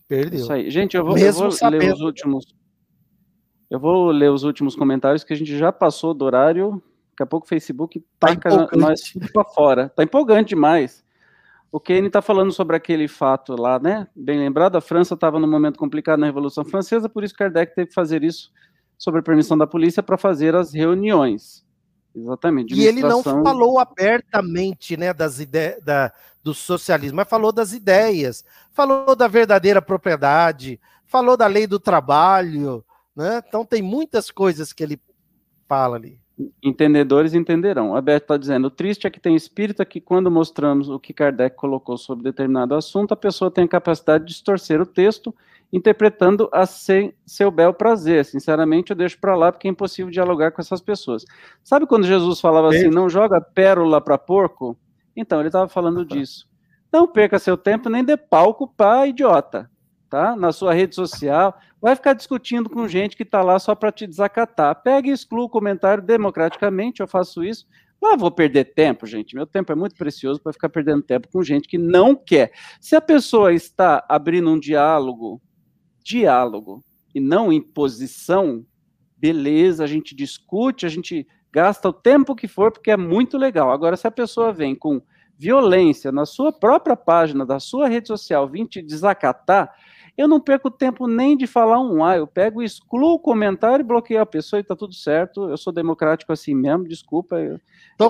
Perdeu. 0.09 0.41
Isso 0.41 0.53
aí. 0.53 0.71
Gente, 0.71 0.97
eu 0.97 1.05
vou, 1.05 1.17
eu 1.17 1.33
vou 1.33 1.49
ler 1.71 1.93
os 1.93 2.01
últimos. 2.01 2.45
Eu 3.69 3.81
vou 3.81 4.11
ler 4.11 4.31
os 4.31 4.45
últimos 4.45 4.77
comentários 4.77 5.25
que 5.25 5.33
a 5.33 5.37
gente 5.37 5.57
já 5.57 5.73
passou 5.73 6.15
do 6.15 6.25
horário. 6.25 6.83
Daqui 7.11 7.23
a 7.23 7.27
pouco 7.27 7.47
o 7.47 7.49
Facebook 7.49 8.05
tá 8.19 8.29
taca 8.29 8.77
nós 8.77 9.13
para 9.33 9.45
fora. 9.45 9.89
Tá 9.89 10.03
empolgante 10.03 10.51
demais. 10.51 11.05
O 11.71 11.81
Kane 11.81 12.07
está 12.07 12.23
falando 12.23 12.53
sobre 12.53 12.77
aquele 12.77 13.09
fato 13.09 13.55
lá, 13.55 13.79
né? 13.79 14.07
Bem 14.15 14.39
lembrado, 14.39 14.77
a 14.77 14.81
França 14.81 15.15
estava 15.15 15.39
num 15.39 15.51
momento 15.51 15.79
complicado 15.79 16.21
na 16.21 16.27
Revolução 16.27 16.65
Francesa, 16.65 17.09
por 17.09 17.25
isso 17.25 17.35
Kardec 17.35 17.75
teve 17.75 17.89
que 17.89 17.95
fazer 17.95 18.23
isso 18.23 18.51
sobre 18.97 19.21
a 19.21 19.23
permissão 19.23 19.59
da 19.59 19.67
polícia 19.67 20.03
para 20.03 20.17
fazer 20.17 20.55
as 20.55 20.73
reuniões. 20.73 21.67
Exatamente. 22.15 22.75
E 22.75 22.87
ele 22.87 23.03
não 23.03 23.23
falou 23.23 23.79
abertamente, 23.79 24.97
né, 24.97 25.13
das 25.13 25.39
ideias 25.39 25.85
da, 25.85 26.11
do 26.43 26.55
socialismo, 26.55 27.17
mas 27.17 27.29
falou 27.29 27.53
das 27.53 27.75
ideias, 27.75 28.43
falou 28.73 29.15
da 29.15 29.29
verdadeira 29.29 29.83
propriedade, 29.83 30.81
falou 31.05 31.37
da 31.37 31.47
lei 31.47 31.67
do 31.67 31.79
trabalho, 31.79 32.83
né? 33.15 33.43
Então 33.47 33.67
tem 33.67 33.83
muitas 33.83 34.31
coisas 34.31 34.73
que 34.73 34.83
ele 34.83 34.99
fala 35.69 35.97
ali. 35.97 36.19
Entendedores 36.63 37.33
entenderão. 37.33 37.97
A 37.97 38.01
Beth 38.03 38.19
está 38.19 38.37
dizendo: 38.37 38.67
o 38.67 38.71
triste 38.71 39.07
é 39.07 39.11
que 39.11 39.19
tem 39.19 39.35
espírita 39.35 39.87
que, 39.87 40.01
quando 40.01 40.31
mostramos 40.31 40.89
o 40.91 41.01
que 41.01 41.15
Kardec 41.15 41.57
colocou 41.57 41.97
sobre 41.97 42.25
determinado 42.25 42.75
assunto, 42.75 43.13
a 43.13 43.17
pessoa 43.17 43.51
tem 43.51 43.65
a 43.65 43.69
capacidade 43.69 44.25
de 44.25 44.33
distorcer 44.33 44.79
o 44.81 44.85
texto, 44.85 45.35
interpretando 45.73 46.49
a 46.53 46.67
sem, 46.67 47.15
seu 47.25 47.51
bel 47.51 47.73
prazer. 47.73 48.25
Sinceramente, 48.27 48.91
eu 48.91 48.97
deixo 48.97 49.19
para 49.19 49.35
lá 49.35 49.51
porque 49.51 49.67
é 49.67 49.71
impossível 49.71 50.11
dialogar 50.11 50.51
com 50.51 50.61
essas 50.61 50.83
pessoas. 50.83 51.25
Sabe 51.65 51.87
quando 51.87 52.07
Jesus 52.07 52.39
falava 52.39 52.69
assim: 52.69 52.89
não 52.89 53.09
joga 53.09 53.41
pérola 53.41 53.99
para 53.99 54.19
porco? 54.19 54.77
Então, 55.17 55.41
ele 55.41 55.49
estava 55.49 55.69
falando 55.69 56.05
disso. 56.05 56.47
Não 56.93 57.09
perca 57.09 57.39
seu 57.39 57.57
tempo 57.57 57.89
nem 57.89 58.05
dê 58.05 58.17
palco 58.17 58.69
para 58.69 59.07
idiota 59.07 59.71
tá? 60.09 60.37
Na 60.37 60.53
sua 60.53 60.73
rede 60.73 60.95
social, 60.95 61.59
vai 61.81 61.95
ficar 61.95 62.13
discutindo 62.13 62.71
com 62.71 62.89
gente 62.89 63.17
que 63.17 63.23
está 63.23 63.43
lá 63.43 63.59
só 63.59 63.75
para 63.75 63.93
te 63.93 64.07
desacatar. 64.07 64.83
Pega 64.83 65.09
e 65.09 65.13
exclua 65.13 65.45
o 65.45 65.51
comentário 65.51 66.03
democraticamente, 66.03 67.01
eu 67.01 67.09
faço 67.09 67.45
isso. 67.45 67.67
Ah, 68.03 68.17
vou 68.17 68.31
perder 68.31 68.75
tempo, 68.75 69.07
gente. 69.07 69.35
Meu 69.35 69.47
tempo 69.47 69.73
é 69.73 69.75
muito 69.75 69.97
precioso 69.97 70.41
para 70.41 70.53
ficar 70.53 70.69
perdendo 70.69 71.03
tempo 71.03 71.29
com 71.33 71.43
gente 71.43 71.67
que 71.67 71.79
não 71.79 72.15
quer. 72.15 72.53
Se 72.81 72.95
a 72.95 73.01
pessoa 73.01 73.53
está 73.53 74.05
abrindo 74.09 74.51
um 74.51 74.59
diálogo, 74.59 75.41
diálogo, 76.05 76.85
e 77.15 77.21
não 77.21 77.53
imposição, 77.53 78.65
beleza, 79.17 79.83
a 79.83 79.87
gente 79.87 80.15
discute, 80.15 80.85
a 80.85 80.89
gente 80.89 81.27
gasta 81.51 81.89
o 81.89 81.93
tempo 81.93 82.37
que 82.37 82.47
for, 82.47 82.71
porque 82.71 82.91
é 82.91 82.97
muito 82.97 83.39
legal. 83.39 83.73
Agora, 83.73 83.97
se 83.97 84.07
a 84.07 84.11
pessoa 84.11 84.53
vem 84.53 84.75
com 84.75 85.01
violência 85.39 86.13
na 86.13 86.27
sua 86.27 86.53
própria 86.53 86.97
página, 86.97 87.45
da 87.45 87.59
sua 87.59 87.89
rede 87.89 88.09
social, 88.09 88.49
vir 88.49 88.67
te 88.67 88.83
desacatar, 88.83 89.75
eu 90.17 90.27
não 90.27 90.41
perco 90.41 90.71
tempo 90.71 91.07
nem 91.07 91.37
de 91.37 91.47
falar 91.47 91.81
um 91.81 92.05
A, 92.05 92.17
eu 92.17 92.27
pego, 92.27 92.63
excluo 92.63 93.15
o 93.15 93.19
comentário 93.19 93.83
e 93.83 93.87
bloqueio 93.87 94.21
a 94.21 94.27
pessoa 94.27 94.61
e 94.61 94.65
tá 94.65 94.75
tudo 94.75 94.95
certo. 94.95 95.49
Eu 95.51 95.57
sou 95.57 95.73
democrático 95.73 96.33
assim 96.33 96.55
mesmo, 96.55 96.89
desculpa. 96.89 97.37
Eu, 97.37 97.61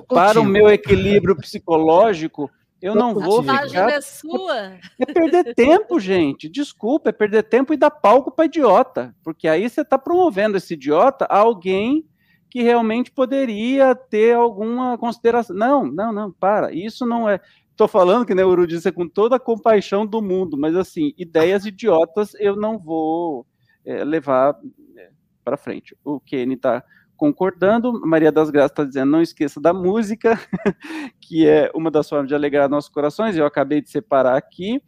para 0.02 0.40
o 0.40 0.44
meu 0.44 0.68
equilíbrio 0.68 1.36
psicológico, 1.36 2.50
eu 2.80 2.92
Tô 2.92 2.98
não 2.98 3.14
vou 3.14 3.42
ficar. 3.42 3.90
É, 3.90 4.00
sua. 4.00 4.78
é 4.98 5.06
perder 5.12 5.54
tempo, 5.54 5.98
gente. 5.98 6.48
Desculpa, 6.48 7.08
é 7.08 7.12
perder 7.12 7.42
tempo 7.44 7.72
e 7.72 7.76
dar 7.76 7.90
palco 7.90 8.30
para 8.30 8.44
idiota. 8.44 9.14
Porque 9.24 9.48
aí 9.48 9.68
você 9.68 9.80
está 9.80 9.98
promovendo 9.98 10.56
esse 10.56 10.74
idiota 10.74 11.26
a 11.28 11.38
alguém 11.38 12.06
que 12.50 12.62
realmente 12.62 13.10
poderia 13.10 13.94
ter 13.94 14.34
alguma 14.34 14.96
consideração. 14.98 15.56
Não, 15.56 15.84
não, 15.84 16.12
não, 16.12 16.30
para. 16.30 16.72
Isso 16.72 17.04
não 17.04 17.28
é. 17.28 17.40
Estou 17.76 17.86
falando 17.86 18.24
que 18.24 18.34
né, 18.34 18.42
o 18.42 18.48
Uru 18.48 18.66
disse 18.66 18.90
com 18.90 19.06
toda 19.06 19.36
a 19.36 19.38
compaixão 19.38 20.06
do 20.06 20.22
mundo, 20.22 20.56
mas 20.56 20.74
assim, 20.74 21.12
ideias 21.18 21.66
idiotas 21.66 22.32
eu 22.40 22.56
não 22.56 22.78
vou 22.78 23.46
é, 23.84 24.02
levar 24.02 24.58
é, 24.96 25.10
para 25.44 25.58
frente. 25.58 25.94
O 26.02 26.18
Kenny 26.18 26.54
está 26.54 26.82
concordando, 27.18 28.00
Maria 28.00 28.32
das 28.32 28.48
Graças 28.48 28.70
está 28.70 28.82
dizendo, 28.82 29.10
não 29.10 29.20
esqueça 29.20 29.60
da 29.60 29.74
música, 29.74 30.40
que 31.20 31.46
é 31.46 31.70
uma 31.74 31.90
das 31.90 32.08
formas 32.08 32.28
de 32.28 32.34
alegrar 32.34 32.66
nossos 32.66 32.88
corações, 32.88 33.36
eu 33.36 33.44
acabei 33.44 33.82
de 33.82 33.90
separar 33.90 34.38
aqui. 34.38 34.82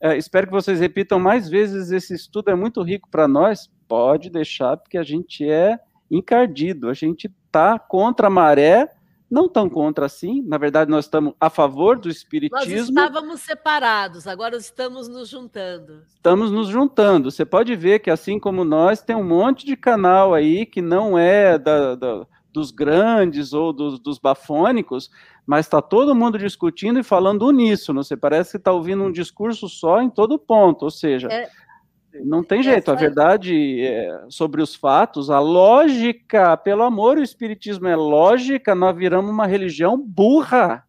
É, 0.00 0.16
espero 0.16 0.46
que 0.46 0.52
vocês 0.54 0.80
repitam 0.80 1.18
mais 1.18 1.46
vezes, 1.46 1.90
esse 1.90 2.14
estudo 2.14 2.50
é 2.50 2.54
muito 2.54 2.82
rico 2.82 3.06
para 3.10 3.28
nós, 3.28 3.70
pode 3.86 4.30
deixar, 4.30 4.78
porque 4.78 4.96
a 4.96 5.02
gente 5.02 5.46
é 5.46 5.78
encardido, 6.10 6.88
a 6.88 6.94
gente 6.94 7.30
está 7.46 7.78
contra 7.78 8.28
a 8.28 8.30
maré, 8.30 8.88
não 9.30 9.48
tão 9.48 9.68
contra 9.68 10.06
assim, 10.06 10.42
na 10.42 10.58
verdade 10.58 10.90
nós 10.90 11.06
estamos 11.06 11.34
a 11.40 11.50
favor 11.50 11.98
do 11.98 12.08
espiritismo. 12.08 12.70
Nós 12.70 12.88
estávamos 12.88 13.40
separados, 13.40 14.26
agora 14.26 14.56
estamos 14.56 15.08
nos 15.08 15.28
juntando. 15.28 16.02
Estamos 16.14 16.50
nos 16.50 16.68
juntando. 16.68 17.30
Você 17.30 17.44
pode 17.44 17.74
ver 17.74 18.00
que 18.00 18.10
assim 18.10 18.38
como 18.38 18.64
nós, 18.64 19.02
tem 19.02 19.16
um 19.16 19.24
monte 19.24 19.66
de 19.66 19.76
canal 19.76 20.34
aí 20.34 20.66
que 20.66 20.80
não 20.82 21.18
é 21.18 21.58
da, 21.58 21.94
da 21.94 22.26
dos 22.54 22.70
grandes 22.70 23.52
ou 23.52 23.72
dos, 23.72 23.98
dos 23.98 24.16
bafônicos, 24.16 25.10
mas 25.44 25.66
está 25.66 25.82
todo 25.82 26.14
mundo 26.14 26.38
discutindo 26.38 27.00
e 27.00 27.02
falando 27.02 27.48
uníssono. 27.48 28.04
Você 28.04 28.16
parece 28.16 28.52
que 28.52 28.56
está 28.58 28.70
ouvindo 28.70 29.02
um 29.02 29.10
discurso 29.10 29.68
só 29.68 30.00
em 30.00 30.08
todo 30.08 30.38
ponto, 30.38 30.84
ou 30.84 30.90
seja, 30.90 31.26
é, 31.26 31.50
não 32.22 32.44
tem 32.44 32.62
jeito, 32.62 32.90
a 32.90 32.94
verdade 32.94 33.80
é, 33.82 34.26
sobre 34.28 34.62
os 34.62 34.74
fatos, 34.74 35.30
a 35.30 35.40
lógica, 35.40 36.56
pelo 36.56 36.82
amor, 36.82 37.18
o 37.18 37.22
espiritismo 37.22 37.88
é 37.88 37.96
lógica, 37.96 38.74
nós 38.74 38.96
viramos 38.96 39.30
uma 39.30 39.46
religião 39.46 39.98
burra. 39.98 40.84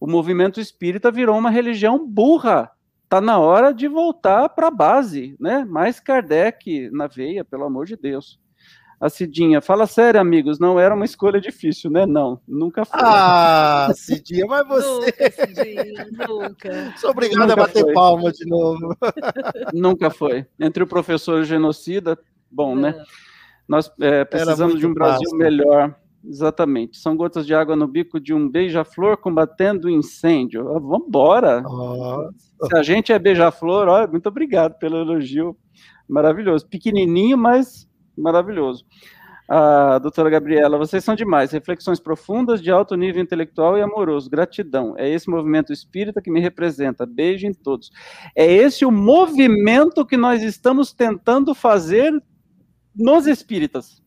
O 0.00 0.06
movimento 0.06 0.60
espírita 0.60 1.10
virou 1.10 1.38
uma 1.38 1.50
religião 1.50 2.04
burra. 2.06 2.70
Está 3.04 3.20
na 3.20 3.38
hora 3.38 3.72
de 3.72 3.86
voltar 3.86 4.48
para 4.48 4.68
a 4.68 4.70
base, 4.70 5.36
né? 5.38 5.64
Mais 5.64 6.00
Kardec 6.00 6.90
na 6.90 7.06
veia, 7.06 7.44
pelo 7.44 7.64
amor 7.64 7.86
de 7.86 7.96
Deus. 7.96 8.40
A 9.00 9.08
Cidinha, 9.08 9.60
fala 9.60 9.86
sério, 9.86 10.20
amigos, 10.20 10.58
não 10.58 10.78
era 10.78 10.94
uma 10.94 11.04
escolha 11.04 11.40
difícil, 11.40 11.90
né? 11.90 12.06
Não, 12.06 12.40
nunca 12.46 12.84
foi. 12.84 13.00
Ah, 13.02 13.90
Cidinha, 13.94 14.46
mas 14.46 14.66
você. 14.66 15.06
Nunca, 15.06 15.30
Cidinha, 15.30 16.06
nunca. 16.28 16.94
Sou 16.98 17.10
obrigado 17.10 17.40
nunca 17.40 17.52
a 17.52 17.56
bater 17.56 17.82
foi. 17.82 17.92
palma 17.92 18.32
de 18.32 18.46
novo. 18.46 18.96
Nunca 19.74 20.10
foi. 20.10 20.46
Entre 20.58 20.82
o 20.82 20.86
professor 20.86 21.38
e 21.38 21.42
o 21.42 21.44
genocida, 21.44 22.18
bom, 22.50 22.76
né? 22.76 22.90
é. 22.90 22.92
né? 22.92 23.04
Nós 23.66 23.90
é, 24.00 24.24
precisamos 24.24 24.78
de 24.78 24.86
um 24.86 24.94
Brasil 24.94 25.30
fácil. 25.30 25.38
melhor. 25.38 25.94
Exatamente. 26.26 26.96
São 26.96 27.16
gotas 27.16 27.46
de 27.46 27.54
água 27.54 27.76
no 27.76 27.86
bico 27.86 28.18
de 28.18 28.32
um 28.32 28.48
beija-flor 28.48 29.16
combatendo 29.18 29.88
o 29.88 29.90
incêndio. 29.90 30.68
Ah, 30.68 30.78
vamos 30.78 31.06
embora. 31.06 31.62
Se 32.66 32.76
a 32.76 32.82
gente 32.82 33.12
é 33.12 33.18
beija-flor, 33.18 34.10
muito 34.10 34.28
obrigado 34.28 34.78
pelo 34.78 34.96
elogio. 34.96 35.56
Maravilhoso. 36.08 36.66
Pequenininho, 36.66 37.36
mas 37.36 37.86
maravilhoso. 38.16 38.84
A 39.46 39.98
doutora 39.98 40.30
Gabriela, 40.30 40.78
vocês 40.78 41.04
são 41.04 41.14
demais. 41.14 41.52
Reflexões 41.52 42.00
profundas, 42.00 42.62
de 42.62 42.70
alto 42.70 42.96
nível 42.96 43.22
intelectual 43.22 43.76
e 43.76 43.82
amoroso. 43.82 44.30
Gratidão. 44.30 44.94
É 44.96 45.08
esse 45.08 45.28
movimento 45.28 45.72
espírita 45.72 46.22
que 46.22 46.30
me 46.30 46.40
representa. 46.40 47.04
Beijo 47.04 47.46
em 47.46 47.52
todos. 47.52 47.90
É 48.34 48.50
esse 48.50 48.86
o 48.86 48.90
movimento 48.90 50.06
que 50.06 50.16
nós 50.16 50.42
estamos 50.42 50.92
tentando 50.92 51.54
fazer 51.54 52.10
nos 52.96 53.26
espíritas. 53.26 54.02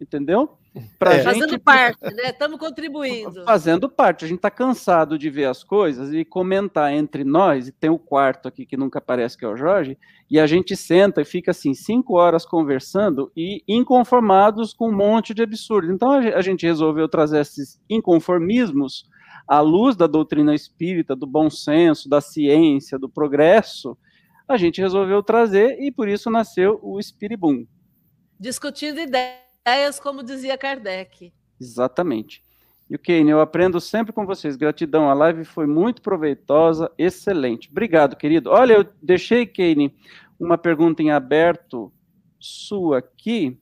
Entendeu? 0.00 0.59
Pra 0.98 1.14
é. 1.14 1.16
gente, 1.16 1.24
fazendo 1.24 1.58
parte, 1.58 2.14
né? 2.14 2.30
Estamos 2.30 2.58
contribuindo. 2.58 3.44
Fazendo 3.44 3.88
parte. 3.88 4.24
A 4.24 4.28
gente 4.28 4.38
está 4.38 4.50
cansado 4.50 5.18
de 5.18 5.28
ver 5.28 5.46
as 5.46 5.64
coisas 5.64 6.12
e 6.12 6.24
comentar 6.24 6.92
entre 6.92 7.24
nós, 7.24 7.66
e 7.66 7.72
tem 7.72 7.90
o 7.90 7.98
quarto 7.98 8.46
aqui 8.46 8.64
que 8.64 8.76
nunca 8.76 8.98
aparece, 9.00 9.36
que 9.36 9.44
é 9.44 9.48
o 9.48 9.56
Jorge, 9.56 9.98
e 10.30 10.38
a 10.38 10.46
gente 10.46 10.76
senta 10.76 11.20
e 11.20 11.24
fica 11.24 11.50
assim, 11.50 11.74
cinco 11.74 12.14
horas 12.14 12.46
conversando 12.46 13.32
e 13.36 13.64
inconformados 13.66 14.72
com 14.72 14.90
um 14.90 14.96
monte 14.96 15.34
de 15.34 15.42
absurdo. 15.42 15.92
Então 15.92 16.12
a 16.12 16.40
gente 16.40 16.64
resolveu 16.66 17.08
trazer 17.08 17.40
esses 17.40 17.80
inconformismos 17.88 19.08
à 19.48 19.60
luz 19.60 19.96
da 19.96 20.06
doutrina 20.06 20.54
espírita, 20.54 21.16
do 21.16 21.26
bom 21.26 21.50
senso, 21.50 22.08
da 22.08 22.20
ciência, 22.20 22.96
do 22.96 23.08
progresso. 23.08 23.98
A 24.46 24.56
gente 24.56 24.80
resolveu 24.80 25.20
trazer 25.20 25.80
e 25.80 25.90
por 25.90 26.08
isso 26.08 26.30
nasceu 26.30 26.78
o 26.80 27.02
Spiribum. 27.02 27.66
Discutindo 28.38 29.00
ideias 29.00 29.49
ideias, 29.66 30.00
como 30.00 30.22
dizia 30.22 30.56
Kardec. 30.56 31.32
Exatamente. 31.60 32.42
E 32.88 32.96
o 32.96 32.98
Kane, 32.98 33.30
eu 33.30 33.40
aprendo 33.40 33.80
sempre 33.80 34.12
com 34.12 34.26
vocês. 34.26 34.56
Gratidão, 34.56 35.08
a 35.08 35.14
live 35.14 35.44
foi 35.44 35.66
muito 35.66 36.02
proveitosa, 36.02 36.90
excelente. 36.98 37.68
Obrigado, 37.70 38.16
querido. 38.16 38.50
Olha, 38.50 38.74
eu 38.74 38.86
deixei, 39.00 39.46
Kane, 39.46 39.94
uma 40.38 40.58
pergunta 40.58 41.02
em 41.02 41.10
aberto 41.10 41.92
sua 42.38 42.98
aqui, 42.98 43.56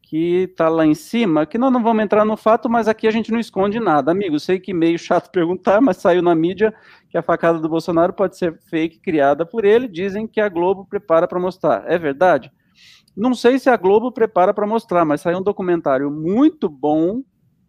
que 0.00 0.44
está 0.44 0.68
lá 0.68 0.86
em 0.86 0.94
cima, 0.94 1.44
que 1.44 1.58
nós 1.58 1.72
não 1.72 1.82
vamos 1.82 2.04
entrar 2.04 2.24
no 2.24 2.36
fato, 2.36 2.70
mas 2.70 2.86
aqui 2.86 3.08
a 3.08 3.10
gente 3.10 3.32
não 3.32 3.40
esconde 3.40 3.80
nada. 3.80 4.12
Amigo, 4.12 4.38
sei 4.38 4.60
que 4.60 4.72
meio 4.72 4.98
chato 4.98 5.28
perguntar, 5.32 5.80
mas 5.80 5.96
saiu 5.98 6.22
na 6.22 6.34
mídia 6.34 6.72
que 7.10 7.18
a 7.18 7.22
facada 7.22 7.58
do 7.58 7.68
Bolsonaro 7.68 8.12
pode 8.12 8.38
ser 8.38 8.56
fake, 8.70 9.00
criada 9.00 9.44
por 9.44 9.64
ele. 9.64 9.88
Dizem 9.88 10.26
que 10.26 10.40
a 10.40 10.48
Globo 10.48 10.86
prepara 10.86 11.26
para 11.26 11.40
mostrar. 11.40 11.84
É 11.86 11.98
verdade? 11.98 12.50
Não 13.16 13.34
sei 13.34 13.58
se 13.58 13.70
a 13.70 13.76
Globo 13.76 14.12
prepara 14.12 14.52
para 14.52 14.66
mostrar, 14.66 15.04
mas 15.04 15.22
saiu 15.22 15.38
um 15.38 15.42
documentário 15.42 16.10
muito 16.10 16.68
bom 16.68 17.22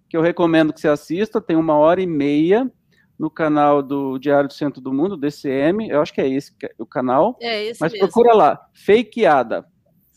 que 0.10 0.16
eu 0.16 0.22
recomendo 0.22 0.74
que 0.74 0.82
você 0.82 0.88
assista. 0.88 1.42
Tem 1.42 1.56
uma 1.56 1.76
hora 1.76 2.02
e 2.02 2.08
meia 2.08 2.72
no 3.18 3.30
canal 3.30 3.82
do 3.82 4.18
Diário 4.20 4.48
do 4.48 4.54
Centro 4.54 4.82
do 4.82 4.94
Mundo, 4.94 5.18
DCM. 5.18 5.90
Eu 5.90 6.02
acho 6.02 6.14
que 6.14 6.22
é 6.22 6.28
esse 6.28 6.54
o 6.78 6.86
canal. 6.86 7.38
É 7.42 7.66
esse 7.66 7.82
Mas 7.82 7.92
mesmo. 7.92 8.08
procura 8.08 8.34
lá, 8.34 8.60
Fakeada. 8.74 9.66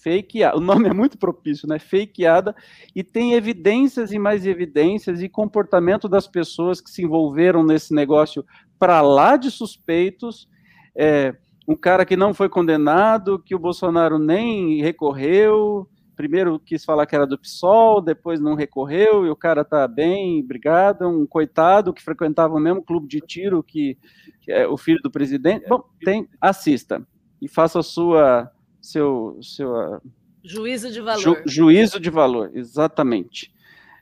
Fakeada. 0.03 0.57
O 0.57 0.61
nome 0.61 0.89
é 0.89 0.93
muito 0.93 1.19
propício, 1.19 1.69
né? 1.69 1.79
Fakeada. 1.79 2.55
E 2.95 3.03
tem 3.03 3.35
evidências 3.35 4.13
e 4.13 4.19
mais 4.19 4.47
evidências 4.47 5.23
e 5.23 5.29
comportamento 5.29 6.09
das 6.09 6.27
pessoas 6.27 6.81
que 6.81 6.91
se 6.91 7.03
envolveram 7.03 7.63
nesse 7.63 7.95
negócio 7.95 8.45
para 8.79 9.01
lá 9.01 9.37
de 9.37 9.51
suspeitos. 9.51 10.49
É, 10.97 11.37
um 11.71 11.77
cara 11.77 12.05
que 12.05 12.17
não 12.17 12.35
foi 12.35 12.49
condenado, 12.49 13.39
que 13.39 13.55
o 13.55 13.59
Bolsonaro 13.59 14.19
nem 14.19 14.83
recorreu, 14.83 15.89
primeiro 16.17 16.59
quis 16.59 16.85
falar 16.85 17.07
que 17.07 17.15
era 17.15 17.25
do 17.25 17.39
PSOL, 17.39 18.03
depois 18.03 18.41
não 18.41 18.57
recorreu, 18.57 19.25
e 19.25 19.31
o 19.31 19.37
cara 19.37 19.65
tá 19.65 19.87
bem, 19.87 20.41
obrigado, 20.43 21.09
um 21.09 21.25
coitado 21.25 21.95
que 21.95 22.03
frequentava 22.03 22.57
o 22.57 22.59
mesmo 22.59 22.83
clube 22.83 23.07
de 23.07 23.21
tiro 23.21 23.63
que, 23.63 23.97
que 24.41 24.51
é 24.51 24.67
o 24.67 24.77
filho 24.77 24.99
do 25.01 25.13
presidente. 25.13 25.69
Bom, 25.69 25.85
tem, 26.05 26.29
assista 26.41 27.07
e 27.41 27.47
faça 27.47 27.79
a 27.79 27.85
sua 27.85 28.51
seu 28.83 29.39
seu 29.41 30.01
juízo 30.43 30.91
de 30.91 31.01
valor. 31.01 31.21
Ju, 31.21 31.37
juízo 31.47 32.01
de 32.01 32.11
valor, 32.11 32.51
exatamente. 32.53 33.53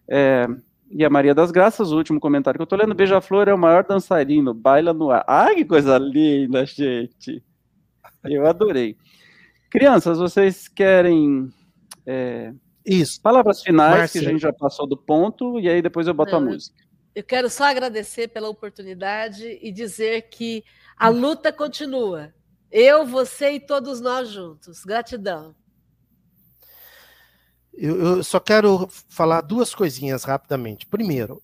É, 0.09 0.47
e 0.90 1.05
a 1.05 1.11
Maria 1.11 1.35
das 1.35 1.51
Graças, 1.51 1.93
o 1.93 1.99
último 1.99 2.19
comentário 2.19 2.57
que 2.57 2.62
eu 2.62 2.66
tô 2.66 2.77
lendo, 2.77 2.95
Beija-Flor 2.95 3.47
é 3.47 3.53
o 3.53 3.59
maior 3.59 3.85
dançarino, 3.85 4.55
baila 4.55 4.95
no 4.95 5.11
ar. 5.11 5.23
Ai, 5.28 5.57
que 5.57 5.66
coisa 5.66 5.99
linda, 5.99 6.65
gente. 6.65 7.45
Eu 8.35 8.47
adorei. 8.47 8.97
Crianças, 9.71 10.19
vocês 10.19 10.67
querem 10.67 11.53
é, 12.07 12.53
isso 12.85 13.21
palavras 13.21 13.63
finais 13.63 13.99
Marcia. 13.99 14.21
que 14.21 14.27
a 14.27 14.31
gente 14.31 14.41
já 14.41 14.53
passou 14.53 14.87
do 14.87 14.97
ponto 14.97 15.61
e 15.61 15.69
aí 15.69 15.83
depois 15.83 16.07
eu 16.07 16.15
boto 16.15 16.33
Não, 16.33 16.39
a 16.39 16.41
música. 16.41 16.77
Eu 17.15 17.23
quero 17.23 17.51
só 17.51 17.65
agradecer 17.65 18.29
pela 18.29 18.49
oportunidade 18.49 19.59
e 19.61 19.71
dizer 19.71 20.23
que 20.31 20.65
a 20.97 21.09
luta 21.09 21.53
continua. 21.53 22.33
Eu, 22.71 23.05
você 23.05 23.53
e 23.53 23.61
todos 23.61 24.01
nós 24.01 24.31
juntos. 24.31 24.85
Gratidão. 24.85 25.55
Eu, 27.75 28.17
eu 28.17 28.25
só 28.25 28.41
quero 28.41 28.89
falar 29.09 29.43
duas 29.43 29.75
coisinhas 29.75 30.25
rapidamente. 30.25 30.87
Primeiro, 30.87 31.43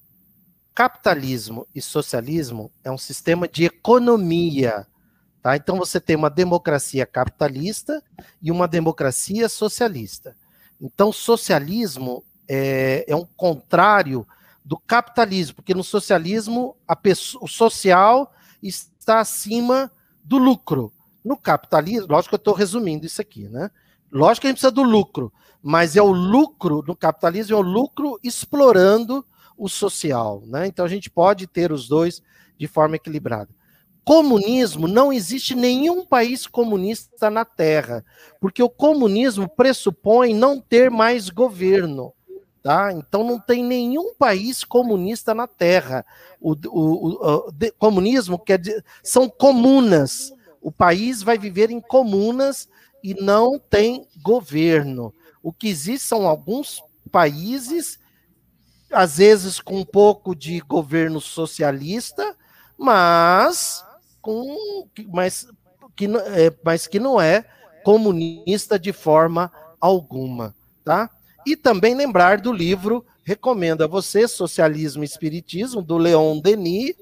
capitalismo 0.74 1.66
e 1.74 1.82
socialismo 1.82 2.72
é 2.82 2.90
um 2.90 2.98
sistema 2.98 3.46
de 3.46 3.64
economia 3.64 4.86
Tá? 5.44 5.56
Então 5.56 5.76
você 5.76 6.00
tem 6.00 6.16
uma 6.16 6.30
democracia 6.30 7.04
capitalista 7.04 8.02
e 8.40 8.50
uma 8.50 8.66
democracia 8.66 9.46
socialista. 9.46 10.34
Então, 10.80 11.12
socialismo 11.12 12.24
é, 12.48 13.04
é 13.06 13.14
um 13.14 13.26
contrário 13.36 14.26
do 14.64 14.78
capitalismo, 14.78 15.56
porque 15.56 15.74
no 15.74 15.84
socialismo 15.84 16.74
pessoa, 17.02 17.44
o 17.44 17.46
social 17.46 18.32
está 18.62 19.20
acima 19.20 19.92
do 20.24 20.38
lucro. 20.38 20.90
No 21.22 21.36
capitalismo, 21.36 22.06
lógico 22.08 22.30
que 22.30 22.36
eu 22.36 22.38
estou 22.38 22.54
resumindo 22.54 23.04
isso 23.04 23.20
aqui, 23.20 23.46
né? 23.46 23.70
Lógico 24.10 24.42
que 24.42 24.46
a 24.46 24.50
gente 24.50 24.56
precisa 24.60 24.72
do 24.72 24.82
lucro, 24.82 25.30
mas 25.62 25.94
é 25.94 26.00
o 26.00 26.10
lucro 26.10 26.82
no 26.88 26.96
capitalismo, 26.96 27.54
é 27.54 27.58
o 27.58 27.62
lucro 27.62 28.18
explorando 28.22 29.22
o 29.58 29.68
social, 29.68 30.42
né? 30.46 30.66
Então 30.66 30.86
a 30.86 30.88
gente 30.88 31.10
pode 31.10 31.46
ter 31.46 31.70
os 31.70 31.86
dois 31.86 32.22
de 32.58 32.66
forma 32.66 32.96
equilibrada. 32.96 33.50
Comunismo, 34.04 34.86
não 34.86 35.12
existe 35.12 35.54
nenhum 35.54 36.04
país 36.04 36.46
comunista 36.46 37.30
na 37.30 37.44
Terra, 37.44 38.04
porque 38.38 38.62
o 38.62 38.68
comunismo 38.68 39.48
pressupõe 39.48 40.34
não 40.34 40.60
ter 40.60 40.90
mais 40.90 41.30
governo. 41.30 42.12
Tá? 42.62 42.92
Então 42.92 43.22
não 43.22 43.38
tem 43.38 43.62
nenhum 43.62 44.14
país 44.14 44.64
comunista 44.64 45.34
na 45.34 45.46
Terra. 45.46 46.04
O, 46.40 46.52
o, 46.52 47.08
o, 47.08 47.48
o 47.48 47.52
comunismo 47.78 48.38
quer 48.38 48.58
dizer, 48.58 48.84
são 49.02 49.28
comunas. 49.28 50.32
O 50.62 50.72
país 50.72 51.22
vai 51.22 51.38
viver 51.38 51.70
em 51.70 51.80
comunas 51.80 52.68
e 53.02 53.12
não 53.14 53.58
tem 53.58 54.06
governo. 54.22 55.12
O 55.42 55.52
que 55.52 55.68
existe 55.68 56.06
são 56.06 56.26
alguns 56.26 56.82
países, 57.12 57.98
às 58.90 59.18
vezes 59.18 59.60
com 59.60 59.80
um 59.80 59.84
pouco 59.84 60.34
de 60.34 60.58
governo 60.60 61.20
socialista, 61.20 62.34
mas 62.78 63.84
com 64.24 64.88
mas 65.12 65.46
que, 65.94 66.06
é, 66.06 66.52
mas 66.64 66.86
que 66.86 66.98
não 66.98 67.20
é 67.20 67.44
comunista 67.84 68.78
de 68.78 68.90
forma 68.90 69.52
alguma, 69.78 70.54
tá? 70.82 71.10
E 71.46 71.54
também 71.54 71.94
lembrar 71.94 72.40
do 72.40 72.50
livro, 72.50 73.04
recomendo 73.22 73.84
a 73.84 73.86
você, 73.86 74.26
Socialismo 74.26 75.04
e 75.04 75.06
Espiritismo, 75.06 75.82
do 75.82 75.98
Leon 75.98 76.40
Denis. 76.40 76.94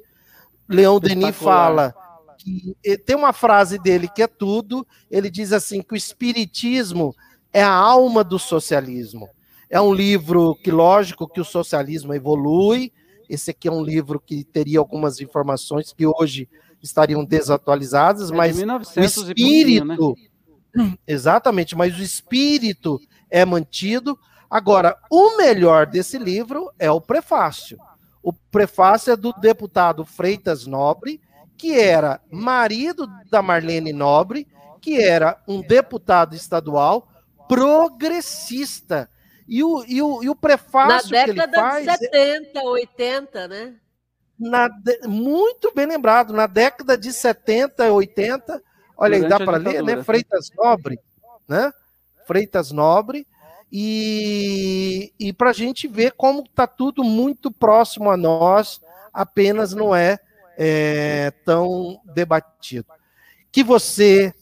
Leon 0.69 0.99
Denis 0.99 1.37
fala 1.37 1.95
que 2.37 2.77
tem 3.07 3.15
uma 3.15 3.33
frase 3.33 3.79
dele 3.79 4.09
que 4.09 4.21
é 4.21 4.27
tudo. 4.27 4.85
Ele 5.09 5.31
diz 5.31 5.53
assim 5.53 5.81
que 5.81 5.95
o 5.95 5.97
espiritismo 5.97 7.15
é 7.53 7.63
a 7.63 7.73
alma 7.73 8.25
do 8.25 8.39
socialismo. 8.39 9.29
É 9.71 9.81
um 9.81 9.95
livro 9.95 10.57
que, 10.57 10.73
lógico, 10.73 11.29
que 11.29 11.41
o 11.41 11.45
socialismo 11.45 12.13
evolui. 12.13 12.93
Esse 13.31 13.53
aqui 13.53 13.69
é 13.69 13.73
um 13.73 13.83
livro 13.83 14.19
que 14.19 14.43
teria 14.43 14.81
algumas 14.81 15.21
informações 15.21 15.93
que 15.93 16.05
hoje 16.05 16.49
estariam 16.83 17.25
desatualizadas, 17.25 18.31
é 18.31 18.35
mas 18.35 18.57
de 18.57 18.65
o 18.65 18.81
espírito, 19.07 20.17
né? 20.75 20.95
exatamente, 21.07 21.77
mas 21.77 21.97
o 21.99 22.03
espírito 22.03 23.01
é 23.31 23.45
mantido. 23.45 24.19
Agora, 24.51 24.99
o 25.11 25.37
melhor 25.37 25.87
desse 25.87 26.19
livro 26.19 26.71
é 26.79 26.91
o 26.91 27.01
prefácio. 27.01 27.79
O 28.23 28.33
prefácio 28.33 29.13
é 29.13 29.17
do 29.17 29.33
deputado 29.33 30.05
Freitas 30.05 30.67
Nobre, 30.67 31.21
que 31.57 31.79
era 31.79 32.21
marido 32.31 33.07
da 33.31 33.41
Marlene 33.41 33.93
Nobre, 33.93 34.47
que 34.81 35.01
era 35.01 35.41
um 35.47 35.61
deputado 35.61 36.35
estadual 36.35 37.09
progressista. 37.49 39.09
E 39.49 39.63
o, 39.63 39.85
e 39.87 40.01
o, 40.01 40.23
e 40.23 40.29
o 40.29 40.35
prefácio 40.35 41.11
que 41.11 41.17
ele 41.17 41.41
faz... 41.41 41.87
Na 41.87 41.97
década 41.97 41.97
de 41.97 42.07
70, 42.07 42.63
80, 42.63 43.49
né? 43.49 43.75
Na. 44.43 44.69
Muito 45.07 45.73
bem 45.75 45.87
lembrado, 45.87 46.33
na 46.33 46.47
década 46.47 46.99
de 46.99 47.13
70, 47.13 47.93
80, 47.93 48.63
olha 48.97 49.17
aí, 49.17 49.29
dá 49.29 49.39
para 49.39 49.57
ler, 49.57 49.83
né? 49.83 50.03
Freitas 50.03 50.51
Nobre, 50.57 50.99
né? 51.49 51.73
Freitas 52.27 52.73
Nobre, 52.73 53.27
e, 53.71 55.13
e 55.19 55.33
para 55.33 55.51
a 55.51 55.53
gente 55.55 55.87
ver 55.89 56.13
como 56.13 56.43
está 56.43 56.67
tudo 56.67 57.03
muito 57.03 57.51
próximo 57.51 58.11
a 58.11 58.17
nós, 58.17 58.81
apenas 59.13 59.73
não 59.73 59.95
é 59.95 60.19
é, 60.57 61.31
tão 61.45 62.01
debatido. 62.05 62.87
Que 63.51 63.63
você 63.63 64.35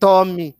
tome 0.00 0.56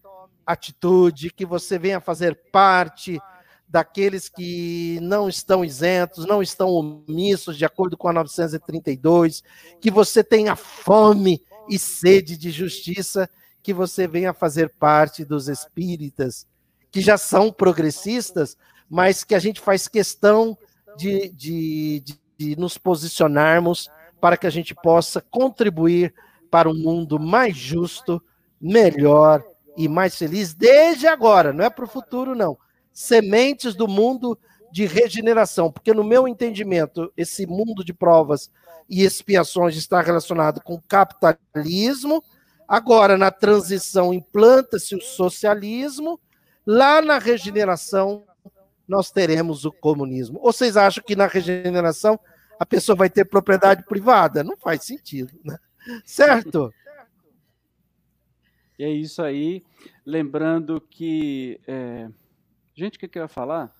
atitude, 0.46 1.30
que 1.30 1.44
você 1.44 1.78
venha 1.78 2.00
fazer 2.00 2.34
parte 2.50 3.20
daqueles 3.68 4.28
que 4.28 4.98
não 5.02 5.28
estão 5.28 5.64
isentos, 5.64 6.24
não 6.24 6.42
estão 6.42 6.70
omissos, 6.70 7.56
de 7.58 7.64
acordo 7.64 7.96
com 7.96 8.08
a 8.08 8.12
932, 8.12 9.42
que 9.80 9.90
você 9.90 10.24
tenha 10.24 10.56
fome 10.56 11.42
e 11.68 11.78
sede 11.78 12.36
de 12.36 12.50
justiça, 12.50 13.28
que 13.62 13.74
você 13.74 14.08
venha 14.08 14.32
fazer 14.32 14.70
parte 14.70 15.24
dos 15.24 15.48
espíritas, 15.48 16.46
que 16.90 17.00
já 17.00 17.18
são 17.18 17.52
progressistas, 17.52 18.56
mas 18.88 19.22
que 19.22 19.34
a 19.34 19.38
gente 19.38 19.60
faz 19.60 19.86
questão 19.86 20.56
de, 20.96 21.28
de, 21.28 22.00
de, 22.00 22.20
de 22.38 22.56
nos 22.56 22.78
posicionarmos 22.78 23.90
para 24.18 24.36
que 24.36 24.46
a 24.46 24.50
gente 24.50 24.74
possa 24.74 25.20
contribuir 25.20 26.14
para 26.50 26.70
um 26.70 26.74
mundo 26.74 27.20
mais 27.20 27.54
justo, 27.54 28.22
melhor 28.58 29.44
e 29.76 29.86
mais 29.86 30.16
feliz 30.16 30.54
desde 30.54 31.06
agora, 31.06 31.52
não 31.52 31.64
é 31.64 31.70
para 31.70 31.84
o 31.84 31.88
futuro, 31.88 32.34
não. 32.34 32.56
Sementes 33.00 33.76
do 33.76 33.86
mundo 33.86 34.36
de 34.72 34.84
regeneração, 34.84 35.70
porque 35.70 35.94
no 35.94 36.02
meu 36.02 36.26
entendimento, 36.26 37.12
esse 37.16 37.46
mundo 37.46 37.84
de 37.84 37.94
provas 37.94 38.50
e 38.90 39.04
expiações 39.04 39.76
está 39.76 40.00
relacionado 40.00 40.60
com 40.60 40.80
capitalismo. 40.80 42.24
Agora, 42.66 43.16
na 43.16 43.30
transição, 43.30 44.12
implanta-se 44.12 44.96
o 44.96 45.00
socialismo. 45.00 46.18
Lá 46.66 47.00
na 47.00 47.20
regeneração, 47.20 48.24
nós 48.88 49.12
teremos 49.12 49.64
o 49.64 49.70
comunismo. 49.70 50.40
Ou 50.42 50.52
vocês 50.52 50.76
acham 50.76 51.04
que 51.06 51.14
na 51.14 51.28
regeneração 51.28 52.18
a 52.58 52.66
pessoa 52.66 52.96
vai 52.96 53.08
ter 53.08 53.26
propriedade 53.26 53.84
privada. 53.84 54.42
Não 54.42 54.56
faz 54.56 54.82
sentido, 54.82 55.38
né? 55.44 55.56
Certo? 56.04 56.74
E 58.76 58.82
é 58.82 58.90
isso 58.90 59.22
aí. 59.22 59.62
Lembrando 60.04 60.80
que. 60.80 61.60
É... 61.64 62.08
Gente, 62.78 62.96
que 62.96 63.18
eu 63.18 63.22
ia 63.22 63.26
falar? 63.26 63.74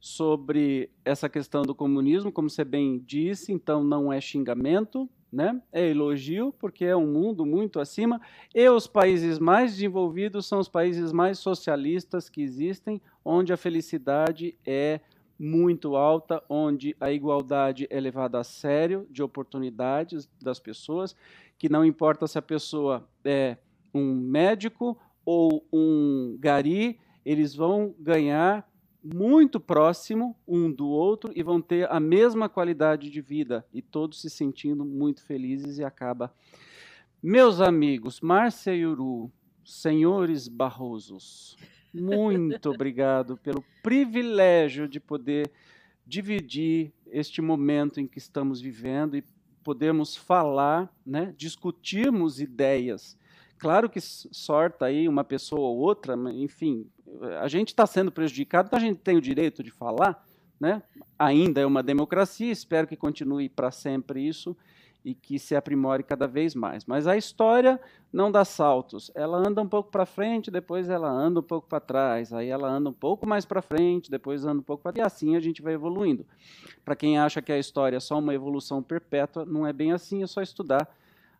Sobre 0.00 0.90
essa 1.04 1.28
questão 1.28 1.60
do 1.60 1.74
comunismo, 1.74 2.32
como 2.32 2.48
você 2.48 2.64
bem 2.64 2.98
disse, 2.98 3.52
então 3.52 3.84
não 3.84 4.10
é 4.10 4.22
xingamento, 4.22 5.06
né? 5.30 5.60
É 5.70 5.90
elogio, 5.90 6.50
porque 6.58 6.86
é 6.86 6.96
um 6.96 7.12
mundo 7.12 7.44
muito 7.44 7.78
acima. 7.78 8.18
E 8.54 8.66
os 8.70 8.86
países 8.86 9.38
mais 9.38 9.72
desenvolvidos 9.72 10.46
são 10.46 10.60
os 10.60 10.66
países 10.66 11.12
mais 11.12 11.40
socialistas 11.40 12.30
que 12.30 12.40
existem, 12.40 13.02
onde 13.22 13.52
a 13.52 13.56
felicidade 13.58 14.56
é 14.64 15.00
muito 15.38 15.94
alta, 15.94 16.42
onde 16.48 16.96
a 16.98 17.12
igualdade 17.12 17.86
é 17.90 18.00
levada 18.00 18.40
a 18.40 18.44
sério 18.44 19.06
de 19.10 19.22
oportunidades 19.22 20.26
das 20.40 20.58
pessoas, 20.58 21.14
que 21.58 21.68
não 21.68 21.84
importa 21.84 22.26
se 22.26 22.38
a 22.38 22.42
pessoa 22.42 23.06
é 23.22 23.58
um 23.92 24.14
médico 24.14 24.96
ou 25.22 25.62
um 25.70 26.34
gari, 26.40 26.98
eles 27.24 27.54
vão 27.54 27.94
ganhar 27.98 28.68
muito 29.02 29.58
próximo 29.58 30.36
um 30.46 30.70
do 30.70 30.88
outro 30.88 31.32
e 31.34 31.42
vão 31.42 31.60
ter 31.60 31.90
a 31.90 31.98
mesma 31.98 32.48
qualidade 32.48 33.10
de 33.10 33.20
vida 33.20 33.66
e 33.72 33.82
todos 33.82 34.20
se 34.20 34.30
sentindo 34.30 34.84
muito 34.84 35.24
felizes 35.24 35.78
e 35.78 35.84
acaba. 35.84 36.32
Meus 37.22 37.60
amigos, 37.60 38.20
Márcia 38.20 38.74
e 38.74 38.86
Uru, 38.86 39.30
senhores 39.64 40.46
Barrosos, 40.46 41.56
muito 41.92 42.70
obrigado 42.70 43.36
pelo 43.36 43.64
privilégio 43.82 44.88
de 44.88 45.00
poder 45.00 45.50
dividir 46.06 46.92
este 47.06 47.40
momento 47.40 48.00
em 48.00 48.06
que 48.06 48.18
estamos 48.18 48.60
vivendo 48.60 49.16
e 49.16 49.24
podemos 49.62 50.16
falar, 50.16 50.92
né, 51.06 51.34
discutirmos 51.36 52.40
ideias. 52.40 53.16
Claro 53.62 53.88
que 53.88 54.00
sorta 54.00 54.86
aí 54.86 55.08
uma 55.08 55.22
pessoa 55.22 55.60
ou 55.60 55.76
outra, 55.78 56.16
enfim, 56.32 56.84
a 57.40 57.46
gente 57.46 57.68
está 57.68 57.86
sendo 57.86 58.10
prejudicado, 58.10 58.66
então 58.66 58.76
a 58.76 58.82
gente 58.82 58.98
tem 58.98 59.16
o 59.16 59.20
direito 59.20 59.62
de 59.62 59.70
falar, 59.70 60.26
né? 60.58 60.82
Ainda 61.16 61.60
é 61.60 61.64
uma 61.64 61.80
democracia, 61.80 62.50
espero 62.50 62.88
que 62.88 62.96
continue 62.96 63.48
para 63.48 63.70
sempre 63.70 64.26
isso 64.26 64.56
e 65.04 65.14
que 65.14 65.38
se 65.38 65.54
aprimore 65.54 66.02
cada 66.02 66.26
vez 66.26 66.56
mais. 66.56 66.84
Mas 66.86 67.06
a 67.06 67.16
história 67.16 67.80
não 68.12 68.32
dá 68.32 68.44
saltos. 68.44 69.12
Ela 69.14 69.38
anda 69.38 69.62
um 69.62 69.68
pouco 69.68 69.92
para 69.92 70.04
frente, 70.04 70.50
depois 70.50 70.88
ela 70.88 71.08
anda 71.08 71.38
um 71.38 71.44
pouco 71.44 71.68
para 71.68 71.78
trás, 71.78 72.32
aí 72.32 72.48
ela 72.48 72.68
anda 72.68 72.90
um 72.90 72.92
pouco 72.92 73.28
mais 73.28 73.44
para 73.44 73.62
frente, 73.62 74.10
depois 74.10 74.44
anda 74.44 74.58
um 74.58 74.64
pouco 74.64 74.82
para 74.82 74.98
e 74.98 75.02
assim 75.02 75.36
a 75.36 75.40
gente 75.40 75.62
vai 75.62 75.74
evoluindo. 75.74 76.26
Para 76.84 76.96
quem 76.96 77.16
acha 77.16 77.40
que 77.40 77.52
a 77.52 77.58
história 77.60 77.98
é 77.98 78.00
só 78.00 78.18
uma 78.18 78.34
evolução 78.34 78.82
perpétua, 78.82 79.46
não 79.46 79.64
é 79.64 79.72
bem 79.72 79.92
assim, 79.92 80.24
é 80.24 80.26
só 80.26 80.42
estudar, 80.42 80.92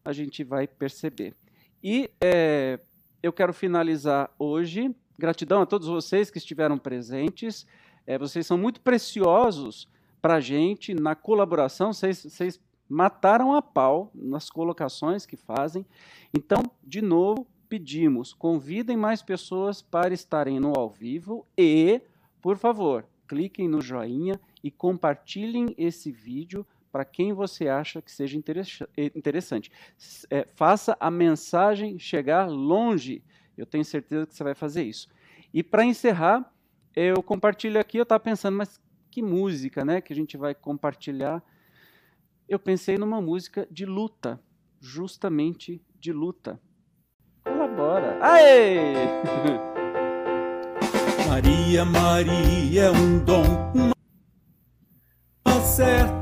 a 0.04 0.12
gente 0.12 0.44
vai 0.44 0.68
perceber. 0.68 1.34
E 1.82 2.10
é, 2.22 2.78
eu 3.22 3.32
quero 3.32 3.52
finalizar 3.52 4.30
hoje. 4.38 4.94
Gratidão 5.18 5.62
a 5.62 5.66
todos 5.66 5.88
vocês 5.88 6.30
que 6.30 6.38
estiveram 6.38 6.78
presentes. 6.78 7.66
É, 8.06 8.16
vocês 8.16 8.46
são 8.46 8.56
muito 8.56 8.80
preciosos 8.80 9.88
para 10.20 10.34
a 10.34 10.40
gente 10.40 10.94
na 10.94 11.16
colaboração. 11.16 11.92
Vocês, 11.92 12.22
vocês 12.22 12.60
mataram 12.88 13.54
a 13.54 13.60
pau 13.60 14.12
nas 14.14 14.48
colocações 14.48 15.26
que 15.26 15.36
fazem. 15.36 15.84
Então, 16.32 16.62
de 16.84 17.02
novo, 17.02 17.46
pedimos, 17.68 18.32
convidem 18.32 18.96
mais 18.96 19.22
pessoas 19.22 19.82
para 19.82 20.14
estarem 20.14 20.60
no 20.60 20.78
ao 20.78 20.88
vivo 20.90 21.46
e, 21.58 22.00
por 22.40 22.58
favor, 22.58 23.06
cliquem 23.26 23.66
no 23.66 23.80
joinha 23.80 24.38
e 24.62 24.70
compartilhem 24.70 25.74
esse 25.78 26.12
vídeo 26.12 26.66
para 26.92 27.06
quem 27.06 27.32
você 27.32 27.68
acha 27.68 28.02
que 28.02 28.12
seja 28.12 28.36
interessante. 28.36 29.72
É, 30.30 30.46
faça 30.54 30.94
a 31.00 31.10
mensagem 31.10 31.98
chegar 31.98 32.46
longe. 32.46 33.24
Eu 33.56 33.64
tenho 33.64 33.84
certeza 33.84 34.26
que 34.26 34.34
você 34.34 34.44
vai 34.44 34.54
fazer 34.54 34.82
isso. 34.84 35.08
E 35.54 35.62
para 35.62 35.84
encerrar, 35.84 36.52
eu 36.94 37.22
compartilho 37.22 37.80
aqui, 37.80 37.96
eu 37.96 38.02
estava 38.02 38.20
pensando, 38.20 38.58
mas 38.58 38.78
que 39.10 39.22
música 39.22 39.84
né, 39.84 40.02
que 40.02 40.12
a 40.12 40.16
gente 40.16 40.36
vai 40.36 40.54
compartilhar? 40.54 41.42
Eu 42.46 42.58
pensei 42.58 42.98
numa 42.98 43.20
música 43.20 43.66
de 43.70 43.86
luta, 43.86 44.38
justamente 44.78 45.82
de 45.98 46.12
luta. 46.12 46.60
Colabora. 47.42 48.18
Aê! 48.20 48.92
Maria, 51.26 51.84
Maria 51.84 52.82
é 52.82 52.90
um 52.90 53.18
dom, 53.24 53.42
uma 55.46 55.60
certa 55.62 56.21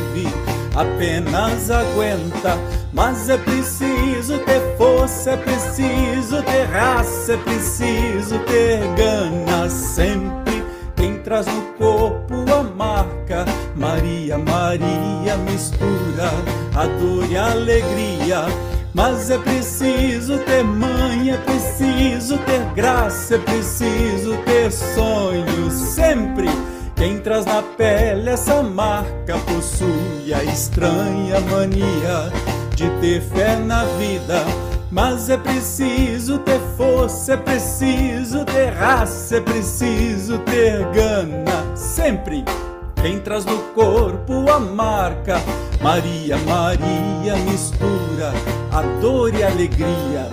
apenas 0.75 1.69
aguenta. 1.69 2.57
Mas 2.93 3.29
é 3.29 3.37
preciso 3.37 4.39
ter 4.39 4.77
força, 4.77 5.31
é 5.31 5.37
preciso 5.37 6.41
ter 6.43 6.63
raça, 6.65 7.33
é 7.33 7.37
preciso 7.37 8.39
ter 8.39 8.79
gana 8.95 9.69
sempre. 9.69 10.63
Quem 10.95 11.17
traz 11.19 11.47
no 11.47 11.61
corpo 11.77 12.45
a 12.51 12.63
marca, 12.63 13.45
Maria, 13.75 14.37
Maria 14.37 15.37
mistura 15.37 16.31
a 16.75 16.85
dor 16.85 17.25
e 17.29 17.37
a 17.37 17.51
alegria. 17.51 18.45
Mas 18.93 19.31
é 19.31 19.37
preciso 19.37 20.37
ter 20.39 20.63
mãe, 20.63 21.31
é 21.31 21.37
preciso 21.37 22.37
ter 22.39 22.61
graça, 22.75 23.35
é 23.35 23.37
preciso 23.37 24.35
ter 24.45 24.69
sonho 24.69 25.71
sempre 25.71 26.49
quem 27.01 27.17
traz 27.17 27.47
na 27.47 27.63
pele 27.63 28.29
essa 28.29 28.61
marca 28.61 29.35
possui 29.47 30.31
a 30.31 30.43
estranha 30.43 31.39
mania 31.49 32.31
de 32.75 32.87
ter 33.01 33.19
fé 33.21 33.55
na 33.55 33.85
vida. 33.85 34.45
Mas 34.91 35.27
é 35.27 35.35
preciso 35.35 36.37
ter 36.37 36.59
força, 36.77 37.33
é 37.33 37.37
preciso 37.37 38.45
ter 38.45 38.69
raça, 38.73 39.37
é 39.37 39.41
preciso 39.41 40.37
ter 40.39 40.85
gana. 40.91 41.75
Sempre 41.75 42.45
quem 43.01 43.19
traz 43.19 43.45
no 43.45 43.57
corpo 43.73 44.47
a 44.51 44.59
marca 44.59 45.41
Maria, 45.81 46.37
Maria 46.37 47.35
mistura 47.49 48.31
a 48.71 48.83
dor 49.01 49.33
e 49.33 49.41
a 49.41 49.47
alegria 49.47 50.29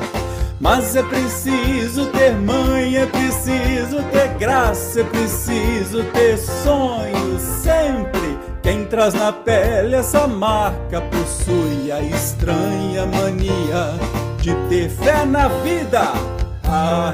mas 0.60 0.97
é 0.97 1.02
preciso 1.02 2.06
ter 2.06 2.32
mãe, 2.32 2.97
é 2.97 3.06
preciso 3.06 4.02
ter 4.12 4.28
graça, 4.39 5.01
é 5.01 5.05
preciso 5.05 6.02
ter 6.12 6.36
sonho 6.36 7.39
sempre. 7.39 8.39
Quem 8.62 8.85
traz 8.85 9.14
na 9.14 9.32
pele 9.32 9.94
essa 9.94 10.26
marca 10.26 11.01
possui 11.01 11.93
a 11.93 12.01
estranha 12.01 13.06
mania 13.06 13.94
de 14.40 14.55
ter 14.68 14.90
fé 14.90 15.24
na 15.24 15.48
vida. 15.48 16.12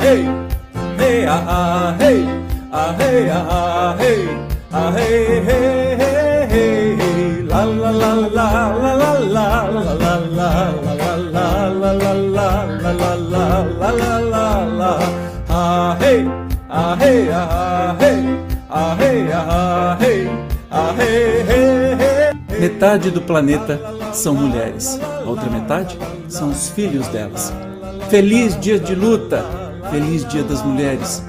Hey, 0.00 0.24
hey, 0.98 1.26
ah, 1.26 1.94
hey, 2.00 2.24
ah, 2.72 2.94
hey, 2.98 3.30
ah, 3.30 3.96
hey, 4.00 4.44
Metade 22.58 23.10
do 23.12 23.22
planeta 23.22 23.80
são 24.12 24.34
mulheres, 24.34 24.98
a 25.00 25.28
outra 25.28 25.48
metade 25.48 25.96
são 26.28 26.50
os 26.50 26.70
filhos 26.70 27.06
delas. 27.08 27.52
Feliz 28.10 28.58
dia 28.58 28.80
de 28.80 28.96
luta, 28.96 29.44
feliz 29.92 30.26
dia 30.26 30.42
das 30.42 30.60
mulheres. 30.60 31.22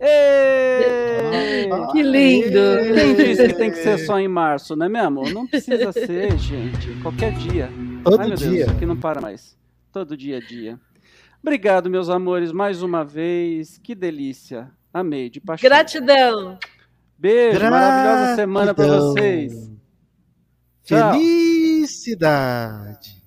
Ei! 0.00 0.47
Que 1.92 2.02
lindo! 2.02 2.58
Quem 2.94 3.14
disse 3.14 3.48
que 3.48 3.54
tem 3.54 3.70
que 3.70 3.76
ser 3.78 3.98
só 3.98 4.18
em 4.18 4.28
março, 4.28 4.74
não 4.76 4.86
é 4.86 4.88
mesmo? 4.88 5.28
Não 5.30 5.46
precisa 5.46 5.92
ser, 5.92 6.36
gente. 6.38 6.90
Qualquer 7.02 7.32
dia. 7.34 7.70
Todo 8.04 8.20
Ai, 8.20 8.28
meu 8.28 8.36
dia. 8.36 8.50
Deus, 8.50 8.68
aqui 8.70 8.86
não 8.86 8.96
para 8.96 9.20
mais. 9.20 9.56
Todo 9.92 10.16
dia 10.16 10.38
a 10.38 10.40
dia. 10.40 10.78
Obrigado, 11.42 11.88
meus 11.88 12.08
amores, 12.10 12.52
mais 12.52 12.82
uma 12.82 13.04
vez. 13.04 13.78
Que 13.78 13.94
delícia. 13.94 14.70
Amei, 14.92 15.30
de 15.30 15.40
paixão. 15.40 15.68
Gratidão. 15.68 16.58
Beijo, 17.18 17.58
Gratidão. 17.58 17.70
maravilhosa 17.70 18.34
semana 18.36 18.74
para 18.74 18.86
vocês. 18.86 19.70
Tchau. 20.84 21.12
Felicidade. 21.12 23.17